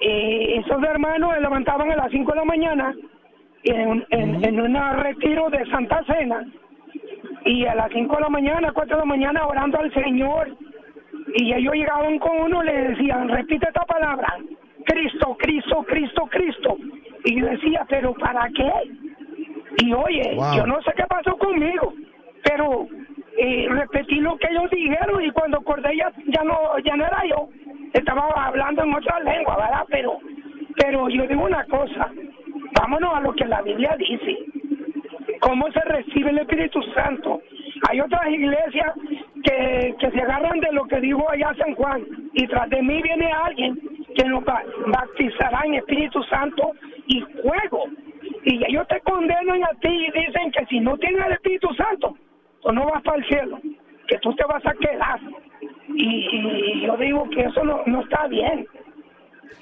Eh, 0.00 0.60
esos 0.64 0.82
hermanos 0.82 1.34
se 1.34 1.40
levantaban 1.40 1.90
a 1.90 1.96
las 1.96 2.10
5 2.10 2.30
de 2.32 2.36
la 2.36 2.44
mañana 2.44 2.94
en, 3.64 4.04
en, 4.10 4.44
en 4.44 4.60
un 4.60 4.74
retiro 5.02 5.48
de 5.50 5.64
Santa 5.66 6.02
Cena 6.04 6.44
y 7.44 7.66
a 7.66 7.74
las 7.74 7.90
5 7.92 8.14
de 8.16 8.22
la 8.22 8.28
mañana, 8.28 8.72
4 8.72 8.96
de 8.96 9.00
la 9.00 9.06
mañana 9.06 9.46
orando 9.46 9.78
al 9.78 9.92
Señor 9.92 10.48
y 11.34 11.52
ellos 11.52 11.74
llegaban 11.74 12.18
con 12.18 12.36
uno 12.40 12.62
le 12.62 12.72
decían, 12.90 13.28
repite 13.28 13.66
esta 13.66 13.84
palabra, 13.84 14.36
Cristo, 14.84 15.36
Cristo, 15.38 15.82
Cristo, 15.88 16.26
Cristo. 16.30 16.76
Y 17.24 17.40
yo 17.40 17.46
decía, 17.46 17.84
pero 17.88 18.14
¿para 18.14 18.48
qué? 18.54 18.70
Y 19.78 19.92
oye, 19.92 20.34
Wow. 20.36 20.56
yo 20.56 20.66
no 20.66 20.80
sé 20.82 20.92
qué 20.96 21.04
pasó 21.08 21.36
conmigo, 21.36 21.92
pero 22.44 22.86
eh, 23.38 23.66
repetí 23.70 24.16
lo 24.16 24.36
que 24.36 24.48
ellos 24.50 24.70
dijeron 24.70 25.24
y 25.24 25.30
cuando 25.30 25.58
acordé 25.58 25.96
ya, 25.96 26.12
ya 26.26 26.44
no 26.44 26.78
ya 26.84 26.94
no 26.96 27.04
era 27.06 27.22
yo, 27.28 27.48
estaba 27.92 28.28
hablando 28.46 28.84
en 28.84 28.94
otra 28.94 29.18
lengua, 29.20 29.56
¿verdad? 29.56 29.84
Pero 29.90 30.18
pero 30.76 31.08
yo 31.08 31.26
digo 31.26 31.44
una 31.44 31.64
cosa, 31.64 32.10
vámonos 32.80 33.14
a 33.14 33.20
lo 33.20 33.32
que 33.34 33.44
la 33.46 33.62
Biblia 33.62 33.94
dice. 33.98 34.38
¿Cómo 35.40 35.70
se 35.72 35.80
recibe 35.80 36.30
el 36.30 36.38
Espíritu 36.38 36.82
Santo? 36.94 37.42
Hay 37.88 38.00
otras 38.00 38.28
iglesias 38.30 38.92
que, 39.42 39.94
que 39.98 40.10
se 40.10 40.20
agarran 40.22 40.58
de 40.60 40.72
lo 40.72 40.84
que 40.86 41.00
dijo 41.00 41.28
allá 41.30 41.52
San 41.58 41.74
Juan 41.74 42.02
y 42.32 42.46
tras 42.46 42.68
de 42.70 42.82
mí 42.82 43.02
viene 43.02 43.30
alguien 43.30 43.78
que 44.16 44.24
nos 44.24 44.44
ba- 44.44 44.62
bautizará 44.86 45.60
en 45.64 45.74
Espíritu 45.74 46.22
Santo 46.24 46.72
y 47.06 47.20
fuego. 47.42 47.84
Y 48.44 48.64
ellos 48.68 48.86
te 48.88 49.00
condenan 49.00 49.62
a 49.64 49.70
ti 49.80 49.88
y 49.88 50.10
dicen 50.12 50.50
que 50.52 50.64
si 50.66 50.80
no 50.80 50.96
tienes 50.98 51.26
el 51.26 51.32
Espíritu 51.32 51.72
Santo, 51.74 52.16
tú 52.62 52.72
no 52.72 52.86
vas 52.86 53.02
para 53.02 53.18
el 53.18 53.24
cielo, 53.26 53.58
que 54.08 54.18
tú 54.18 54.34
te 54.34 54.44
vas 54.44 54.64
a 54.66 54.72
quedar. 54.74 55.20
Y, 55.88 56.28
y 56.32 56.80
yo 56.86 56.96
digo 56.96 57.28
que 57.30 57.42
eso 57.42 57.64
no, 57.64 57.82
no 57.86 58.00
está 58.00 58.26
bien. 58.28 58.66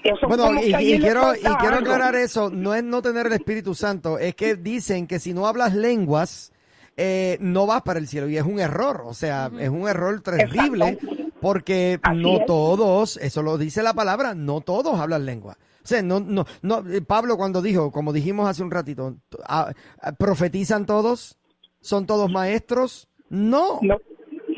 Eso 0.04 0.26
Bueno, 0.26 0.60
y, 0.60 0.72
quiero, 0.98 1.34
y 1.34 1.40
quiero 1.40 1.76
aclarar 1.76 2.14
eso, 2.16 2.50
no 2.50 2.74
es 2.74 2.82
no 2.82 3.02
tener 3.02 3.26
el 3.26 3.34
Espíritu 3.34 3.74
Santo, 3.74 4.18
es 4.18 4.34
que 4.34 4.56
dicen 4.56 5.06
que 5.06 5.18
si 5.18 5.32
no 5.32 5.46
hablas 5.46 5.74
lenguas, 5.74 6.52
eh, 6.96 7.38
no 7.40 7.66
vas 7.66 7.82
para 7.82 7.98
el 7.98 8.08
cielo, 8.08 8.28
y 8.28 8.36
es 8.36 8.44
un 8.44 8.58
error, 8.58 9.02
o 9.06 9.14
sea, 9.14 9.50
es 9.58 9.68
un 9.68 9.88
error 9.88 10.20
terrible, 10.20 10.98
porque 11.40 12.00
no 12.14 12.40
es. 12.40 12.46
todos, 12.46 13.16
eso 13.18 13.42
lo 13.42 13.58
dice 13.58 13.82
la 13.82 13.94
palabra, 13.94 14.34
no 14.34 14.60
todos 14.60 14.98
hablan 14.98 15.24
lengua. 15.24 15.56
O 15.84 15.86
sea, 15.86 16.02
no, 16.02 16.20
no, 16.20 16.46
no, 16.62 16.84
eh, 16.88 17.00
Pablo 17.00 17.36
cuando 17.36 17.60
dijo, 17.60 17.90
como 17.90 18.12
dijimos 18.12 18.48
hace 18.48 18.62
un 18.62 18.70
ratito, 18.70 19.16
ah, 19.44 19.72
ah, 20.00 20.12
¿profetizan 20.12 20.86
todos? 20.86 21.38
¿Son 21.80 22.06
todos 22.06 22.30
maestros? 22.30 23.08
No. 23.28 23.80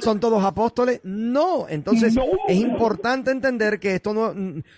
¿Son 0.01 0.21
todos 0.21 0.45
apóstoles? 0.45 1.01
No. 1.05 1.67
Entonces, 1.69 2.15
No. 2.15 2.25
es 2.49 2.57
importante 2.57 3.31
entender 3.31 3.79
que 3.81 3.95
esto 3.95 4.13
no, 4.15 4.33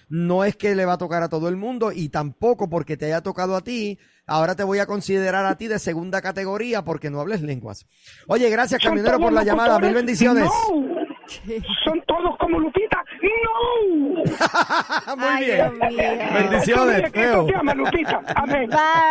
no 0.09 0.45
es 0.45 0.57
que 0.57 0.75
le 0.75 0.85
va 0.85 0.95
a 0.95 0.99
tocar 0.99 1.23
a 1.23 1.29
todo 1.29 1.49
el 1.49 1.57
mundo 1.57 1.93
y 1.93 2.09
tampoco 2.09 2.69
porque 2.69 2.97
te 2.97 3.07
haya 3.07 3.21
tocado 3.23 3.57
a 3.57 3.61
ti, 3.63 3.99
ahora 4.27 4.55
te 4.55 4.65
voy 4.65 4.79
a 4.79 4.87
considerar 4.87 5.47
a 5.47 5.57
ti 5.57 5.69
de 5.69 5.79
segunda 5.79 6.21
categoría 6.23 6.85
porque 6.85 7.11
no 7.11 7.21
hables 7.21 7.43
lenguas. 7.43 7.87
Oye, 8.29 8.49
gracias 8.51 8.83
camionero 8.83 9.19
por 9.19 9.33
la 9.33 9.45
llamada, 9.45 9.79
mil 9.79 9.95
bendiciones. 9.95 10.45
No. 10.45 10.97
Son 11.85 12.01
todos 12.07 12.37
como 12.39 12.61
Lupita. 12.61 12.96
No. 13.27 15.17
Muy 15.17 15.45
bien. 15.45 15.79
Bendiciones, 16.35 17.03
¿Qué 17.13 17.21
feo. 17.21 17.47
se 17.47 17.53
llama 17.53 17.75
Lupita? 17.75 18.23
Amén. 18.35 18.71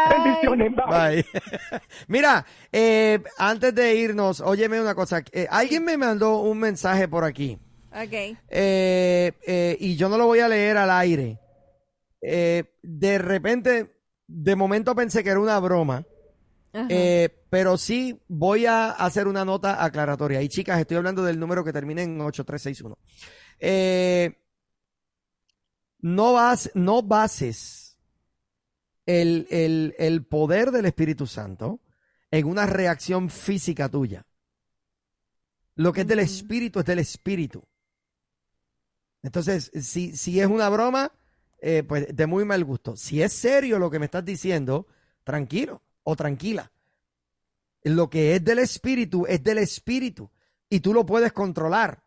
Bendiciones. 0.09 0.71
Bye. 0.75 1.23
Bye. 1.23 1.25
Mira, 2.07 2.45
eh, 2.71 3.21
antes 3.37 3.73
de 3.75 3.95
irnos, 3.95 4.41
óyeme 4.41 4.79
una 4.81 4.95
cosa. 4.95 5.23
eh, 5.31 5.47
alguien 5.49 5.83
me 5.83 5.97
mandó 5.97 6.39
un 6.39 6.59
mensaje 6.59 7.07
por 7.07 7.23
aquí. 7.23 7.57
Ok. 7.91 8.11
Eh, 8.49 9.31
eh, 9.47 9.77
y 9.79 9.95
yo 9.95 10.09
no 10.09 10.17
lo 10.17 10.25
voy 10.25 10.39
a 10.39 10.47
leer 10.49 10.77
al 10.77 10.91
aire. 10.91 11.39
Eh, 12.21 12.63
de 12.81 13.17
repente, 13.17 13.95
de 14.27 14.55
momento 14.55 14.95
pensé 14.95 15.23
que 15.23 15.29
era 15.29 15.39
una 15.39 15.59
broma. 15.59 16.03
Eh, 16.89 17.29
pero 17.49 17.77
sí 17.77 18.19
voy 18.27 18.65
a 18.65 18.89
hacer 18.91 19.27
una 19.29 19.45
nota 19.45 19.81
aclaratoria. 19.81 20.41
Y 20.41 20.49
chicas, 20.49 20.77
estoy 20.77 20.97
hablando 20.97 21.23
del 21.23 21.39
número 21.39 21.63
que 21.63 21.71
termina 21.71 22.01
en 22.01 22.19
8361. 22.19 22.97
Eh, 23.59 24.37
no, 25.99 26.33
vas, 26.33 26.71
no 26.73 27.01
bases 27.01 27.97
el, 29.05 29.47
el, 29.49 29.95
el 29.97 30.25
poder 30.25 30.71
del 30.71 30.85
Espíritu 30.85 31.27
Santo 31.27 31.81
en 32.31 32.45
una 32.45 32.65
reacción 32.65 33.29
física 33.29 33.89
tuya. 33.89 34.25
Lo 35.75 35.91
que 35.93 36.01
es 36.01 36.07
del 36.07 36.19
Espíritu 36.19 36.79
es 36.79 36.85
del 36.85 36.99
Espíritu. 36.99 37.63
Entonces, 39.23 39.71
si, 39.81 40.15
si 40.15 40.39
es 40.39 40.47
una 40.47 40.69
broma, 40.69 41.11
eh, 41.59 41.83
pues 41.83 42.15
de 42.15 42.27
muy 42.27 42.45
mal 42.45 42.63
gusto. 42.63 42.95
Si 42.95 43.23
es 43.23 43.33
serio 43.33 43.79
lo 43.79 43.89
que 43.89 43.97
me 43.97 44.05
estás 44.05 44.23
diciendo, 44.23 44.87
tranquilo 45.23 45.81
o 46.03 46.15
tranquila. 46.15 46.71
Lo 47.83 48.09
que 48.09 48.35
es 48.35 48.43
del 48.43 48.59
espíritu 48.59 49.25
es 49.27 49.43
del 49.43 49.57
espíritu 49.57 50.29
y 50.69 50.79
tú 50.79 50.93
lo 50.93 51.05
puedes 51.05 51.33
controlar. 51.33 52.03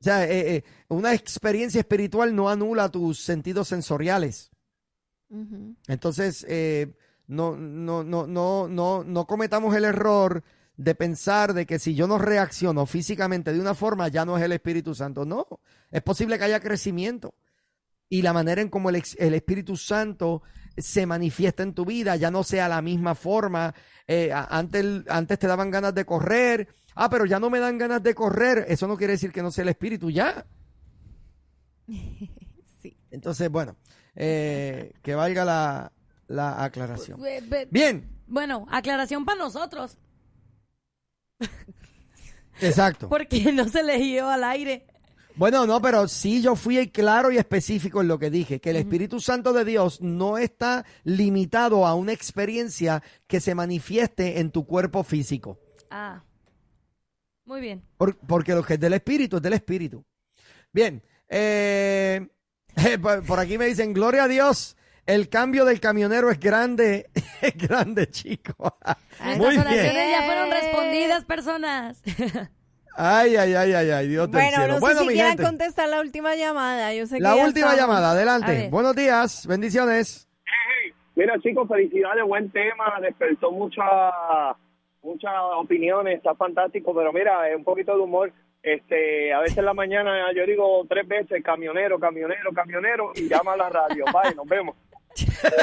O 0.00 0.04
sea, 0.04 0.24
eh, 0.24 0.56
eh, 0.56 0.64
una 0.88 1.14
experiencia 1.14 1.80
espiritual 1.80 2.34
no 2.34 2.48
anula 2.48 2.90
tus 2.90 3.20
sentidos 3.20 3.68
sensoriales. 3.68 4.50
Entonces, 5.88 6.46
eh, 6.48 6.94
no, 7.26 7.56
no, 7.56 8.04
no, 8.04 8.26
no, 8.26 8.68
no, 8.68 9.04
no 9.04 9.26
cometamos 9.26 9.74
el 9.74 9.84
error 9.84 10.44
de 10.76 10.94
pensar 10.94 11.54
de 11.54 11.66
que 11.66 11.78
si 11.78 11.94
yo 11.94 12.06
no 12.06 12.18
reacciono 12.18 12.86
físicamente 12.86 13.52
de 13.52 13.60
una 13.60 13.74
forma, 13.74 14.08
ya 14.08 14.24
no 14.24 14.36
es 14.36 14.44
el 14.44 14.52
Espíritu 14.52 14.94
Santo. 14.94 15.24
No, 15.24 15.46
es 15.90 16.02
posible 16.02 16.38
que 16.38 16.44
haya 16.44 16.60
crecimiento. 16.60 17.34
Y 18.08 18.22
la 18.22 18.32
manera 18.32 18.60
en 18.60 18.68
cómo 18.68 18.90
el, 18.90 19.02
el 19.18 19.34
Espíritu 19.34 19.76
Santo 19.76 20.42
se 20.76 21.06
manifiesta 21.06 21.62
en 21.62 21.74
tu 21.74 21.84
vida 21.84 22.16
ya 22.16 22.30
no 22.30 22.44
sea 22.44 22.68
la 22.68 22.82
misma 22.82 23.14
forma. 23.14 23.74
Eh, 24.06 24.32
antes, 24.32 25.02
antes 25.08 25.38
te 25.38 25.46
daban 25.46 25.70
ganas 25.70 25.94
de 25.94 26.04
correr. 26.04 26.68
Ah, 26.96 27.08
pero 27.08 27.26
ya 27.26 27.38
no 27.38 27.50
me 27.50 27.60
dan 27.60 27.78
ganas 27.78 28.02
de 28.02 28.14
correr. 28.14 28.64
Eso 28.68 28.88
no 28.88 28.96
quiere 28.96 29.12
decir 29.12 29.30
que 29.30 29.42
no 29.42 29.50
sea 29.52 29.62
el 29.62 29.68
Espíritu 29.68 30.10
ya. 30.10 30.44
Entonces, 33.10 33.48
bueno, 33.50 33.76
eh, 34.14 34.92
que 35.02 35.14
valga 35.14 35.44
la, 35.44 35.92
la 36.26 36.64
aclaración. 36.64 37.20
Be- 37.20 37.40
be- 37.42 37.68
Bien, 37.70 38.10
Bueno, 38.26 38.66
aclaración 38.70 39.24
para 39.24 39.38
nosotros, 39.38 39.98
exacto. 42.60 43.08
porque 43.08 43.52
no 43.52 43.68
se 43.68 43.82
le 43.82 43.98
dio 43.98 44.28
al 44.28 44.44
aire. 44.44 44.86
Bueno, 45.36 45.66
no, 45.66 45.82
pero 45.82 46.08
sí 46.08 46.40
yo 46.40 46.56
fui 46.56 46.88
claro 46.90 47.30
y 47.30 47.36
específico 47.36 48.00
en 48.00 48.08
lo 48.08 48.18
que 48.18 48.30
dije, 48.30 48.58
que 48.58 48.70
el 48.70 48.76
Espíritu 48.76 49.20
Santo 49.20 49.52
de 49.52 49.66
Dios 49.66 50.00
no 50.00 50.38
está 50.38 50.86
limitado 51.04 51.86
a 51.86 51.94
una 51.94 52.12
experiencia 52.12 53.02
que 53.26 53.40
se 53.40 53.54
manifieste 53.54 54.40
en 54.40 54.50
tu 54.50 54.64
cuerpo 54.66 55.02
físico. 55.04 55.58
Ah, 55.90 56.22
muy 57.46 57.60
bien. 57.60 57.82
Por- 57.96 58.16
porque 58.18 58.52
lo 58.54 58.62
que 58.62 58.74
es 58.74 58.80
del 58.80 58.92
Espíritu 58.92 59.36
es 59.36 59.42
del 59.42 59.54
Espíritu. 59.54 60.04
Bien, 60.72 61.02
eh, 61.28 62.26
por, 63.00 63.24
por 63.24 63.38
aquí 63.40 63.56
me 63.58 63.66
dicen, 63.66 63.92
gloria 63.94 64.24
a 64.24 64.28
Dios, 64.28 64.76
el 65.06 65.28
cambio 65.28 65.64
del 65.64 65.80
camionero 65.80 66.30
es 66.30 66.38
grande, 66.40 67.08
es 67.40 67.56
grande, 67.56 68.08
chico. 68.10 68.54
Nuestras 69.24 69.38
Muy 69.38 69.56
oraciones 69.56 69.92
bien. 69.94 70.10
ya 70.10 70.22
fueron 70.26 70.50
respondidas, 70.50 71.24
personas. 71.24 72.02
Ay, 72.98 73.36
ay, 73.36 73.54
ay, 73.54 73.72
ay, 73.74 73.90
ay, 73.90 74.08
Dios 74.08 74.30
del 74.30 74.40
Bueno, 74.40 74.56
cielo. 74.56 74.74
no 74.74 74.80
bueno, 74.80 74.98
sé 75.00 75.02
si 75.02 75.08
mi 75.08 75.12
quieran 75.14 75.30
gente, 75.32 75.42
contestar 75.44 75.88
la 75.88 76.00
última 76.00 76.34
llamada. 76.34 76.94
Yo 76.94 77.06
sé 77.06 77.16
que 77.16 77.22
la 77.22 77.34
última 77.34 77.72
estamos- 77.72 77.76
llamada, 77.76 78.10
adelante. 78.12 78.68
Buenos 78.70 78.96
días, 78.96 79.46
bendiciones. 79.46 80.28
Mira, 81.14 81.34
chicos, 81.42 81.66
felicidades, 81.68 82.24
buen 82.26 82.50
tema, 82.50 82.98
despertó 83.00 83.50
muchas 83.50 83.86
muchas 85.06 85.32
opiniones, 85.56 86.16
está 86.18 86.34
fantástico, 86.34 86.94
pero 86.94 87.12
mira, 87.12 87.48
es 87.48 87.56
un 87.56 87.64
poquito 87.64 87.94
de 87.96 88.02
humor. 88.02 88.32
Este, 88.62 89.32
a 89.32 89.40
veces 89.40 89.58
en 89.58 89.64
la 89.64 89.74
mañana 89.74 90.32
yo 90.34 90.44
digo 90.44 90.84
tres 90.88 91.06
veces 91.06 91.42
camionero, 91.44 92.00
camionero, 92.00 92.50
camionero 92.52 93.12
y 93.14 93.28
llama 93.28 93.52
a 93.52 93.56
la 93.56 93.68
radio. 93.70 94.04
Bye, 94.12 94.34
nos 94.34 94.46
vemos. 94.46 94.76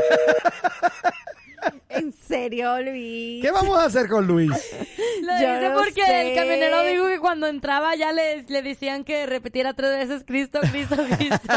En 1.90 2.12
serio, 2.12 2.82
Luis. 2.82 3.42
¿Qué 3.42 3.52
vamos 3.52 3.78
a 3.78 3.86
hacer 3.86 4.10
con 4.10 4.28
Luis? 4.28 4.50
Lo 5.22 5.32
Yo 5.42 5.54
dice 5.54 5.70
no 5.70 5.76
porque 5.78 6.04
sé. 6.04 6.32
el 6.32 6.36
camionero 6.36 6.84
dijo 6.84 7.08
que 7.08 7.20
cuando 7.20 7.48
entraba 7.48 7.96
ya 7.96 8.12
le, 8.12 8.44
le 8.44 8.62
decían 8.64 9.06
que 9.06 9.26
repitiera 9.28 9.74
tres 9.74 9.92
veces 10.10 10.24
Cristo, 10.26 10.60
Cristo, 10.72 10.98
Cristo. 11.18 11.54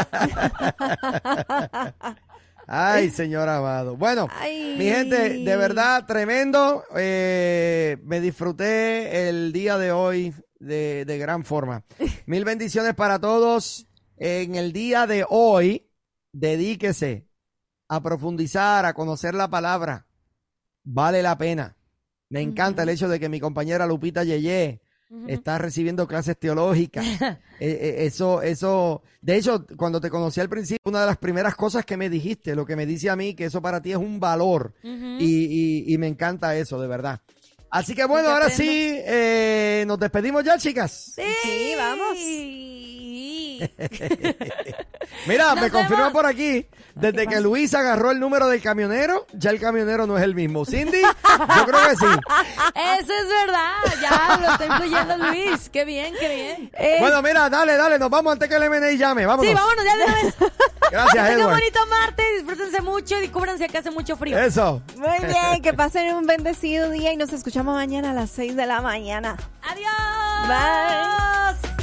Ay, 2.67 3.09
señor 3.09 3.47
amado. 3.47 3.95
Bueno, 3.95 4.27
Ay. 4.29 4.75
mi 4.77 4.85
gente, 4.85 5.29
de 5.39 5.55
verdad, 5.55 6.05
tremendo. 6.05 6.83
Eh, 6.97 7.97
me 8.03 8.19
disfruté 8.19 9.29
el 9.29 9.53
día 9.53 9.77
de 9.77 9.93
hoy 9.93 10.33
de, 10.59 11.05
de 11.05 11.17
gran 11.17 11.45
forma. 11.45 11.85
Mil 12.25 12.43
bendiciones 12.43 12.93
para 12.93 13.19
todos. 13.19 13.87
En 14.17 14.55
el 14.55 14.73
día 14.73 15.07
de 15.07 15.25
hoy, 15.29 15.89
dedíquese 16.33 17.29
a 17.87 18.01
profundizar, 18.03 18.85
a 18.85 18.93
conocer 18.93 19.33
la 19.33 19.47
palabra. 19.49 20.07
Vale 20.83 21.21
la 21.21 21.37
pena. 21.37 21.77
Me 22.29 22.41
encanta 22.41 22.83
el 22.83 22.89
hecho 22.89 23.07
de 23.07 23.19
que 23.19 23.29
mi 23.29 23.39
compañera 23.39 23.87
Lupita 23.87 24.25
Yeye 24.25 24.81
estás 25.27 25.59
recibiendo 25.61 26.07
clases 26.07 26.37
teológicas. 26.37 27.05
Eh, 27.59 27.71
eh, 27.81 28.05
eso, 28.05 28.43
eso, 28.43 29.01
de 29.19 29.35
hecho, 29.35 29.65
cuando 29.77 29.99
te 29.99 30.11
conocí 30.11 30.39
al 30.39 30.47
principio, 30.47 30.77
una 30.85 30.99
de 31.01 31.07
las 31.07 31.17
primeras 31.17 31.55
cosas 31.55 31.83
que 31.85 31.97
me 31.97 32.07
dijiste, 32.07 32.53
lo 32.53 32.67
que 32.67 32.75
me 32.75 32.85
dice 32.85 33.09
a 33.09 33.15
mí, 33.15 33.33
que 33.33 33.45
eso 33.45 33.63
para 33.63 33.81
ti 33.81 33.89
es 33.93 33.97
un 33.97 34.19
valor. 34.19 34.75
Y, 34.83 34.85
y- 35.89 35.91
y 35.91 35.97
me 35.97 36.05
encanta 36.05 36.55
eso, 36.55 36.79
de 36.79 36.87
verdad. 36.87 37.19
Así 37.71 37.95
que 37.95 38.05
bueno, 38.05 38.29
ahora 38.29 38.45
aprendo. 38.45 38.63
sí, 38.71 38.91
eh, 39.05 39.85
nos 39.87 39.97
despedimos 39.99 40.43
ya, 40.43 40.59
chicas. 40.59 41.13
Sí, 41.15 41.73
vamos. 41.75 42.15
Mira, 45.25 45.53
Nos 45.53 45.61
me 45.61 45.69
confirman 45.71 45.97
vemos. 46.07 46.13
por 46.13 46.25
aquí, 46.25 46.67
desde 46.95 47.27
que 47.27 47.39
Luis 47.41 47.73
agarró 47.73 48.11
el 48.11 48.19
número 48.19 48.47
del 48.47 48.61
camionero, 48.61 49.25
ya 49.33 49.49
el 49.49 49.59
camionero 49.59 50.05
no 50.07 50.17
es 50.17 50.23
el 50.23 50.35
mismo. 50.35 50.65
Cindy, 50.65 51.01
yo 51.01 51.65
creo 51.65 51.89
que 51.89 51.95
sí. 51.95 52.05
Eso 52.99 53.13
es 53.13 53.27
verdad. 53.27 53.73
Ya 54.01 54.37
lo 54.41 54.51
está 54.51 54.65
incluyendo 54.65 55.17
Luis. 55.17 55.69
Qué 55.69 55.85
bien, 55.85 56.13
qué 56.19 56.33
bien. 56.35 56.71
Eh, 56.77 56.97
Bueno, 56.99 57.21
mira, 57.21 57.49
dale, 57.49 57.75
dale, 57.77 57.97
nos 57.99 58.09
vamos 58.09 58.33
antes 58.33 58.47
que 58.47 58.55
el 58.55 58.63
M&A 58.63 58.91
llame, 58.91 59.25
vámonos. 59.25 59.49
Sí, 59.49 59.55
vámonos 59.55 59.83
ya 59.85 59.97
de 59.97 60.03
una 60.03 60.13
vez. 60.15 60.35
Gracias, 60.91 61.29
Edward. 61.31 61.53
bonito 61.59 61.79
martes. 61.87 62.25
Disfrútense 62.37 62.81
mucho 62.81 63.21
y 63.21 63.27
cúbranse 63.29 63.67
que 63.67 63.77
hace 63.77 63.91
mucho 63.91 64.15
frío. 64.15 64.37
Eso. 64.37 64.81
Muy 64.95 65.17
bien, 65.27 65.61
que 65.61 65.73
pasen 65.73 66.13
un 66.15 66.25
bendecido 66.25 66.89
día 66.91 67.11
y 67.11 67.17
nos 67.17 67.33
escuchamos 67.33 67.75
mañana 67.75 68.11
a 68.11 68.13
las 68.13 68.29
6 68.31 68.55
de 68.55 68.65
la 68.65 68.81
mañana. 68.81 69.35
Adiós. 69.63 71.57
Bye. 71.67 71.76